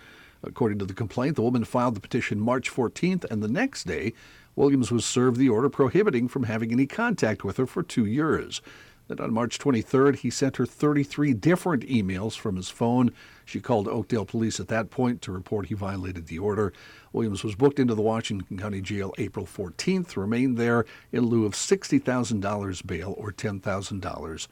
According 0.42 0.78
to 0.78 0.84
the 0.84 0.94
complaint, 0.94 1.36
the 1.36 1.42
woman 1.42 1.64
filed 1.64 1.96
the 1.96 2.00
petition 2.00 2.40
March 2.40 2.70
14th, 2.70 3.24
and 3.30 3.42
the 3.42 3.48
next 3.48 3.84
day, 3.84 4.12
Williams 4.54 4.90
was 4.90 5.04
served 5.04 5.36
the 5.36 5.48
order 5.48 5.68
prohibiting 5.68 6.28
from 6.28 6.44
having 6.44 6.72
any 6.72 6.86
contact 6.86 7.44
with 7.44 7.56
her 7.56 7.66
for 7.66 7.82
two 7.82 8.06
years. 8.06 8.62
Then 9.08 9.20
on 9.20 9.32
March 9.32 9.58
23rd, 9.58 10.16
he 10.16 10.30
sent 10.30 10.56
her 10.56 10.66
33 10.66 11.32
different 11.34 11.86
emails 11.86 12.36
from 12.36 12.56
his 12.56 12.70
phone. 12.70 13.12
She 13.44 13.60
called 13.60 13.86
Oakdale 13.86 14.24
police 14.24 14.58
at 14.58 14.68
that 14.68 14.90
point 14.90 15.22
to 15.22 15.32
report 15.32 15.66
he 15.66 15.74
violated 15.74 16.26
the 16.26 16.40
order. 16.40 16.72
Williams 17.12 17.44
was 17.44 17.54
booked 17.54 17.78
into 17.78 17.94
the 17.94 18.02
Washington 18.02 18.58
County 18.58 18.80
Jail 18.80 19.14
April 19.18 19.46
14th, 19.46 20.16
remained 20.16 20.56
there 20.56 20.84
in 21.12 21.26
lieu 21.26 21.46
of 21.46 21.52
$60,000 21.52 22.86
bail 22.86 23.14
or 23.16 23.30
$10,000 23.30 24.48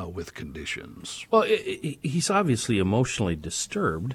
uh, 0.00 0.08
with 0.08 0.34
conditions. 0.34 1.26
Well, 1.30 1.42
it, 1.42 1.60
it, 1.60 1.98
he's 2.02 2.30
obviously 2.30 2.78
emotionally 2.78 3.36
disturbed, 3.36 4.14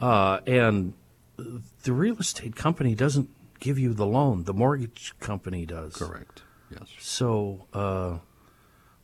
uh, 0.00 0.40
and 0.46 0.94
the 1.36 1.92
real 1.92 2.18
estate 2.18 2.56
company 2.56 2.94
doesn't 2.94 3.30
give 3.60 3.78
you 3.78 3.94
the 3.94 4.06
loan, 4.06 4.44
the 4.44 4.54
mortgage 4.54 5.14
company 5.20 5.66
does. 5.66 5.96
Correct, 5.96 6.42
yes. 6.70 6.88
So, 6.98 7.66
uh, 7.72 8.18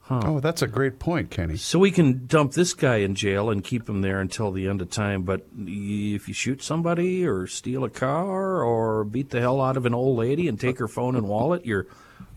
Huh. 0.07 0.21
Oh, 0.23 0.41
that's 0.41 0.61
a 0.61 0.67
great 0.67 0.99
point, 0.99 1.31
Kenny. 1.31 1.57
So 1.57 1.79
we 1.79 1.91
can 1.91 2.27
dump 2.27 2.53
this 2.53 2.75
guy 2.75 2.97
in 2.97 3.15
jail 3.15 3.49
and 3.49 3.65
keep 3.65 3.89
him 3.89 4.03
there 4.03 4.21
until 4.21 4.51
the 4.51 4.69
end 4.69 4.83
of 4.83 4.91
time. 4.91 5.23
But 5.23 5.47
if 5.59 6.29
you 6.29 6.35
shoot 6.35 6.63
somebody 6.63 7.27
or 7.27 7.47
steal 7.47 7.85
a 7.85 7.91
car 7.91 8.63
or 8.63 9.05
beat 9.05 9.31
the 9.31 9.41
hell 9.41 9.63
out 9.63 9.79
of 9.79 9.87
an 9.87 9.95
old 9.95 10.19
lady 10.19 10.47
and 10.47 10.61
take 10.61 10.79
her 10.79 10.89
phone 10.89 11.17
and 11.17 11.27
wallet, 11.27 11.65
you're 11.65 11.87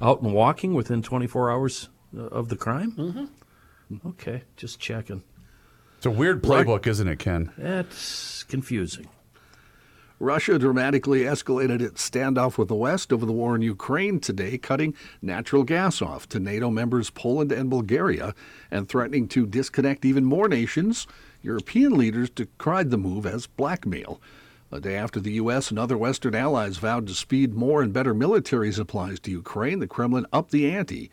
out 0.01 0.21
and 0.21 0.33
walking 0.33 0.75
within 0.75 1.03
24 1.03 1.51
hours 1.51 1.89
uh, 2.17 2.21
of 2.21 2.47
the 2.47 2.55
crime? 2.55 2.93
Mm-hmm. 2.93 4.07
Okay, 4.11 4.43
just 4.55 4.79
checking. 4.79 5.23
It's 5.97 6.05
a 6.05 6.11
weird 6.11 6.43
playbook, 6.43 6.85
isn't 6.85 7.07
it, 7.07 7.17
Ken? 7.17 7.51
That's 7.57 8.43
confusing. 8.43 9.07
Russia 10.19 10.57
dramatically 10.59 11.21
escalated 11.21 11.81
its 11.81 12.07
standoff 12.07 12.57
with 12.57 12.67
the 12.67 12.75
West 12.75 13.11
over 13.11 13.25
the 13.25 13.31
war 13.31 13.55
in 13.55 13.61
Ukraine 13.61 14.19
today, 14.19 14.57
cutting 14.57 14.95
natural 15.21 15.63
gas 15.63 16.01
off 16.01 16.29
to 16.29 16.39
NATO 16.39 16.69
members 16.69 17.09
Poland 17.09 17.51
and 17.51 17.69
Bulgaria 17.69 18.35
and 18.69 18.87
threatening 18.87 19.27
to 19.29 19.47
disconnect 19.47 20.05
even 20.05 20.23
more 20.25 20.47
nations. 20.47 21.07
European 21.41 21.97
leaders 21.97 22.29
decried 22.29 22.91
the 22.91 22.97
move 22.97 23.25
as 23.25 23.47
blackmail. 23.47 24.21
A 24.71 24.79
day 24.79 24.95
after 24.95 25.19
the 25.19 25.33
U.S. 25.33 25.69
and 25.69 25.79
other 25.79 25.97
Western 25.97 26.35
allies 26.35 26.77
vowed 26.77 27.07
to 27.07 27.13
speed 27.13 27.53
more 27.53 27.81
and 27.81 27.93
better 27.93 28.13
military 28.13 28.71
supplies 28.71 29.19
to 29.21 29.31
Ukraine, 29.31 29.79
the 29.79 29.87
Kremlin 29.87 30.25
upped 30.33 30.51
the 30.51 30.69
ante. 30.69 31.09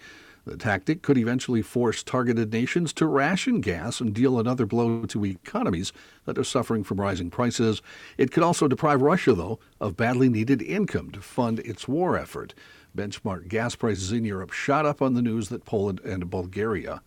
The 0.46 0.56
tactic 0.58 1.00
could 1.00 1.16
eventually 1.16 1.62
force 1.62 2.02
targeted 2.02 2.52
nations 2.52 2.92
to 2.94 3.06
ration 3.06 3.60
gas 3.60 4.00
and 4.00 4.12
deal 4.12 4.38
another 4.38 4.66
blow 4.66 5.06
to 5.06 5.24
economies 5.24 5.92
that 6.26 6.36
are 6.36 6.44
suffering 6.44 6.84
from 6.84 7.00
rising 7.00 7.30
prices. 7.30 7.80
It 8.18 8.30
could 8.30 8.42
also 8.42 8.68
deprive 8.68 9.00
Russia, 9.00 9.32
though, 9.32 9.58
of 9.80 9.96
badly 9.96 10.28
needed 10.28 10.60
income 10.60 11.10
to 11.12 11.20
fund 11.20 11.60
its 11.60 11.88
war 11.88 12.18
effort. 12.18 12.52
Benchmark 12.94 13.48
gas 13.48 13.74
prices 13.74 14.12
in 14.12 14.24
Europe 14.24 14.52
shot 14.52 14.84
up 14.84 15.00
on 15.00 15.14
the 15.14 15.22
news 15.22 15.48
that 15.48 15.64
Poland 15.64 16.00
and 16.04 16.28
Bulgaria 16.28 17.00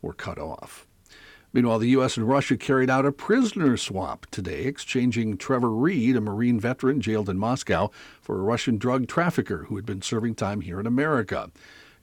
were 0.00 0.14
cut 0.14 0.38
off. 0.38 0.86
Meanwhile, 1.52 1.78
the 1.78 1.90
U.S. 1.90 2.16
and 2.16 2.26
Russia 2.28 2.56
carried 2.56 2.90
out 2.90 3.06
a 3.06 3.12
prisoner 3.12 3.76
swap 3.76 4.26
today, 4.32 4.64
exchanging 4.64 5.36
Trevor 5.36 5.70
Reed, 5.70 6.16
a 6.16 6.20
Marine 6.20 6.58
veteran 6.58 7.00
jailed 7.00 7.28
in 7.28 7.38
Moscow, 7.38 7.90
for 8.20 8.36
a 8.36 8.42
Russian 8.42 8.76
drug 8.76 9.06
trafficker 9.06 9.64
who 9.64 9.76
had 9.76 9.86
been 9.86 10.02
serving 10.02 10.34
time 10.34 10.62
here 10.62 10.80
in 10.80 10.86
America. 10.86 11.50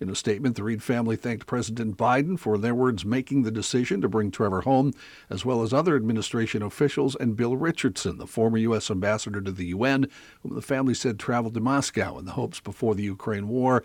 In 0.01 0.09
a 0.09 0.15
statement, 0.15 0.55
the 0.55 0.63
Reed 0.63 0.81
family 0.81 1.15
thanked 1.15 1.45
President 1.45 1.95
Biden 1.95 2.39
for, 2.39 2.55
in 2.55 2.61
their 2.61 2.73
words, 2.73 3.05
making 3.05 3.43
the 3.43 3.51
decision 3.51 4.01
to 4.01 4.09
bring 4.09 4.31
Trevor 4.31 4.61
home, 4.61 4.93
as 5.29 5.45
well 5.45 5.61
as 5.61 5.71
other 5.71 5.95
administration 5.95 6.63
officials 6.63 7.15
and 7.15 7.37
Bill 7.37 7.55
Richardson, 7.55 8.17
the 8.17 8.25
former 8.25 8.57
U.S. 8.57 8.89
ambassador 8.89 9.41
to 9.41 9.51
the 9.51 9.67
UN, 9.67 10.07
whom 10.41 10.55
the 10.55 10.61
family 10.63 10.95
said 10.95 11.19
traveled 11.19 11.53
to 11.53 11.59
Moscow 11.59 12.17
in 12.17 12.25
the 12.25 12.31
hopes 12.31 12.59
before 12.59 12.95
the 12.95 13.03
Ukraine 13.03 13.47
war, 13.47 13.83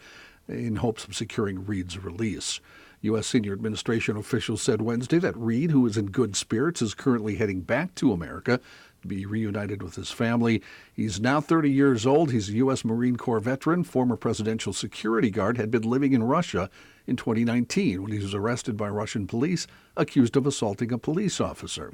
in 0.49 0.77
hopes 0.77 1.05
of 1.05 1.15
securing 1.15 1.67
Reed's 1.67 1.99
release. 1.99 2.61
U.S. 3.03 3.27
senior 3.27 3.53
administration 3.53 4.17
officials 4.17 4.63
said 4.63 4.81
Wednesday 4.81 5.19
that 5.19 5.37
Reed, 5.37 5.71
who 5.71 5.87
is 5.87 5.99
in 5.99 6.07
good 6.07 6.35
spirits, 6.35 6.81
is 6.81 6.95
currently 6.95 7.37
heading 7.37 7.61
back 7.61 7.95
to 7.97 8.13
America 8.13 8.59
be 9.07 9.25
reunited 9.25 9.83
with 9.83 9.95
his 9.95 10.11
family. 10.11 10.63
He's 10.93 11.21
now 11.21 11.41
30 11.41 11.71
years 11.71 12.07
old. 12.07 12.31
He's 12.31 12.49
a 12.49 12.55
U.S. 12.55 12.85
Marine 12.85 13.17
Corps 13.17 13.41
veteran, 13.41 13.85
former 13.85 14.17
presidential 14.17 14.73
security 14.73 15.31
guard, 15.31 15.57
had 15.57 15.71
been 15.71 15.83
living 15.83 16.13
in 16.13 16.23
Russia 16.23 16.69
in 17.07 17.17
2019 17.17 18.03
when 18.03 18.13
he 18.13 18.19
was 18.19 18.35
arrested 18.35 18.77
by 18.77 18.89
Russian 18.89 19.27
police 19.27 19.67
accused 19.97 20.37
of 20.37 20.47
assaulting 20.47 20.93
a 20.93 20.99
police 20.99 21.41
officer. 21.41 21.93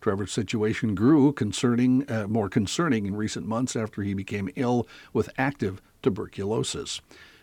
Trevor's 0.00 0.32
situation 0.32 0.94
grew 0.94 1.32
concerning, 1.32 2.10
uh, 2.10 2.26
more 2.28 2.48
concerning 2.48 3.06
in 3.06 3.16
recent 3.16 3.46
months 3.46 3.76
after 3.76 4.02
he 4.02 4.14
became 4.14 4.50
ill 4.56 4.86
with 5.12 5.30
active 5.38 5.80
tuberculosis. 6.02 7.00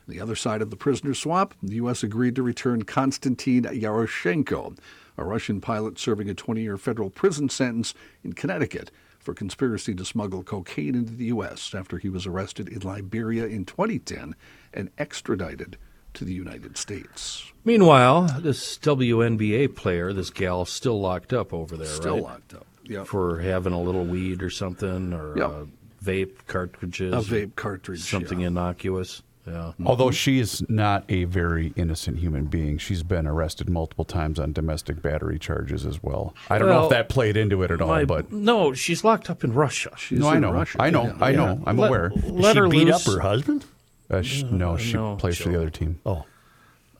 The 0.07 0.19
other 0.19 0.35
side 0.35 0.61
of 0.61 0.71
the 0.71 0.75
prisoner 0.75 1.13
swap, 1.13 1.53
the 1.61 1.75
U.S. 1.75 2.03
agreed 2.03 2.35
to 2.35 2.43
return 2.43 2.83
Konstantin 2.83 3.63
Yaroshenko, 3.63 4.77
a 5.17 5.23
Russian 5.23 5.61
pilot 5.61 5.99
serving 5.99 6.29
a 6.29 6.33
20 6.33 6.61
year 6.61 6.77
federal 6.77 7.09
prison 7.09 7.49
sentence 7.49 7.93
in 8.23 8.33
Connecticut 8.33 8.91
for 9.21 9.33
conspiracy 9.33 9.93
to 9.95 10.03
smuggle 10.03 10.43
cocaine 10.43 10.95
into 10.95 11.13
the 11.13 11.25
U.S. 11.25 11.73
after 11.75 11.97
he 11.97 12.09
was 12.09 12.25
arrested 12.25 12.67
in 12.67 12.79
Liberia 12.81 13.45
in 13.45 13.65
2010 13.65 14.35
and 14.73 14.89
extradited 14.97 15.77
to 16.13 16.25
the 16.25 16.33
United 16.33 16.75
States. 16.77 17.51
Meanwhile, 17.63 18.39
this 18.41 18.77
WNBA 18.79 19.75
player, 19.75 20.11
this 20.11 20.29
gal, 20.29 20.65
still 20.65 20.99
locked 20.99 21.31
up 21.31 21.53
over 21.53 21.77
there, 21.77 21.87
right? 21.87 21.95
Still 21.95 22.15
right? 22.15 22.23
locked 22.23 22.53
up. 22.55 22.65
Yep. 22.85 23.07
For 23.07 23.39
having 23.39 23.73
a 23.73 23.81
little 23.81 24.03
weed 24.03 24.41
or 24.43 24.49
something, 24.49 25.13
or 25.13 25.37
Yep. 25.37 25.49
uh, 25.49 25.65
vape 26.03 26.47
cartridges. 26.47 27.13
A 27.13 27.17
vape 27.17 27.55
cartridge, 27.55 28.01
Something 28.01 28.41
innocuous. 28.41 29.21
Yeah. 29.51 29.73
Although 29.85 30.11
she 30.11 30.39
is 30.39 30.63
not 30.69 31.03
a 31.09 31.25
very 31.25 31.73
innocent 31.75 32.19
human 32.19 32.45
being, 32.45 32.77
she's 32.77 33.03
been 33.03 33.27
arrested 33.27 33.69
multiple 33.69 34.05
times 34.05 34.39
on 34.39 34.53
domestic 34.53 35.01
battery 35.01 35.37
charges 35.37 35.85
as 35.85 36.01
well. 36.01 36.33
I 36.49 36.57
don't 36.57 36.69
know 36.69 36.85
if 36.85 36.89
that 36.91 37.09
played 37.09 37.35
into 37.35 37.61
it 37.63 37.71
at 37.71 37.81
all, 37.81 37.89
My- 37.89 38.05
but 38.05 38.31
no, 38.31 38.73
she's 38.73 39.03
locked 39.03 39.29
up 39.29 39.43
in 39.43 39.53
Russia. 39.53 39.91
no, 40.11 40.27
I 40.29 40.39
know, 40.39 40.51
Russia. 40.53 40.77
I 40.81 40.89
know, 40.89 41.13
I 41.19 41.31
know, 41.33 41.61
I'm 41.65 41.77
Let- 41.77 41.87
aware. 41.89 42.11
let 42.27 42.55
her 42.55 42.67
beat 42.69 42.85
loose. 42.87 43.07
up 43.07 43.13
her 43.13 43.19
husband? 43.21 43.65
Uh, 44.09 44.21
sh- 44.21 44.43
no, 44.43 44.77
she 44.77 44.93
no, 44.93 45.15
plays 45.17 45.37
for 45.37 45.49
the 45.49 45.57
other 45.57 45.69
team. 45.69 45.99
Oh, 46.05 46.25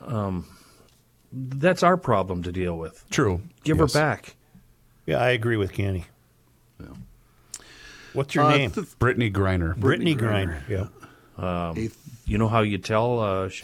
Um, 0.05 0.45
that's 1.31 1.83
our 1.83 1.95
problem 1.97 2.43
to 2.43 2.51
deal 2.51 2.77
with. 2.77 3.05
True. 3.09 3.41
Give 3.63 3.77
Yes. 3.77 3.93
her 3.93 3.99
back. 3.99 4.35
yeah, 5.05 5.17
I 5.17 5.29
agree 5.29 5.57
with 5.57 5.71
Kenny. 5.73 6.05
What's 8.13 8.35
your 8.35 8.43
Uh, 8.45 8.57
name? 8.57 8.71
th- 8.71 8.87
Brittney 8.99 9.31
Griner. 9.31 9.73
Brittney 9.77 10.17
Griner. 10.17 10.63
Griner. 10.67 10.89
Yeah. 11.39 11.69
Um, 11.69 11.75
you 12.26 12.38
know 12.38 12.47
how 12.47 12.61
you 12.61 12.78
tell 12.78 13.19
uh, 13.19 13.49
sh- 13.49 13.63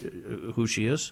who 0.55 0.68
she 0.68 0.88
is? 0.88 1.12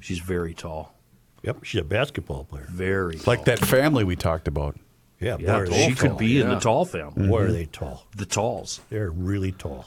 She's 0.00 0.18
very 0.18 0.54
tall. 0.54 0.94
Yep, 1.42 1.64
she's 1.64 1.80
a 1.80 1.84
basketball 1.84 2.44
player. 2.44 2.66
Very 2.70 3.18
Like 3.26 3.44
that 3.44 3.58
family 3.58 4.04
we 4.04 4.16
talked 4.16 4.48
about. 4.48 4.76
Yeah, 5.20 5.36
Yeah, 5.38 5.46
boy, 5.46 5.52
are 5.62 5.68
they 5.68 5.86
she 5.88 5.94
could 5.94 6.10
tall. 6.10 6.18
be 6.18 6.40
in 6.40 6.48
the 6.48 6.58
tall 6.58 6.84
family. 6.84 7.28
Boy, 7.28 7.42
are 7.42 7.52
they 7.52 7.66
tall. 7.66 8.06
The 8.16 8.26
talls. 8.26 8.80
They're 8.90 9.10
really 9.10 9.52
tall. 9.52 9.86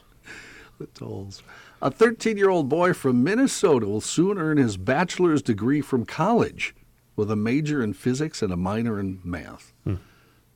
The 0.79 0.87
tolls. 0.87 1.43
A 1.81 1.91
13 1.91 2.37
year 2.37 2.49
old 2.49 2.67
boy 2.69 2.93
from 2.93 3.23
Minnesota 3.23 3.85
will 3.87 4.01
soon 4.01 4.37
earn 4.37 4.57
his 4.57 4.77
bachelor's 4.77 5.41
degree 5.41 5.81
from 5.81 6.05
college 6.05 6.73
with 7.15 7.29
a 7.29 7.35
major 7.35 7.83
in 7.83 7.93
physics 7.93 8.41
and 8.41 8.51
a 8.53 8.57
minor 8.57 8.99
in 8.99 9.19
math. 9.23 9.73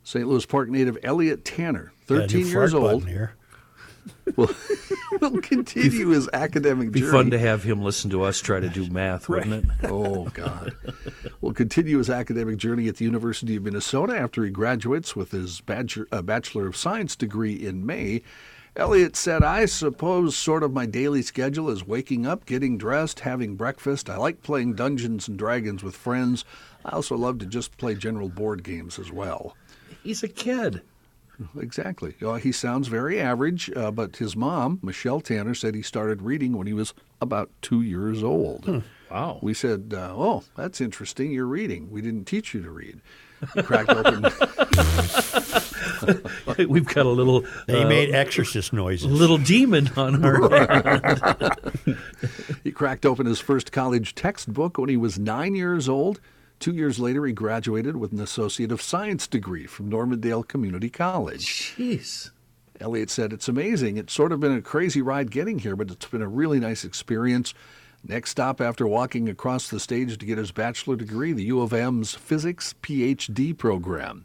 St. 0.06 0.28
Louis 0.28 0.46
Park 0.46 0.70
native 0.70 0.98
Elliot 1.04 1.46
Tanner, 1.46 1.94
Got 2.08 2.16
a 2.16 2.20
13 2.22 2.42
new 2.42 2.48
years 2.48 2.72
fart 2.72 2.82
button 2.84 2.94
old, 2.96 3.08
Here. 3.08 3.36
will, 4.36 4.50
will 5.22 5.42
continue 5.42 6.10
his 6.10 6.30
academic 6.34 6.92
Be 6.92 7.00
journey. 7.02 7.12
fun 7.12 7.32
to 7.32 7.40
have 7.40 7.64
him 7.64 7.82
listen 7.82 8.10
to 8.12 8.24
us 8.24 8.40
try 8.42 8.60
to 8.60 8.70
do 8.70 8.90
math, 8.90 9.30
wouldn't 9.30 9.54
it? 9.54 9.66
Oh, 9.92 10.26
God. 10.34 10.76
will 11.42 11.54
continue 11.54 11.98
his 11.98 12.10
academic 12.10 12.58
journey 12.58 12.88
at 12.88 12.98
the 12.98 13.06
University 13.06 13.56
of 13.56 13.64
Minnesota 13.64 14.18
after 14.18 14.44
he 14.44 14.50
graduates 14.52 15.16
with 15.16 15.32
his 15.32 15.62
bachelor, 15.62 16.08
uh, 16.12 16.22
Bachelor 16.22 16.68
of 16.68 16.76
Science 16.76 17.16
degree 17.16 17.54
in 17.54 17.86
May. 17.86 18.22
Elliot 18.76 19.16
said, 19.16 19.44
I 19.44 19.66
suppose 19.66 20.36
sort 20.36 20.64
of 20.64 20.74
my 20.74 20.88
daily 20.88 21.22
schedule 21.22 21.70
is 21.70 21.86
waking 21.86 22.26
up, 22.26 22.46
getting 22.48 22.78
dressed, 22.78 23.20
having 23.20 23.56
breakfast. 23.56 24.10
I 24.10 24.18
like 24.18 24.42
playing 24.42 24.74
Dungeons 24.74 25.28
and 25.28 25.38
Dragons 25.38 25.84
with 25.84 25.96
friends. 25.96 26.44
I 26.84 26.90
also 26.96 27.16
love 27.16 27.38
to 27.40 27.46
just 27.46 27.78
play 27.78 27.94
general 27.94 28.30
board 28.30 28.64
games 28.64 28.98
as 28.98 29.12
well. 29.12 29.56
He's 30.04 30.24
a 30.24 30.28
kid. 30.28 30.82
Exactly. 31.58 32.16
Uh, 32.22 32.36
he 32.36 32.52
sounds 32.52 32.88
very 32.88 33.20
average, 33.20 33.72
uh, 33.76 33.92
but 33.92 34.18
his 34.18 34.36
mom, 34.36 34.80
Michelle 34.82 35.22
Tanner, 35.22 35.54
said 35.54 35.76
he 35.76 35.82
started 35.82 36.22
reading 36.22 36.58
when 36.58 36.68
he 36.68 36.74
was 36.74 36.94
about 37.22 37.50
two 37.62 37.82
years 37.82 38.24
old. 38.24 38.84
Wow. 39.12 39.40
We 39.42 39.54
said, 39.54 39.94
uh, 39.96 40.14
"Oh, 40.16 40.44
that's 40.56 40.82
interesting. 40.82 41.32
You're 41.32 41.46
reading. 41.46 41.92
We 41.92 42.02
didn't 42.02 42.26
teach 42.26 42.54
you 42.54 42.62
to 42.64 42.72
read." 42.72 43.02
He 43.54 43.62
cracked 43.62 43.90
open. 43.90 44.24
We've 46.70 46.86
got 46.86 47.06
a 47.06 47.10
little. 47.10 47.46
They 47.68 47.84
uh, 47.84 47.88
made 47.88 48.14
exorcist 48.14 48.74
noises. 48.74 49.12
little 49.12 49.38
demon 49.38 49.90
on 49.96 50.24
our 50.24 50.50
hand. 50.50 51.58
he 52.64 52.72
cracked 52.72 53.06
open 53.06 53.26
his 53.26 53.40
first 53.40 53.72
college 53.72 54.16
textbook 54.16 54.78
when 54.78 54.90
he 54.90 54.98
was 54.98 55.20
nine 55.20 55.56
years 55.56 55.90
old. 55.90 56.20
Two 56.64 56.72
years 56.74 56.98
later, 56.98 57.26
he 57.26 57.34
graduated 57.34 57.98
with 57.98 58.14
an 58.14 58.22
Associate 58.22 58.72
of 58.72 58.82
Science 58.82 59.28
degree 59.28 59.66
from 59.66 59.90
Normandale 59.90 60.44
Community 60.44 60.90
College. 60.90 61.74
Jeez. 61.76 62.32
Elliot 62.80 63.10
said, 63.10 63.34
It's 63.34 63.50
amazing. 63.50 63.98
It's 63.98 64.14
sort 64.14 64.32
of 64.32 64.40
been 64.40 64.54
a 64.54 64.62
crazy 64.62 65.02
ride 65.02 65.30
getting 65.30 65.60
here, 65.60 65.76
but 65.76 65.92
it's 65.92 66.06
been 66.06 66.22
a 66.22 66.28
really 66.30 66.62
nice 66.62 66.86
experience. 66.86 67.54
Next 68.02 68.30
stop 68.30 68.62
after 68.62 68.88
walking 68.88 69.28
across 69.28 69.68
the 69.68 69.78
stage 69.78 70.18
to 70.18 70.26
get 70.26 70.38
his 70.38 70.54
bachelor 70.54 70.96
degree, 70.96 71.34
the 71.34 71.44
U 71.44 71.60
of 71.60 71.74
M's 71.74 72.16
Physics 72.16 72.76
PhD 72.82 73.58
program. 73.58 74.24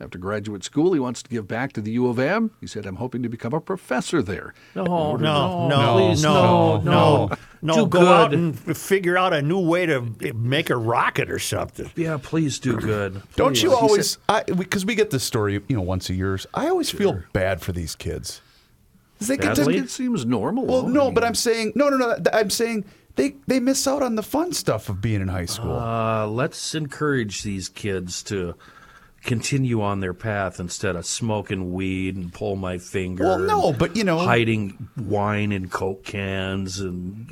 After 0.00 0.16
graduate 0.16 0.62
school, 0.62 0.92
he 0.92 1.00
wants 1.00 1.24
to 1.24 1.28
give 1.28 1.48
back 1.48 1.72
to 1.72 1.80
the 1.80 1.90
U 1.92 2.06
of 2.08 2.20
M. 2.20 2.52
He 2.60 2.68
said, 2.68 2.86
I'm 2.86 2.96
hoping 2.96 3.22
to 3.24 3.28
become 3.28 3.52
a 3.52 3.60
professor 3.60 4.22
there. 4.22 4.54
No, 4.76 4.84
No, 5.16 5.16
no, 5.16 5.68
no, 5.68 5.92
please, 5.94 6.22
no, 6.22 6.76
no, 6.76 7.26
no, 7.26 7.36
no. 7.62 7.74
Do 7.74 7.86
go 7.88 8.06
out 8.06 8.32
and 8.32 8.56
figure 8.76 9.18
out 9.18 9.32
a 9.32 9.42
new 9.42 9.58
way 9.58 9.86
to 9.86 10.00
make 10.34 10.70
a 10.70 10.76
rocket 10.76 11.30
or 11.32 11.40
something. 11.40 11.90
Yeah, 11.96 12.16
please 12.22 12.60
do 12.60 12.76
good. 12.80 13.20
Don't 13.34 13.60
you 13.60 13.74
always? 13.74 14.18
Because 14.46 14.86
we 14.86 14.94
get 14.94 15.10
this 15.10 15.24
story, 15.24 15.54
you 15.66 15.74
know, 15.76 15.82
once 15.82 16.08
a 16.10 16.14
year. 16.14 16.38
I 16.54 16.68
always 16.68 16.90
feel 16.90 17.20
bad 17.32 17.60
for 17.60 17.72
these 17.72 17.96
kids. 17.96 18.40
'Cause 19.18 19.26
They 19.26 19.36
get 19.36 19.56
to, 19.56 19.68
It 19.68 19.90
seems 19.90 20.24
normal. 20.24 20.64
well, 20.66 20.82
though. 20.82 20.88
no, 20.90 21.10
but 21.10 21.24
I'm 21.24 21.34
saying 21.34 21.72
no, 21.74 21.88
no, 21.88 21.96
no. 21.96 22.16
I'm 22.32 22.50
saying 22.50 22.84
they 23.16 23.34
they 23.48 23.58
miss 23.58 23.84
out 23.88 24.00
on 24.00 24.14
the 24.14 24.22
fun 24.22 24.52
stuff 24.52 24.88
of 24.88 25.00
being 25.00 25.20
in 25.20 25.26
high 25.26 25.46
school. 25.46 25.72
Uh, 25.76 26.24
let's 26.28 26.72
encourage 26.76 27.42
these 27.42 27.68
kids 27.68 28.22
to 28.24 28.54
continue 29.28 29.80
on 29.82 30.00
their 30.00 30.14
path 30.14 30.58
instead 30.58 30.96
of 30.96 31.06
smoking 31.06 31.72
weed 31.72 32.16
and 32.16 32.32
pull 32.32 32.56
my 32.56 32.78
finger. 32.78 33.22
Well, 33.24 33.38
no, 33.38 33.72
but, 33.72 33.94
you 33.94 34.02
know- 34.02 34.18
hiding 34.18 34.88
wine 34.96 35.52
in 35.52 35.68
coke 35.68 36.02
cans 36.02 36.80
and 36.80 37.28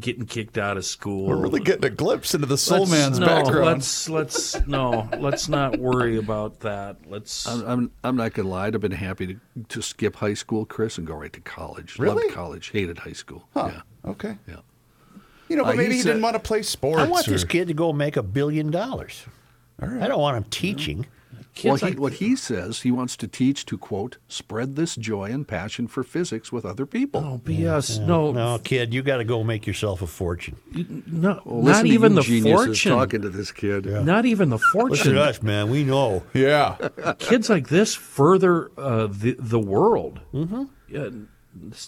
getting 0.00 0.24
kicked 0.24 0.56
out 0.56 0.78
of 0.78 0.84
school. 0.86 1.26
We're 1.26 1.36
really 1.36 1.60
getting 1.60 1.84
a 1.84 1.90
glimpse 1.90 2.34
into 2.34 2.46
the 2.46 2.56
soul 2.56 2.80
Let's- 2.86 2.90
man's 2.92 3.18
no, 3.18 3.26
background. 3.26 3.64
Let's 3.66 4.08
let's 4.08 4.66
no, 4.66 5.08
let's 5.18 5.48
not 5.48 5.78
worry 5.78 6.16
about 6.16 6.60
that. 6.60 6.96
Let's. 7.06 7.46
I'm, 7.46 7.66
I'm, 7.68 7.90
I'm 8.04 8.16
not 8.16 8.32
going 8.32 8.46
to 8.46 8.50
lie. 8.50 8.68
I'd 8.68 8.74
have 8.74 8.80
been 8.82 8.92
happy 8.92 9.26
to, 9.26 9.36
to 9.68 9.82
skip 9.82 10.16
high 10.16 10.34
school, 10.34 10.64
Chris, 10.64 10.96
and 10.96 11.06
go 11.06 11.14
right 11.14 11.32
to 11.32 11.40
college. 11.40 11.98
Really? 11.98 12.22
Loved 12.24 12.34
college. 12.34 12.70
Hated 12.70 12.98
high 12.98 13.12
school. 13.12 13.48
Huh. 13.54 13.70
Yeah. 13.72 14.10
Okay. 14.12 14.38
Yeah. 14.48 14.56
You 15.48 15.56
know, 15.56 15.64
Uh, 15.64 15.66
but 15.66 15.76
maybe 15.76 15.90
he 15.90 15.96
he, 15.96 16.02
said- 16.02 16.10
didn't 16.10 16.22
want 16.22 16.34
to 16.34 16.40
play 16.40 16.62
sports. 16.62 17.02
I 17.02 17.08
want 17.08 17.26
this 17.26 17.42
kid 17.44 17.66
to 17.68 17.74
go 17.74 17.92
make 17.92 18.16
a 18.16 18.22
billion 18.22 18.70
dollars. 18.70 19.24
All 19.82 19.88
right. 19.88 20.02
I 20.02 20.06
don't 20.08 20.20
want 20.20 20.36
him 20.36 20.44
teaching. 20.44 21.06
Well, 21.64 21.74
he, 21.76 21.86
like- 21.86 21.98
what 21.98 22.12
he 22.14 22.36
says, 22.36 22.82
he 22.82 22.90
wants 22.90 23.16
to 23.16 23.26
teach 23.28 23.66
to 23.66 23.76
quote 23.76 24.18
spread 24.28 24.76
this 24.76 24.94
joy 24.96 25.24
and 25.30 25.46
passion 25.46 25.88
for 25.88 26.02
physics 26.02 26.52
with 26.52 26.64
other 26.64 26.86
people. 26.86 27.20
Oh, 27.24 27.40
BS. 27.44 28.04
No, 28.06 28.30
no, 28.32 28.58
kid, 28.58 28.94
you 28.94 29.02
got 29.02 29.16
to 29.18 29.24
go 29.24 29.42
make 29.44 29.66
yourself 29.66 30.00
a 30.00 30.06
fortune. 30.06 30.56
no, 31.06 31.40
Well, 31.44 31.62
not 31.62 31.86
even 31.86 32.14
the 32.14 32.22
fortune. 32.22 32.92
talking 32.92 33.22
to 33.22 33.28
this 33.30 33.50
kid. 33.52 33.84
Not 33.86 34.26
even 34.26 34.48
the 34.48 34.56
Listen 34.56 34.70
fortune. 34.72 35.14
to 35.14 35.20
us, 35.22 35.42
man. 35.42 35.70
We 35.70 35.84
know. 35.84 36.22
Yeah. 36.34 36.76
Kids 37.18 37.50
like 37.50 37.68
this 37.68 37.94
further 37.94 38.70
uh, 38.78 39.08
the 39.10 39.36
the 39.38 39.58
world. 39.60 40.20
Mm-hmm. 40.32 40.64
Yeah, 40.88 41.08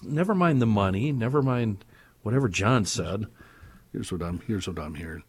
never 0.02 0.34
mind 0.34 0.60
the 0.60 0.66
money. 0.66 1.12
Never 1.12 1.40
mind 1.40 1.84
whatever 2.22 2.48
John 2.48 2.84
said. 2.84 3.26
Here's 3.92 4.10
what 4.12 4.22
I'm 4.22 4.40
here's 4.46 4.66
what 4.66 4.78
I'm 4.78 4.94
hearing. 4.94 5.22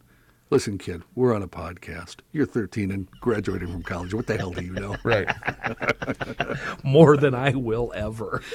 Listen, 0.50 0.76
kid, 0.76 1.02
we're 1.14 1.34
on 1.34 1.42
a 1.42 1.48
podcast. 1.48 2.16
You're 2.30 2.46
13 2.46 2.90
and 2.90 3.10
graduating 3.12 3.68
from 3.68 3.82
college. 3.82 4.12
What 4.12 4.26
the 4.26 4.36
hell 4.36 4.50
do 4.50 4.62
you 4.62 4.72
know? 4.72 4.96
Right. 5.04 5.28
More 6.84 7.16
than 7.16 7.34
I 7.34 7.50
will 7.50 7.92
ever. 7.94 8.42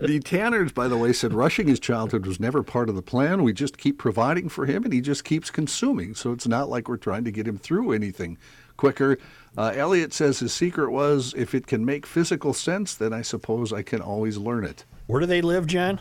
The 0.00 0.20
Tanners, 0.20 0.72
by 0.72 0.86
the 0.88 0.96
way, 0.96 1.12
said 1.12 1.32
rushing 1.32 1.66
his 1.66 1.80
childhood 1.80 2.26
was 2.26 2.38
never 2.38 2.62
part 2.62 2.88
of 2.88 2.94
the 2.94 3.02
plan. 3.02 3.42
We 3.42 3.52
just 3.52 3.78
keep 3.78 3.98
providing 3.98 4.48
for 4.48 4.66
him, 4.66 4.84
and 4.84 4.92
he 4.92 5.00
just 5.00 5.24
keeps 5.24 5.50
consuming. 5.50 6.14
So 6.14 6.32
it's 6.32 6.46
not 6.46 6.68
like 6.68 6.88
we're 6.88 6.98
trying 6.98 7.24
to 7.24 7.30
get 7.30 7.48
him 7.48 7.58
through 7.58 7.92
anything 7.92 8.36
quicker. 8.76 9.18
Uh, 9.56 9.72
Elliot 9.74 10.12
says 10.12 10.38
his 10.40 10.52
secret 10.52 10.90
was 10.90 11.32
if 11.36 11.54
it 11.54 11.66
can 11.66 11.84
make 11.84 12.06
physical 12.06 12.52
sense, 12.52 12.94
then 12.94 13.12
I 13.12 13.22
suppose 13.22 13.72
I 13.72 13.82
can 13.82 14.00
always 14.00 14.36
learn 14.36 14.64
it. 14.64 14.84
Where 15.06 15.20
do 15.20 15.26
they 15.26 15.42
live, 15.42 15.66
John? 15.66 16.00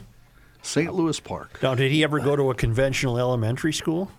St. 0.62 0.94
Louis 0.94 1.20
Park. 1.20 1.60
Now, 1.64 1.76
did 1.76 1.92
he 1.92 2.04
ever 2.04 2.20
go 2.20 2.36
to 2.36 2.52
a 2.52 2.56
conventional 2.56 3.18
elementary 3.18 3.74
school? 3.74 4.12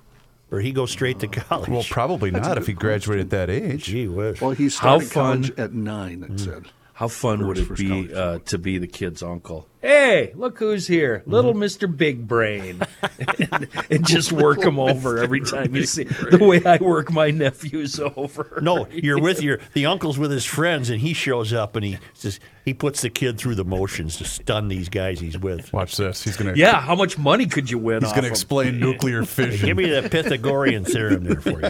Or 0.55 0.61
he 0.61 0.71
go 0.71 0.87
straight 0.87 1.19
to 1.19 1.27
college? 1.27 1.69
Well, 1.69 1.85
probably 1.91 2.31
not 2.31 2.57
if 2.59 2.69
he 2.69 2.75
graduated 2.75 3.27
at 3.27 3.31
that 3.31 3.51
age. 3.51 3.85
Gee 3.85 4.07
whiz. 4.07 4.41
Well, 4.41 4.53
he 4.53 4.65
How 4.65 5.01
started 5.01 5.11
fun. 5.11 5.43
college 5.43 5.59
at 5.59 5.73
nine, 5.73 6.23
it 6.23 6.31
mm. 6.31 6.41
said. 6.41 6.67
How 6.95 7.09
fun 7.09 7.49
would 7.49 7.59
it 7.59 7.77
be 7.77 8.15
uh, 8.15 8.39
to 8.45 8.57
be 8.57 8.79
the 8.79 8.87
kid's 8.87 9.21
uncle? 9.21 9.67
Hey, 9.83 10.33
look 10.37 10.61
who's 10.61 10.87
here, 10.87 11.25
little 11.27 11.53
Mister 11.53 11.89
Big 11.89 12.29
Brain, 12.29 12.81
and, 13.19 13.69
and 13.91 14.07
just 14.07 14.31
work 14.31 14.63
him 14.63 14.79
over 14.79 15.19
every 15.19 15.41
time 15.41 15.75
you 15.75 15.87
see 15.87 16.05
the 16.05 16.39
way 16.39 16.65
I 16.65 16.77
work 16.81 17.11
my 17.11 17.33
nephews 17.33 17.99
over. 17.99 18.61
No, 18.63 18.87
you're 18.93 19.21
with 19.21 19.43
your 19.43 19.59
the 19.73 19.87
uncle's 19.87 20.19
with 20.19 20.31
his 20.31 20.45
friends, 20.45 20.89
and 20.89 21.01
he 21.01 21.15
shows 21.15 21.53
up 21.53 21.75
and 21.75 21.85
he 21.85 21.99
says 22.13 22.39
he 22.65 22.73
puts 22.73 23.03
the 23.03 23.11
kid 23.11 23.39
through 23.39 23.57
the 23.57 23.65
motions 23.65 24.17
to 24.19 24.25
stun 24.25 24.69
these 24.69 24.89
guys 24.89 25.19
he's 25.19 25.37
with. 25.37 25.73
Watch 25.73 25.97
this. 25.97 26.23
He's 26.23 26.37
gonna. 26.37 26.55
Yeah, 26.55 26.81
how 26.81 26.95
much 26.95 27.19
money 27.19 27.47
could 27.47 27.69
you 27.69 27.79
win? 27.79 28.03
He's 28.03 28.11
off 28.11 28.15
gonna 28.15 28.29
him? 28.29 28.33
explain 28.33 28.79
nuclear 28.79 29.25
fission. 29.25 29.67
Give 29.67 29.77
me 29.77 29.91
the 29.91 30.09
Pythagorean 30.09 30.85
theorem 30.85 31.25
there 31.25 31.41
for 31.41 31.61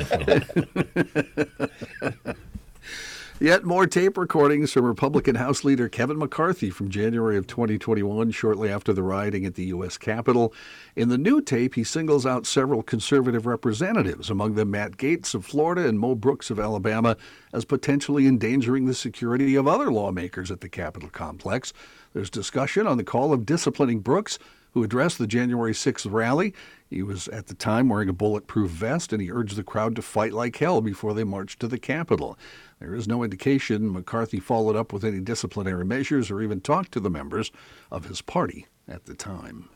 you. 2.26 2.34
Yet 3.44 3.62
more 3.62 3.86
tape 3.86 4.16
recordings 4.16 4.72
from 4.72 4.86
Republican 4.86 5.34
House 5.34 5.64
Leader 5.64 5.86
Kevin 5.86 6.16
McCarthy 6.16 6.70
from 6.70 6.88
January 6.88 7.36
of 7.36 7.46
2021, 7.46 8.30
shortly 8.30 8.70
after 8.70 8.94
the 8.94 9.02
rioting 9.02 9.44
at 9.44 9.54
the 9.54 9.66
U.S. 9.66 9.98
Capitol. 9.98 10.54
In 10.96 11.10
the 11.10 11.18
new 11.18 11.42
tape, 11.42 11.74
he 11.74 11.84
singles 11.84 12.24
out 12.24 12.46
several 12.46 12.82
conservative 12.82 13.44
representatives, 13.44 14.30
among 14.30 14.54
them 14.54 14.70
Matt 14.70 14.96
Gaetz 14.96 15.34
of 15.34 15.44
Florida 15.44 15.86
and 15.86 16.00
Mo 16.00 16.14
Brooks 16.14 16.48
of 16.48 16.58
Alabama, 16.58 17.18
as 17.52 17.66
potentially 17.66 18.26
endangering 18.26 18.86
the 18.86 18.94
security 18.94 19.56
of 19.56 19.68
other 19.68 19.92
lawmakers 19.92 20.50
at 20.50 20.62
the 20.62 20.68
Capitol 20.70 21.10
complex. 21.10 21.74
There's 22.14 22.30
discussion 22.30 22.86
on 22.86 22.96
the 22.96 23.04
call 23.04 23.30
of 23.34 23.44
disciplining 23.44 24.00
Brooks, 24.00 24.38
who 24.74 24.82
addressed 24.82 25.18
the 25.18 25.26
January 25.26 25.72
6th 25.72 26.10
rally. 26.10 26.54
He 26.88 27.02
was 27.02 27.28
at 27.28 27.48
the 27.48 27.54
time 27.54 27.88
wearing 27.88 28.08
a 28.08 28.14
bulletproof 28.14 28.70
vest, 28.70 29.12
and 29.12 29.22
he 29.22 29.30
urged 29.30 29.56
the 29.56 29.62
crowd 29.62 29.94
to 29.96 30.02
fight 30.02 30.32
like 30.32 30.56
hell 30.56 30.80
before 30.80 31.12
they 31.12 31.24
marched 31.24 31.60
to 31.60 31.68
the 31.68 31.78
Capitol. 31.78 32.38
There 32.84 32.94
is 32.94 33.08
no 33.08 33.22
indication 33.22 33.90
McCarthy 33.90 34.38
followed 34.38 34.76
up 34.76 34.92
with 34.92 35.04
any 35.04 35.18
disciplinary 35.18 35.86
measures 35.86 36.30
or 36.30 36.42
even 36.42 36.60
talked 36.60 36.92
to 36.92 37.00
the 37.00 37.08
members 37.08 37.50
of 37.90 38.04
his 38.04 38.20
party 38.20 38.66
at 38.86 39.06
the 39.06 39.14
time. 39.14 39.70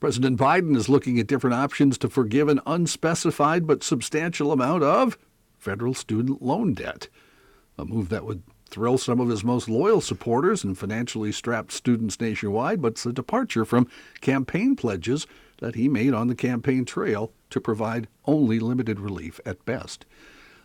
President 0.00 0.36
Biden 0.36 0.76
is 0.76 0.88
looking 0.88 1.20
at 1.20 1.28
different 1.28 1.54
options 1.54 1.96
to 1.98 2.08
forgive 2.08 2.48
an 2.48 2.60
unspecified 2.66 3.64
but 3.64 3.84
substantial 3.84 4.50
amount 4.50 4.82
of 4.82 5.16
federal 5.56 5.94
student 5.94 6.42
loan 6.42 6.74
debt, 6.74 7.06
a 7.78 7.84
move 7.84 8.08
that 8.08 8.24
would 8.24 8.42
thrill 8.68 8.98
some 8.98 9.20
of 9.20 9.28
his 9.28 9.44
most 9.44 9.68
loyal 9.68 10.00
supporters 10.00 10.64
and 10.64 10.76
financially 10.76 11.30
strapped 11.30 11.70
students 11.70 12.20
nationwide, 12.20 12.82
but 12.82 12.94
it's 12.94 13.06
a 13.06 13.12
departure 13.12 13.64
from 13.64 13.88
campaign 14.20 14.74
pledges 14.74 15.28
that 15.58 15.76
he 15.76 15.88
made 15.88 16.12
on 16.12 16.26
the 16.26 16.34
campaign 16.34 16.84
trail 16.84 17.30
to 17.50 17.60
provide 17.60 18.08
only 18.24 18.58
limited 18.58 18.98
relief 18.98 19.38
at 19.46 19.64
best. 19.64 20.04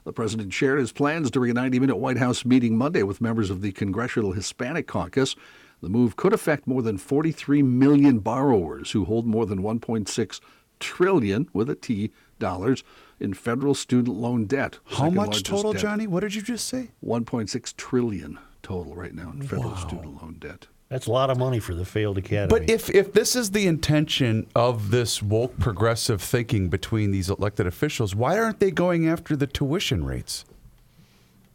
The 0.10 0.14
president 0.14 0.51
shared 0.53 0.80
his 0.80 0.91
plans 0.91 1.30
during 1.30 1.51
a 1.51 1.53
90 1.53 1.80
minute 1.80 1.97
White 1.97 2.18
House 2.18 2.43
meeting 2.43 2.76
Monday 2.76 3.03
with 3.03 3.22
members 3.22 3.51
of 3.51 3.62
the 3.62 3.72
Congressional 3.72 4.32
Hispanic 4.32 4.88
Caucus. 4.88 5.36
The 5.84 5.89
move 5.89 6.16
could 6.16 6.34
affect 6.34 6.66
more 6.66 6.82
than 6.82 6.97
43 6.97 7.62
million 7.62 8.18
borrowers 8.18 8.89
who 8.89 9.05
hold 9.05 9.28
more 9.28 9.45
than 9.45 9.62
1.6 9.62 10.39
trillion 10.80 11.47
with 11.53 11.70
a 11.70 11.76
T 11.76 12.12
dollars 12.39 12.84
in 13.20 13.36
federal 13.36 13.76
student 13.76 14.18
loan 14.18 14.45
debt. 14.45 14.80
How 14.86 15.12
much 15.12 15.43
total, 15.43 15.74
debt. 15.74 15.82
Johnny? 15.84 16.07
What 16.07 16.22
did 16.22 16.34
you 16.34 16.41
just 16.41 16.68
say? 16.68 16.89
1.6 17.05 17.76
trillion 17.76 18.39
total 18.64 18.95
right 18.95 19.14
now 19.14 19.30
in 19.30 19.43
federal 19.43 19.76
student 19.76 20.20
loan 20.20 20.38
debt. 20.39 20.66
That's 20.89 21.05
a 21.05 21.11
lot 21.11 21.29
of 21.29 21.37
money 21.37 21.59
for 21.59 21.75
the 21.75 21.85
failed 21.85 22.17
academy. 22.17 22.49
But 22.49 22.69
if 22.69 22.89
if 22.89 23.13
this 23.13 23.35
is 23.35 23.51
the 23.51 23.67
intention 23.67 24.47
of 24.55 24.89
this 24.89 25.21
woke 25.21 25.59
progressive 25.59 26.21
thinking 26.21 26.69
between 26.69 27.11
these 27.11 27.29
elected 27.29 27.67
officials, 27.67 28.15
why 28.15 28.39
aren't 28.39 28.59
they 28.59 28.71
going 28.71 29.07
after 29.07 29.35
the 29.35 29.47
tuition 29.47 30.03
rates? 30.03 30.45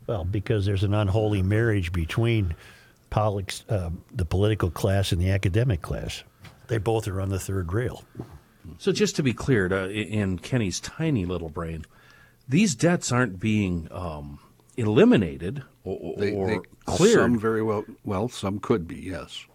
well, 0.07 0.25
because 0.25 0.67
there's 0.67 0.85
an 0.85 0.95
unholy 0.95 1.43
marriage 1.43 1.93
between 1.93 2.55
politics, 3.11 3.65
uh, 3.69 3.91
the 4.13 4.25
political 4.25 4.71
class 4.71 5.13
and 5.13 5.21
the 5.21 5.31
academic 5.31 5.83
class. 5.83 6.25
They 6.69 6.79
both 6.79 7.09
are 7.09 7.21
on 7.21 7.29
the 7.29 7.39
third 7.39 7.73
rail. 7.73 8.05
So 8.79 8.93
just 8.93 9.17
to 9.17 9.23
be 9.23 9.33
clear, 9.33 9.69
to, 9.69 9.91
in 9.91 10.39
Kenny's 10.39 10.81
tiny 10.81 11.25
little 11.25 11.51
brain, 11.51 11.85
these 12.49 12.75
debts 12.75 13.13
aren't 13.13 13.39
being 13.39 13.89
um, 13.91 14.39
eliminated 14.77 15.63
or, 15.85 16.15
They, 16.19 16.33
or 16.33 16.47
they, 16.49 16.59
cleared. 16.87 17.15
Some 17.21 17.39
very 17.39 17.63
well, 17.63 17.85
well, 18.05 18.29
some 18.29 18.59
could 18.59 18.87
be, 18.89 18.97
yes. 18.97 19.47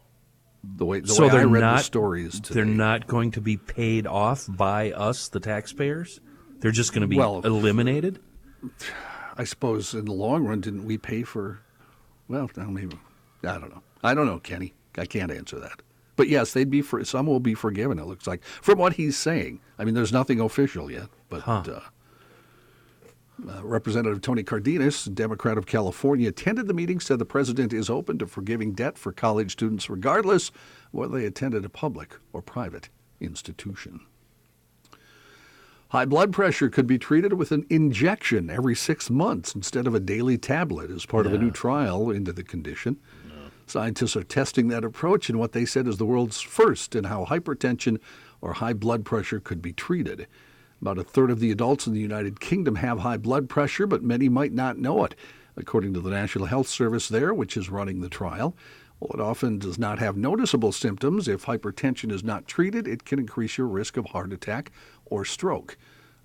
The 0.63 0.86
way, 0.86 0.99
the 0.99 1.07
so 1.07 1.24
way 1.24 1.30
they're 1.30 1.39
I 1.41 1.43
read 1.45 1.61
not 1.61 1.78
the 1.78 1.84
stories 1.84 2.39
today. 2.39 2.53
they're 2.55 2.65
not 2.65 3.07
going 3.07 3.32
to 3.32 3.41
be 3.41 3.57
paid 3.57 4.05
off 4.05 4.45
by 4.49 4.91
us, 4.91 5.30
the 5.30 5.39
taxpayers. 5.39 6.20
They're 6.59 6.72
just 6.72 6.91
going 6.93 7.01
to 7.01 7.07
be 7.07 7.17
Well- 7.17 7.41
eliminated. 7.45 8.20
I 9.38 9.45
suppose 9.45 9.93
in 9.93 10.03
the 10.05 10.11
long 10.11 10.43
run, 10.45 10.59
didn't 10.59 10.84
we 10.84 10.97
pay 10.97 11.24
for? 11.24 11.61
Well, 12.28 12.49
now 12.57 12.65
maybe 12.70 12.97
I 13.43 13.53
don't 13.57 13.70
know. 13.70 13.82
I 14.03 14.13
don't 14.13 14.26
know, 14.26 14.39
Kenny. 14.39 14.74
I 14.97 15.05
can't 15.05 15.32
answer 15.32 15.57
that. 15.59 15.82
But 16.17 16.28
yes, 16.28 16.51
they'd 16.51 16.70
be 16.70 16.82
for 16.82 17.01
some 17.05 17.26
will 17.28 17.39
be 17.39 17.53
forgiven. 17.53 17.97
It 17.99 18.05
looks 18.05 18.28
like 18.28 18.43
from 18.43 18.78
what 18.78 18.93
he's 18.93 19.17
saying. 19.17 19.61
I 19.78 19.86
mean, 19.86 19.93
there's 19.95 20.11
nothing 20.11 20.41
official 20.41 20.91
yet, 20.91 21.07
but 21.30 21.47
uh, 21.47 21.80
uh, 23.48 23.64
Representative 23.64 24.22
Tony 24.22 24.44
Cardenas, 24.44 25.06
Democrat 25.06 25.58
of 25.58 25.66
California, 25.66 26.30
attended 26.30 26.68
the 26.68 26.74
meeting. 26.74 27.00
Said 27.00 27.20
the 27.20 27.26
president 27.26 27.74
is 27.74 27.90
open 27.90 28.18
to 28.20 28.28
forgiving 28.28 28.74
debt 28.74 28.98
for 28.98 29.12
college 29.12 29.52
students, 29.52 29.90
regardless 29.90 30.52
whether 30.92 31.20
they 31.20 31.26
attended 31.26 31.66
a 31.66 31.70
public 31.70 32.16
or 32.34 32.42
private 32.42 32.90
institution. 33.20 34.02
High 35.90 36.06
blood 36.06 36.32
pressure 36.32 36.70
could 36.70 36.86
be 36.86 37.00
treated 37.00 37.34
with 37.34 37.52
an 37.52 37.66
injection 37.70 38.50
every 38.50 38.76
six 38.76 39.10
months 39.10 39.56
instead 39.56 39.88
of 39.88 39.96
a 39.96 40.00
daily 40.00 40.38
tablet 40.38 40.92
as 40.92 41.06
part 41.06 41.26
of 41.26 41.34
a 41.34 41.38
new 41.38 41.50
trial 41.50 42.12
into 42.12 42.32
the 42.32 42.44
condition. 42.44 42.98
Scientists 43.66 44.16
are 44.16 44.24
testing 44.24 44.68
that 44.68 44.84
approach 44.84 45.30
in 45.30 45.38
what 45.38 45.52
they 45.52 45.66
said 45.66 45.88
is 45.88 45.98
the 45.98 46.06
world's 46.06 46.42
first 46.42 46.96
in 46.96 47.06
how 47.06 47.26
hypertension 47.26 48.00
or 48.42 48.54
high 48.54 48.74
blood 48.74 49.06
pressure 49.06 49.40
could 49.40 49.62
be 49.62 49.74
treated. 49.74 50.28
About 50.82 50.97
a 50.97 51.03
third 51.03 51.30
of 51.30 51.39
the 51.39 51.51
adults 51.51 51.88
in 51.88 51.93
the 51.93 51.99
United 51.99 52.39
Kingdom 52.39 52.75
have 52.75 52.99
high 52.99 53.17
blood 53.17 53.49
pressure, 53.49 53.86
but 53.86 54.01
many 54.01 54.30
might 54.30 54.53
not 54.53 54.77
know 54.77 55.03
it. 55.03 55.13
According 55.57 55.93
to 55.93 55.99
the 55.99 56.09
National 56.09 56.45
Health 56.45 56.67
Service 56.67 57.09
there, 57.09 57.34
which 57.34 57.57
is 57.57 57.69
running 57.69 57.99
the 57.99 58.07
trial, 58.07 58.55
while 58.99 59.11
it 59.13 59.19
often 59.21 59.59
does 59.59 59.77
not 59.77 59.99
have 59.99 60.15
noticeable 60.15 60.71
symptoms, 60.71 61.27
if 61.27 61.45
hypertension 61.45 62.11
is 62.11 62.23
not 62.23 62.47
treated, 62.47 62.88
it 62.88 63.03
can 63.03 63.19
increase 63.19 63.57
your 63.57 63.67
risk 63.67 63.97
of 63.97 64.07
heart 64.07 64.32
attack 64.32 64.71
or 65.05 65.25
stroke. 65.25 65.77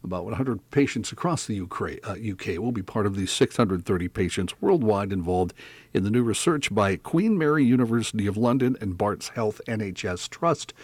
About 0.05 0.24
100 0.24 0.70
patients 0.70 1.11
across 1.11 1.46
the 1.46 1.61
UK, 1.61 1.98
uh, 2.05 2.61
will 2.61 2.72
be 2.72 2.82
part 2.82 3.07
of 3.07 3.16
the 3.16 3.26
630 3.26 4.09
patients 4.09 4.55
worldwide 4.61 5.12
involved 5.12 5.55
in 5.92 6.05
the 6.05 6.11
new 6.11 6.22
research 6.22 6.72
by 6.72 6.96
Queen 6.96 7.38
Mary 7.38 7.64
University 7.64 8.26
of 8.26 8.36
London 8.36 8.76
and 8.80 8.98
Barts 8.98 9.28
Health 9.28 9.61
NHS 9.66 10.28
Trust. 10.28 10.74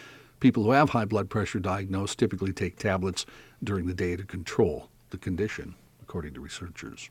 People 0.41 0.63
who 0.63 0.71
have 0.71 0.89
high 0.89 1.05
blood 1.05 1.29
pressure 1.29 1.59
diagnosed 1.59 2.19
typically 2.19 2.51
take 2.51 2.75
tablets 2.77 3.25
during 3.63 3.85
the 3.85 3.93
day 3.93 4.17
to 4.17 4.23
control 4.23 4.89
the 5.11 5.17
condition, 5.17 5.75
according 6.01 6.33
to 6.33 6.41
researchers. 6.41 7.09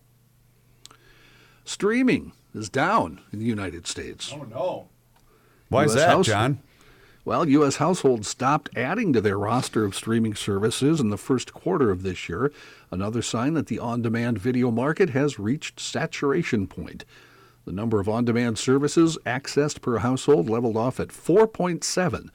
Streaming 1.64 2.32
is 2.54 2.68
down 2.68 3.20
in 3.32 3.38
the 3.38 3.44
United 3.44 3.86
States. 3.86 4.34
Oh 4.34 4.42
no! 4.42 4.88
Why 5.68 5.84
is 5.84 5.94
that, 5.94 6.08
House- 6.10 6.26
John? 6.26 6.58
Well, 7.24 7.48
U.S. 7.48 7.76
households 7.76 8.26
stopped 8.26 8.70
adding 8.74 9.12
to 9.12 9.20
their 9.20 9.38
roster 9.38 9.84
of 9.84 9.94
streaming 9.94 10.34
services 10.34 11.00
in 11.00 11.10
the 11.10 11.18
first 11.18 11.52
quarter 11.52 11.90
of 11.90 12.02
this 12.02 12.28
year, 12.28 12.50
another 12.90 13.22
sign 13.22 13.54
that 13.54 13.66
the 13.66 13.78
on 13.78 14.02
demand 14.02 14.38
video 14.38 14.70
market 14.70 15.10
has 15.10 15.38
reached 15.38 15.78
saturation 15.78 16.66
point. 16.66 17.04
The 17.66 17.72
number 17.72 18.00
of 18.00 18.08
on 18.08 18.24
demand 18.24 18.58
services 18.58 19.18
accessed 19.26 19.82
per 19.82 19.98
household 19.98 20.48
leveled 20.48 20.78
off 20.78 20.98
at 20.98 21.08
4.7, 21.08 22.30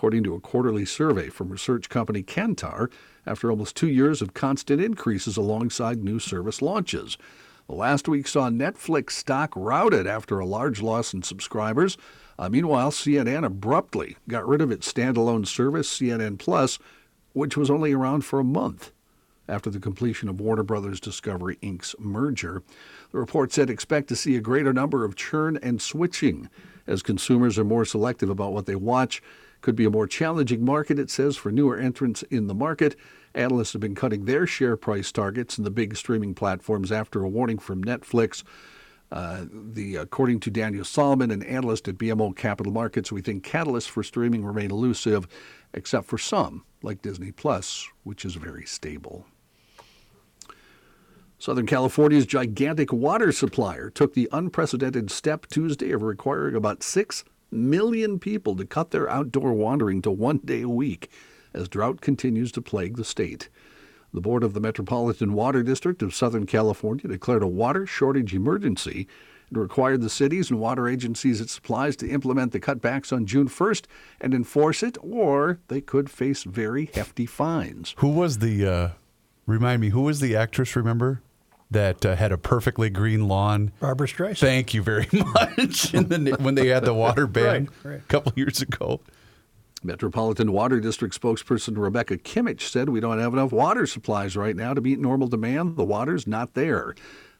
according 0.00 0.24
to 0.24 0.34
a 0.34 0.40
quarterly 0.40 0.86
survey 0.86 1.28
from 1.28 1.50
research 1.50 1.90
company 1.90 2.22
Kantar, 2.22 2.90
after 3.26 3.50
almost 3.50 3.76
two 3.76 3.86
years 3.86 4.22
of 4.22 4.32
constant 4.32 4.80
increases 4.80 5.36
alongside 5.36 6.02
new 6.02 6.18
service 6.18 6.62
launches. 6.62 7.18
Last 7.68 8.08
week 8.08 8.26
saw 8.26 8.48
Netflix 8.48 9.10
stock 9.10 9.52
routed 9.54 10.06
after 10.06 10.38
a 10.38 10.46
large 10.46 10.80
loss 10.80 11.12
in 11.12 11.22
subscribers. 11.22 11.98
Uh, 12.38 12.48
meanwhile, 12.48 12.90
CNN 12.90 13.44
abruptly 13.44 14.16
got 14.26 14.48
rid 14.48 14.62
of 14.62 14.70
its 14.70 14.90
standalone 14.90 15.46
service, 15.46 15.90
CNN 15.90 16.38
Plus, 16.38 16.78
which 17.34 17.58
was 17.58 17.70
only 17.70 17.92
around 17.92 18.22
for 18.22 18.40
a 18.40 18.42
month 18.42 18.92
after 19.50 19.68
the 19.68 19.78
completion 19.78 20.30
of 20.30 20.40
Warner 20.40 20.62
Brothers 20.62 20.98
Discovery 20.98 21.58
Inc.'s 21.62 21.94
merger. 21.98 22.62
The 23.12 23.18
report 23.18 23.52
said 23.52 23.68
expect 23.68 24.08
to 24.08 24.16
see 24.16 24.34
a 24.34 24.40
greater 24.40 24.72
number 24.72 25.04
of 25.04 25.14
churn 25.14 25.58
and 25.62 25.82
switching 25.82 26.48
as 26.86 27.02
consumers 27.02 27.58
are 27.58 27.64
more 27.64 27.84
selective 27.84 28.30
about 28.30 28.54
what 28.54 28.64
they 28.64 28.76
watch. 28.76 29.22
Could 29.60 29.76
be 29.76 29.84
a 29.84 29.90
more 29.90 30.06
challenging 30.06 30.64
market, 30.64 30.98
it 30.98 31.10
says, 31.10 31.36
for 31.36 31.52
newer 31.52 31.78
entrants 31.78 32.22
in 32.24 32.46
the 32.46 32.54
market. 32.54 32.96
Analysts 33.34 33.72
have 33.74 33.80
been 33.80 33.94
cutting 33.94 34.24
their 34.24 34.46
share 34.46 34.76
price 34.76 35.12
targets 35.12 35.58
in 35.58 35.64
the 35.64 35.70
big 35.70 35.96
streaming 35.96 36.34
platforms 36.34 36.90
after 36.90 37.22
a 37.22 37.28
warning 37.28 37.58
from 37.58 37.84
Netflix. 37.84 38.42
Uh, 39.12 39.44
the 39.50 39.96
according 39.96 40.38
to 40.40 40.50
Daniel 40.50 40.84
Solomon, 40.84 41.30
an 41.30 41.42
analyst 41.42 41.88
at 41.88 41.98
BMO 41.98 42.34
Capital 42.34 42.72
Markets, 42.72 43.10
we 43.10 43.20
think 43.20 43.44
catalysts 43.44 43.88
for 43.88 44.02
streaming 44.02 44.44
remain 44.44 44.70
elusive, 44.70 45.26
except 45.74 46.06
for 46.06 46.16
some, 46.16 46.64
like 46.82 47.02
Disney 47.02 47.32
Plus, 47.32 47.88
which 48.04 48.24
is 48.24 48.36
very 48.36 48.64
stable. 48.64 49.26
Southern 51.38 51.66
California's 51.66 52.26
gigantic 52.26 52.92
water 52.92 53.32
supplier 53.32 53.90
took 53.90 54.14
the 54.14 54.28
unprecedented 54.30 55.10
step 55.10 55.46
Tuesday 55.46 55.90
of 55.90 56.02
requiring 56.02 56.54
about 56.54 56.82
6 56.82 57.24
million 57.50 58.18
people 58.18 58.56
to 58.56 58.64
cut 58.64 58.90
their 58.90 59.08
outdoor 59.08 59.52
wandering 59.52 60.02
to 60.02 60.10
one 60.10 60.38
day 60.38 60.62
a 60.62 60.68
week 60.68 61.10
as 61.52 61.68
drought 61.68 62.00
continues 62.00 62.52
to 62.52 62.62
plague 62.62 62.96
the 62.96 63.04
state. 63.04 63.48
The 64.12 64.20
board 64.20 64.42
of 64.42 64.54
the 64.54 64.60
Metropolitan 64.60 65.34
Water 65.34 65.62
District 65.62 66.02
of 66.02 66.14
Southern 66.14 66.46
California 66.46 67.06
declared 67.06 67.42
a 67.42 67.48
water 67.48 67.86
shortage 67.86 68.34
emergency 68.34 69.06
and 69.48 69.58
required 69.58 70.00
the 70.00 70.10
cities 70.10 70.50
and 70.50 70.58
water 70.58 70.88
agencies 70.88 71.40
it 71.40 71.50
supplies 71.50 71.96
to 71.96 72.08
implement 72.08 72.52
the 72.52 72.60
cutbacks 72.60 73.12
on 73.12 73.26
June 73.26 73.48
1st 73.48 73.84
and 74.20 74.34
enforce 74.34 74.82
it, 74.82 74.96
or 75.00 75.58
they 75.68 75.80
could 75.80 76.10
face 76.10 76.42
very 76.44 76.90
hefty 76.94 77.26
fines. 77.26 77.94
Who 77.98 78.08
was 78.08 78.38
the, 78.38 78.66
uh, 78.66 78.88
remind 79.46 79.80
me, 79.80 79.90
who 79.90 80.02
was 80.02 80.20
the 80.20 80.34
actress, 80.34 80.74
remember? 80.74 81.22
That 81.70 82.04
uh, 82.04 82.16
had 82.16 82.32
a 82.32 82.38
perfectly 82.38 82.90
green 82.90 83.28
lawn. 83.28 83.70
Barbra 83.78 84.08
Streisand. 84.08 84.38
Thank 84.38 84.74
you 84.74 84.82
very 84.82 85.06
much. 85.12 85.94
In 85.94 86.08
the, 86.08 86.36
when 86.40 86.56
they 86.56 86.66
had 86.68 86.84
the 86.84 86.94
water 86.94 87.26
ban 87.28 87.68
Right, 87.84 87.92
right. 87.92 87.98
a 88.00 88.06
couple 88.08 88.32
years 88.34 88.60
ago. 88.60 89.00
Metropolitan 89.82 90.52
Water 90.52 90.78
District 90.80 91.18
spokesperson 91.18 91.78
Rebecca 91.78 92.18
Kimitch 92.18 92.62
said 92.62 92.88
we 92.90 93.00
don't 93.00 93.18
have 93.18 93.32
enough 93.32 93.50
water 93.52 93.86
supplies 93.86 94.36
right 94.36 94.54
now 94.54 94.74
to 94.74 94.80
meet 94.80 94.98
normal 94.98 95.28
demand. 95.28 95.76
The 95.76 95.84
water's 95.84 96.26
not 96.26 96.54
there. 96.54 96.94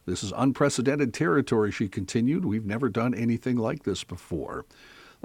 This 0.07 0.23
is 0.23 0.33
unprecedented 0.35 1.13
territory, 1.13 1.71
she 1.71 1.87
continued. 1.87 2.43
We've 2.45 2.65
never 2.65 2.89
done 2.89 3.13
anything 3.13 3.57
like 3.57 3.83
this 3.83 4.03
before. 4.03 4.65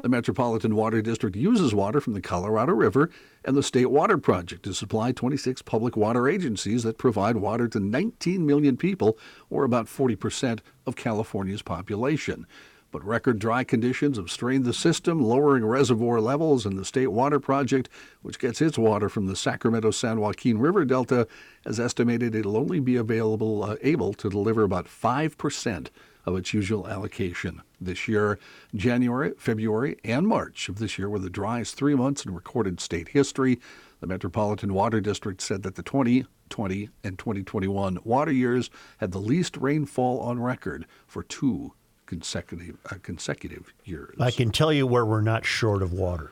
The 0.02 0.10
Metropolitan 0.10 0.76
Water 0.76 1.00
District 1.00 1.34
uses 1.34 1.74
water 1.74 2.02
from 2.02 2.12
the 2.12 2.20
Colorado 2.20 2.74
River 2.74 3.08
and 3.46 3.56
the 3.56 3.62
State 3.62 3.90
Water 3.90 4.18
Project 4.18 4.62
to 4.64 4.74
supply 4.74 5.10
26 5.10 5.62
public 5.62 5.96
water 5.96 6.28
agencies 6.28 6.82
that 6.82 6.98
provide 6.98 7.38
water 7.38 7.66
to 7.68 7.80
19 7.80 8.44
million 8.44 8.76
people, 8.76 9.16
or 9.48 9.64
about 9.64 9.86
40% 9.86 10.60
of 10.86 10.96
California's 10.96 11.62
population. 11.62 12.46
But 12.92 13.04
record 13.04 13.38
dry 13.38 13.64
conditions 13.64 14.18
have 14.18 14.30
strained 14.30 14.66
the 14.66 14.74
system, 14.74 15.22
lowering 15.22 15.64
reservoir 15.64 16.20
levels, 16.20 16.66
and 16.66 16.78
the 16.78 16.84
State 16.84 17.08
Water 17.08 17.40
Project, 17.40 17.88
which 18.20 18.38
gets 18.38 18.60
its 18.60 18.76
water 18.76 19.08
from 19.08 19.26
the 19.26 19.34
Sacramento 19.34 19.92
San 19.92 20.20
Joaquin 20.20 20.58
River 20.58 20.84
Delta, 20.84 21.26
has 21.64 21.80
estimated 21.80 22.34
it'll 22.34 22.58
only 22.58 22.80
be 22.80 22.96
available 22.96 23.64
uh, 23.64 23.76
able 23.80 24.12
to 24.12 24.28
deliver 24.28 24.62
about 24.62 24.86
5% 24.86 25.88
of 26.26 26.36
its 26.36 26.52
usual 26.52 26.86
allocation 26.86 27.62
this 27.80 28.08
year. 28.08 28.38
January, 28.74 29.32
February, 29.38 29.96
and 30.04 30.26
March 30.26 30.68
of 30.68 30.78
this 30.78 30.98
year 30.98 31.08
were 31.08 31.18
the 31.18 31.30
driest 31.30 31.76
three 31.76 31.94
months 31.94 32.24
in 32.24 32.34
recorded 32.34 32.80
state 32.80 33.08
history. 33.08 33.58
The 34.00 34.06
Metropolitan 34.06 34.74
Water 34.74 35.00
District 35.00 35.40
said 35.40 35.62
that 35.62 35.74
the 35.74 35.82
2020 35.82 36.88
and 37.02 37.18
2021 37.18 37.98
water 38.04 38.32
years 38.32 38.70
had 38.98 39.12
the 39.12 39.18
least 39.18 39.56
rainfall 39.56 40.20
on 40.20 40.40
record 40.40 40.86
for 41.06 41.22
two 41.22 41.72
consecutive 42.06 42.76
uh, 42.90 42.96
consecutive 43.02 43.72
years. 43.84 44.16
I 44.20 44.30
can 44.30 44.50
tell 44.50 44.72
you 44.72 44.86
where 44.86 45.04
we're 45.04 45.22
not 45.22 45.44
short 45.44 45.82
of 45.82 45.92
water. 45.92 46.30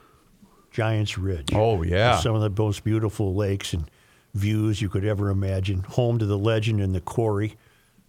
Giants 0.71 1.17
Ridge. 1.19 1.51
Oh, 1.55 1.83
yeah. 1.83 2.19
Some 2.19 2.35
of 2.35 2.43
the 2.43 2.63
most 2.63 2.83
beautiful 2.85 3.35
lakes 3.35 3.73
and 3.73 3.89
views 4.35 4.83
you 4.83 4.89
could 4.89 5.05
ever 5.05 5.31
imagine. 5.31 5.81
Home 5.91 6.19
to 6.19 6.27
the 6.27 6.39
legend 6.39 6.81
and 6.81 6.95
the 6.95 7.01
quarry. 7.01 7.57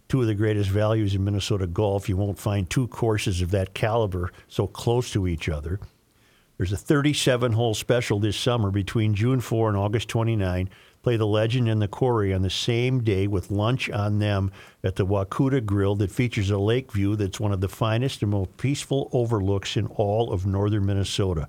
Two 0.08 0.20
of 0.20 0.26
the 0.26 0.34
greatest 0.34 0.70
values 0.70 1.14
in 1.14 1.24
Minnesota 1.24 1.66
golf. 1.66 2.08
You 2.08 2.16
won't 2.16 2.38
find 2.38 2.68
two 2.68 2.86
courses 2.88 3.42
of 3.42 3.50
that 3.50 3.74
caliber 3.74 4.30
so 4.48 4.66
close 4.66 5.10
to 5.12 5.26
each 5.26 5.48
other. 5.48 5.80
There's 6.56 6.72
a 6.72 6.76
37 6.76 7.52
hole 7.52 7.74
special 7.74 8.18
this 8.18 8.36
summer 8.36 8.70
between 8.70 9.14
June 9.14 9.40
4 9.40 9.68
and 9.68 9.76
August 9.76 10.08
29. 10.08 10.70
Play 11.02 11.16
the 11.16 11.26
legend 11.26 11.68
and 11.68 11.82
the 11.82 11.88
quarry 11.88 12.32
on 12.32 12.42
the 12.42 12.50
same 12.50 13.02
day 13.02 13.26
with 13.26 13.50
lunch 13.50 13.90
on 13.90 14.18
them 14.18 14.50
at 14.82 14.96
the 14.96 15.06
Wakuta 15.06 15.64
Grill 15.64 15.94
that 15.96 16.10
features 16.10 16.50
a 16.50 16.58
lake 16.58 16.92
view 16.92 17.14
that's 17.14 17.38
one 17.38 17.52
of 17.52 17.60
the 17.60 17.68
finest 17.68 18.22
and 18.22 18.30
most 18.30 18.56
peaceful 18.56 19.08
overlooks 19.12 19.76
in 19.76 19.86
all 19.88 20.32
of 20.32 20.46
northern 20.46 20.86
Minnesota. 20.86 21.48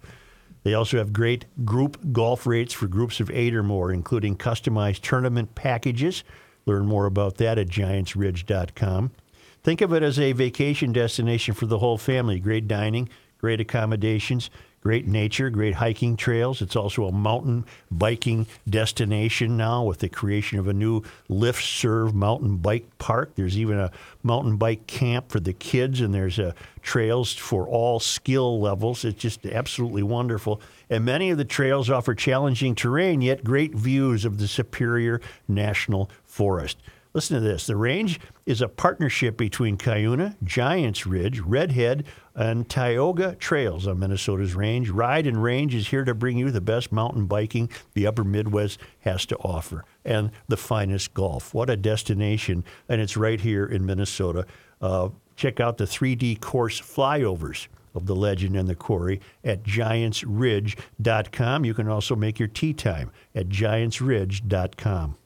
They 0.64 0.74
also 0.74 0.98
have 0.98 1.14
great 1.14 1.46
group 1.64 1.98
golf 2.12 2.46
rates 2.46 2.74
for 2.74 2.88
groups 2.88 3.20
of 3.22 3.32
eight 3.32 3.56
or 3.56 3.64
more, 3.64 3.94
including 3.94 4.36
customized 4.36 5.00
tournament 5.02 5.56
packages. 5.56 6.26
Learn 6.68 6.86
more 6.86 7.06
about 7.06 7.38
that 7.38 7.58
at 7.58 7.68
giantsridge.com. 7.68 9.12
Think 9.64 9.82
of 9.82 9.94
it 9.94 10.04
as 10.04 10.20
a 10.20 10.34
vacation 10.34 10.92
destination 10.92 11.54
for 11.54 11.66
the 11.66 11.80
whole 11.80 11.98
family. 11.98 12.40
Great 12.40 12.68
dining, 12.68 13.10
great 13.40 13.60
accommodations, 13.60 14.50
great 14.82 15.08
nature, 15.08 15.50
great 15.50 15.76
hiking 15.76 16.16
trails. 16.16 16.62
It's 16.62 16.76
also 16.76 17.06
a 17.08 17.12
mountain 17.12 17.66
biking 17.92 18.48
destination 18.70 19.58
now 19.58 19.84
with 19.84 20.00
the 20.00 20.10
creation 20.10 20.60
of 20.60 20.68
a 20.68 20.74
new 20.74 21.04
lift 21.28 21.64
serve 21.64 22.14
mountain 22.14 22.58
bike 22.58 22.86
park. 22.98 23.32
There's 23.36 23.58
even 23.58 23.80
a 23.80 23.92
mountain 24.24 24.58
bike 24.58 24.88
camp 24.88 25.30
for 25.30 25.40
the 25.40 25.54
kids, 25.54 26.00
and 26.00 26.14
there's 26.14 26.40
uh, 26.40 26.54
trails 26.82 27.34
for 27.34 27.68
all 27.68 28.00
skill 28.00 28.62
levels. 28.62 29.04
It's 29.04 29.20
just 29.20 29.46
absolutely 29.46 30.04
wonderful. 30.04 30.62
And 30.90 31.04
many 31.04 31.32
of 31.32 31.38
the 31.38 31.44
trails 31.44 31.90
offer 31.90 32.16
challenging 32.16 32.76
terrain, 32.76 33.22
yet 33.22 33.44
great 33.44 33.76
views 33.76 34.24
of 34.24 34.38
the 34.38 34.48
Superior 34.48 35.20
National 35.50 36.10
Forest. 36.38 36.78
Listen 37.14 37.42
to 37.42 37.42
this. 37.42 37.66
The 37.66 37.76
range 37.76 38.20
is 38.46 38.62
a 38.62 38.68
partnership 38.68 39.38
between 39.38 39.76
Cuyuna, 39.76 40.36
Giants 40.44 41.08
Ridge, 41.08 41.40
Redhead, 41.40 42.04
and 42.36 42.70
Tioga 42.70 43.34
Trails 43.40 43.88
on 43.88 43.98
Minnesota's 43.98 44.54
range. 44.54 44.92
Ride 44.92 45.26
and 45.26 45.42
Range 45.42 45.74
is 45.74 45.88
here 45.88 46.06
to 46.06 46.14
bring 46.14 46.38
you 46.38 46.52
the 46.52 46.62
best 46.62 46.92
mountain 46.92 47.26
biking 47.26 47.72
the 47.96 48.06
upper 48.06 48.24
Midwest 48.24 48.80
has 49.00 49.26
to 49.26 49.36
offer 49.38 49.84
and 50.06 50.30
the 50.48 50.58
finest 50.58 51.16
golf. 51.16 51.56
What 51.56 51.72
a 51.72 51.76
destination. 51.76 52.64
And 52.88 53.02
it's 53.02 53.18
right 53.18 53.42
here 53.42 53.66
in 53.66 53.84
Minnesota. 53.84 54.46
Uh, 54.80 55.10
check 55.36 55.60
out 55.60 55.80
the 55.80 55.86
3D 55.86 56.40
course 56.40 56.80
flyovers 56.80 57.68
of 57.96 58.06
the 58.06 58.16
legend 58.16 58.56
and 58.56 58.70
the 58.70 58.76
quarry 58.76 59.22
at 59.44 59.64
giantsridge.com. 59.64 61.66
You 61.66 61.74
can 61.74 61.88
also 61.88 62.16
make 62.16 62.38
your 62.38 62.48
tee 62.48 62.74
time 62.74 63.10
at 63.34 63.50
giantsridge.com. 63.50 65.18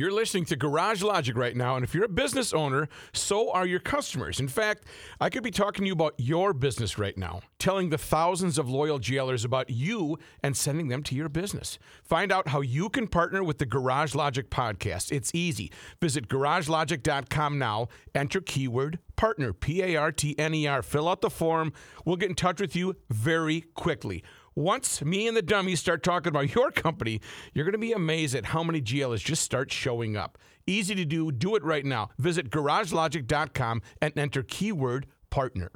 You're 0.00 0.10
listening 0.10 0.46
to 0.46 0.56
Garage 0.56 1.02
Logic 1.02 1.36
right 1.36 1.54
now, 1.54 1.76
and 1.76 1.84
if 1.84 1.94
you're 1.94 2.06
a 2.06 2.08
business 2.08 2.54
owner, 2.54 2.88
so 3.12 3.52
are 3.52 3.66
your 3.66 3.80
customers. 3.80 4.40
In 4.40 4.48
fact, 4.48 4.86
I 5.20 5.28
could 5.28 5.42
be 5.42 5.50
talking 5.50 5.84
to 5.84 5.88
you 5.88 5.92
about 5.92 6.14
your 6.16 6.54
business 6.54 6.96
right 6.96 7.18
now, 7.18 7.42
telling 7.58 7.90
the 7.90 7.98
thousands 7.98 8.56
of 8.56 8.66
loyal 8.66 8.98
GLers 8.98 9.44
about 9.44 9.68
you 9.68 10.18
and 10.42 10.56
sending 10.56 10.88
them 10.88 11.02
to 11.02 11.14
your 11.14 11.28
business. 11.28 11.78
Find 12.02 12.32
out 12.32 12.48
how 12.48 12.62
you 12.62 12.88
can 12.88 13.08
partner 13.08 13.44
with 13.44 13.58
the 13.58 13.66
Garage 13.66 14.14
Logic 14.14 14.48
podcast. 14.48 15.12
It's 15.12 15.34
easy. 15.34 15.70
Visit 16.00 16.28
garagelogic.com 16.28 17.58
now, 17.58 17.88
enter 18.14 18.40
keyword 18.40 19.00
partner, 19.16 19.52
P 19.52 19.82
A 19.82 19.96
R 19.96 20.12
T 20.12 20.34
N 20.38 20.54
E 20.54 20.66
R, 20.66 20.80
fill 20.80 21.06
out 21.06 21.20
the 21.20 21.28
form. 21.28 21.74
We'll 22.06 22.16
get 22.16 22.30
in 22.30 22.34
touch 22.34 22.58
with 22.58 22.74
you 22.74 22.96
very 23.10 23.60
quickly. 23.74 24.24
Once 24.56 25.00
me 25.02 25.28
and 25.28 25.36
the 25.36 25.42
dummies 25.42 25.78
start 25.78 26.02
talking 26.02 26.28
about 26.28 26.54
your 26.54 26.70
company, 26.72 27.20
you're 27.54 27.64
going 27.64 27.72
to 27.72 27.78
be 27.78 27.92
amazed 27.92 28.34
at 28.34 28.46
how 28.46 28.64
many 28.64 28.80
GLs 28.80 29.20
just 29.20 29.42
start 29.42 29.70
showing 29.70 30.16
up. 30.16 30.38
Easy 30.66 30.94
to 30.94 31.04
do. 31.04 31.30
Do 31.30 31.54
it 31.54 31.62
right 31.62 31.84
now. 31.84 32.10
Visit 32.18 32.50
garagelogic.com 32.50 33.82
and 34.02 34.18
enter 34.18 34.42
keyword 34.42 35.06
partner. 35.30 35.70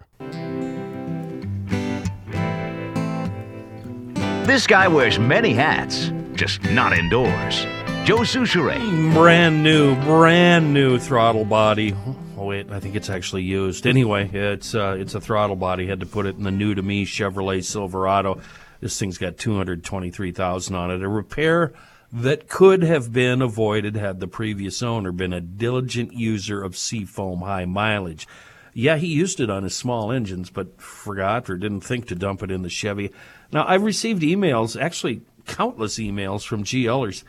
This 4.45 4.67
guy 4.67 4.89
wears 4.89 5.19
many 5.19 5.55
hats, 5.55 6.13
just 6.35 6.63
not 6.65 6.93
indoors. 6.93 7.67
Joe 8.05 8.19
Soucheray. 8.19 9.15
Brand 9.15 9.63
new, 9.63 9.95
brand 10.03 10.75
new 10.75 10.99
throttle 10.99 11.45
body. 11.45 11.95
Oh 12.37 12.45
wait, 12.45 12.71
I 12.71 12.79
think 12.81 12.95
it's 12.97 13.09
actually 13.09 13.43
used. 13.45 13.87
Anyway, 13.87 14.29
it's 14.33 14.75
uh, 14.75 14.97
it's 14.99 15.15
a 15.15 15.21
throttle 15.21 15.57
body. 15.57 15.87
Had 15.87 16.01
to 16.01 16.07
put 16.07 16.27
it 16.27 16.37
in 16.37 16.43
the 16.43 16.51
new 16.51 16.75
to 16.75 16.83
me 16.83 17.07
Chevrolet 17.07 17.65
Silverado. 17.65 18.41
This 18.85 18.99
thing's 18.99 19.17
got 19.17 19.39
two 19.39 19.57
hundred 19.57 19.83
twenty 19.83 20.11
three 20.11 20.31
thousand 20.31 20.75
on 20.75 20.91
it. 20.91 21.01
A 21.01 21.09
repair 21.09 21.73
that 22.13 22.51
could 22.51 22.83
have 22.83 23.15
been 23.15 23.41
avoided 23.41 23.97
had 23.97 24.21
the 24.21 24.29
previous 24.29 24.83
owner 24.83 25.11
been 25.11 25.33
a 25.33 25.41
diligent 25.41 26.13
user 26.13 26.63
of 26.63 26.77
Seafoam 26.77 27.39
high 27.39 27.65
mileage. 27.65 28.29
Yeah, 28.75 28.99
he 28.99 29.07
used 29.07 29.41
it 29.41 29.49
on 29.49 29.63
his 29.63 29.75
small 29.75 30.13
engines, 30.13 30.51
but 30.51 30.83
forgot 30.83 31.49
or 31.49 31.57
didn't 31.57 31.81
think 31.81 32.09
to 32.09 32.15
dump 32.15 32.43
it 32.43 32.51
in 32.51 32.61
the 32.61 32.69
Chevy. 32.69 33.11
Now, 33.51 33.65
I've 33.67 33.85
received 33.85 34.21
emails, 34.21 34.79
actually 34.79 35.23
countless 35.47 35.99
emails 35.99 36.47
from 36.47 36.63
GLers 36.63 37.25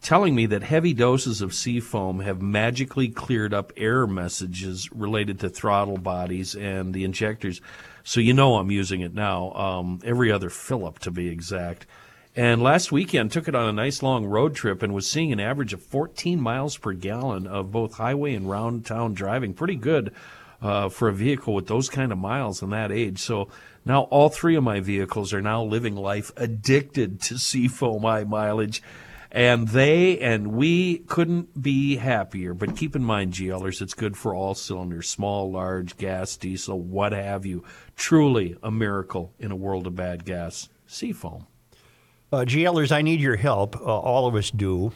telling 0.00 0.36
me 0.36 0.46
that 0.46 0.62
heavy 0.62 0.94
doses 0.94 1.42
of 1.42 1.52
Seafoam 1.52 2.20
have 2.20 2.40
magically 2.40 3.08
cleared 3.08 3.52
up 3.52 3.72
error 3.76 4.06
messages 4.06 4.88
related 4.92 5.40
to 5.40 5.48
throttle 5.48 5.98
bodies 5.98 6.54
and 6.54 6.94
the 6.94 7.02
injectors. 7.02 7.60
So 8.04 8.20
you 8.20 8.32
know 8.32 8.56
I'm 8.56 8.70
using 8.70 9.00
it 9.00 9.14
now, 9.14 9.52
um, 9.52 10.00
every 10.04 10.32
other 10.32 10.50
up 10.70 10.98
to 11.00 11.10
be 11.10 11.28
exact. 11.28 11.86
And 12.36 12.62
last 12.62 12.92
weekend 12.92 13.32
took 13.32 13.48
it 13.48 13.54
on 13.54 13.68
a 13.68 13.72
nice 13.72 14.02
long 14.02 14.24
road 14.24 14.54
trip 14.54 14.82
and 14.82 14.94
was 14.94 15.10
seeing 15.10 15.32
an 15.32 15.40
average 15.40 15.72
of 15.72 15.82
14 15.82 16.40
miles 16.40 16.76
per 16.76 16.92
gallon 16.92 17.46
of 17.46 17.72
both 17.72 17.94
highway 17.94 18.34
and 18.34 18.48
round 18.48 18.86
town 18.86 19.14
driving. 19.14 19.52
Pretty 19.52 19.74
good 19.74 20.12
uh, 20.62 20.88
for 20.88 21.08
a 21.08 21.12
vehicle 21.12 21.54
with 21.54 21.66
those 21.66 21.88
kind 21.88 22.12
of 22.12 22.18
miles 22.18 22.62
and 22.62 22.72
that 22.72 22.92
age. 22.92 23.18
So 23.18 23.48
now 23.84 24.02
all 24.02 24.28
three 24.28 24.54
of 24.56 24.62
my 24.62 24.80
vehicles 24.80 25.32
are 25.32 25.42
now 25.42 25.64
living 25.64 25.96
life 25.96 26.30
addicted 26.36 27.20
to 27.22 27.38
seafoam 27.38 28.02
high 28.02 28.24
mileage. 28.24 28.82
And 29.32 29.68
they 29.68 30.18
and 30.18 30.48
we 30.48 30.98
couldn't 30.98 31.62
be 31.62 31.96
happier. 31.96 32.52
But 32.52 32.76
keep 32.76 32.96
in 32.96 33.04
mind, 33.04 33.32
GLers, 33.32 33.80
it's 33.80 33.94
good 33.94 34.16
for 34.16 34.34
all 34.34 34.54
cylinders, 34.54 35.08
small, 35.08 35.52
large, 35.52 35.96
gas, 35.96 36.36
diesel, 36.36 36.80
what 36.80 37.12
have 37.12 37.46
you. 37.46 37.62
Truly 37.94 38.56
a 38.62 38.70
miracle 38.70 39.32
in 39.38 39.52
a 39.52 39.56
world 39.56 39.86
of 39.86 39.94
bad 39.94 40.24
gas. 40.24 40.68
Seafoam. 40.86 41.46
Uh, 42.32 42.38
GLers, 42.38 42.90
I 42.90 43.02
need 43.02 43.20
your 43.20 43.36
help. 43.36 43.76
Uh, 43.76 43.84
all 43.84 44.26
of 44.26 44.34
us 44.34 44.50
do. 44.50 44.92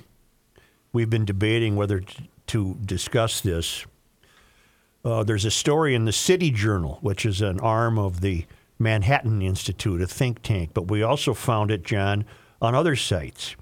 We've 0.93 1.11
been 1.11 1.25
debating 1.25 1.77
whether 1.77 2.01
t- 2.01 2.31
to 2.49 2.77
discuss 2.85 3.41
this. 3.41 3.87
Uh, 5.05 5.23
there's 5.23 5.45
a 5.45 5.51
story 5.51 5.95
in 5.95 6.05
the 6.05 6.13
City 6.13 6.51
Journal, 6.51 6.99
which 7.03 7.27
is 7.27 7.41
an 7.41 7.61
arm 7.61 7.99
of 7.99 8.21
the 8.21 8.47
Manhattan 8.79 9.43
Institute, 9.43 10.01
a 10.01 10.07
think 10.07 10.43
tank, 10.43 10.71
but 10.75 10.89
we 10.89 11.03
also 11.03 11.35
found 11.35 11.71
it, 11.71 11.85
John, 11.85 12.25
on 12.61 12.75
other 12.75 12.97
sites. 12.97 13.55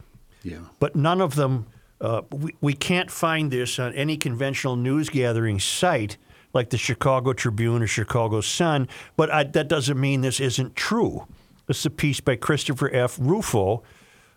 Yeah. 0.44 0.58
But 0.80 0.96
none 0.96 1.20
of 1.20 1.34
them, 1.36 1.66
uh, 2.00 2.22
we, 2.30 2.54
we 2.60 2.74
can't 2.74 3.10
find 3.10 3.50
this 3.50 3.78
on 3.78 3.92
any 3.94 4.16
conventional 4.16 4.76
news 4.76 5.08
gathering 5.08 5.58
site 5.60 6.16
like 6.54 6.70
the 6.70 6.78
Chicago 6.78 7.32
Tribune 7.32 7.82
or 7.82 7.86
Chicago 7.86 8.40
Sun, 8.40 8.88
but 9.16 9.30
I, 9.30 9.44
that 9.44 9.68
doesn't 9.68 9.98
mean 9.98 10.20
this 10.20 10.38
isn't 10.40 10.76
true. 10.76 11.26
This 11.66 11.78
is 11.80 11.86
a 11.86 11.90
piece 11.90 12.20
by 12.20 12.36
Christopher 12.36 12.90
F. 12.92 13.16
Rufo. 13.20 13.82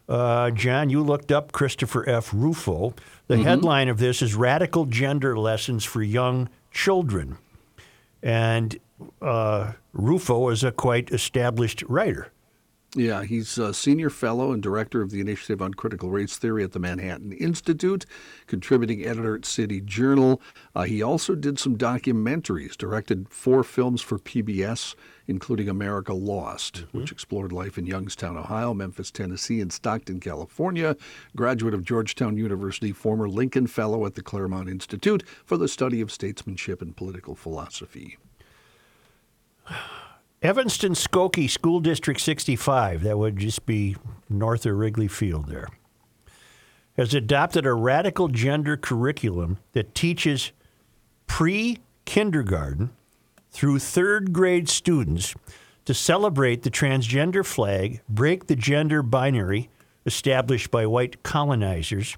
Uh, 0.08 0.52
John, 0.52 0.90
you 0.90 1.04
looked 1.04 1.32
up 1.32 1.52
Christopher 1.52 2.08
F. 2.08 2.32
Rufo. 2.34 2.94
The 3.28 3.36
Mhm. 3.38 3.44
headline 3.44 3.90
of 3.90 3.98
this 3.98 4.22
is 4.22 4.36
Radical 4.36 4.86
Gender 4.86 5.38
Lessons 5.38 5.84
for 5.84 6.04
Young 6.04 6.48
Children. 6.72 7.38
And 8.22 8.78
uh, 9.22 9.74
Rufo 9.92 10.50
is 10.50 10.64
a 10.64 10.72
quite 10.72 11.10
established 11.12 11.84
writer. 11.90 12.32
Yeah, 12.98 13.26
he's 13.26 13.58
a 13.58 13.74
senior 13.74 14.10
fellow 14.10 14.54
and 14.54 14.64
director 14.64 15.02
of 15.02 15.12
the 15.12 15.20
Initiative 15.20 15.62
on 15.62 15.74
Critical 15.74 16.10
Race 16.10 16.38
Theory 16.38 16.64
at 16.64 16.72
the 16.72 16.80
Manhattan 16.80 17.34
Institute, 17.34 18.06
contributing 18.48 19.06
editor 19.06 19.36
at 19.36 19.44
City 19.44 19.82
Journal. 19.82 20.42
Uh, 20.74 20.84
he 20.84 21.04
also 21.04 21.36
did 21.36 21.60
some 21.60 21.78
documentaries, 21.78 22.78
directed 22.78 23.28
four 23.28 23.66
films 23.66 24.02
for 24.02 24.18
PBS, 24.18 24.96
including 25.28 25.68
America 25.68 26.14
Lost, 26.14 26.86
which 26.94 27.12
explored 27.12 27.52
life 27.52 27.78
in 27.78 27.86
Youngstown, 27.86 28.38
Ohio, 28.38 28.74
Memphis, 28.74 29.12
Tennessee, 29.12 29.60
and 29.60 29.74
Stockton, 29.74 30.22
California. 30.22 30.96
Graduate 31.36 31.74
of 31.74 31.84
Georgetown 31.84 32.38
University, 32.38 32.94
former 32.94 33.28
Lincoln 33.28 33.68
Fellow 33.68 34.06
at 34.06 34.16
the 34.16 34.24
Claremont 34.24 34.70
Institute 34.70 35.22
for 35.44 35.58
the 35.58 35.68
study 35.68 36.00
of 36.00 36.14
statesmanship 36.14 36.82
and 36.82 36.96
political 36.96 37.36
philosophy. 37.36 38.18
Evanston 40.42 40.94
Skokie 40.94 41.50
School 41.50 41.80
District 41.80 42.20
65, 42.20 43.04
that 43.04 43.18
would 43.18 43.38
just 43.38 43.66
be 43.66 43.96
north 44.30 44.66
of 44.66 44.76
Wrigley 44.76 45.08
Field 45.08 45.48
there, 45.48 45.68
has 46.98 47.14
adopted 47.14 47.66
a 47.66 47.74
radical 47.74 48.28
gender 48.28 48.78
curriculum 48.78 49.58
that 49.72 49.96
teaches 49.96 50.52
pre 51.28 51.80
kindergarten 52.06 52.92
through 53.50 53.80
third 53.80 54.34
grade 54.34 54.70
students 54.70 55.34
to 55.86 55.94
celebrate 55.94 56.64
the 56.64 56.72
transgender 56.72 57.46
flag, 57.46 58.02
break 58.10 58.48
the 58.48 58.56
gender 58.56 59.02
binary 59.02 59.70
established 60.06 60.70
by 60.70 60.86
white 60.86 61.24
colonizers, 61.24 62.16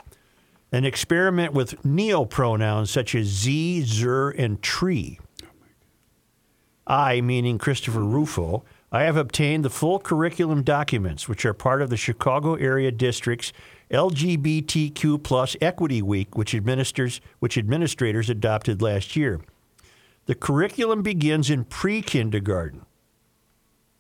and 0.72 0.86
experiment 0.86 1.54
with 1.54 1.82
neopronouns 1.84 2.88
such 2.88 3.16
as 3.16 3.28
Z, 3.28 3.84
Zer, 3.84 4.30
and 4.32 4.62
tree. 4.62 5.20
I, 6.88 7.20
meaning 7.22 7.58
Christopher 7.58 8.04
Rufo, 8.04 8.64
I 8.92 9.04
have 9.04 9.18
obtained 9.18 9.66
the 9.66 9.70
full 9.70 10.00
curriculum 10.00 10.64
documents, 10.64 11.28
which 11.28 11.46
are 11.46 11.54
part 11.54 11.82
of 11.82 11.90
the 11.90 11.98
Chicago 11.98 12.56
Area 12.56 12.90
District's 12.90 13.52
LGBTQ 13.92 15.22
plus 15.22 15.58
Equity 15.60 16.02
Week, 16.02 16.38
which 16.38 16.56
administers 16.56 17.20
which 17.40 17.58
administrators 17.58 18.30
adopted 18.30 18.82
last 18.82 19.18
year. 19.18 19.42
The 20.26 20.36
curriculum 20.36 21.02
begins 21.04 21.50
in 21.50 21.66
pre-kindergarten 21.66 22.86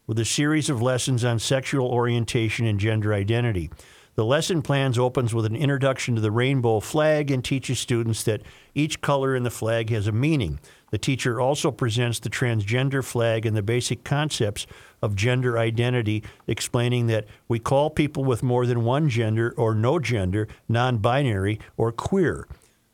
with 0.07 0.19
a 0.19 0.25
series 0.25 0.69
of 0.69 0.81
lessons 0.81 1.25
on 1.25 1.39
sexual 1.39 1.87
orientation 1.87 2.65
and 2.65 2.79
gender 2.79 3.13
identity. 3.13 3.69
The 4.15 4.25
lesson 4.25 4.61
plans 4.61 4.97
opens 4.97 5.33
with 5.33 5.45
an 5.45 5.55
introduction 5.55 6.15
to 6.15 6.21
the 6.21 6.31
rainbow 6.31 6.79
flag 6.79 7.29
and 7.29 7.43
teaches 7.43 7.77
students 7.79 8.23
that 8.23 8.41
each 8.73 9.01
color 9.01 9.35
in 9.35 9.43
the 9.43 9.51
flag 9.51 9.89
has 9.89 10.07
a 10.07 10.11
meaning. 10.11 10.59
The 10.91 10.97
teacher 10.97 11.41
also 11.41 11.71
presents 11.71 12.19
the 12.19 12.29
transgender 12.29 13.03
flag 13.03 13.45
and 13.45 13.55
the 13.55 13.61
basic 13.61 14.03
concepts 14.03 14.65
of 15.01 15.15
gender 15.15 15.57
identity, 15.57 16.23
explaining 16.47 17.07
that 17.07 17.25
we 17.47 17.59
call 17.59 17.89
people 17.89 18.23
with 18.23 18.41
more 18.41 18.65
than 18.65 18.83
one 18.83 19.09
gender 19.09 19.53
or 19.57 19.75
no 19.75 19.99
gender 19.99 20.47
non 20.69 20.97
binary 20.97 21.59
or 21.75 21.91
queer. 21.91 22.47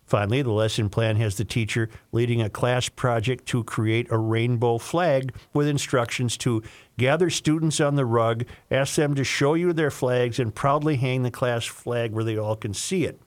Finally, 0.06 0.42
the 0.42 0.52
lesson 0.52 0.90
plan 0.90 1.16
has 1.16 1.38
the 1.38 1.46
teacher 1.46 1.90
leading 2.12 2.42
a 2.42 2.50
class 2.50 2.90
project 2.90 3.46
to 3.48 3.64
create 3.64 4.12
a 4.12 4.18
rainbow 4.18 4.78
flag 4.78 5.34
with 5.54 5.68
instructions 5.68 6.38
to 6.38 6.62
gather 6.98 7.30
students 7.30 7.80
on 7.80 7.96
the 7.96 8.06
rug, 8.06 8.46
ask 8.70 8.96
them 8.96 9.16
to 9.16 9.24
show 9.24 9.54
you 9.54 9.72
their 9.72 9.90
flags, 9.90 10.40
and 10.40 10.54
proudly 10.54 10.98
hang 10.98 11.24
the 11.24 11.32
class 11.32 11.66
flag 11.66 12.12
where 12.12 12.24
they 12.24 12.38
all 12.38 12.56
can 12.56 12.74
see 12.74 13.06
it. 13.06 13.20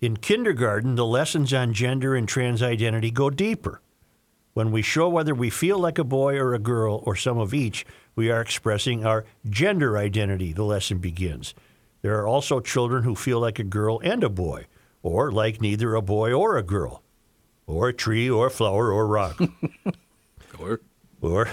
In 0.00 0.16
kindergarten, 0.16 0.94
the 0.94 1.04
lessons 1.04 1.52
on 1.52 1.74
gender 1.74 2.14
and 2.14 2.26
trans 2.26 2.62
identity 2.62 3.10
go 3.10 3.28
deeper. 3.28 3.82
When 4.54 4.72
we 4.72 4.80
show 4.80 5.10
whether 5.10 5.34
we 5.34 5.50
feel 5.50 5.78
like 5.78 5.98
a 5.98 6.04
boy 6.04 6.38
or 6.38 6.54
a 6.54 6.58
girl 6.58 7.02
or 7.04 7.14
some 7.14 7.36
of 7.36 7.52
each, 7.52 7.84
we 8.16 8.30
are 8.30 8.40
expressing 8.40 9.04
our 9.04 9.26
gender 9.48 9.98
identity, 9.98 10.54
the 10.54 10.64
lesson 10.64 10.98
begins. 10.98 11.54
There 12.00 12.18
are 12.18 12.26
also 12.26 12.60
children 12.60 13.04
who 13.04 13.14
feel 13.14 13.40
like 13.40 13.58
a 13.58 13.64
girl 13.64 14.00
and 14.02 14.24
a 14.24 14.30
boy, 14.30 14.68
or 15.02 15.30
like 15.30 15.60
neither 15.60 15.94
a 15.94 16.00
boy 16.00 16.32
or 16.32 16.56
a 16.56 16.62
girl, 16.62 17.02
or 17.66 17.88
a 17.88 17.92
tree 17.92 18.28
or 18.28 18.46
a 18.46 18.50
flower 18.50 18.90
or 18.90 19.06
rock. 19.06 19.38
or, 20.58 20.80
or 21.20 21.46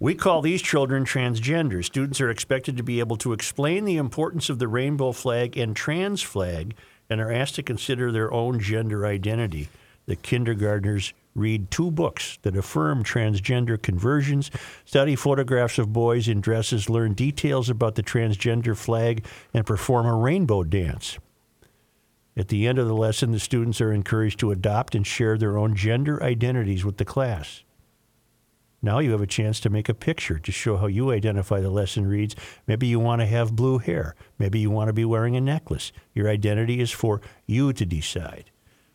we 0.00 0.14
call 0.14 0.40
these 0.40 0.62
children 0.62 1.04
transgender. 1.04 1.84
Students 1.84 2.20
are 2.22 2.30
expected 2.30 2.78
to 2.78 2.82
be 2.82 2.98
able 2.98 3.18
to 3.18 3.34
explain 3.34 3.84
the 3.84 3.98
importance 3.98 4.48
of 4.48 4.58
the 4.58 4.68
rainbow 4.68 5.12
flag 5.12 5.58
and 5.58 5.76
trans 5.76 6.22
flag 6.22 6.74
and 7.10 7.20
are 7.20 7.32
asked 7.32 7.54
to 7.56 7.62
consider 7.62 8.12
their 8.12 8.32
own 8.32 8.60
gender 8.60 9.06
identity. 9.06 9.68
The 10.06 10.16
kindergartners 10.16 11.12
read 11.34 11.70
two 11.70 11.90
books 11.90 12.38
that 12.42 12.56
affirm 12.56 13.04
transgender 13.04 13.80
conversions, 13.80 14.50
study 14.84 15.14
photographs 15.14 15.78
of 15.78 15.92
boys 15.92 16.28
in 16.28 16.40
dresses, 16.40 16.90
learn 16.90 17.14
details 17.14 17.70
about 17.70 17.94
the 17.94 18.02
transgender 18.02 18.76
flag, 18.76 19.24
and 19.54 19.66
perform 19.66 20.06
a 20.06 20.14
rainbow 20.14 20.64
dance. 20.64 21.18
At 22.36 22.48
the 22.48 22.66
end 22.66 22.78
of 22.78 22.86
the 22.86 22.94
lesson, 22.94 23.32
the 23.32 23.40
students 23.40 23.80
are 23.80 23.92
encouraged 23.92 24.38
to 24.40 24.50
adopt 24.50 24.94
and 24.94 25.06
share 25.06 25.36
their 25.36 25.58
own 25.58 25.74
gender 25.74 26.22
identities 26.22 26.84
with 26.84 26.96
the 26.96 27.04
class. 27.04 27.62
Now 28.80 29.00
you 29.00 29.10
have 29.12 29.20
a 29.20 29.26
chance 29.26 29.58
to 29.60 29.70
make 29.70 29.88
a 29.88 29.94
picture 29.94 30.38
to 30.38 30.52
show 30.52 30.76
how 30.76 30.86
you 30.86 31.10
identify 31.10 31.60
the 31.60 31.70
lesson 31.70 32.06
reads. 32.06 32.36
Maybe 32.66 32.86
you 32.86 33.00
want 33.00 33.20
to 33.20 33.26
have 33.26 33.56
blue 33.56 33.78
hair. 33.78 34.14
Maybe 34.38 34.60
you 34.60 34.70
want 34.70 34.88
to 34.88 34.92
be 34.92 35.04
wearing 35.04 35.34
a 35.36 35.40
necklace. 35.40 35.90
Your 36.14 36.28
identity 36.28 36.80
is 36.80 36.92
for 36.92 37.20
you 37.46 37.72
to 37.72 37.84
decide. 37.84 38.50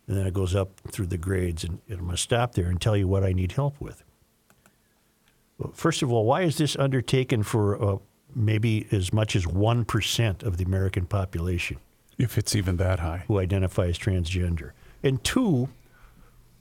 and 0.08 0.18
then 0.18 0.26
it 0.28 0.34
goes 0.34 0.56
up 0.56 0.80
through 0.88 1.08
the 1.08 1.18
grades, 1.18 1.64
and 1.64 1.80
I'm 1.90 1.98
going 2.00 2.12
to 2.12 2.18
stop 2.18 2.54
there 2.54 2.68
and 2.68 2.80
tell 2.80 2.96
you 2.96 3.08
what 3.08 3.24
I 3.24 3.34
need 3.34 3.54
help 3.54 3.80
with. 3.82 4.04
Well, 5.58 5.72
First 5.74 6.02
of 6.02 6.12
all, 6.12 6.26
why 6.26 6.42
is 6.42 6.58
this 6.58 6.76
undertaken 6.78 7.44
for 7.44 7.82
uh, 7.82 7.98
maybe 8.36 8.88
as 8.92 9.14
much 9.14 9.36
as 9.36 9.46
1% 9.46 10.44
of 10.44 10.58
the 10.58 10.64
American 10.66 11.06
population? 11.06 11.78
If 12.18 12.38
it's 12.38 12.56
even 12.56 12.78
that 12.78 13.00
high. 13.00 13.24
Who 13.28 13.40
identifies 13.40 13.98
transgender. 13.98 14.72
And 15.04 15.24
two, 15.24 15.70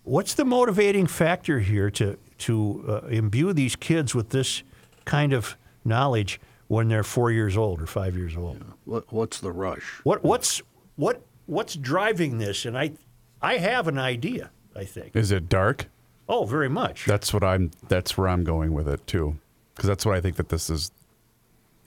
what's 0.02 0.34
the 0.34 0.44
motivating 0.44 1.06
factor 1.06 1.60
here 1.60 1.90
to, 1.92 2.18
to 2.42 2.84
uh, 2.88 3.06
imbue 3.08 3.52
these 3.52 3.76
kids 3.76 4.14
with 4.14 4.30
this 4.30 4.62
kind 5.04 5.32
of 5.32 5.56
knowledge 5.84 6.40
when 6.68 6.88
they're 6.88 7.04
four 7.04 7.30
years 7.30 7.56
old 7.56 7.80
or 7.80 7.86
five 7.86 8.16
years 8.16 8.36
old? 8.36 8.62
What, 8.84 9.12
what's 9.12 9.40
the 9.40 9.52
rush? 9.52 10.00
What, 10.04 10.22
what's, 10.22 10.62
what, 10.96 11.22
what's 11.46 11.74
driving 11.74 12.38
this? 12.38 12.64
And 12.64 12.78
I, 12.78 12.92
I 13.40 13.58
have 13.58 13.88
an 13.88 13.98
idea, 13.98 14.50
I 14.74 14.84
think. 14.84 15.16
Is 15.16 15.30
it 15.30 15.48
dark? 15.48 15.88
Oh, 16.28 16.44
very 16.44 16.68
much. 16.68 17.04
That's 17.04 17.34
what 17.34 17.42
I'm. 17.42 17.72
That's 17.88 18.16
where 18.16 18.28
I'm 18.28 18.44
going 18.44 18.72
with 18.72 18.88
it 18.88 19.06
too, 19.06 19.36
because 19.74 19.88
that's 19.88 20.06
what 20.06 20.16
I 20.16 20.20
think 20.20 20.36
that 20.36 20.48
this 20.48 20.70
is. 20.70 20.92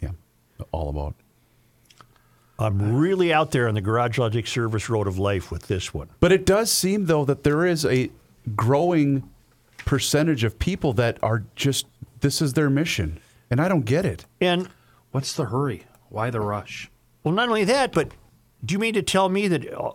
Yeah, 0.01 0.11
all 0.71 0.89
about. 0.89 1.15
I'm 2.59 2.95
really 2.95 3.33
out 3.33 3.51
there 3.51 3.67
on 3.67 3.73
the 3.73 3.81
Garage 3.81 4.17
Logic 4.17 4.45
Service 4.45 4.89
Road 4.89 5.07
of 5.07 5.17
Life 5.17 5.51
with 5.51 5.67
this 5.67 5.93
one. 5.93 6.09
But 6.19 6.31
it 6.31 6.45
does 6.45 6.69
seem 6.69 7.05
though 7.05 7.25
that 7.25 7.43
there 7.43 7.65
is 7.65 7.85
a 7.85 8.11
growing 8.55 9.29
percentage 9.85 10.43
of 10.43 10.59
people 10.59 10.93
that 10.93 11.17
are 11.23 11.43
just 11.55 11.85
this 12.21 12.41
is 12.41 12.53
their 12.53 12.69
mission, 12.69 13.19
and 13.49 13.61
I 13.61 13.67
don't 13.67 13.85
get 13.85 14.05
it. 14.05 14.25
And 14.41 14.69
what's 15.11 15.33
the 15.33 15.45
hurry? 15.45 15.85
Why 16.09 16.29
the 16.29 16.41
rush? 16.41 16.89
Well, 17.23 17.33
not 17.33 17.47
only 17.47 17.63
that, 17.65 17.91
but 17.91 18.11
do 18.63 18.73
you 18.73 18.79
mean 18.79 18.93
to 18.95 19.01
tell 19.01 19.29
me 19.29 19.47
that 19.47 19.71
uh, 19.71 19.91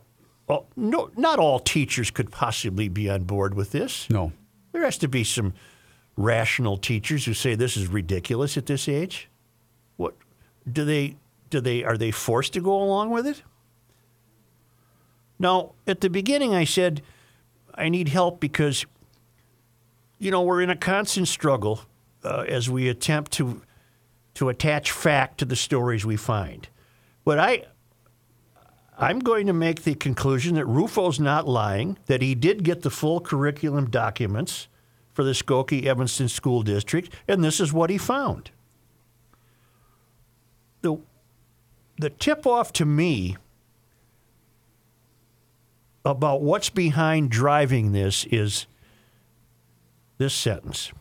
uh, 0.48 0.60
no, 0.76 1.10
not 1.16 1.38
all 1.38 1.58
teachers 1.58 2.10
could 2.10 2.30
possibly 2.30 2.88
be 2.88 3.10
on 3.10 3.24
board 3.24 3.54
with 3.54 3.72
this? 3.72 4.08
No. 4.10 4.32
There 4.72 4.84
has 4.84 4.98
to 4.98 5.08
be 5.08 5.24
some 5.24 5.54
rational 6.16 6.76
teachers 6.76 7.24
who 7.24 7.34
say 7.34 7.54
this 7.54 7.76
is 7.76 7.86
ridiculous 7.86 8.56
at 8.56 8.66
this 8.66 8.88
age. 8.88 9.28
What 9.96 10.14
do 10.70 10.84
they 10.84 11.16
do 11.48 11.60
they 11.60 11.82
are 11.82 11.96
they 11.96 12.10
forced 12.10 12.52
to 12.52 12.60
go 12.60 12.80
along 12.80 13.10
with 13.10 13.26
it? 13.26 13.42
Now, 15.38 15.72
at 15.86 16.00
the 16.00 16.10
beginning 16.10 16.54
I 16.54 16.64
said 16.64 17.02
I 17.74 17.88
need 17.88 18.08
help 18.08 18.40
because 18.40 18.84
you 20.20 20.30
know, 20.30 20.42
we're 20.42 20.62
in 20.62 20.70
a 20.70 20.76
constant 20.76 21.26
struggle 21.26 21.80
uh, 22.22 22.44
as 22.46 22.70
we 22.70 22.88
attempt 22.88 23.32
to 23.32 23.62
to 24.34 24.48
attach 24.48 24.92
fact 24.92 25.38
to 25.38 25.44
the 25.44 25.56
stories 25.56 26.06
we 26.06 26.16
find. 26.16 26.68
But 27.24 27.40
I 27.40 27.64
I'm 28.96 29.18
going 29.18 29.46
to 29.46 29.54
make 29.54 29.82
the 29.82 29.94
conclusion 29.94 30.54
that 30.56 30.66
Rufo's 30.66 31.18
not 31.18 31.48
lying, 31.48 31.96
that 32.04 32.20
he 32.20 32.34
did 32.34 32.62
get 32.62 32.82
the 32.82 32.90
full 32.90 33.18
curriculum 33.20 33.88
documents 33.88 34.68
for 35.14 35.24
the 35.24 35.32
Skokie 35.32 35.86
Evanston 35.86 36.28
School 36.28 36.62
District, 36.62 37.10
and 37.26 37.42
this 37.42 37.60
is 37.60 37.72
what 37.72 37.88
he 37.88 37.96
found. 37.96 38.50
The, 40.82 40.98
the 41.98 42.10
tip 42.10 42.46
off 42.46 42.74
to 42.74 42.84
me 42.84 43.38
about 46.04 46.42
what's 46.42 46.68
behind 46.68 47.30
driving 47.30 47.92
this 47.92 48.26
is 48.26 48.66
this 50.20 50.34
sentence. 50.34 50.92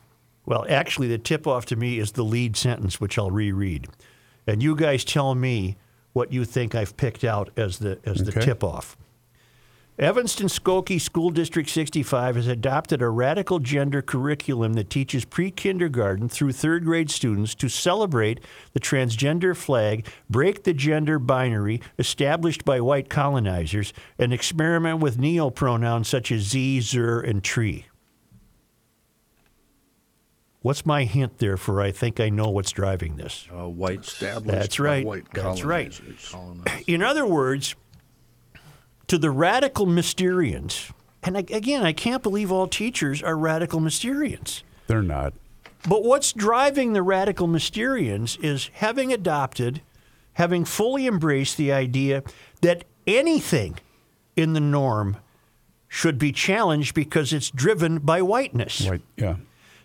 Well, 0.45 0.65
actually, 0.69 1.09
the 1.09 1.17
tip 1.17 1.45
off 1.45 1.65
to 1.67 1.75
me 1.75 1.99
is 1.99 2.13
the 2.13 2.23
lead 2.23 2.55
sentence, 2.55 3.01
which 3.01 3.19
I'll 3.19 3.29
reread. 3.29 3.87
And 4.47 4.63
you 4.63 4.75
guys 4.77 5.03
tell 5.03 5.35
me 5.35 5.75
what 6.13 6.31
you 6.31 6.45
think 6.45 6.73
I've 6.73 6.95
picked 6.95 7.25
out 7.25 7.49
as 7.57 7.79
the 7.79 7.99
as 8.05 8.23
the 8.23 8.31
Okay. 8.31 8.41
tip 8.41 8.63
off. 8.63 8.95
Evanston 9.99 10.47
Skokie 10.47 11.01
School 11.01 11.29
District 11.31 11.69
65 11.69 12.37
has 12.37 12.47
adopted 12.47 13.01
a 13.01 13.09
radical 13.09 13.59
gender 13.59 14.01
curriculum 14.01 14.71
that 14.75 14.89
teaches 14.89 15.25
pre 15.25 15.51
kindergarten 15.51 16.29
through 16.29 16.53
third 16.53 16.85
grade 16.85 17.11
students 17.11 17.53
to 17.55 17.67
celebrate 17.67 18.39
the 18.71 18.79
transgender 18.79 19.53
flag, 19.53 20.07
break 20.29 20.63
the 20.63 20.73
gender 20.73 21.19
binary 21.19 21.81
established 21.99 22.63
by 22.63 22.79
white 22.79 23.09
colonizers, 23.09 23.91
and 24.17 24.31
experiment 24.31 25.01
with 25.01 25.19
neo 25.19 25.49
pronouns 25.49 26.07
such 26.07 26.31
as 26.31 26.43
Z, 26.43 26.79
Zer, 26.79 27.19
and 27.19 27.43
Tree. 27.43 27.88
What's 30.61 30.85
my 30.85 31.05
hint 31.05 31.37
there 31.37 31.55
for 31.55 31.81
I 31.81 31.91
think 31.91 32.19
I 32.19 32.29
know 32.29 32.49
what's 32.49 32.71
driving 32.71 33.15
this? 33.15 33.47
Uh, 33.51 33.69
white 33.69 34.01
Established 34.01 34.59
That's 34.59 34.79
right. 34.79 35.05
white 35.05 35.25
That's 35.33 35.63
right. 35.63 35.97
colonizers. 36.31 36.83
In 36.87 37.01
other 37.01 37.25
words, 37.25 37.75
to 39.07 39.17
the 39.17 39.31
radical 39.31 39.85
Mysterians, 39.87 40.91
and 41.23 41.37
again, 41.37 41.83
I 41.83 41.93
can't 41.93 42.21
believe 42.21 42.51
all 42.51 42.67
teachers 42.67 43.23
are 43.23 43.37
radical 43.37 43.79
Mysterians. 43.79 44.63
They're 44.87 45.01
not. 45.01 45.33
But 45.87 46.03
what's 46.03 46.33
driving 46.33 46.91
the 46.91 47.01
radical 47.01 47.47
Mysterians 47.47 48.41
is 48.43 48.69
having 48.73 49.13
adopted, 49.13 49.81
having 50.33 50.65
fully 50.65 51.07
embraced 51.07 51.55
the 51.55 51.71
idea 51.71 52.21
that 52.61 52.83
anything 53.07 53.79
in 54.35 54.53
the 54.53 54.59
norm 54.59 55.17
should 55.87 56.17
be 56.19 56.33
challenged 56.33 56.93
because 56.93 57.31
it's 57.31 57.49
driven 57.49 57.99
by 57.99 58.21
whiteness. 58.21 58.85
White, 58.85 59.01
yeah. 59.15 59.37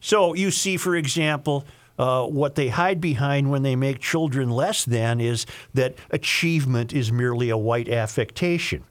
So 0.05 0.35
you 0.35 0.51
see, 0.51 0.77
for 0.77 0.95
example, 0.97 1.65
uh, 1.99 2.27
what 2.27 2.57
they 2.57 2.69
hide 2.69 3.01
behind 3.01 3.51
when 3.51 3.63
they 3.63 3.75
make 3.75 4.01
children 4.01 4.51
less 4.51 4.85
than 4.85 5.19
is 5.19 5.47
that 5.73 5.95
achievement 6.11 6.93
is 6.93 7.11
merely 7.11 7.49
a 7.49 7.57
white 7.57 7.89
affectation. 7.89 8.85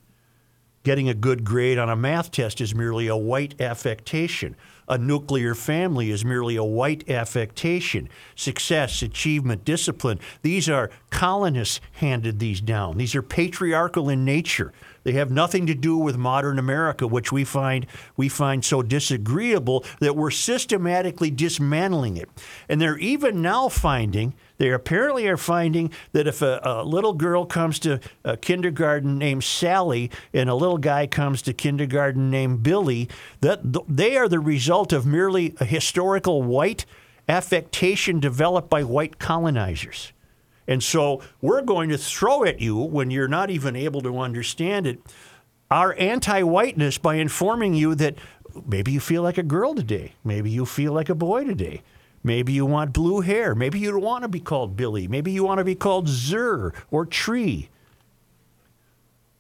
Getting 0.82 1.08
a 1.08 1.14
good 1.14 1.44
grade 1.44 1.78
on 1.78 1.88
a 1.88 1.96
math 1.96 2.32
test 2.32 2.60
is 2.62 2.74
merely 2.74 3.06
a 3.06 3.16
white 3.16 3.62
affectation. 3.62 4.56
A 4.88 4.98
nuclear 4.98 5.54
family 5.54 6.10
is 6.10 6.26
merely 6.26 6.56
a 6.56 6.64
white 6.64 7.08
affectation. 7.08 8.10
Success, 8.36 9.04
achievement, 9.04 9.64
discipline, 9.64 10.20
these 10.42 10.68
are 10.68 10.90
colonists 11.12 11.80
handed 11.92 12.40
these 12.40 12.60
down. 12.60 12.98
These 12.98 13.14
are 13.14 13.22
patriarchal 13.22 14.10
in 14.10 14.26
nature. 14.26 14.74
They 15.04 15.14
have 15.14 15.32
nothing 15.32 15.68
to 15.68 15.76
do 15.76 15.98
with 15.98 16.18
modern 16.18 16.60
America, 16.60 17.08
which 17.08 17.32
we 17.32 17.44
find 17.44 17.86
we 18.16 18.30
find 18.30 18.64
so 18.64 18.82
disagreeable 18.82 19.86
that 20.00 20.16
we're 20.16 20.32
systematically 20.32 21.32
dismantling 21.32 22.18
it. 22.18 22.30
And 22.70 22.82
they're 22.82 22.98
even 22.98 23.42
now 23.42 23.70
finding 23.70 24.34
they 24.58 24.72
apparently 24.72 25.28
are 25.28 25.36
finding 25.36 25.92
that 26.14 26.28
if 26.28 26.42
a, 26.42 26.62
a 26.64 26.84
little 26.84 27.14
girl 27.14 27.46
comes 27.46 27.80
to 27.80 28.00
a 28.24 28.38
kindergarten 28.38 29.18
named 29.18 29.44
Sally 29.44 30.12
and 30.34 30.50
a 30.50 30.56
little 30.56 30.78
guy 30.78 31.08
comes 31.08 31.42
to 31.42 31.54
kindergarten 31.54 32.30
named 32.30 32.64
Billy, 32.64 33.10
that 33.42 33.74
th- 33.74 33.86
they 33.90 34.16
are 34.16 34.30
the 34.30 34.40
result 34.40 34.94
of 34.94 35.06
merely 35.06 35.56
a 35.60 35.66
historical 35.66 36.44
white 36.44 36.86
affectation 37.28 38.20
developed 38.20 38.70
by 38.70 38.84
white 38.84 39.20
colonizers. 39.20 40.14
And 40.68 40.82
so 40.82 41.22
we're 41.42 41.62
going 41.62 41.90
to 41.90 41.98
throw 41.98 42.44
at 42.44 42.62
you 42.62 42.78
when 42.78 43.12
you're 43.12 43.28
not 43.28 43.50
even 43.50 43.76
able 43.76 44.02
to 44.02 44.20
understand 44.20 44.88
it 44.88 45.00
our 45.74 45.96
anti 45.98 46.44
whiteness 46.44 47.00
by 47.00 47.16
informing 47.16 47.74
you 47.74 47.96
that 47.96 48.16
maybe 48.68 48.92
you 48.92 49.00
feel 49.00 49.24
like 49.24 49.40
a 49.40 49.44
girl 49.44 49.74
today, 49.74 50.14
maybe 50.24 50.52
you 50.52 50.66
feel 50.66 50.94
like 50.94 51.10
a 51.10 51.16
boy 51.16 51.44
today. 51.44 51.82
Maybe 52.24 52.54
you 52.54 52.66
want 52.66 52.94
blue 52.94 53.20
hair. 53.20 53.54
Maybe 53.54 53.80
you 53.80 53.98
want 54.00 54.22
to 54.22 54.30
be 54.30 54.40
called 54.40 54.78
Billy. 54.78 55.10
Maybe 55.10 55.32
you 55.32 55.44
want 55.44 55.58
to 55.58 55.66
be 55.66 55.76
called 55.76 56.08
Zer 56.08 56.74
or 56.90 57.06
Tree. 57.06 57.70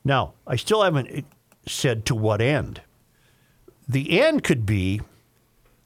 Now, 0.03 0.33
I 0.45 0.57
still 0.57 0.83
haven't 0.83 1.07
eh, 1.07 1.21
said 1.65 2.05
to 2.07 2.15
what 2.15 2.41
end. 2.41 2.81
The 3.87 4.19
end 4.19 4.43
could 4.43 4.65
be 4.65 5.01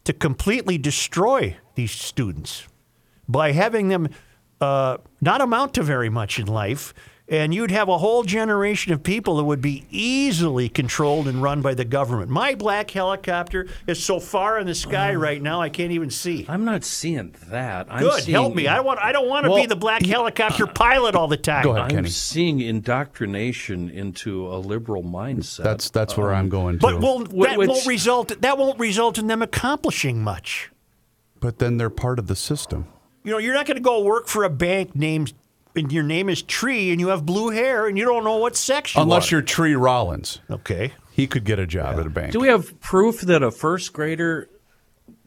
to 0.05 0.13
completely 0.13 0.79
destroy 0.79 1.57
these 1.75 1.91
students 1.91 2.67
by 3.27 3.51
having 3.51 3.89
them 3.89 4.09
uh, 4.61 4.97
not 5.21 5.41
amount 5.41 5.73
to 5.75 5.83
very 5.83 6.09
much 6.09 6.39
in 6.39 6.47
life. 6.47 6.93
And 7.29 7.53
you'd 7.53 7.71
have 7.71 7.89
a 7.89 7.97
whole 7.97 8.23
generation 8.23 8.93
of 8.93 9.03
people 9.03 9.35
that 9.35 9.43
would 9.43 9.59
be 9.59 9.85
easily 9.89 10.69
controlled 10.69 11.27
and 11.27 11.43
run 11.43 11.61
by 11.61 11.73
the 11.73 11.83
government. 11.83 12.31
My 12.31 12.55
black 12.55 12.89
helicopter 12.89 13.67
is 13.85 14.01
so 14.01 14.21
far 14.21 14.57
in 14.57 14.65
the 14.65 14.73
sky 14.73 15.13
right 15.13 15.41
now 15.41 15.59
I 15.61 15.67
can't 15.67 15.91
even 15.91 16.09
see. 16.09 16.45
I'm 16.47 16.63
not 16.63 16.85
seeing 16.85 17.35
that. 17.49 17.87
I'm 17.89 17.99
Good, 17.99 18.23
seeing, 18.23 18.33
help 18.33 18.55
me. 18.55 18.67
I 18.67 18.79
want. 18.79 19.01
I 19.01 19.11
don't 19.11 19.27
want 19.27 19.45
to 19.45 19.53
be 19.53 19.65
the 19.65 19.75
black 19.75 20.05
helicopter 20.05 20.67
pilot 20.73 21.15
all 21.15 21.27
the 21.27 21.35
time. 21.35 21.63
Go 21.63 21.75
ahead, 21.75 21.91
I'm 21.93 22.07
seeing 22.07 22.61
indoctrination 22.61 23.89
into 23.89 24.47
a 24.47 24.55
liberal 24.55 25.03
mindset. 25.03 25.63
That's 25.63 25.89
that's 25.89 26.15
where 26.15 26.33
I'm 26.33 26.47
going 26.47 26.75
to. 26.75 26.81
But 26.81 27.01
will, 27.01 27.25
that 27.25 27.57
which- 27.57 27.67
won't 27.67 27.85
result. 27.87 28.39
That 28.41 28.57
won't 28.57 28.79
result 28.79 29.17
in 29.17 29.27
them 29.27 29.41
accomplishing 29.41 30.23
much. 30.23 30.71
but 31.41 31.59
then 31.59 31.75
they're 31.75 31.89
part 31.89 32.19
of 32.19 32.27
the 32.27 32.37
system. 32.37 32.87
You 33.27 33.33
know, 33.33 33.39
you're 33.39 33.53
not 33.53 33.65
going 33.65 33.75
to 33.75 33.81
go 33.83 34.03
work 34.03 34.27
for 34.29 34.45
a 34.45 34.49
bank 34.49 34.95
named 34.95 35.33
and 35.75 35.91
your 35.91 36.03
name 36.03 36.29
is 36.29 36.41
Tree 36.41 36.91
and 36.91 36.99
you 37.01 37.09
have 37.09 37.25
blue 37.25 37.49
hair 37.49 37.85
and 37.85 37.97
you 37.97 38.05
don't 38.05 38.23
know 38.23 38.37
what 38.37 38.55
sex 38.55 38.95
you 38.95 39.01
Unless 39.01 39.27
are. 39.29 39.35
you're 39.35 39.41
Tree 39.41 39.75
Rollins. 39.75 40.39
Okay. 40.49 40.93
He 41.11 41.27
could 41.27 41.43
get 41.43 41.59
a 41.59 41.67
job 41.67 41.99
at 41.99 42.05
a 42.07 42.09
bank. 42.09 42.31
Do 42.31 42.39
we 42.39 42.47
have 42.47 42.79
proof 42.79 43.19
that 43.19 43.43
a 43.43 43.51
first 43.51 43.91
grader 43.91 44.47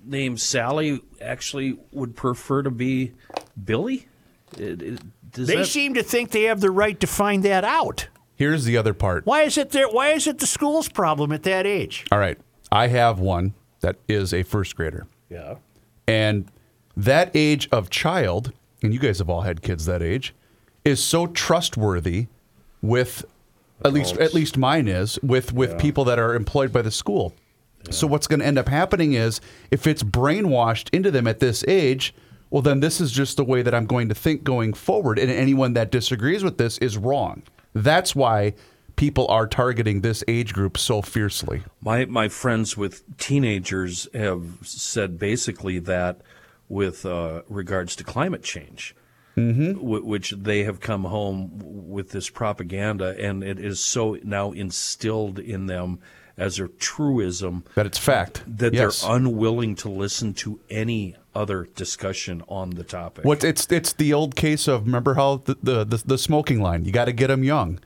named 0.02 0.40
Sally 0.40 1.02
actually 1.20 1.78
would 1.92 2.16
prefer 2.16 2.62
to 2.62 2.70
be 2.70 3.12
Billy? 3.62 4.08
It- 4.56 4.80
it- 4.80 5.00
does 5.30 5.46
They 5.48 5.56
that- 5.56 5.66
seem 5.66 5.92
to 5.92 6.02
think 6.02 6.30
they 6.30 6.44
have 6.44 6.62
the 6.62 6.70
right 6.70 6.98
to 7.00 7.06
find 7.06 7.42
that 7.42 7.64
out. 7.64 8.08
Here's 8.34 8.64
the 8.64 8.78
other 8.78 8.94
part. 8.94 9.26
Why 9.26 9.42
is 9.42 9.58
it 9.58 9.72
there? 9.72 9.90
Why 9.90 10.12
is 10.12 10.26
it 10.26 10.38
the 10.38 10.46
school's 10.46 10.88
problem 10.88 11.32
at 11.32 11.42
that 11.42 11.66
age? 11.66 12.06
All 12.10 12.18
right. 12.18 12.38
I 12.72 12.86
have 12.86 13.18
one 13.20 13.52
that 13.80 13.96
is 14.08 14.32
a 14.32 14.42
first 14.42 14.74
grader. 14.74 15.06
Yeah. 15.28 15.56
And 16.08 16.50
that 17.04 17.30
age 17.34 17.68
of 17.72 17.90
child, 17.90 18.52
and 18.82 18.92
you 18.92 19.00
guys 19.00 19.18
have 19.18 19.30
all 19.30 19.42
had 19.42 19.62
kids 19.62 19.86
that 19.86 20.02
age, 20.02 20.34
is 20.84 21.02
so 21.02 21.26
trustworthy 21.26 22.26
with 22.82 23.24
at 23.84 23.92
least 23.92 24.16
at 24.18 24.34
least 24.34 24.58
mine 24.58 24.88
is 24.88 25.18
with 25.22 25.52
with 25.52 25.78
people 25.78 26.04
that 26.04 26.18
are 26.18 26.34
employed 26.34 26.72
by 26.72 26.82
the 26.82 26.90
school. 26.90 27.34
So 27.90 28.06
what's 28.06 28.26
going 28.26 28.40
to 28.40 28.46
end 28.46 28.58
up 28.58 28.68
happening 28.68 29.14
is 29.14 29.40
if 29.70 29.86
it's 29.86 30.02
brainwashed 30.02 30.90
into 30.92 31.10
them 31.10 31.26
at 31.26 31.40
this 31.40 31.64
age, 31.66 32.14
well 32.50 32.60
then 32.60 32.80
this 32.80 33.00
is 33.00 33.10
just 33.10 33.38
the 33.38 33.44
way 33.44 33.62
that 33.62 33.74
I'm 33.74 33.86
going 33.86 34.08
to 34.10 34.14
think 34.14 34.44
going 34.44 34.74
forward 34.74 35.18
and 35.18 35.30
anyone 35.30 35.72
that 35.74 35.90
disagrees 35.90 36.44
with 36.44 36.58
this 36.58 36.76
is 36.78 36.98
wrong. 36.98 37.42
That's 37.72 38.14
why 38.14 38.54
people 38.96 39.26
are 39.28 39.46
targeting 39.46 40.02
this 40.02 40.22
age 40.28 40.52
group 40.52 40.76
so 40.76 41.00
fiercely. 41.00 41.62
My 41.80 42.04
my 42.04 42.28
friends 42.28 42.76
with 42.76 43.02
teenagers 43.16 44.08
have 44.12 44.58
said 44.62 45.18
basically 45.18 45.78
that 45.78 46.20
with 46.70 47.04
uh, 47.04 47.42
regards 47.50 47.94
to 47.96 48.04
climate 48.04 48.42
change, 48.42 48.94
Mm-hmm. 49.36 49.74
w- 49.74 50.04
which 50.04 50.30
they 50.32 50.64
have 50.64 50.80
come 50.80 51.04
home 51.04 51.50
with 51.62 52.10
this 52.10 52.28
propaganda, 52.30 53.14
and 53.18 53.44
it 53.44 53.58
is 53.58 53.78
so 53.80 54.18
now 54.24 54.50
instilled 54.52 55.38
in 55.38 55.66
them 55.66 55.98
as 56.36 56.58
a 56.58 56.68
truism 56.68 57.64
that 57.74 57.86
it's 57.86 57.98
fact 57.98 58.42
that 58.46 58.72
Yes. 58.74 59.02
they're 59.02 59.14
unwilling 59.16 59.74
to 59.76 59.88
listen 59.88 60.34
to 60.34 60.58
any 60.68 61.14
other 61.34 61.68
discussion 61.76 62.42
on 62.48 62.70
the 62.70 62.82
topic. 62.84 63.24
What 63.24 63.44
it's 63.44 63.70
it's 63.70 63.92
the 63.92 64.12
old 64.12 64.34
case 64.36 64.66
of 64.66 64.84
remember 64.86 65.14
how 65.14 65.36
the 65.44 65.56
the, 65.62 65.84
the, 65.84 66.02
the 66.04 66.18
smoking 66.18 66.60
line 66.60 66.84
you 66.84 66.92
got 66.92 67.04
to 67.06 67.12
get 67.12 67.28
them 67.28 67.44
young. 67.44 67.78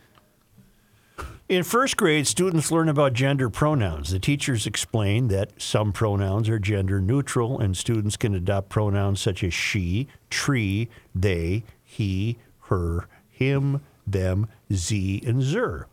In 1.46 1.62
first 1.62 1.98
grade, 1.98 2.26
students 2.26 2.72
learn 2.72 2.88
about 2.88 3.12
gender 3.12 3.50
pronouns. 3.50 4.10
The 4.10 4.18
teachers 4.18 4.66
explain 4.66 5.28
that 5.28 5.60
some 5.60 5.92
pronouns 5.92 6.48
are 6.48 6.58
gender 6.58 7.02
neutral 7.02 7.60
and 7.60 7.76
students 7.76 8.16
can 8.16 8.34
adopt 8.34 8.70
pronouns 8.70 9.20
such 9.20 9.44
as 9.44 9.52
she, 9.52 10.08
tree, 10.30 10.88
they, 11.14 11.62
he, 11.82 12.38
her, 12.68 13.08
him, 13.28 13.82
them, 14.06 14.48
z, 14.72 15.22
and 15.26 15.42
zer. 15.42 15.86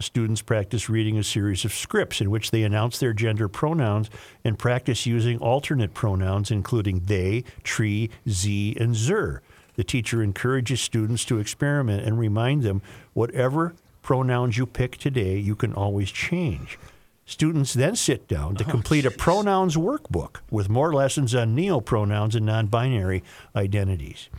Students 0.00 0.42
practice 0.42 0.90
reading 0.90 1.16
a 1.16 1.22
series 1.22 1.64
of 1.64 1.72
scripts 1.72 2.20
in 2.20 2.28
which 2.28 2.50
they 2.50 2.64
announce 2.64 2.98
their 2.98 3.12
gender 3.12 3.46
pronouns 3.46 4.10
and 4.42 4.58
practice 4.58 5.06
using 5.06 5.38
alternate 5.38 5.94
pronouns, 5.94 6.50
including 6.50 7.02
they, 7.04 7.44
tree, 7.62 8.10
z, 8.28 8.76
and 8.80 8.96
zer. 8.96 9.42
The 9.76 9.84
teacher 9.84 10.24
encourages 10.24 10.80
students 10.80 11.24
to 11.26 11.38
experiment 11.38 12.04
and 12.04 12.18
remind 12.18 12.64
them 12.64 12.82
whatever 13.12 13.76
pronouns 14.08 14.56
you 14.56 14.64
pick 14.64 14.96
today, 14.96 15.36
you 15.36 15.54
can 15.54 15.74
always 15.74 16.10
change. 16.10 16.78
Students 17.26 17.74
then 17.74 17.94
sit 17.94 18.26
down 18.26 18.54
to 18.54 18.64
complete 18.64 19.04
a 19.04 19.10
pronouns 19.10 19.76
workbook 19.76 20.36
with 20.50 20.70
more 20.70 20.94
lessons 20.94 21.34
on 21.34 21.54
neopronouns 21.54 22.34
and 22.34 22.46
non 22.46 22.68
binary 22.68 23.22
identities. 23.54 24.30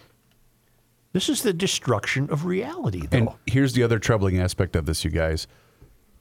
This 1.13 1.29
is 1.29 1.43
the 1.43 1.53
destruction 1.53 2.31
of 2.31 2.45
reality, 2.45 3.05
though. 3.05 3.17
And 3.19 3.29
here's 3.45 3.73
the 3.73 3.83
other 3.83 3.99
troubling 3.99 4.39
aspect 4.39 4.75
of 4.75 4.87
this, 4.87 5.05
you 5.05 5.11
guys. 5.11 5.45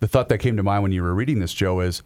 The 0.00 0.08
thought 0.08 0.28
that 0.28 0.40
came 0.40 0.58
to 0.58 0.62
mind 0.62 0.82
when 0.82 0.92
you 0.92 1.02
were 1.02 1.14
reading 1.14 1.38
this, 1.38 1.54
Joe, 1.54 1.80
is 1.80 2.02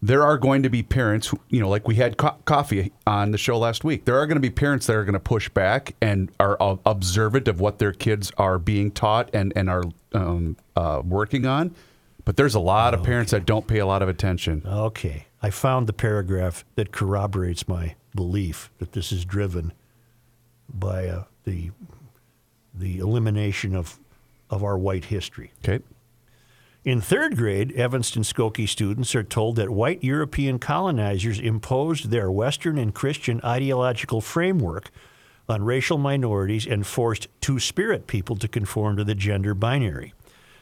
there 0.00 0.22
are 0.22 0.38
going 0.38 0.62
to 0.62 0.70
be 0.70 0.84
parents, 0.84 1.26
who, 1.26 1.40
you 1.48 1.58
know, 1.58 1.68
like 1.68 1.88
we 1.88 1.96
had 1.96 2.16
co- 2.16 2.38
coffee 2.44 2.92
on 3.04 3.32
the 3.32 3.38
show 3.38 3.58
last 3.58 3.82
week. 3.82 4.04
There 4.04 4.16
are 4.16 4.28
going 4.28 4.36
to 4.36 4.40
be 4.40 4.50
parents 4.50 4.86
that 4.86 4.94
are 4.94 5.04
going 5.04 5.14
to 5.14 5.20
push 5.20 5.48
back 5.48 5.96
and 6.00 6.30
are 6.38 6.56
uh, 6.60 6.76
observant 6.86 7.48
of 7.48 7.58
what 7.58 7.80
their 7.80 7.92
kids 7.92 8.30
are 8.38 8.60
being 8.60 8.92
taught 8.92 9.28
and 9.34 9.52
and 9.56 9.68
are 9.68 9.82
um, 10.14 10.56
uh, 10.76 11.02
working 11.04 11.46
on. 11.46 11.74
But 12.24 12.36
there's 12.36 12.54
a 12.54 12.60
lot 12.60 12.94
of 12.94 13.02
parents 13.02 13.32
that 13.32 13.44
don't 13.44 13.66
pay 13.66 13.78
a 13.78 13.86
lot 13.86 14.00
of 14.00 14.08
attention. 14.08 14.62
Okay. 14.64 15.26
I 15.42 15.50
found 15.50 15.88
the 15.88 15.92
paragraph 15.92 16.64
that 16.76 16.92
corroborates 16.92 17.66
my 17.66 17.96
belief 18.14 18.70
that 18.78 18.92
this 18.92 19.10
is 19.10 19.24
driven 19.24 19.72
by 20.68 21.08
uh, 21.08 21.24
the 21.44 21.70
the 22.74 22.98
elimination 22.98 23.74
of 23.74 23.98
of 24.50 24.62
our 24.62 24.78
white 24.78 25.06
history. 25.06 25.52
Okay. 25.64 25.82
In 26.84 27.00
third 27.00 27.36
grade, 27.36 27.72
Evanston 27.72 28.22
Skokie 28.22 28.68
students 28.68 29.14
are 29.14 29.22
told 29.22 29.54
that 29.56 29.70
white 29.70 30.02
European 30.02 30.58
colonizers 30.58 31.38
imposed 31.38 32.10
their 32.10 32.30
Western 32.30 32.76
and 32.76 32.92
Christian 32.92 33.40
ideological 33.44 34.20
framework 34.20 34.90
on 35.48 35.64
racial 35.64 35.98
minorities 35.98 36.66
and 36.66 36.86
forced 36.86 37.28
Two 37.40 37.58
Spirit 37.58 38.06
people 38.06 38.36
to 38.36 38.48
conform 38.48 38.96
to 38.96 39.04
the 39.04 39.14
gender 39.14 39.54
binary. 39.54 40.14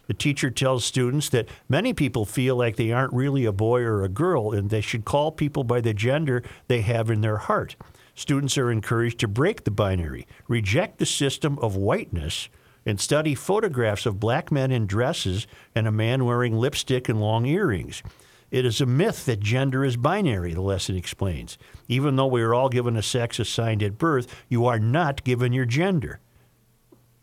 The 0.07 0.15
teacher 0.15 0.51
tells 0.51 0.85
students 0.85 1.29
that 1.29 1.49
many 1.69 1.93
people 1.93 2.25
feel 2.25 2.57
like 2.57 2.75
they 2.75 2.91
aren't 2.91 3.13
really 3.13 3.45
a 3.45 3.53
boy 3.53 3.83
or 3.83 4.03
a 4.03 4.09
girl 4.09 4.53
and 4.53 4.69
they 4.69 4.81
should 4.81 5.05
call 5.05 5.31
people 5.31 5.63
by 5.63 5.81
the 5.81 5.95
gender 5.95 6.43
they 6.67 6.81
have 6.81 7.11
in 7.11 7.21
their 7.21 7.37
heart. 7.37 7.77
Students 8.17 8.59
are 8.59 8.73
encouraged 8.73 9.21
to 9.21 9.29
break 9.29 9.63
the 9.65 9.71
binary, 9.71 10.27
reject 10.49 10.99
the 10.99 11.07
system 11.07 11.59
of 11.61 11.77
whiteness, 11.77 12.49
and 12.85 13.01
study 13.01 13.35
photographs 13.35 14.05
of 14.05 14.19
black 14.19 14.51
men 14.51 14.73
in 14.73 14.87
dresses 14.87 15.47
and 15.75 15.87
a 15.87 15.93
man 15.93 16.25
wearing 16.25 16.57
lipstick 16.57 17.09
and 17.09 17.21
long 17.21 17.47
earrings. 17.47 18.03
It 18.51 18.65
is 18.67 18.81
a 18.81 18.87
myth 18.87 19.27
that 19.27 19.41
gender 19.41 19.85
is 19.85 19.97
binary, 19.97 20.55
the 20.55 20.61
lesson 20.61 20.97
explains. 20.97 21.57
Even 21.89 22.17
though 22.17 22.27
we 22.27 22.43
are 22.43 22.53
all 22.55 22.69
given 22.69 22.97
a 22.97 23.03
sex 23.03 23.39
assigned 23.39 23.83
at 23.83 23.97
birth, 23.99 24.27
you 24.49 24.67
are 24.67 24.79
not 24.81 25.23
given 25.25 25.53
your 25.53 25.67
gender. 25.67 26.21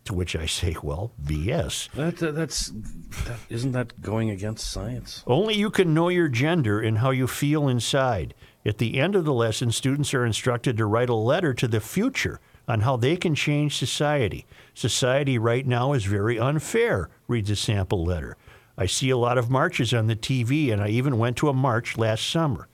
To 0.05 0.13
which 0.13 0.37
I 0.37 0.45
say, 0.45 0.77
well, 0.81 1.11
BS. 1.21 1.91
That, 1.91 2.15
that- 2.17 2.33
that's 2.35 2.67
that, 3.25 3.39
isn't 3.49 3.73
that 3.73 4.01
going 4.01 4.29
against 4.29 4.71
science? 4.71 5.21
Only 5.27 5.55
you 5.55 5.69
can 5.69 5.93
know 5.93 6.07
your 6.07 6.29
gender 6.29 6.79
and 6.79 6.99
how 6.99 7.09
you 7.11 7.27
feel 7.27 7.67
inside. 7.67 8.33
At 8.65 8.77
the 8.77 8.97
end 8.99 9.15
of 9.15 9.25
the 9.25 9.33
lesson, 9.33 9.71
students 9.71 10.13
are 10.13 10.25
instructed 10.25 10.77
to 10.77 10.85
write 10.85 11.09
a 11.09 11.15
letter 11.15 11.53
to 11.55 11.67
the 11.67 11.81
future 11.81 12.39
on 12.69 12.81
how 12.81 12.95
they 12.95 13.17
can 13.17 13.35
change 13.35 13.77
society. 13.77 14.45
Society 14.73 15.37
right 15.37 15.65
now 15.67 15.91
is 15.91 16.05
very 16.05 16.39
unfair, 16.39 17.09
reads 17.27 17.49
a 17.49 17.55
sample 17.57 18.05
letter. 18.05 18.37
I 18.77 18.85
see 18.85 19.09
a 19.09 19.17
lot 19.17 19.37
of 19.37 19.49
marches 19.49 19.93
on 19.93 20.07
the 20.07 20.15
TV, 20.15 20.71
and 20.71 20.81
I 20.81 20.89
even 20.89 21.17
went 21.17 21.35
to 21.37 21.49
a 21.49 21.53
march 21.53 21.97
last 21.97 22.29
summer. 22.29 22.67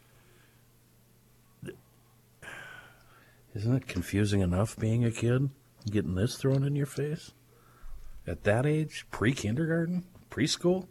Isn't 3.56 3.76
it 3.76 3.88
confusing 3.88 4.41
enough 4.41 4.78
being 4.78 5.06
a 5.06 5.12
kid? 5.12 5.49
Getting 5.89 6.16
this 6.16 6.36
thrown 6.38 6.64
in 6.64 6.76
your 6.76 6.86
face? 6.88 7.32
At 8.26 8.43
that 8.43 8.66
age? 8.66 9.06
Pre 9.12 9.32
kindergarten? 9.34 10.06
Preschool? 10.30 10.88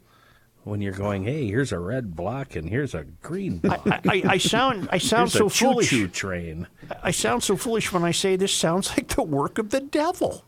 When 0.64 0.80
you're 0.80 0.92
going, 0.92 1.24
hey, 1.24 1.48
here's 1.48 1.72
a 1.72 1.78
red 1.80 2.14
block 2.14 2.54
and 2.54 2.68
here's 2.68 2.94
a 2.94 3.02
green 3.02 3.58
block. 3.58 3.84
I, 3.84 4.00
I, 4.08 4.22
I 4.28 4.38
sound 4.38 4.88
I 4.92 4.98
sound 4.98 5.32
so 5.32 5.48
foolish. 5.48 5.92
train. 6.12 6.68
I 7.02 7.10
sound 7.10 7.42
so 7.42 7.56
foolish 7.56 7.92
when 7.92 8.04
I 8.04 8.12
say 8.12 8.36
this 8.36 8.54
sounds 8.54 8.90
like 8.90 9.08
the 9.08 9.24
work 9.24 9.58
of 9.58 9.70
the 9.70 9.80
devil. 9.80 10.44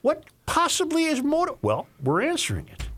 What 0.00 0.24
possibly 0.46 1.04
is 1.04 1.22
motive? 1.22 1.56
Well, 1.60 1.86
we're 2.02 2.22
answering 2.22 2.68
it. 2.68 2.88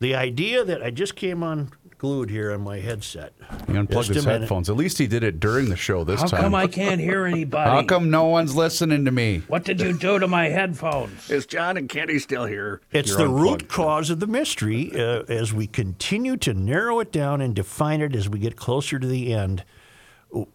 The 0.00 0.14
idea 0.14 0.64
that 0.64 0.82
I 0.82 0.90
just 0.90 1.16
came 1.16 1.42
on 1.42 1.70
glued 1.98 2.28
here 2.28 2.52
on 2.52 2.60
my 2.60 2.80
headset. 2.80 3.32
He 3.66 3.76
unplugged 3.76 4.08
Just 4.08 4.16
his 4.16 4.26
minute. 4.26 4.40
headphones. 4.42 4.68
At 4.68 4.76
least 4.76 4.98
he 4.98 5.06
did 5.06 5.22
it 5.24 5.40
during 5.40 5.70
the 5.70 5.76
show 5.76 6.04
this 6.04 6.20
How 6.20 6.26
time. 6.26 6.40
come 6.42 6.54
I 6.54 6.66
can't 6.66 7.00
hear 7.00 7.24
anybody? 7.24 7.70
How 7.70 7.82
come 7.82 8.10
no 8.10 8.26
one's 8.26 8.54
listening 8.54 9.06
to 9.06 9.10
me? 9.10 9.42
What 9.48 9.64
did 9.64 9.80
you 9.80 9.96
do 9.96 10.18
to 10.18 10.28
my 10.28 10.48
headphones? 10.48 11.30
Is 11.30 11.46
John 11.46 11.78
and 11.78 11.88
Kenny 11.88 12.18
still 12.18 12.44
here? 12.44 12.82
It's 12.92 13.08
You're 13.10 13.18
the 13.18 13.24
unplugged. 13.24 13.62
root 13.62 13.68
cause 13.70 14.10
of 14.10 14.20
the 14.20 14.26
mystery. 14.26 14.90
Uh, 14.94 15.22
as 15.28 15.54
we 15.54 15.66
continue 15.66 16.36
to 16.38 16.52
narrow 16.52 17.00
it 17.00 17.10
down 17.10 17.40
and 17.40 17.54
define 17.54 18.02
it 18.02 18.14
as 18.14 18.28
we 18.28 18.38
get 18.38 18.56
closer 18.56 18.98
to 18.98 19.06
the 19.06 19.32
end, 19.32 19.64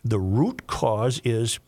the 0.03 0.19
root 0.19 0.67
cause 0.67 1.19
is 1.23 1.59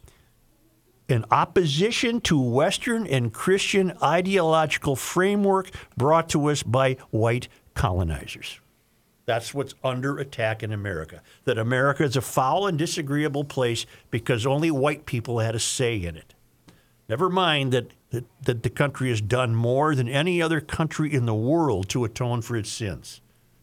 an 1.10 1.26
opposition 1.32 2.22
to 2.22 2.40
Western 2.40 3.08
and 3.08 3.34
Christian 3.34 3.94
ideological 4.02 4.96
framework 4.96 5.70
brought 5.98 6.30
to 6.30 6.46
us 6.50 6.62
by 6.64 6.98
white 7.10 7.48
colonizers. 7.82 8.60
That's 9.26 9.56
what's 9.56 9.74
under 9.84 10.20
attack 10.20 10.62
in 10.62 10.72
America. 10.72 11.24
That 11.46 11.58
America 11.58 12.04
is 12.04 12.16
a 12.16 12.22
foul 12.22 12.68
and 12.68 12.78
disagreeable 12.78 13.44
place 13.44 13.88
because 14.12 14.46
only 14.46 14.70
white 14.70 15.08
people 15.08 15.40
had 15.40 15.56
a 15.56 15.60
say 15.60 15.96
in 15.96 16.16
it. 16.16 16.36
Never 17.10 17.28
mind 17.28 17.74
that, 17.74 17.88
that, 18.12 18.26
that 18.44 18.62
the 18.62 18.70
country 18.70 19.10
has 19.10 19.20
done 19.20 19.56
more 19.56 19.96
than 19.96 20.08
any 20.08 20.44
other 20.44 20.62
country 20.62 21.12
in 21.12 21.26
the 21.26 21.34
world 21.34 21.90
to 21.90 22.04
atone 22.04 22.44
for 22.44 22.56
its 22.56 22.70
sins 22.70 23.20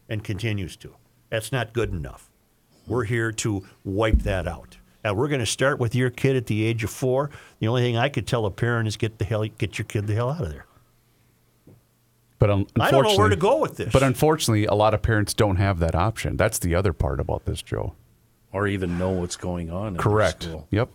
and 0.09 0.21
continues 0.21 0.75
to. 0.75 0.95
That's 1.29 1.53
not 1.53 1.71
good 1.71 1.91
enough. 1.91 2.29
We're 2.87 3.05
here 3.05 3.31
to 3.31 3.63
wipe 3.85 4.23
that 4.23 4.49
out. 4.49 4.79
And 5.01 5.15
we're 5.15 5.29
going 5.29 5.39
to 5.39 5.45
start 5.45 5.79
with 5.79 5.95
your 5.95 6.09
kid 6.09 6.35
at 6.35 6.47
the 6.47 6.65
age 6.65 6.83
of 6.83 6.89
four. 6.89 7.29
The 7.59 7.69
only 7.69 7.83
thing 7.83 7.95
I 7.95 8.09
could 8.09 8.27
tell 8.27 8.45
a 8.45 8.51
parent 8.51 8.89
is 8.89 8.97
get 8.97 9.17
the 9.17 9.23
hell, 9.23 9.45
get 9.45 9.77
your 9.77 9.85
kid 9.85 10.07
the 10.07 10.15
hell 10.15 10.29
out 10.29 10.41
of 10.41 10.49
there. 10.49 10.65
But 12.39 12.49
un- 12.49 12.67
I 12.79 12.89
don't 12.89 13.03
know 13.03 13.15
where 13.17 13.27
unfortunately- 13.27 13.35
to 13.35 13.41
go 13.41 13.57
with 13.59 13.77
this. 13.77 13.91
But 13.93 14.01
unfortunately, 14.03 14.65
a 14.65 14.73
lot 14.73 14.93
of 14.93 15.01
parents 15.01 15.33
don't 15.33 15.57
have 15.57 15.79
that 15.79 15.93
option. 15.93 16.37
That's 16.37 16.57
the 16.57 16.73
other 16.73 16.93
part 16.93 17.19
about 17.19 17.45
this, 17.45 17.61
Joe. 17.61 17.93
Or 18.51 18.65
even 18.65 18.97
know 18.97 19.09
what's 19.11 19.35
going 19.35 19.69
on. 19.69 19.89
In 19.89 19.97
Correct. 19.97 20.43
school. 20.43 20.67
Yep. 20.71 20.89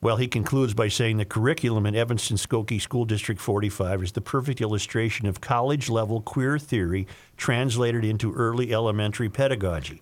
Well, 0.00 0.16
he 0.16 0.28
concludes 0.28 0.74
by 0.74 0.88
saying 0.88 1.16
the 1.16 1.24
curriculum 1.24 1.84
in 1.84 1.96
Evanston 1.96 2.36
Skokie 2.36 2.80
School 2.80 3.04
District 3.04 3.40
45 3.40 4.02
is 4.04 4.12
the 4.12 4.20
perfect 4.20 4.60
illustration 4.60 5.26
of 5.26 5.40
college 5.40 5.90
level 5.90 6.20
queer 6.20 6.56
theory 6.58 7.06
translated 7.36 8.04
into 8.04 8.32
early 8.32 8.72
elementary 8.72 9.28
pedagogy. 9.28 10.00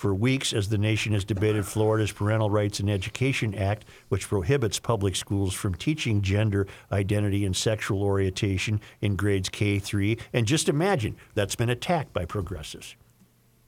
For 0.00 0.14
weeks, 0.14 0.54
as 0.54 0.70
the 0.70 0.78
nation 0.78 1.12
has 1.12 1.26
debated 1.26 1.66
Florida's 1.66 2.10
Parental 2.10 2.48
Rights 2.48 2.80
and 2.80 2.88
Education 2.88 3.54
Act, 3.54 3.84
which 4.08 4.28
prohibits 4.30 4.78
public 4.78 5.14
schools 5.14 5.52
from 5.52 5.74
teaching 5.74 6.22
gender 6.22 6.66
identity 6.90 7.44
and 7.44 7.54
sexual 7.54 8.02
orientation 8.02 8.80
in 9.02 9.14
grades 9.14 9.50
K 9.50 9.78
3, 9.78 10.16
and 10.32 10.46
just 10.46 10.70
imagine 10.70 11.16
that's 11.34 11.54
been 11.54 11.68
attacked 11.68 12.14
by 12.14 12.24
progressives. 12.24 12.96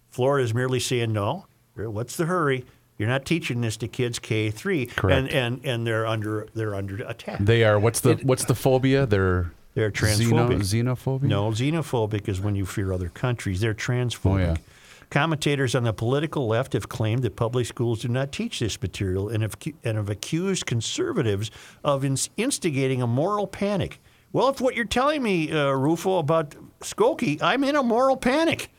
Florida 0.09 0.43
is 0.43 0.55
merely 0.55 0.81
saying, 0.81 1.13
no, 1.13 1.45
what's 1.77 2.17
the 2.17 2.25
hurry? 2.25 2.65
You're 2.97 3.11
not 3.11 3.27
teaching 3.27 3.61
this 3.61 3.77
to 3.77 3.89
kids 3.89 4.19
K 4.19 4.51
three, 4.51 4.87
Correct. 4.87 5.19
and 5.19 5.29
and 5.29 5.65
and 5.67 5.87
they're 5.87 6.07
under 6.07 6.47
they're 6.55 6.75
under 6.75 6.97
attack. 7.05 7.41
They 7.41 7.63
are. 7.65 7.79
What's 7.79 8.01
the 8.01 8.15
what's 8.23 8.47
the 8.47 8.55
phobia? 8.55 9.05
They're 9.05 9.53
They're 9.75 9.91
xeno- 9.91 10.49
transphobic. 10.49 10.61
xenophobia. 10.61 11.23
No, 11.25 11.51
xenophobic 11.51 12.27
is 12.27 12.41
when 12.41 12.55
you 12.55 12.65
fear 12.65 12.91
other 12.91 13.11
countries. 13.11 13.61
They're 13.61 13.75
transphobic. 13.75 14.31
Oh, 14.31 14.37
yeah. 14.39 14.57
Commentators 15.13 15.75
on 15.75 15.85
the 15.85 15.93
political 15.93 16.47
left 16.47 16.73
have 16.73 16.89
claimed 16.89 17.23
that 17.23 17.37
public 17.37 17.67
schools 17.67 18.01
do 18.01 18.09
not 18.09 18.33
teach 18.33 18.61
this 18.61 18.81
material 18.81 19.29
and 19.29 19.43
have, 19.43 19.55
and 19.85 19.99
have 19.99 20.09
accused 20.09 20.65
conservatives 20.65 21.51
of 21.85 22.03
instigating 22.39 23.03
a 23.03 23.07
moral 23.07 23.47
panic. 23.47 24.01
Well, 24.33 24.49
if 24.49 24.59
what 24.59 24.75
you're 24.75 24.87
telling 24.87 25.23
me, 25.23 25.53
uh, 25.53 25.73
Rufo, 25.73 26.17
about 26.17 26.57
Skokie, 26.81 27.43
I'm 27.43 27.63
in 27.63 27.77
a 27.77 27.83
moral 27.83 28.17
panic. 28.17 28.71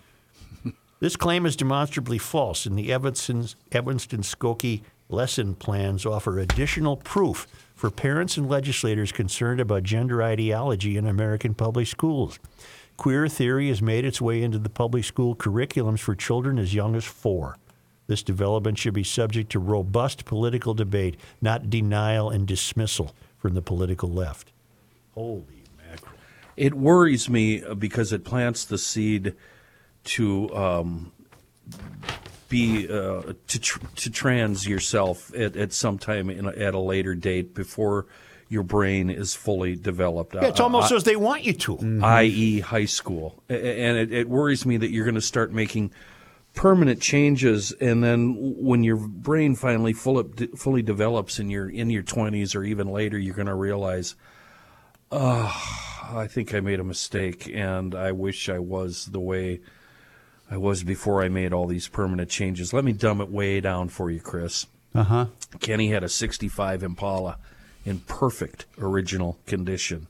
This 0.99 1.17
claim 1.17 1.45
is 1.45 1.57
demonstrably 1.57 2.17
false, 2.17 2.65
and 2.65 2.79
the 2.79 2.91
Evanston, 2.93 3.45
Evanston 3.73 4.21
Skokie 4.21 4.83
lesson 5.09 5.53
plans 5.53 6.05
offer 6.05 6.39
additional 6.39 6.95
proof 6.95 7.45
for 7.75 7.91
parents 7.91 8.37
and 8.37 8.49
legislators 8.49 9.11
concerned 9.11 9.59
about 9.59 9.83
gender 9.83 10.23
ideology 10.23 10.95
in 10.95 11.05
American 11.05 11.53
public 11.53 11.87
schools. 11.87 12.39
Queer 12.97 13.27
theory 13.27 13.69
has 13.69 13.81
made 13.81 14.05
its 14.05 14.21
way 14.21 14.41
into 14.43 14.59
the 14.59 14.69
public 14.69 15.03
school 15.03 15.35
curriculums 15.35 15.99
for 15.99 16.15
children 16.15 16.59
as 16.59 16.73
young 16.73 16.95
as 16.95 17.05
four. 17.05 17.57
This 18.07 18.21
development 18.21 18.77
should 18.77 18.93
be 18.93 19.03
subject 19.03 19.51
to 19.51 19.59
robust 19.59 20.25
political 20.25 20.73
debate, 20.73 21.17
not 21.41 21.69
denial 21.69 22.29
and 22.29 22.45
dismissal 22.47 23.15
from 23.37 23.53
the 23.53 23.61
political 23.61 24.09
left. 24.09 24.51
Holy 25.13 25.63
mackerel. 25.77 26.13
It 26.57 26.73
worries 26.73 27.29
me 27.29 27.63
uh, 27.63 27.73
because 27.73 28.11
it 28.13 28.23
plants 28.23 28.65
the 28.65 28.77
seed 28.77 29.33
to 30.03 30.55
um, 30.55 31.11
be 32.49 32.87
uh, 32.89 33.33
to 33.47 33.59
tr- 33.59 33.79
to 33.95 34.11
trans 34.11 34.67
yourself 34.67 35.33
at, 35.33 35.55
at 35.55 35.73
some 35.73 35.97
time 35.97 36.29
in 36.29 36.45
a, 36.45 36.51
at 36.51 36.73
a 36.73 36.79
later 36.79 37.15
date 37.15 37.53
before 37.53 38.05
your 38.53 38.63
brain 38.63 39.09
is 39.09 39.33
fully 39.35 39.75
developed. 39.75 40.35
Yeah, 40.35 40.45
it's 40.45 40.59
Uh, 40.59 40.63
almost 40.63 40.91
I- 40.91 40.95
as 40.95 41.03
they 41.03 41.15
want 41.17 41.43
you 41.43 41.53
to. 41.53 41.99
i.e., 42.03 42.59
high 42.61 42.85
school. 42.85 43.43
A- 43.49 43.53
a- 43.55 43.85
And 43.89 43.97
it, 43.97 44.13
it 44.13 44.29
worries 44.29 44.65
me 44.65 44.77
that 44.77 44.91
you're 44.91 45.05
going 45.05 45.15
to 45.15 45.21
start 45.21 45.51
making 45.51 45.91
permanent 46.55 47.01
changes, 47.01 47.71
and 47.81 48.03
then 48.03 48.35
when 48.39 48.83
your 48.83 48.95
brain 48.97 49.55
finally 49.55 49.91
full 49.91 50.23
fully 50.55 50.83
develops 50.83 51.39
in 51.39 51.49
your 51.49 51.67
in 51.67 51.89
your 51.89 52.03
20s 52.03 52.55
or 52.55 52.63
even 52.63 52.87
later, 52.87 53.17
you're 53.17 53.33
going 53.35 53.47
to 53.47 53.55
realize, 53.55 54.13
oh, 55.11 55.51
I 56.13 56.27
think 56.27 56.53
I 56.53 56.59
made 56.59 56.79
a 56.79 56.83
mistake, 56.83 57.49
and 57.53 57.95
I 57.95 58.11
wish 58.11 58.49
I 58.49 58.59
was 58.59 59.07
the 59.07 59.19
way 59.19 59.61
I 60.51 60.57
was 60.57 60.83
before 60.83 61.23
I 61.23 61.29
made 61.29 61.53
all 61.53 61.65
these 61.65 61.87
permanent 61.87 62.29
changes. 62.29 62.71
Let 62.73 62.85
me 62.85 62.91
dumb 62.93 63.19
it 63.21 63.29
way 63.31 63.59
down 63.61 63.89
for 63.89 64.11
you, 64.11 64.19
Chris. 64.19 64.67
Uh 64.93 65.03
huh. 65.03 65.25
Kenny 65.59 65.89
had 65.89 66.03
a 66.03 66.09
65 66.09 66.83
Impala 66.83 67.37
in 67.85 67.99
perfect 67.99 68.65
original 68.77 69.39
condition. 69.45 70.07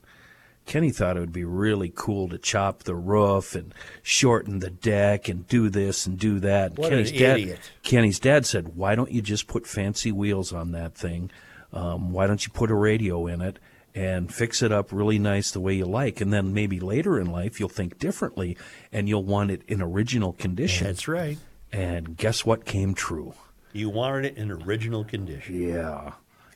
Kenny 0.66 0.90
thought 0.90 1.16
it 1.16 1.20
would 1.20 1.32
be 1.32 1.44
really 1.44 1.92
cool 1.94 2.28
to 2.28 2.38
chop 2.38 2.84
the 2.84 2.94
roof 2.94 3.54
and 3.54 3.74
shorten 4.02 4.60
the 4.60 4.70
deck 4.70 5.28
and 5.28 5.46
do 5.46 5.68
this 5.68 6.06
and 6.06 6.18
do 6.18 6.40
that. 6.40 6.78
What 6.78 6.90
Kenny's 6.90 7.10
an 7.10 7.18
dad, 7.18 7.40
idiot. 7.40 7.60
Kenny's 7.82 8.18
dad 8.18 8.46
said, 8.46 8.74
"Why 8.74 8.94
don't 8.94 9.12
you 9.12 9.20
just 9.20 9.46
put 9.46 9.66
fancy 9.66 10.10
wheels 10.10 10.52
on 10.52 10.72
that 10.72 10.94
thing? 10.94 11.30
Um, 11.72 12.12
why 12.12 12.26
don't 12.26 12.46
you 12.46 12.52
put 12.52 12.70
a 12.70 12.74
radio 12.74 13.26
in 13.26 13.42
it 13.42 13.58
and 13.94 14.32
fix 14.32 14.62
it 14.62 14.72
up 14.72 14.90
really 14.90 15.18
nice 15.18 15.50
the 15.50 15.60
way 15.60 15.74
you 15.74 15.84
like? 15.84 16.20
And 16.22 16.32
then 16.32 16.54
maybe 16.54 16.80
later 16.80 17.20
in 17.20 17.30
life 17.30 17.60
you'll 17.60 17.68
think 17.68 17.98
differently 17.98 18.56
and 18.90 19.06
you'll 19.08 19.24
want 19.24 19.50
it 19.50 19.62
in 19.68 19.82
original 19.82 20.32
condition." 20.32 20.86
That's 20.86 21.06
right. 21.08 21.36
And 21.72 22.16
guess 22.16 22.46
what 22.46 22.64
came 22.64 22.94
true? 22.94 23.34
You 23.72 23.90
wanted 23.90 24.24
it 24.24 24.36
in 24.38 24.50
original 24.50 25.04
condition. 25.04 25.60
Yeah. 25.60 26.12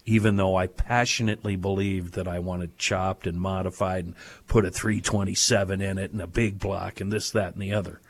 Even 0.08 0.36
though 0.36 0.56
I 0.56 0.68
passionately 0.68 1.54
believed 1.56 2.14
that 2.14 2.26
I 2.26 2.38
wanted 2.38 2.78
chopped 2.78 3.26
and 3.26 3.38
modified 3.38 4.06
and 4.06 4.14
put 4.46 4.64
a 4.64 4.70
327 4.70 5.82
in 5.82 5.98
it 5.98 6.12
and 6.12 6.22
a 6.22 6.26
big 6.26 6.58
block 6.58 7.02
and 7.02 7.12
this, 7.12 7.30
that, 7.32 7.52
and 7.52 7.62
the 7.62 7.74
other. 7.74 8.00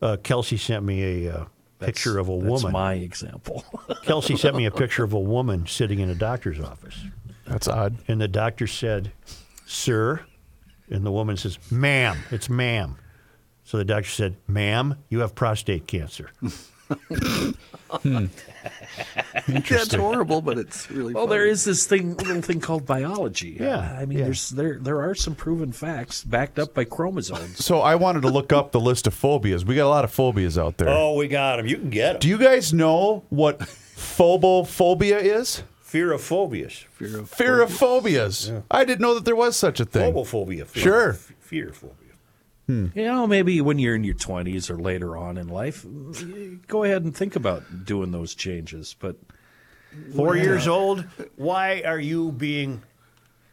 Uh, 0.00 0.16
Kelsey 0.22 0.56
sent 0.56 0.84
me 0.84 1.26
a 1.26 1.34
uh, 1.34 1.44
picture 1.80 2.18
of 2.18 2.30
a 2.30 2.38
That's 2.38 2.62
woman. 2.62 2.72
my 2.72 2.94
example. 2.94 3.62
Kelsey 4.04 4.36
sent 4.36 4.56
me 4.56 4.64
a 4.64 4.70
picture 4.70 5.04
of 5.04 5.12
a 5.12 5.20
woman 5.20 5.66
sitting 5.66 5.98
in 5.98 6.08
a 6.08 6.14
doctor's 6.14 6.60
office. 6.60 6.98
That's 7.46 7.68
odd. 7.68 7.98
And 8.08 8.22
the 8.22 8.28
doctor 8.28 8.66
said, 8.66 9.12
Sir. 9.66 10.24
And 10.88 11.04
the 11.04 11.12
woman 11.12 11.36
says, 11.36 11.58
Ma'am. 11.70 12.18
It's 12.30 12.48
ma'am. 12.48 12.96
So 13.64 13.76
the 13.76 13.84
doctor 13.84 14.08
said, 14.08 14.36
Ma'am, 14.48 14.96
you 15.10 15.20
have 15.20 15.34
prostate 15.34 15.86
cancer. 15.86 16.30
Hmm. 18.02 18.26
That's 19.46 19.94
horrible, 19.94 20.40
but 20.42 20.58
it's 20.58 20.90
really 20.90 21.14
well, 21.14 21.26
funny. 21.26 21.38
there 21.38 21.46
is 21.46 21.64
this 21.64 21.86
thing, 21.86 22.16
little 22.16 22.42
thing 22.42 22.60
called 22.60 22.86
biology. 22.86 23.56
Yeah, 23.60 23.78
uh, 23.78 24.00
I 24.00 24.06
mean, 24.06 24.18
yeah. 24.18 24.24
there's 24.24 24.50
there 24.50 24.78
there 24.78 25.00
are 25.00 25.14
some 25.14 25.34
proven 25.34 25.72
facts 25.72 26.24
backed 26.24 26.58
up 26.58 26.74
by 26.74 26.84
chromosomes. 26.84 27.64
So 27.64 27.80
I 27.80 27.94
wanted 27.94 28.22
to 28.22 28.28
look 28.28 28.52
up 28.52 28.72
the 28.72 28.80
list 28.80 29.06
of 29.06 29.14
phobias. 29.14 29.64
We 29.64 29.76
got 29.76 29.86
a 29.86 29.88
lot 29.88 30.04
of 30.04 30.12
phobias 30.12 30.58
out 30.58 30.78
there. 30.78 30.88
Oh, 30.88 31.14
we 31.14 31.28
got 31.28 31.56
them. 31.56 31.66
You 31.66 31.76
can 31.76 31.90
get 31.90 32.16
him. 32.16 32.20
Do 32.20 32.28
you 32.28 32.38
guys 32.38 32.72
know 32.72 33.24
what 33.28 33.58
phobophobia 33.60 35.20
is? 35.20 35.62
Fear 35.80 36.12
of 36.12 36.22
phobias. 36.22 36.84
Fear 36.92 37.20
of 37.20 37.30
Fear 37.30 37.60
of 37.62 37.70
phobias. 37.70 38.50
I 38.70 38.84
didn't 38.84 39.00
know 39.00 39.14
that 39.14 39.24
there 39.24 39.36
was 39.36 39.56
such 39.56 39.78
a 39.78 39.84
thing. 39.84 40.12
Phobophobia. 40.12 40.66
Fear. 40.66 40.82
Sure. 40.82 41.12
Fear 41.12 41.72
phobia. 41.72 42.03
Hmm. 42.66 42.86
You 42.94 43.04
know, 43.04 43.26
maybe 43.26 43.60
when 43.60 43.78
you're 43.78 43.94
in 43.94 44.04
your 44.04 44.14
20s 44.14 44.70
or 44.70 44.78
later 44.78 45.16
on 45.16 45.36
in 45.36 45.48
life, 45.48 45.84
go 46.66 46.82
ahead 46.84 47.04
and 47.04 47.14
think 47.14 47.36
about 47.36 47.84
doing 47.84 48.10
those 48.10 48.34
changes. 48.34 48.96
But 48.98 49.16
Four 50.16 50.36
years 50.36 50.66
old. 50.66 51.04
Why 51.36 51.82
are 51.84 52.00
you 52.00 52.32
being? 52.32 52.82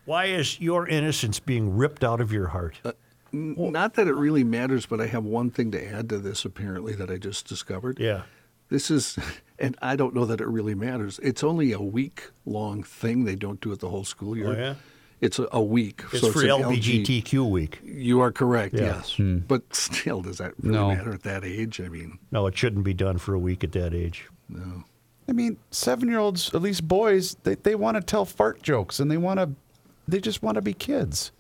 Why 0.06 0.26
is 0.26 0.60
your 0.60 0.88
innocence 0.88 1.40
being 1.40 1.76
ripped 1.78 2.04
out 2.04 2.20
of 2.22 2.32
your 2.32 2.48
heart? 2.48 2.80
Uh, 2.84 2.94
n- 3.34 3.56
Not 3.58 3.94
that 3.96 4.08
it 4.08 4.14
really 4.16 4.44
matters, 4.44 4.86
but 4.88 5.00
I 5.00 5.06
have 5.08 5.24
one 5.24 5.52
thing 5.52 5.72
to 5.72 5.86
add 5.94 6.10
to 6.10 6.18
this 6.18 6.44
apparently 6.44 6.96
that 6.96 7.12
I 7.12 7.18
just 7.18 7.48
discovered. 7.48 8.00
Yeah. 8.00 8.24
This 8.70 8.90
is, 8.90 9.20
and 9.60 9.78
I 9.82 9.96
don't 9.96 10.16
know 10.16 10.26
that 10.26 10.42
it 10.42 10.48
really 10.48 10.74
matters. 10.74 11.20
It's 11.22 11.44
only 11.44 11.72
a 11.74 11.80
week 11.82 12.30
long 12.46 12.82
thing. 12.82 13.26
They 13.26 13.36
don't 13.36 13.62
do 13.62 13.72
it 13.74 13.80
the 13.80 13.90
whole 13.90 14.06
school 14.06 14.36
year. 14.36 14.48
Oh, 14.48 14.58
yeah? 14.58 14.76
It's 15.22 15.38
a, 15.40 15.48
a 15.52 15.62
week. 15.62 16.02
It's 16.12 16.22
so 16.22 16.32
for 16.32 16.42
an 16.42 16.48
LG 16.50 17.06
LGBTQ 17.06 17.50
week. 17.50 17.80
You 17.84 18.20
are 18.22 18.32
correct, 18.32 18.74
Yeah. 18.74 18.96
yes. 18.98 19.16
Hmm. 19.16 19.38
But 19.48 19.74
still, 19.76 20.22
does 20.22 20.40
that 20.40 20.54
really 20.60 20.76
No. 20.78 20.88
matter 20.90 21.14
at 21.14 21.22
that 21.24 21.44
age? 21.46 21.80
I 21.80 21.88
mean, 21.90 22.18
No, 22.32 22.48
it 22.48 22.58
shouldn't 22.58 22.84
be 22.84 22.94
done 22.96 23.18
for 23.20 23.34
a 23.36 23.40
week 23.40 23.64
at 23.64 23.72
that 23.74 23.94
age. 23.94 24.28
no. 24.50 24.84
I 25.30 25.34
mean, 25.34 25.58
seven 25.70 26.10
year 26.10 26.18
olds, 26.20 26.54
at 26.54 26.62
least 26.62 26.86
boys, 26.88 27.38
they, 27.44 27.56
they 27.56 27.76
want 27.76 27.96
to 27.96 28.02
tell 28.02 28.26
fart 28.26 28.62
jokes 28.64 29.00
and 29.00 29.10
they 29.10 29.16
want 29.18 29.40
to, 29.40 29.52
they 30.08 30.20
just 30.20 30.44
want 30.44 30.56
to 30.56 30.62
be 30.62 30.74
kids. 30.74 31.32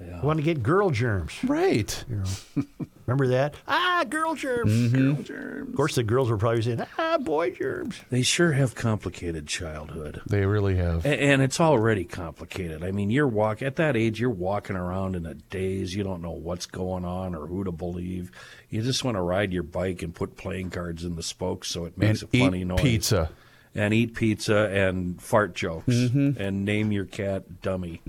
You 0.00 0.18
want 0.22 0.38
to 0.38 0.42
get 0.42 0.62
girl 0.62 0.90
germs. 0.90 1.32
Right. 1.44 2.04
You 2.08 2.16
know. 2.56 2.64
Remember 3.08 3.28
that? 3.28 3.54
Ah, 3.66 4.04
girl 4.06 4.34
germs. 4.34 4.92
Girl 4.92 5.14
germs. 5.14 5.70
Of 5.70 5.74
course, 5.74 5.94
the 5.94 6.02
girls 6.02 6.28
were 6.28 6.36
probably 6.36 6.60
saying, 6.60 6.82
ah, 6.98 7.16
boy 7.16 7.52
germs. 7.52 7.98
they 8.10 8.20
sure 8.20 8.52
have 8.52 8.74
complicated 8.74 9.46
childhood. 9.46 10.20
They 10.26 10.44
really 10.44 10.76
have. 10.76 11.06
A- 11.06 11.22
And 11.22 11.40
it's 11.40 11.58
already 11.58 12.04
complicated. 12.04 12.84
I 12.84 12.90
mean, 12.92 13.08
you're 13.10 13.26
walk 13.26 13.62
at 13.62 13.76
that 13.76 13.96
age, 13.96 14.20
you're 14.20 14.28
walking 14.28 14.76
around 14.76 15.16
in 15.16 15.24
a 15.24 15.32
daze. 15.34 15.94
You 15.94 16.04
don't 16.04 16.20
know 16.20 16.32
what's 16.32 16.66
going 16.66 17.06
on 17.06 17.34
or 17.34 17.46
who 17.46 17.64
to 17.64 17.72
believe. 17.72 18.30
You 18.68 18.82
just 18.82 19.02
want 19.04 19.16
to 19.16 19.22
ride 19.22 19.54
your 19.54 19.62
bike 19.62 20.02
and 20.02 20.14
put 20.14 20.36
playing 20.36 20.68
cards 20.68 21.02
in 21.02 21.16
the 21.16 21.22
spokes 21.22 21.68
so 21.68 21.86
it 21.86 21.96
makes 21.96 22.20
And 22.20 22.34
a 22.34 22.38
funny 22.38 22.60
eat 22.60 22.64
noise. 22.66 22.80
pizza. 22.82 23.30
And 23.74 23.94
eat 23.94 24.14
pizza 24.14 24.68
and 24.70 25.18
fart 25.22 25.54
jokes 25.54 25.88
Mm-hmm. 25.94 26.40
and 26.42 26.64
name 26.66 26.92
your 26.92 27.04
cat 27.06 27.62
Dummy. 27.62 28.02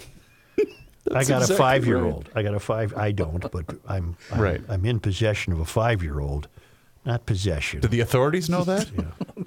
I 1.12 1.24
got 1.24 1.42
exactly 1.42 1.56
a 1.56 1.58
five 1.58 1.86
year 1.88 2.04
old. 2.06 2.30
I 2.36 2.44
got 2.44 2.54
a 2.54 2.60
five. 2.60 2.94
I 2.96 3.12
don't, 3.12 3.40
but 3.52 3.66
I'm, 3.88 4.16
I'm 4.32 4.40
Right. 4.42 4.62
I'm 4.70 4.86
in 4.86 5.00
possession 5.00 5.54
of 5.54 5.60
a 5.60 5.66
five 5.66 6.04
year 6.04 6.20
old, 6.20 6.48
not 7.06 7.26
possession. 7.26 7.82
Did 7.82 7.92
the 7.92 8.00
authorities 8.02 8.50
know 8.50 8.64
that? 8.64 8.90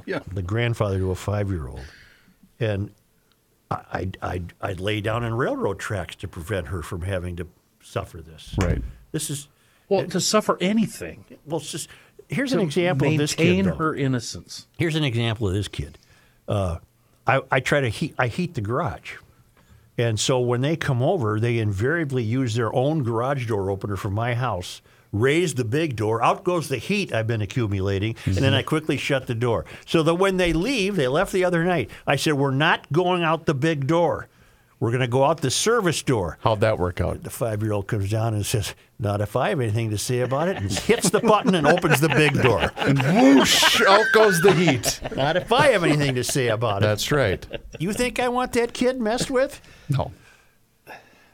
Yeah. 0.07 0.21
the 0.33 0.43
grandfather 0.43 0.99
to 0.99 1.11
a 1.11 1.15
five 1.15 1.51
year 1.51 1.69
old, 1.69 1.83
and 2.61 2.91
I, 3.71 3.81
I'd, 3.93 4.19
I'd 4.23 4.53
I'd 4.61 4.81
lay 4.81 5.01
down 5.01 5.25
in 5.25 5.35
railroad 5.35 5.79
tracks 5.79 6.15
to 6.17 6.29
prevent 6.29 6.69
her 6.69 6.83
from 6.83 7.03
having 7.03 7.37
to 7.37 7.47
suffer 7.83 8.21
this. 8.23 8.55
Right. 8.59 8.83
This 9.13 9.31
is 9.31 9.49
Well, 9.89 10.07
to 10.07 10.21
suffer 10.21 10.57
anything. 10.61 11.25
well. 11.47 11.59
It's 11.61 11.71
just 11.71 11.89
here's 12.29 12.53
an 12.53 12.61
example 12.61 13.09
of 13.09 13.19
this 13.19 13.35
kid. 13.35 13.57
maintain 13.57 13.75
her 13.77 13.95
innocence. 13.95 14.67
Here's 14.79 14.97
an 14.97 15.05
example 15.05 15.49
of 15.49 15.55
this 15.55 15.69
kid. 15.69 15.99
Uh, 16.49 16.79
I, 17.27 17.41
I 17.51 17.61
try 17.61 17.81
to 17.81 17.89
heat. 17.89 18.15
I 18.19 18.27
heat 18.29 18.55
the 18.55 18.61
garage, 18.61 19.15
and 19.99 20.19
so 20.19 20.41
when 20.41 20.61
they 20.61 20.77
come 20.77 21.03
over, 21.03 21.39
they 21.39 21.59
invariably 21.59 22.23
use 22.23 22.55
their 22.55 22.75
own 22.75 23.03
garage 23.03 23.47
door 23.47 23.71
opener 23.71 23.97
from 23.97 24.15
my 24.15 24.35
house. 24.35 24.81
Raise 25.13 25.55
the 25.55 25.65
big 25.65 25.97
door. 25.97 26.23
Out 26.23 26.43
goes 26.43 26.69
the 26.69 26.79
heat 26.79 27.13
I've 27.13 27.27
been 27.27 27.43
accumulating, 27.43 28.17
and 28.25 28.37
then 28.37 28.45
mm-hmm. 28.45 28.55
I 28.55 28.63
quickly 28.63 28.97
shut 28.97 29.27
the 29.27 29.35
door. 29.35 29.67
So 29.85 30.03
that 30.03 30.15
when 30.15 30.39
they 30.39 30.55
leave, 30.55 30.97
they 30.97 31.09
left 31.09 31.33
the 31.33 31.45
other 31.45 31.65
night. 31.65 31.91
I 32.07 32.17
said, 32.17 32.35
"We're 32.35 32.51
not 32.51 32.91
going 32.91 33.23
out 33.23 33.45
the 33.45 33.55
big 33.55 33.87
door. 33.87 34.29
We're 34.83 34.91
going 34.91 35.03
to 35.03 35.07
go 35.07 35.23
out 35.23 35.43
the 35.43 35.51
service 35.51 36.03
door." 36.03 36.39
How'd 36.41 36.59
that 36.63 36.77
work 36.77 37.01
out? 37.01 37.23
The 37.23 37.31
five-year-old 37.31 37.87
comes 37.87 38.11
down 38.11 38.35
and 38.35 38.45
says, 38.45 38.75
"Not 38.99 39.21
if 39.21 39.37
I 39.37 39.51
have 39.51 39.61
anything 39.61 39.91
to 39.91 39.97
say 39.99 40.19
about 40.23 40.49
it," 40.49 40.57
and 40.57 40.73
hits 40.91 41.09
the 41.09 41.21
button 41.21 41.55
and 41.55 41.69
opens 41.69 42.01
the 42.01 42.09
big 42.09 42.43
door. 42.43 42.69
And 42.77 42.99
whoosh, 42.99 43.81
out 43.83 44.07
goes 44.13 44.41
the 44.41 44.53
heat. 44.53 45.01
Not 45.15 45.37
if 45.37 45.53
I 45.53 45.69
have 45.69 45.85
anything 45.85 46.17
to 46.17 46.25
say 46.25 46.49
about 46.49 46.83
it. 46.83 46.87
That's 46.87 47.13
right. 47.13 47.47
You 47.79 47.93
think 47.93 48.19
I 48.19 48.29
want 48.29 48.55
that 48.55 48.73
kid 48.73 49.01
messed 49.01 49.31
with? 49.31 49.61
No. 49.89 50.11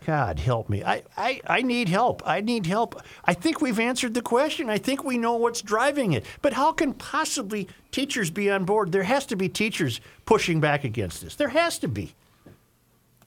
God 0.04 0.38
help 0.38 0.68
me. 0.68 0.84
I, 0.84 1.02
I, 1.16 1.40
I 1.46 1.62
need 1.62 1.88
help. 1.88 2.22
I 2.26 2.42
need 2.42 2.66
help. 2.66 3.00
I 3.24 3.32
think 3.32 3.62
we've 3.62 3.80
answered 3.80 4.12
the 4.12 4.22
question. 4.22 4.68
I 4.68 4.76
think 4.76 5.04
we 5.04 5.16
know 5.16 5.36
what's 5.36 5.62
driving 5.62 6.12
it. 6.12 6.26
But 6.42 6.52
how 6.52 6.72
can 6.72 6.92
possibly 6.92 7.66
teachers 7.92 8.30
be 8.30 8.50
on 8.50 8.64
board? 8.64 8.92
There 8.92 9.02
has 9.04 9.24
to 9.26 9.36
be 9.36 9.48
teachers 9.48 10.02
pushing 10.26 10.60
back 10.60 10.84
against 10.84 11.22
this. 11.22 11.34
There 11.34 11.48
has 11.48 11.78
to 11.80 11.88
be. 11.88 12.14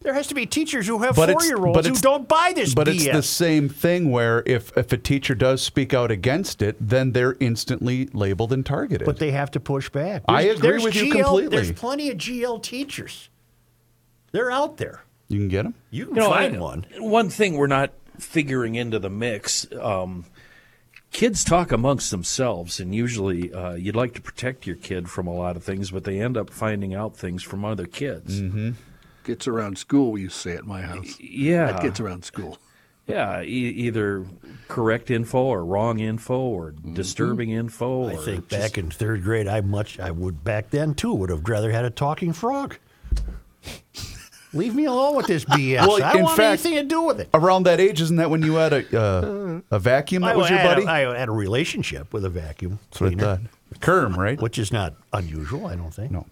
There 0.02 0.14
has 0.16 0.28
to 0.28 0.36
be 0.36 0.46
teachers 0.48 0.88
who 0.88 1.00
have 1.00 1.16
But 1.16 1.30
four 1.32 1.44
year 1.44 1.58
olds 1.64 1.76
but 1.78 1.86
who 1.86 1.94
don't 1.96 2.28
buy 2.28 2.54
this 2.56 2.74
But 2.74 2.88
BS. 2.88 2.94
it's 3.06 3.06
the 3.16 3.22
same 3.24 3.70
thing 3.70 4.10
where 4.12 4.42
if, 4.48 4.76
if 4.78 4.92
a 4.92 4.98
teacher 4.98 5.36
does 5.36 5.62
speak 5.62 5.94
out 5.94 6.10
against 6.10 6.62
it, 6.62 6.76
then 6.80 7.12
they're 7.12 7.38
instantly 7.40 8.08
labeled 8.14 8.52
and 8.52 8.66
targeted. 8.66 9.06
but 9.06 9.20
they 9.20 9.32
have 9.32 9.52
to 9.52 9.60
push 9.60 9.90
back. 9.90 10.24
I 10.28 10.42
agree 10.44 10.70
there's 10.72 10.84
with 10.84 10.96
you 10.96 11.12
completely. 11.12 11.56
There's 11.56 11.72
plenty 11.74 12.10
of 12.10 12.18
GL 12.18 12.64
teachers. 12.64 13.30
They're 14.32 14.50
out 14.52 14.78
there. 14.78 15.04
you 15.28 15.38
can 15.40 15.48
get 15.50 15.64
them. 15.64 15.76
You 15.92 16.08
can 16.08 16.16
You 16.16 16.22
know, 16.22 16.30
find 16.32 16.56
I- 16.56 16.60
one. 16.60 16.86
One 16.98 17.30
thing 17.30 17.56
we're 17.58 17.68
not 17.68 17.92
figuring 18.18 18.76
into 18.76 18.98
the 19.00 19.10
mix. 19.10 19.68
Um, 19.80 20.26
kids 21.12 21.44
talk 21.44 21.72
amongst 21.72 22.10
themselves, 22.12 22.80
and 22.80 22.96
usually 22.96 23.54
uh, 23.54 23.74
you'd 23.76 23.96
like 23.96 24.14
to 24.16 24.22
protect 24.22 24.66
your 24.66 24.76
kid 24.78 25.10
from 25.10 25.28
a 25.28 25.34
lot 25.34 25.56
of 25.56 25.64
things, 25.64 25.92
but 25.92 26.06
they 26.06 26.20
end 26.22 26.38
up 26.38 26.50
finding 26.50 26.94
out 26.96 27.16
things 27.18 27.44
from 27.44 27.64
other 27.66 27.86
kids. 27.86 28.42
Mm-hmm. 28.42 28.72
Gets 29.24 29.48
around 29.48 29.78
school, 29.78 30.12
we 30.14 30.22
used 30.22 30.36
to 30.36 30.42
say 30.42 30.56
at 30.56 30.66
my 30.66 30.82
house. 30.82 31.20
Yeah. 31.20 31.72
That 31.74 31.82
gets 31.82 32.00
around 32.00 32.26
school. 32.26 32.58
Yeah, 33.08 33.42
e- 33.42 33.46
either 33.46 34.26
correct 34.68 35.12
info 35.12 35.40
or 35.44 35.66
wrong 35.66 36.00
info 36.00 36.38
or 36.40 36.72
disturbing 36.94 37.50
info. 37.52 38.08
I 38.10 38.14
or 38.14 38.18
think 38.18 38.48
just- 38.48 38.62
back 38.62 38.78
in 38.78 38.90
third 38.90 39.24
grade, 39.24 39.48
I 39.48 39.62
much 39.62 40.00
I 40.00 40.12
would 40.12 40.44
back 40.44 40.70
then 40.70 40.94
too 40.96 41.14
would 41.14 41.30
have 41.30 41.48
rather 41.48 41.72
had 41.72 41.84
a 41.86 41.90
talking 41.90 42.32
frog. 42.34 42.78
Leave 44.54 44.76
me 44.76 44.84
alone 44.86 45.16
with 45.16 45.28
this 45.28 45.46
BS. 45.46 45.88
Well, 45.88 46.04
I 46.04 46.12
don't 46.14 46.24
want 46.24 46.38
fact- 46.38 46.66
anything 46.66 46.74
to 46.84 46.84
do 46.88 47.02
with 47.04 47.20
it. 47.22 47.30
Around 47.34 47.64
that 47.64 47.80
age, 47.80 48.02
isn't 48.02 48.18
that 48.18 48.30
when 48.30 48.42
you 48.44 48.56
had 48.56 48.74
a 48.74 49.00
uh, 49.00 49.62
a 49.72 49.80
vacuum 49.80 50.24
that 50.24 50.34
I 50.34 50.36
was 50.36 50.50
your 50.50 50.60
had 50.60 50.76
buddy? 50.76 50.86
A, 50.86 50.90
I 51.12 51.18
had 51.18 51.30
a 51.30 51.34
relationship 51.34 52.12
with 52.14 52.26
a 52.26 52.30
vacuum 52.30 52.80
That's 52.90 53.02
what 53.02 53.08
I 53.08 53.10
cleaner, 53.16 53.38
thought. 53.72 53.80
Kerm, 53.82 54.18
right? 54.18 54.42
which 54.42 54.60
is 54.60 54.72
not 54.74 54.96
unusual, 55.14 55.68
I 55.68 55.76
don't 55.76 55.94
think. 55.94 56.12
No. 56.12 56.26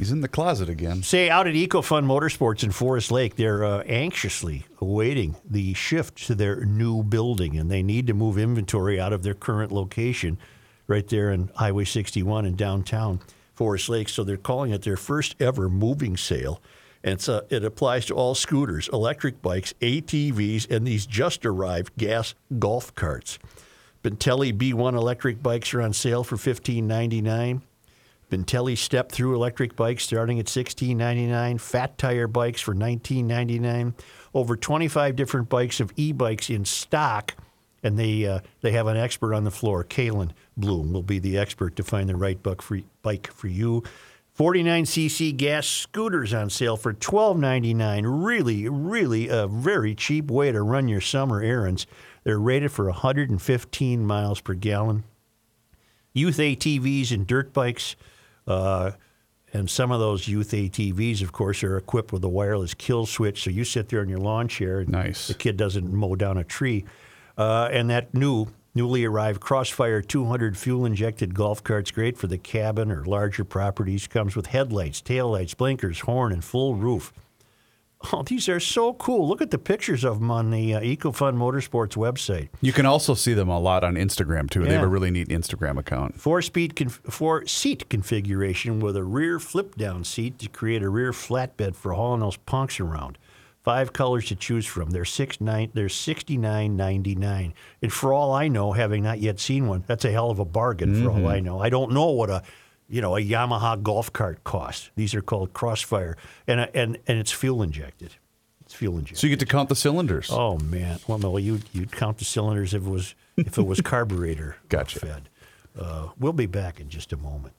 He's 0.00 0.12
in 0.12 0.22
the 0.22 0.28
closet 0.28 0.70
again. 0.70 1.02
Say 1.02 1.28
out 1.28 1.46
at 1.46 1.52
EcoFun 1.52 2.06
Motorsports 2.06 2.64
in 2.64 2.70
Forest 2.70 3.10
Lake, 3.10 3.36
they're 3.36 3.62
uh, 3.62 3.82
anxiously 3.82 4.64
awaiting 4.80 5.36
the 5.44 5.74
shift 5.74 6.26
to 6.28 6.34
their 6.34 6.64
new 6.64 7.02
building, 7.02 7.58
and 7.58 7.70
they 7.70 7.82
need 7.82 8.06
to 8.06 8.14
move 8.14 8.38
inventory 8.38 8.98
out 8.98 9.12
of 9.12 9.22
their 9.22 9.34
current 9.34 9.70
location, 9.70 10.38
right 10.86 11.06
there 11.06 11.30
in 11.30 11.50
Highway 11.56 11.84
61 11.84 12.46
in 12.46 12.56
downtown 12.56 13.20
Forest 13.52 13.90
Lake. 13.90 14.08
So 14.08 14.24
they're 14.24 14.38
calling 14.38 14.70
it 14.70 14.80
their 14.80 14.96
first 14.96 15.36
ever 15.38 15.68
moving 15.68 16.16
sale, 16.16 16.62
and 17.04 17.12
it's, 17.12 17.28
uh, 17.28 17.42
it 17.50 17.62
applies 17.62 18.06
to 18.06 18.14
all 18.14 18.34
scooters, 18.34 18.88
electric 18.94 19.42
bikes, 19.42 19.74
ATVs, 19.82 20.70
and 20.70 20.86
these 20.86 21.04
just 21.04 21.44
arrived 21.44 21.94
gas 21.98 22.34
golf 22.58 22.94
carts. 22.94 23.38
Bentelli 24.02 24.50
B1 24.56 24.94
electric 24.94 25.42
bikes 25.42 25.74
are 25.74 25.82
on 25.82 25.92
sale 25.92 26.24
for 26.24 26.38
fifteen 26.38 26.86
ninety 26.86 27.20
nine. 27.20 27.60
Bentelli 28.30 28.76
step 28.78 29.12
through 29.12 29.34
electric 29.34 29.76
bikes 29.76 30.04
starting 30.04 30.38
at 30.38 30.46
$16.99, 30.46 31.60
fat 31.60 31.98
tire 31.98 32.26
bikes 32.26 32.60
for 32.60 32.74
$19.99, 32.74 33.94
over 34.32 34.56
25 34.56 35.16
different 35.16 35.48
bikes 35.48 35.80
of 35.80 35.92
e-bikes 35.96 36.48
in 36.48 36.64
stock, 36.64 37.34
and 37.82 37.98
they 37.98 38.26
uh, 38.26 38.40
they 38.60 38.72
have 38.72 38.86
an 38.86 38.96
expert 38.96 39.34
on 39.34 39.44
the 39.44 39.50
floor. 39.50 39.84
Kalen 39.84 40.30
Bloom 40.56 40.92
will 40.92 41.02
be 41.02 41.18
the 41.18 41.36
expert 41.36 41.76
to 41.76 41.82
find 41.82 42.08
the 42.08 42.16
right 42.16 42.38
for, 42.60 42.80
bike 43.02 43.32
for 43.32 43.48
you. 43.48 43.82
49cc 44.38 45.36
gas 45.36 45.66
scooters 45.66 46.32
on 46.32 46.48
sale 46.48 46.76
for 46.76 46.94
$12.99. 46.94 48.04
Really, 48.06 48.68
really 48.68 49.28
a 49.28 49.46
very 49.46 49.94
cheap 49.94 50.30
way 50.30 50.50
to 50.50 50.62
run 50.62 50.88
your 50.88 51.00
summer 51.00 51.42
errands. 51.42 51.86
They're 52.24 52.38
rated 52.38 52.72
for 52.72 52.86
115 52.86 54.06
miles 54.06 54.40
per 54.40 54.54
gallon 54.54 55.04
youth 56.12 56.38
ATVs 56.38 57.12
and 57.12 57.26
dirt 57.26 57.52
bikes. 57.52 57.96
Uh, 58.46 58.92
and 59.52 59.68
some 59.68 59.90
of 59.90 59.98
those 59.98 60.28
youth 60.28 60.52
ATVs, 60.52 61.22
of 61.22 61.32
course, 61.32 61.64
are 61.64 61.76
equipped 61.76 62.12
with 62.12 62.22
a 62.22 62.28
wireless 62.28 62.72
kill 62.74 63.04
switch. 63.06 63.42
So 63.42 63.50
you 63.50 63.64
sit 63.64 63.88
there 63.88 64.02
in 64.02 64.08
your 64.08 64.20
lawn 64.20 64.46
chair, 64.48 64.80
and 64.80 64.90
Nice. 64.90 65.26
the 65.26 65.34
kid 65.34 65.56
doesn't 65.56 65.92
mow 65.92 66.14
down 66.14 66.38
a 66.38 66.44
tree. 66.44 66.84
Uh, 67.36 67.68
and 67.72 67.90
that 67.90 68.14
new, 68.14 68.46
newly 68.74 69.04
arrived 69.04 69.40
Crossfire 69.40 70.02
200 70.02 70.56
fuel 70.56 70.84
injected 70.86 71.34
golf 71.34 71.64
cart's 71.64 71.90
great 71.90 72.16
for 72.16 72.28
the 72.28 72.38
cabin 72.38 72.92
or 72.92 73.04
larger 73.04 73.42
properties. 73.44 74.06
Comes 74.06 74.36
with 74.36 74.46
headlights, 74.46 75.02
taillights, 75.02 75.56
blinkers, 75.56 76.00
horn, 76.00 76.32
and 76.32 76.44
full 76.44 76.76
roof. 76.76 77.12
Oh, 78.12 78.22
these 78.22 78.48
are 78.48 78.60
so 78.60 78.94
cool. 78.94 79.28
Look 79.28 79.42
at 79.42 79.50
the 79.50 79.58
pictures 79.58 80.04
of 80.04 80.20
them 80.20 80.30
on 80.30 80.50
the 80.50 80.74
uh, 80.74 80.80
EcoFun 80.80 81.36
Motorsports 81.36 81.96
website. 81.96 82.48
You 82.62 82.72
can 82.72 82.86
also 82.86 83.12
see 83.12 83.34
them 83.34 83.50
a 83.50 83.60
lot 83.60 83.84
on 83.84 83.94
Instagram 83.94 84.48
too. 84.48 84.64
They 84.64 84.72
have 84.72 84.82
a 84.82 84.88
really 84.88 85.10
neat 85.10 85.28
Instagram 85.28 85.78
account. 85.78 86.18
Four 86.18 86.40
speed 86.40 86.74
conf- 86.76 87.02
four 87.10 87.44
seat 87.46 87.90
configuration 87.90 88.80
with 88.80 88.96
a 88.96 89.04
rear 89.04 89.38
flip 89.38 89.74
down 89.76 90.04
seat 90.04 90.38
to 90.38 90.48
create 90.48 90.82
a 90.82 90.88
rear 90.88 91.12
flatbed 91.12 91.74
for 91.76 91.92
hauling 91.92 92.20
those 92.20 92.38
punks 92.38 92.80
around. 92.80 93.18
Five 93.62 93.92
colors 93.92 94.24
to 94.28 94.34
choose 94.34 94.64
from. 94.64 94.88
They're 94.90 95.04
six 95.04 95.38
nine. 95.38 95.70
They're 95.74 95.90
sixty 95.90 96.38
nine 96.38 96.76
ninety 96.78 97.14
nine. 97.14 97.52
And 97.82 97.92
for 97.92 98.14
all 98.14 98.32
I 98.32 98.48
know, 98.48 98.72
having 98.72 99.02
not 99.02 99.18
yet 99.20 99.38
seen 99.38 99.66
one, 99.68 99.84
that's 99.86 100.06
a 100.06 100.10
hell 100.10 100.30
of 100.30 100.38
a 100.38 100.46
bargain. 100.46 101.04
For 101.04 101.10
all 101.10 101.28
I 101.28 101.40
know, 101.40 101.60
I 101.60 101.68
don't 101.68 101.92
know 101.92 102.06
what 102.06 102.30
a 102.30 102.42
you 102.90 103.00
know 103.00 103.16
a 103.16 103.20
Yamaha 103.20 103.82
golf 103.82 104.12
cart 104.12 104.42
costs. 104.44 104.90
These 104.96 105.14
are 105.14 105.22
called 105.22 105.52
Crossfire, 105.52 106.16
and 106.46 106.68
and 106.74 106.98
and 107.06 107.18
it's 107.18 107.32
fuel 107.32 107.62
injected. 107.62 108.16
It's 108.62 108.74
fuel 108.74 108.98
injected. 108.98 109.18
So 109.18 109.26
you 109.26 109.30
get 109.32 109.40
to 109.40 109.46
count 109.46 109.68
the 109.68 109.76
cylinders. 109.76 110.28
Oh 110.30 110.58
man! 110.58 110.98
Well, 111.06 111.18
no, 111.18 111.36
you 111.36 111.60
you'd 111.72 111.92
count 111.92 112.18
the 112.18 112.24
cylinders 112.24 112.74
if 112.74 112.84
it 112.84 112.90
was 112.90 113.14
if 113.36 113.56
it 113.56 113.66
was 113.66 113.80
carburetor 113.84 114.56
Gotcha. 114.68 114.98
fed. 115.00 115.28
Uh, 115.78 116.08
we'll 116.18 116.32
be 116.32 116.46
back 116.46 116.80
in 116.80 116.88
just 116.88 117.12
a 117.12 117.16
moment. 117.16 117.54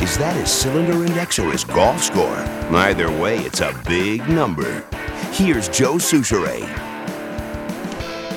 Is 0.00 0.16
that 0.16 0.34
his 0.36 0.50
cylinder 0.50 1.04
index 1.04 1.38
or 1.38 1.50
his 1.52 1.64
golf 1.64 2.02
score? 2.02 2.36
Either 2.74 3.10
way, 3.20 3.38
it's 3.38 3.60
a 3.60 3.78
big 3.86 4.26
number. 4.28 4.84
Here's 5.32 5.68
Joe 5.68 5.94
Soucheray. 5.94 6.64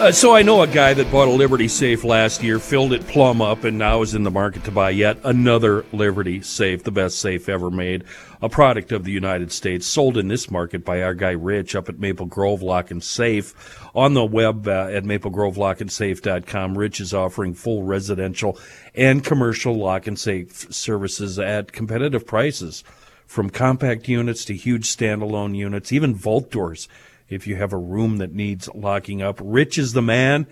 Uh, 0.01 0.11
so 0.11 0.33
I 0.33 0.41
know 0.41 0.63
a 0.63 0.67
guy 0.67 0.95
that 0.95 1.11
bought 1.11 1.27
a 1.27 1.31
Liberty 1.31 1.67
safe 1.67 2.03
last 2.03 2.41
year, 2.41 2.57
filled 2.57 2.91
it 2.91 3.05
plumb 3.05 3.39
up, 3.39 3.65
and 3.65 3.77
now 3.77 4.01
is 4.01 4.15
in 4.15 4.23
the 4.23 4.31
market 4.31 4.63
to 4.63 4.71
buy 4.71 4.89
yet 4.89 5.19
another 5.23 5.85
Liberty 5.93 6.41
safe, 6.41 6.81
the 6.81 6.89
best 6.89 7.19
safe 7.19 7.47
ever 7.47 7.69
made, 7.69 8.05
a 8.41 8.49
product 8.49 8.91
of 8.91 9.03
the 9.03 9.11
United 9.11 9.51
States, 9.51 9.85
sold 9.85 10.17
in 10.17 10.27
this 10.27 10.49
market 10.49 10.83
by 10.83 11.03
our 11.03 11.13
guy 11.13 11.33
Rich 11.33 11.75
up 11.75 11.87
at 11.87 11.99
Maple 11.99 12.25
Grove 12.25 12.63
Lock 12.63 12.89
and 12.89 13.03
Safe. 13.03 13.53
On 13.93 14.15
the 14.15 14.25
web 14.25 14.67
uh, 14.67 14.87
at 14.91 15.03
maplegrovelockandsafe.com, 15.03 16.75
Rich 16.75 16.99
is 16.99 17.13
offering 17.13 17.53
full 17.53 17.83
residential 17.83 18.57
and 18.95 19.23
commercial 19.23 19.75
lock 19.75 20.07
and 20.07 20.17
safe 20.17 20.73
services 20.73 21.37
at 21.37 21.73
competitive 21.73 22.25
prices, 22.25 22.83
from 23.27 23.51
compact 23.51 24.07
units 24.07 24.45
to 24.45 24.55
huge 24.55 24.85
standalone 24.85 25.55
units, 25.55 25.91
even 25.91 26.15
vault 26.15 26.49
doors 26.49 26.87
if 27.31 27.47
you 27.47 27.55
have 27.55 27.73
a 27.73 27.77
room 27.77 28.17
that 28.17 28.33
needs 28.33 28.69
locking 28.75 29.21
up. 29.21 29.39
Rich 29.41 29.77
is 29.77 29.93
the 29.93 30.01
man, 30.01 30.45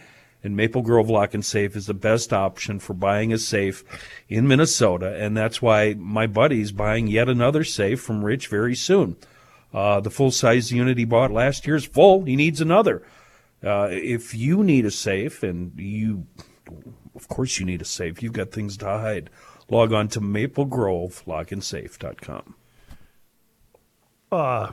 and 0.43 0.55
Maple 0.55 0.81
Grove 0.81 1.09
Lock 1.09 1.33
and 1.33 1.43
Safe 1.45 1.75
is 1.75 1.85
the 1.85 1.93
best 1.93 2.31
option 2.31 2.79
for 2.79 2.93
buying 2.93 3.33
a 3.33 3.37
safe 3.37 3.83
in 4.29 4.47
Minnesota, 4.47 5.13
and 5.15 5.37
that's 5.37 5.61
why 5.61 5.95
my 5.95 6.25
buddy's 6.25 6.71
buying 6.71 7.07
yet 7.07 7.27
another 7.27 7.65
safe 7.65 7.99
from 8.01 8.23
Rich 8.23 8.47
very 8.47 8.75
soon. 8.75 9.17
Uh, 9.73 9.99
the 9.99 10.09
full 10.09 10.31
size 10.31 10.71
unit 10.71 10.97
he 10.97 11.03
bought 11.05 11.29
last 11.31 11.67
year 11.67 11.75
is 11.75 11.85
full. 11.85 12.23
He 12.23 12.35
needs 12.35 12.59
another. 12.61 13.03
Uh, 13.63 13.89
if 13.91 14.33
you 14.33 14.63
need 14.63 14.85
a 14.85 14.91
safe, 14.91 15.43
and 15.43 15.77
you, 15.77 16.25
of 17.13 17.27
course, 17.27 17.59
you 17.59 17.65
need 17.65 17.81
a 17.81 17.85
safe, 17.85 18.23
you've 18.23 18.33
got 18.33 18.51
things 18.51 18.77
to 18.77 18.85
hide. 18.85 19.29
Log 19.69 19.93
on 19.93 20.07
to 20.07 20.21
maplegrovelockandsafe.com. 20.21 22.55
Uh, 24.31 24.71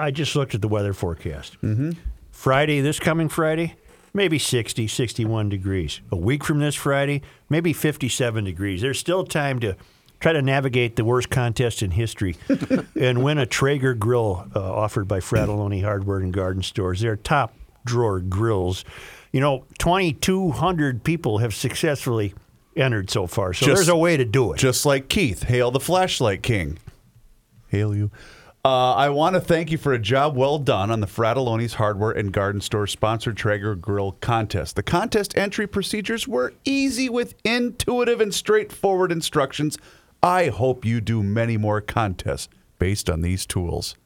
I 0.00 0.10
just 0.10 0.34
looked 0.34 0.54
at 0.54 0.62
the 0.62 0.68
weather 0.68 0.92
forecast. 0.92 1.60
Mm-hmm. 1.62 1.92
Friday, 2.30 2.80
this 2.80 2.98
coming 2.98 3.28
Friday, 3.28 3.74
maybe 4.14 4.38
60, 4.38 4.88
61 4.88 5.48
degrees. 5.48 6.00
A 6.10 6.16
week 6.16 6.42
from 6.42 6.58
this 6.58 6.74
Friday, 6.74 7.22
maybe 7.48 7.72
57 7.72 8.44
degrees. 8.44 8.80
There's 8.80 8.98
still 8.98 9.24
time 9.24 9.60
to 9.60 9.76
try 10.20 10.32
to 10.32 10.42
navigate 10.42 10.96
the 10.96 11.04
worst 11.04 11.30
contest 11.30 11.82
in 11.82 11.90
history 11.90 12.36
and 13.00 13.22
win 13.22 13.38
a 13.38 13.46
Traeger 13.46 13.94
grill 13.94 14.46
uh, 14.54 14.60
offered 14.60 15.06
by 15.06 15.20
Fratallone's 15.20 15.82
Hardware 15.82 16.18
and 16.18 16.32
Garden 16.32 16.62
Stores. 16.62 17.00
They're 17.00 17.16
top 17.16 17.54
drawer 17.84 18.20
grills. 18.20 18.84
You 19.32 19.40
know, 19.40 19.64
2,200 19.78 21.04
people 21.04 21.38
have 21.38 21.54
successfully 21.54 22.34
entered 22.76 23.10
so 23.10 23.26
far. 23.26 23.52
So 23.52 23.66
Just- 23.66 23.76
there's 23.76 23.88
a 23.88 23.96
way 23.96 24.16
to 24.16 24.24
do 24.24 24.52
it. 24.52 24.58
Just 24.58 24.86
like 24.86 25.08
Keith, 25.08 25.44
hail 25.44 25.70
the 25.70 25.80
flashlight 25.80 26.42
king. 26.42 26.78
Hail 27.68 27.94
you. 27.94 28.10
Uh, 28.62 28.92
I 28.92 29.08
want 29.08 29.36
to 29.36 29.40
thank 29.40 29.70
you 29.70 29.78
for 29.78 29.94
a 29.94 29.98
job 29.98 30.36
well 30.36 30.58
done 30.58 30.90
on 30.90 31.00
the 31.00 31.06
Fratallone's 31.06 31.74
Hardware 31.74 32.10
and 32.10 32.30
Garden 32.30 32.60
Store 32.60 32.86
sponsored 32.86 33.38
Traeger 33.38 33.74
Grill 33.74 34.12
contest. 34.20 34.76
The 34.76 34.82
contest 34.82 35.34
entry 35.36 35.66
procedures 35.66 36.28
were 36.28 36.52
easy 36.66 37.08
with 37.08 37.34
intuitive 37.42 38.20
and 38.20 38.34
straightforward 38.34 39.12
instructions. 39.12 39.78
I 40.22 40.48
hope 40.48 40.84
you 40.84 41.00
do 41.00 41.22
many 41.22 41.56
more 41.56 41.80
contests 41.80 42.50
based 42.78 43.08
on 43.08 43.22
these 43.22 43.46
tools. 43.46 43.96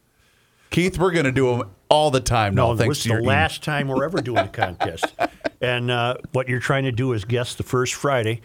Keith, 0.71 0.99
we're 0.99 1.11
going 1.11 1.25
to 1.25 1.33
do 1.33 1.57
them 1.57 1.71
all 1.89 2.13
the 2.13 2.21
time 2.21 2.55
now. 2.55 2.69
No, 2.69 2.77
thanks 2.77 2.99
this 2.99 3.07
is 3.07 3.11
to 3.11 3.19
the 3.19 3.25
last 3.25 3.65
time 3.65 3.89
we're 3.89 4.05
ever 4.05 4.21
doing 4.21 4.39
a 4.39 4.49
contest. 4.49 5.15
and 5.61 5.91
uh, 5.91 6.17
what 6.31 6.49
you're 6.49 6.61
trying 6.61 6.85
to 6.85 6.93
do 6.93 7.13
is 7.13 7.25
guess 7.25 7.57
the 7.57 7.65
first 7.65 7.95
Friday. 7.95 8.41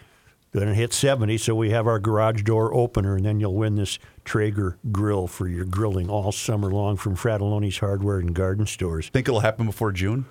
Then 0.51 0.67
it 0.69 0.73
hit 0.73 0.93
70, 0.93 1.37
so 1.37 1.53
we 1.53 1.69
have 1.69 1.85
our 1.85 1.99
garage 1.99 2.41
door 2.41 2.73
opener, 2.73 3.15
and 3.15 3.23
then 3.23 3.39
you'll 3.39 3.53
win 3.53 3.75
this 3.75 3.99
Traeger 4.29 4.77
grill 4.91 5.25
for 5.25 5.47
your 5.47 5.65
grilling 5.65 6.07
all 6.07 6.31
summer 6.31 6.69
long 6.69 6.97
from 6.97 7.15
Fratallone's 7.15 7.79
Hardware 7.79 8.19
and 8.19 8.35
Garden 8.35 8.67
Stores. 8.67 9.09
Think 9.09 9.27
it'll 9.27 9.39
happen 9.39 9.65
before 9.65 9.91
June? 9.91 10.27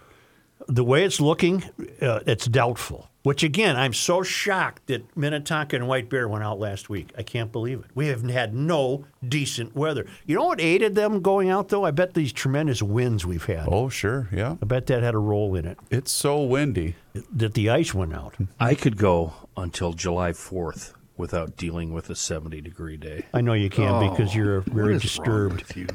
The 0.68 0.84
way 0.84 1.04
it's 1.04 1.20
looking, 1.20 1.64
uh, 2.00 2.20
it's 2.24 2.46
doubtful. 2.46 3.10
Which 3.24 3.42
again, 3.42 3.74
I'm 3.74 3.92
so 3.92 4.22
shocked 4.22 4.86
that 4.86 5.16
Minnetonka 5.16 5.74
and 5.74 5.88
White 5.88 6.08
Bear 6.08 6.28
went 6.28 6.44
out 6.44 6.60
last 6.60 6.88
week. 6.88 7.10
I 7.18 7.24
can't 7.24 7.50
believe 7.50 7.80
it. 7.80 7.86
We 7.92 8.06
have 8.06 8.22
had 8.22 8.54
no 8.54 9.04
decent 9.26 9.74
weather. 9.74 10.06
You 10.24 10.36
know 10.36 10.44
what 10.44 10.60
aided 10.60 10.94
them 10.94 11.20
going 11.20 11.50
out 11.50 11.68
though? 11.68 11.84
I 11.84 11.90
bet 11.90 12.14
these 12.14 12.32
tremendous 12.32 12.80
winds 12.80 13.26
we've 13.26 13.46
had. 13.46 13.66
Oh, 13.66 13.88
sure, 13.88 14.28
yeah. 14.32 14.58
I 14.62 14.64
bet 14.64 14.86
that 14.86 15.02
had 15.02 15.16
a 15.16 15.18
role 15.18 15.56
in 15.56 15.66
it. 15.66 15.76
It's 15.90 16.12
so 16.12 16.40
windy 16.40 16.94
that 17.32 17.54
the 17.54 17.68
ice 17.68 17.92
went 17.92 18.14
out. 18.14 18.36
I 18.60 18.76
could 18.76 18.96
go 18.96 19.32
until 19.56 19.92
July 19.92 20.30
4th 20.30 20.92
without 21.18 21.56
dealing 21.56 21.92
with 21.92 22.08
a 22.08 22.14
70 22.16 22.60
degree 22.62 22.96
day. 22.96 23.26
I 23.34 23.40
know 23.42 23.52
you 23.52 23.68
can 23.68 23.88
Oh, 23.88 24.10
because 24.10 24.34
you're 24.34 24.60
what 24.62 24.72
very 24.72 24.94
is 24.94 25.18
wrong 25.18 25.50
disturbed. 25.56 25.88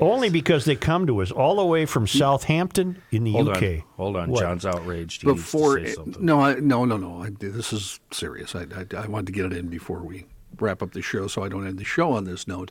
Only 0.00 0.30
because 0.30 0.64
they 0.64 0.76
come 0.76 1.06
to 1.06 1.20
us 1.20 1.30
all 1.30 1.56
the 1.56 1.64
way 1.64 1.84
from 1.84 2.06
Southampton 2.06 3.02
in 3.10 3.24
the 3.24 3.32
Hold 3.32 3.48
UK. 3.50 3.62
on. 3.62 3.82
Hold 3.96 4.16
on. 4.16 4.30
What? 4.30 4.40
John's 4.40 4.64
outraged. 4.64 5.22
He 5.22 5.28
needs 5.28 5.40
to 5.40 5.44
Before, 5.58 5.78
say 5.78 5.92
something. 5.92 6.24
no, 6.24 6.40
I, 6.40 6.54
no, 6.54 6.84
no, 6.86 6.96
no. 6.96 7.22
I, 7.22 7.30
this 7.38 7.72
is 7.72 8.00
serious. 8.10 8.54
I, 8.54 8.62
I, 8.62 8.86
I 8.96 9.06
wanted 9.08 9.26
to 9.26 9.32
get 9.32 9.44
it 9.44 9.52
in 9.52 9.68
before 9.68 10.00
we 10.00 10.24
wrap 10.58 10.82
up 10.82 10.92
the 10.92 11.02
show, 11.02 11.26
so 11.26 11.44
I 11.44 11.48
don't 11.48 11.66
end 11.66 11.78
the 11.78 11.84
show 11.84 12.12
on 12.12 12.24
this 12.24 12.48
note. 12.48 12.70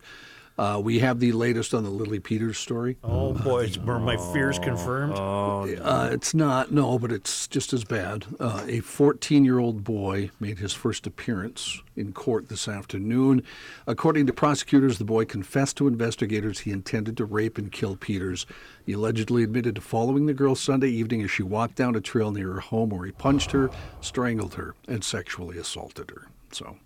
Uh, 0.62 0.78
we 0.78 1.00
have 1.00 1.20
the 1.20 1.32
latest 1.32 1.74
on 1.74 1.84
the 1.84 1.90
Lily 1.90 2.20
Peters 2.20 2.60
story. 2.60 2.96
Oh 3.04 3.34
boy, 3.34 3.64
it's 3.64 3.80
were 3.80 3.98
my 3.98 4.16
fears 4.32 4.60
confirmed. 4.60 5.14
Uh, 5.18 6.10
it's 6.12 6.36
not, 6.36 6.72
no, 6.72 7.00
but 7.00 7.12
it's 7.12 7.48
just 7.48 7.74
as 7.74 7.84
bad. 7.84 8.28
Uh, 8.40 8.64
a 8.68 8.82
14 8.82 9.44
year 9.44 9.58
old 9.58 9.84
boy 9.84 10.30
made 10.40 10.60
his 10.60 10.72
first 10.72 11.08
appearance 11.08 11.82
in 11.96 12.14
court 12.14 12.50
this 12.50 12.68
afternoon. 12.68 13.42
According 13.88 14.28
to 14.28 14.34
prosecutors, 14.34 15.00
the 15.00 15.04
boy 15.04 15.26
confessed 15.26 15.78
to 15.78 15.88
investigators 15.88 16.60
he 16.60 16.70
intended 16.70 17.18
to 17.18 17.26
rape 17.26 17.58
and 17.58 17.72
kill 17.72 17.96
Peters. 17.96 18.46
He 18.86 18.94
allegedly 18.94 19.42
admitted 19.42 19.74
to 19.78 19.82
following 19.82 20.28
the 20.28 20.34
girl 20.36 20.54
Sunday 20.54 20.90
evening 20.90 21.24
as 21.24 21.32
she 21.32 21.42
walked 21.42 21.74
down 21.74 21.96
a 21.96 22.02
trail 22.02 22.32
near 22.32 22.54
her 22.54 22.60
home 22.60 22.90
where 22.90 23.08
he 23.08 23.12
punched 23.12 23.50
her, 23.50 23.72
strangled 24.00 24.54
her, 24.54 24.76
and 24.88 25.04
sexually 25.04 25.58
assaulted 25.58 26.12
her. 26.12 26.28
So 26.52 26.78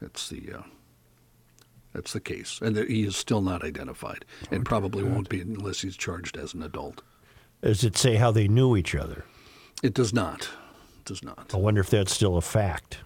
that's 0.00 0.28
the. 0.28 0.56
Uh, 1.94 1.98
that's 1.98 2.12
the 2.12 2.20
case, 2.20 2.60
and 2.62 2.76
he 2.76 3.04
is 3.04 3.16
still 3.16 3.40
not 3.40 3.64
identified, 3.64 4.24
and 4.50 4.64
probably 4.64 5.02
won't 5.02 5.28
be 5.28 5.40
unless 5.40 5.80
he's 5.80 5.96
charged 5.96 6.36
as 6.36 6.54
an 6.54 6.62
adult. 6.62 7.02
Does 7.62 7.82
it 7.82 7.96
say 7.96 8.16
how 8.16 8.30
they 8.30 8.46
knew 8.46 8.76
each 8.76 8.94
other? 8.94 9.24
It 9.82 9.94
does 9.94 10.12
not. 10.12 10.42
It 10.98 11.04
does 11.04 11.22
not. 11.22 11.52
I 11.54 11.56
wonder 11.56 11.80
if 11.80 11.90
that's 11.90 12.12
still 12.12 12.36
a 12.36 12.42
fact 12.42 12.98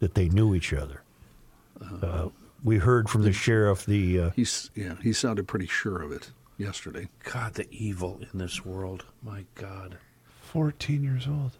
that 0.00 0.14
they 0.14 0.28
knew 0.28 0.54
each 0.54 0.72
other. 0.72 1.02
Uh, 2.02 2.28
we 2.62 2.78
heard 2.78 3.08
from 3.08 3.22
the 3.22 3.32
sheriff 3.32 3.86
the 3.86 4.20
uh, 4.20 4.30
He's 4.30 4.70
yeah. 4.74 4.94
He 5.02 5.12
sounded 5.12 5.46
pretty 5.46 5.66
sure 5.66 6.02
of 6.02 6.12
it 6.12 6.30
yesterday. 6.58 7.08
God, 7.24 7.54
the 7.54 7.66
evil 7.70 8.20
in 8.32 8.38
this 8.38 8.64
world. 8.64 9.04
My 9.22 9.44
God. 9.54 9.98
14 10.42 11.02
years 11.02 11.26
old. 11.26 11.52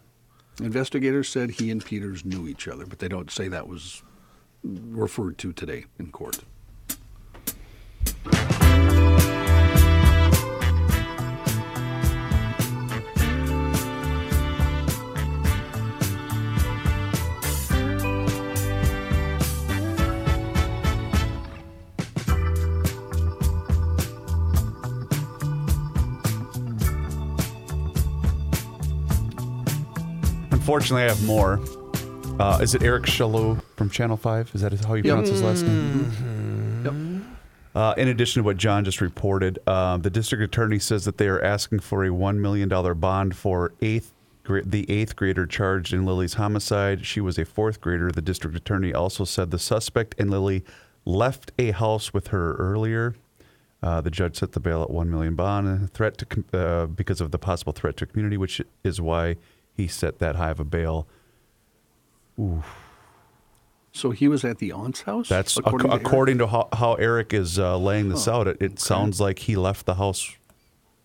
Investigators 0.61 1.27
said 1.27 1.51
he 1.51 1.69
and 1.69 1.83
Peters 1.83 2.23
knew 2.23 2.47
each 2.47 2.67
other, 2.67 2.85
but 2.85 2.99
they 2.99 3.09
don't 3.09 3.29
say 3.29 3.47
that 3.49 3.67
was 3.67 4.03
referred 4.63 5.37
to 5.39 5.51
today 5.51 5.85
in 5.99 6.11
court. 6.11 6.39
Unfortunately, 30.67 31.03
I 31.03 31.09
have 31.09 31.23
more. 31.25 31.59
Uh, 32.39 32.57
is 32.59 32.73
it 32.73 32.81
Eric 32.81 33.03
Chaloux 33.03 33.61
from 33.75 33.89
Channel 33.89 34.17
5? 34.17 34.51
Is 34.55 34.61
that 34.61 34.73
how 34.83 34.95
you 34.95 35.03
pronounce 35.03 35.29
his 35.29 35.43
last 35.43 35.61
name? 35.61 36.11
Uh, 37.75 37.93
in 37.97 38.07
addition 38.07 38.41
to 38.41 38.45
what 38.45 38.55
John 38.55 38.85
just 38.85 39.01
reported, 39.01 39.59
um, 39.67 40.01
the 40.01 40.09
district 40.09 40.41
attorney 40.41 40.79
says 40.79 41.03
that 41.03 41.17
they 41.17 41.27
are 41.27 41.41
asking 41.43 41.79
for 41.79 42.05
a 42.05 42.09
$1 42.09 42.37
million 42.37 42.69
bond 42.97 43.35
for 43.35 43.73
eighth 43.81 44.13
the 44.47 44.89
eighth 44.91 45.15
grader 45.15 45.47
charged 45.47 45.91
in 45.91 46.05
Lily's 46.05 46.35
homicide. 46.35 47.03
She 47.03 47.19
was 47.19 47.39
a 47.39 47.45
fourth 47.45 47.81
grader. 47.81 48.11
The 48.11 48.21
district 48.21 48.55
attorney 48.55 48.93
also 48.93 49.25
said 49.25 49.49
the 49.49 49.57
suspect 49.57 50.13
and 50.19 50.29
Lily 50.29 50.63
left 51.03 51.51
a 51.57 51.71
house 51.71 52.13
with 52.13 52.27
her 52.27 52.53
earlier. 52.57 53.15
Uh, 53.81 54.01
the 54.01 54.11
judge 54.11 54.37
set 54.37 54.51
the 54.51 54.59
bail 54.59 54.83
at 54.83 54.91
one 54.91 55.09
million 55.09 55.33
bond 55.33 55.91
threat 55.93 56.19
to 56.19 56.43
uh, 56.53 56.85
because 56.85 57.21
of 57.21 57.31
the 57.31 57.39
possible 57.39 57.73
threat 57.73 57.97
to 57.97 58.05
community, 58.05 58.37
which 58.37 58.61
is 58.83 59.01
why 59.01 59.35
he 59.73 59.87
set 59.87 60.19
that 60.19 60.35
high 60.35 60.51
of 60.51 60.59
a 60.59 60.63
bail. 60.63 61.07
Ooh. 62.39 62.63
So 63.95 64.11
he 64.11 64.27
was 64.27 64.43
at 64.43 64.57
the 64.57 64.73
aunt's 64.73 65.03
house. 65.03 65.29
That's 65.29 65.55
according 65.55 65.87
according, 65.87 65.99
to 66.03 66.05
according 66.05 66.37
to 66.39 66.47
how, 66.47 66.67
how 66.73 66.93
Eric 66.95 67.33
is 67.33 67.57
uh, 67.57 67.77
laying 67.77 68.09
this 68.09 68.25
Huh, 68.25 68.39
out. 68.39 68.47
It, 68.49 68.57
it 68.59 68.79
sounds 68.79 69.21
like 69.21 69.39
he 69.39 69.55
left 69.55 69.85
the 69.85 69.95
house 69.95 70.35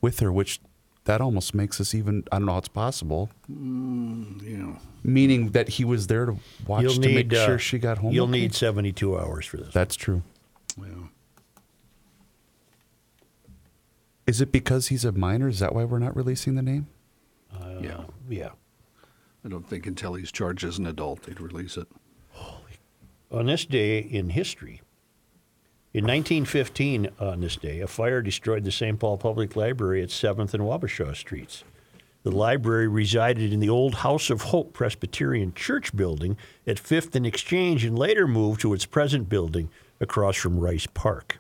with 0.01 0.19
her, 0.19 0.33
which 0.33 0.61
that 1.05 1.21
almost 1.21 1.55
makes 1.55 1.81
us 1.81 1.95
even. 1.95 2.25
I 2.33 2.39
don't 2.39 2.47
know 2.47 2.53
how 2.53 2.59
it's 2.59 2.67
possible. 2.67 3.31
Mm, 3.49 4.43
yeah. 4.43 4.79
Meaning 5.05 5.51
that 5.51 5.69
he 5.69 5.85
was 5.85 6.09
there 6.09 6.27
to 6.27 6.37
watch 6.67 6.83
You'll 6.83 6.95
to 6.95 7.01
need, 7.01 7.15
make 7.31 7.33
uh, 7.33 7.47
sure 7.47 7.59
she 7.61 7.79
got 7.79 7.99
home. 7.99 8.13
You'll 8.13 8.29
okay? 8.29 8.41
need 8.41 8.55
72 8.55 9.17
hours 9.17 9.47
for 9.47 9.59
this. 9.59 9.73
That's 9.73 9.95
true. 9.95 10.25
Yeah. 10.77 10.87
Is 14.27 14.41
it 14.41 14.51
because 14.51 14.89
he's 14.89 15.05
a 15.05 15.13
minor? 15.13 15.47
Is 15.47 15.61
that 15.61 15.77
why 15.77 15.85
we're 15.85 16.01
not 16.01 16.17
releasing 16.17 16.57
the 16.57 16.63
name? 16.63 16.89
yeah. 17.81 18.03
Yeah. 18.29 18.51
I 19.45 19.49
don't 19.49 19.67
think 19.67 19.87
until 19.87 20.15
he's 20.15 20.33
charged 20.33 20.65
as 20.65 20.79
an 20.79 20.87
adult 20.87 21.23
they'd 21.23 21.41
release 21.41 21.77
it. 21.77 21.87
On 23.31 23.47
this 23.47 23.65
day 23.65 24.01
in 24.01 24.31
history, 24.31 24.81
in 25.95 26.05
1915, 26.05 27.11
on 27.21 27.41
this 27.41 27.55
day, 27.57 27.81
a 27.81 27.87
fire 27.87 28.23
destroyed 28.23 28.65
the 28.65 28.73
St. 28.73 28.99
Paul 28.99 29.19
Public 29.19 29.55
Library 29.55 30.03
at 30.03 30.09
7th 30.09 30.53
and 30.53 30.65
Wabasha 30.65 31.15
Streets. 31.15 31.63
The 32.25 32.33
library 32.33 32.89
resided 32.89 33.53
in 33.53 33.61
the 33.61 33.69
old 33.69 33.97
House 33.97 34.31
of 34.31 34.43
Hope 34.43 34.73
Presbyterian 34.73 35.55
Church 35.55 35.95
building 35.95 36.37
at 36.67 36.77
5th 36.77 37.15
and 37.15 37.25
Exchange 37.25 37.85
and 37.85 37.99
later 37.99 38.27
moved 38.27 38.61
to 38.63 38.75
its 38.75 38.85
present 38.85 39.29
building 39.29 39.71
across 40.01 40.37
from 40.37 40.59
Rice 40.59 40.87
Park. 40.87 41.39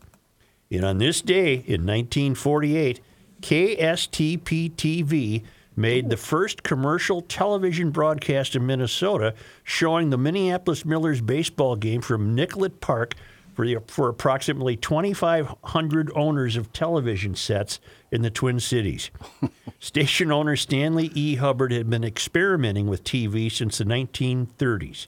And 0.70 0.84
on 0.84 0.98
this 0.98 1.20
day 1.20 1.54
in 1.54 1.86
1948, 1.86 3.00
KSTP 3.40 4.70
TV 4.72 5.42
made 5.76 6.10
the 6.10 6.16
first 6.16 6.62
commercial 6.62 7.22
television 7.22 7.90
broadcast 7.90 8.54
in 8.56 8.66
Minnesota 8.66 9.34
showing 9.64 10.10
the 10.10 10.18
Minneapolis 10.18 10.84
Millers 10.84 11.20
baseball 11.20 11.76
game 11.76 12.00
from 12.00 12.34
Nicollet 12.34 12.80
Park 12.80 13.14
for, 13.54 13.66
the, 13.66 13.78
for 13.86 14.08
approximately 14.08 14.76
2,500 14.76 16.10
owners 16.14 16.56
of 16.56 16.72
television 16.72 17.34
sets 17.34 17.80
in 18.10 18.22
the 18.22 18.30
Twin 18.30 18.60
Cities. 18.60 19.10
Station 19.78 20.30
owner 20.30 20.56
Stanley 20.56 21.10
E. 21.14 21.36
Hubbard 21.36 21.72
had 21.72 21.88
been 21.88 22.04
experimenting 22.04 22.86
with 22.86 23.04
TV 23.04 23.50
since 23.50 23.78
the 23.78 23.84
1930s, 23.84 25.06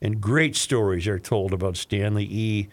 and 0.00 0.20
great 0.20 0.56
stories 0.56 1.06
are 1.06 1.18
told 1.18 1.52
about 1.52 1.76
Stanley 1.76 2.24
E. 2.24 2.68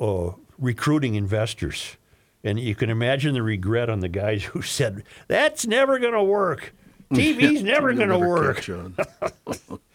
Uh, 0.00 0.30
recruiting 0.58 1.16
investors 1.16 1.96
And 2.44 2.58
you 2.58 2.74
can 2.74 2.90
imagine 2.90 3.34
the 3.34 3.42
regret 3.42 3.88
on 3.88 4.00
the 4.00 4.08
guys 4.08 4.44
who 4.44 4.62
said, 4.62 5.04
That's 5.28 5.66
never 5.66 5.98
going 5.98 6.14
to 6.14 6.22
work. 6.22 6.74
TV's 7.12 7.62
never 7.62 7.92
going 7.92 8.08
to 8.08 8.18
work. 8.18 8.68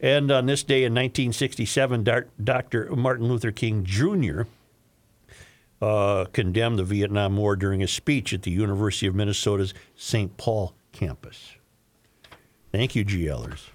And 0.00 0.30
on 0.30 0.46
this 0.46 0.62
day 0.62 0.84
in 0.84 0.94
1967, 0.94 2.24
Dr. 2.42 2.96
Martin 2.96 3.28
Luther 3.28 3.52
King 3.52 3.84
Jr. 3.84 4.42
Uh, 5.80 6.24
condemned 6.32 6.78
the 6.78 6.84
Vietnam 6.84 7.36
War 7.36 7.54
during 7.54 7.82
a 7.82 7.88
speech 7.88 8.32
at 8.32 8.42
the 8.42 8.50
University 8.50 9.06
of 9.06 9.14
Minnesota's 9.14 9.74
St. 9.96 10.36
Paul 10.36 10.74
campus. 10.92 11.54
Thank 12.72 12.94
you, 12.94 13.04
GLers. 13.04 13.68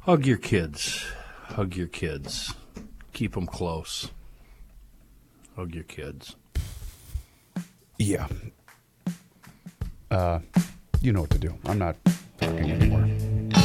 Hug 0.00 0.26
your 0.26 0.38
kids. 0.38 1.04
Hug 1.44 1.76
your 1.76 1.86
kids. 1.86 2.54
Keep 3.12 3.34
them 3.34 3.46
close. 3.46 4.10
Hug 5.56 5.74
your 5.74 5.84
kids. 5.84 6.36
Yeah. 7.98 8.28
Uh, 10.10 10.38
you 11.02 11.12
know 11.12 11.22
what 11.22 11.30
to 11.30 11.38
do. 11.38 11.54
I'm 11.66 11.78
not 11.78 11.96
talking 12.38 12.70
anymore. 12.70 13.57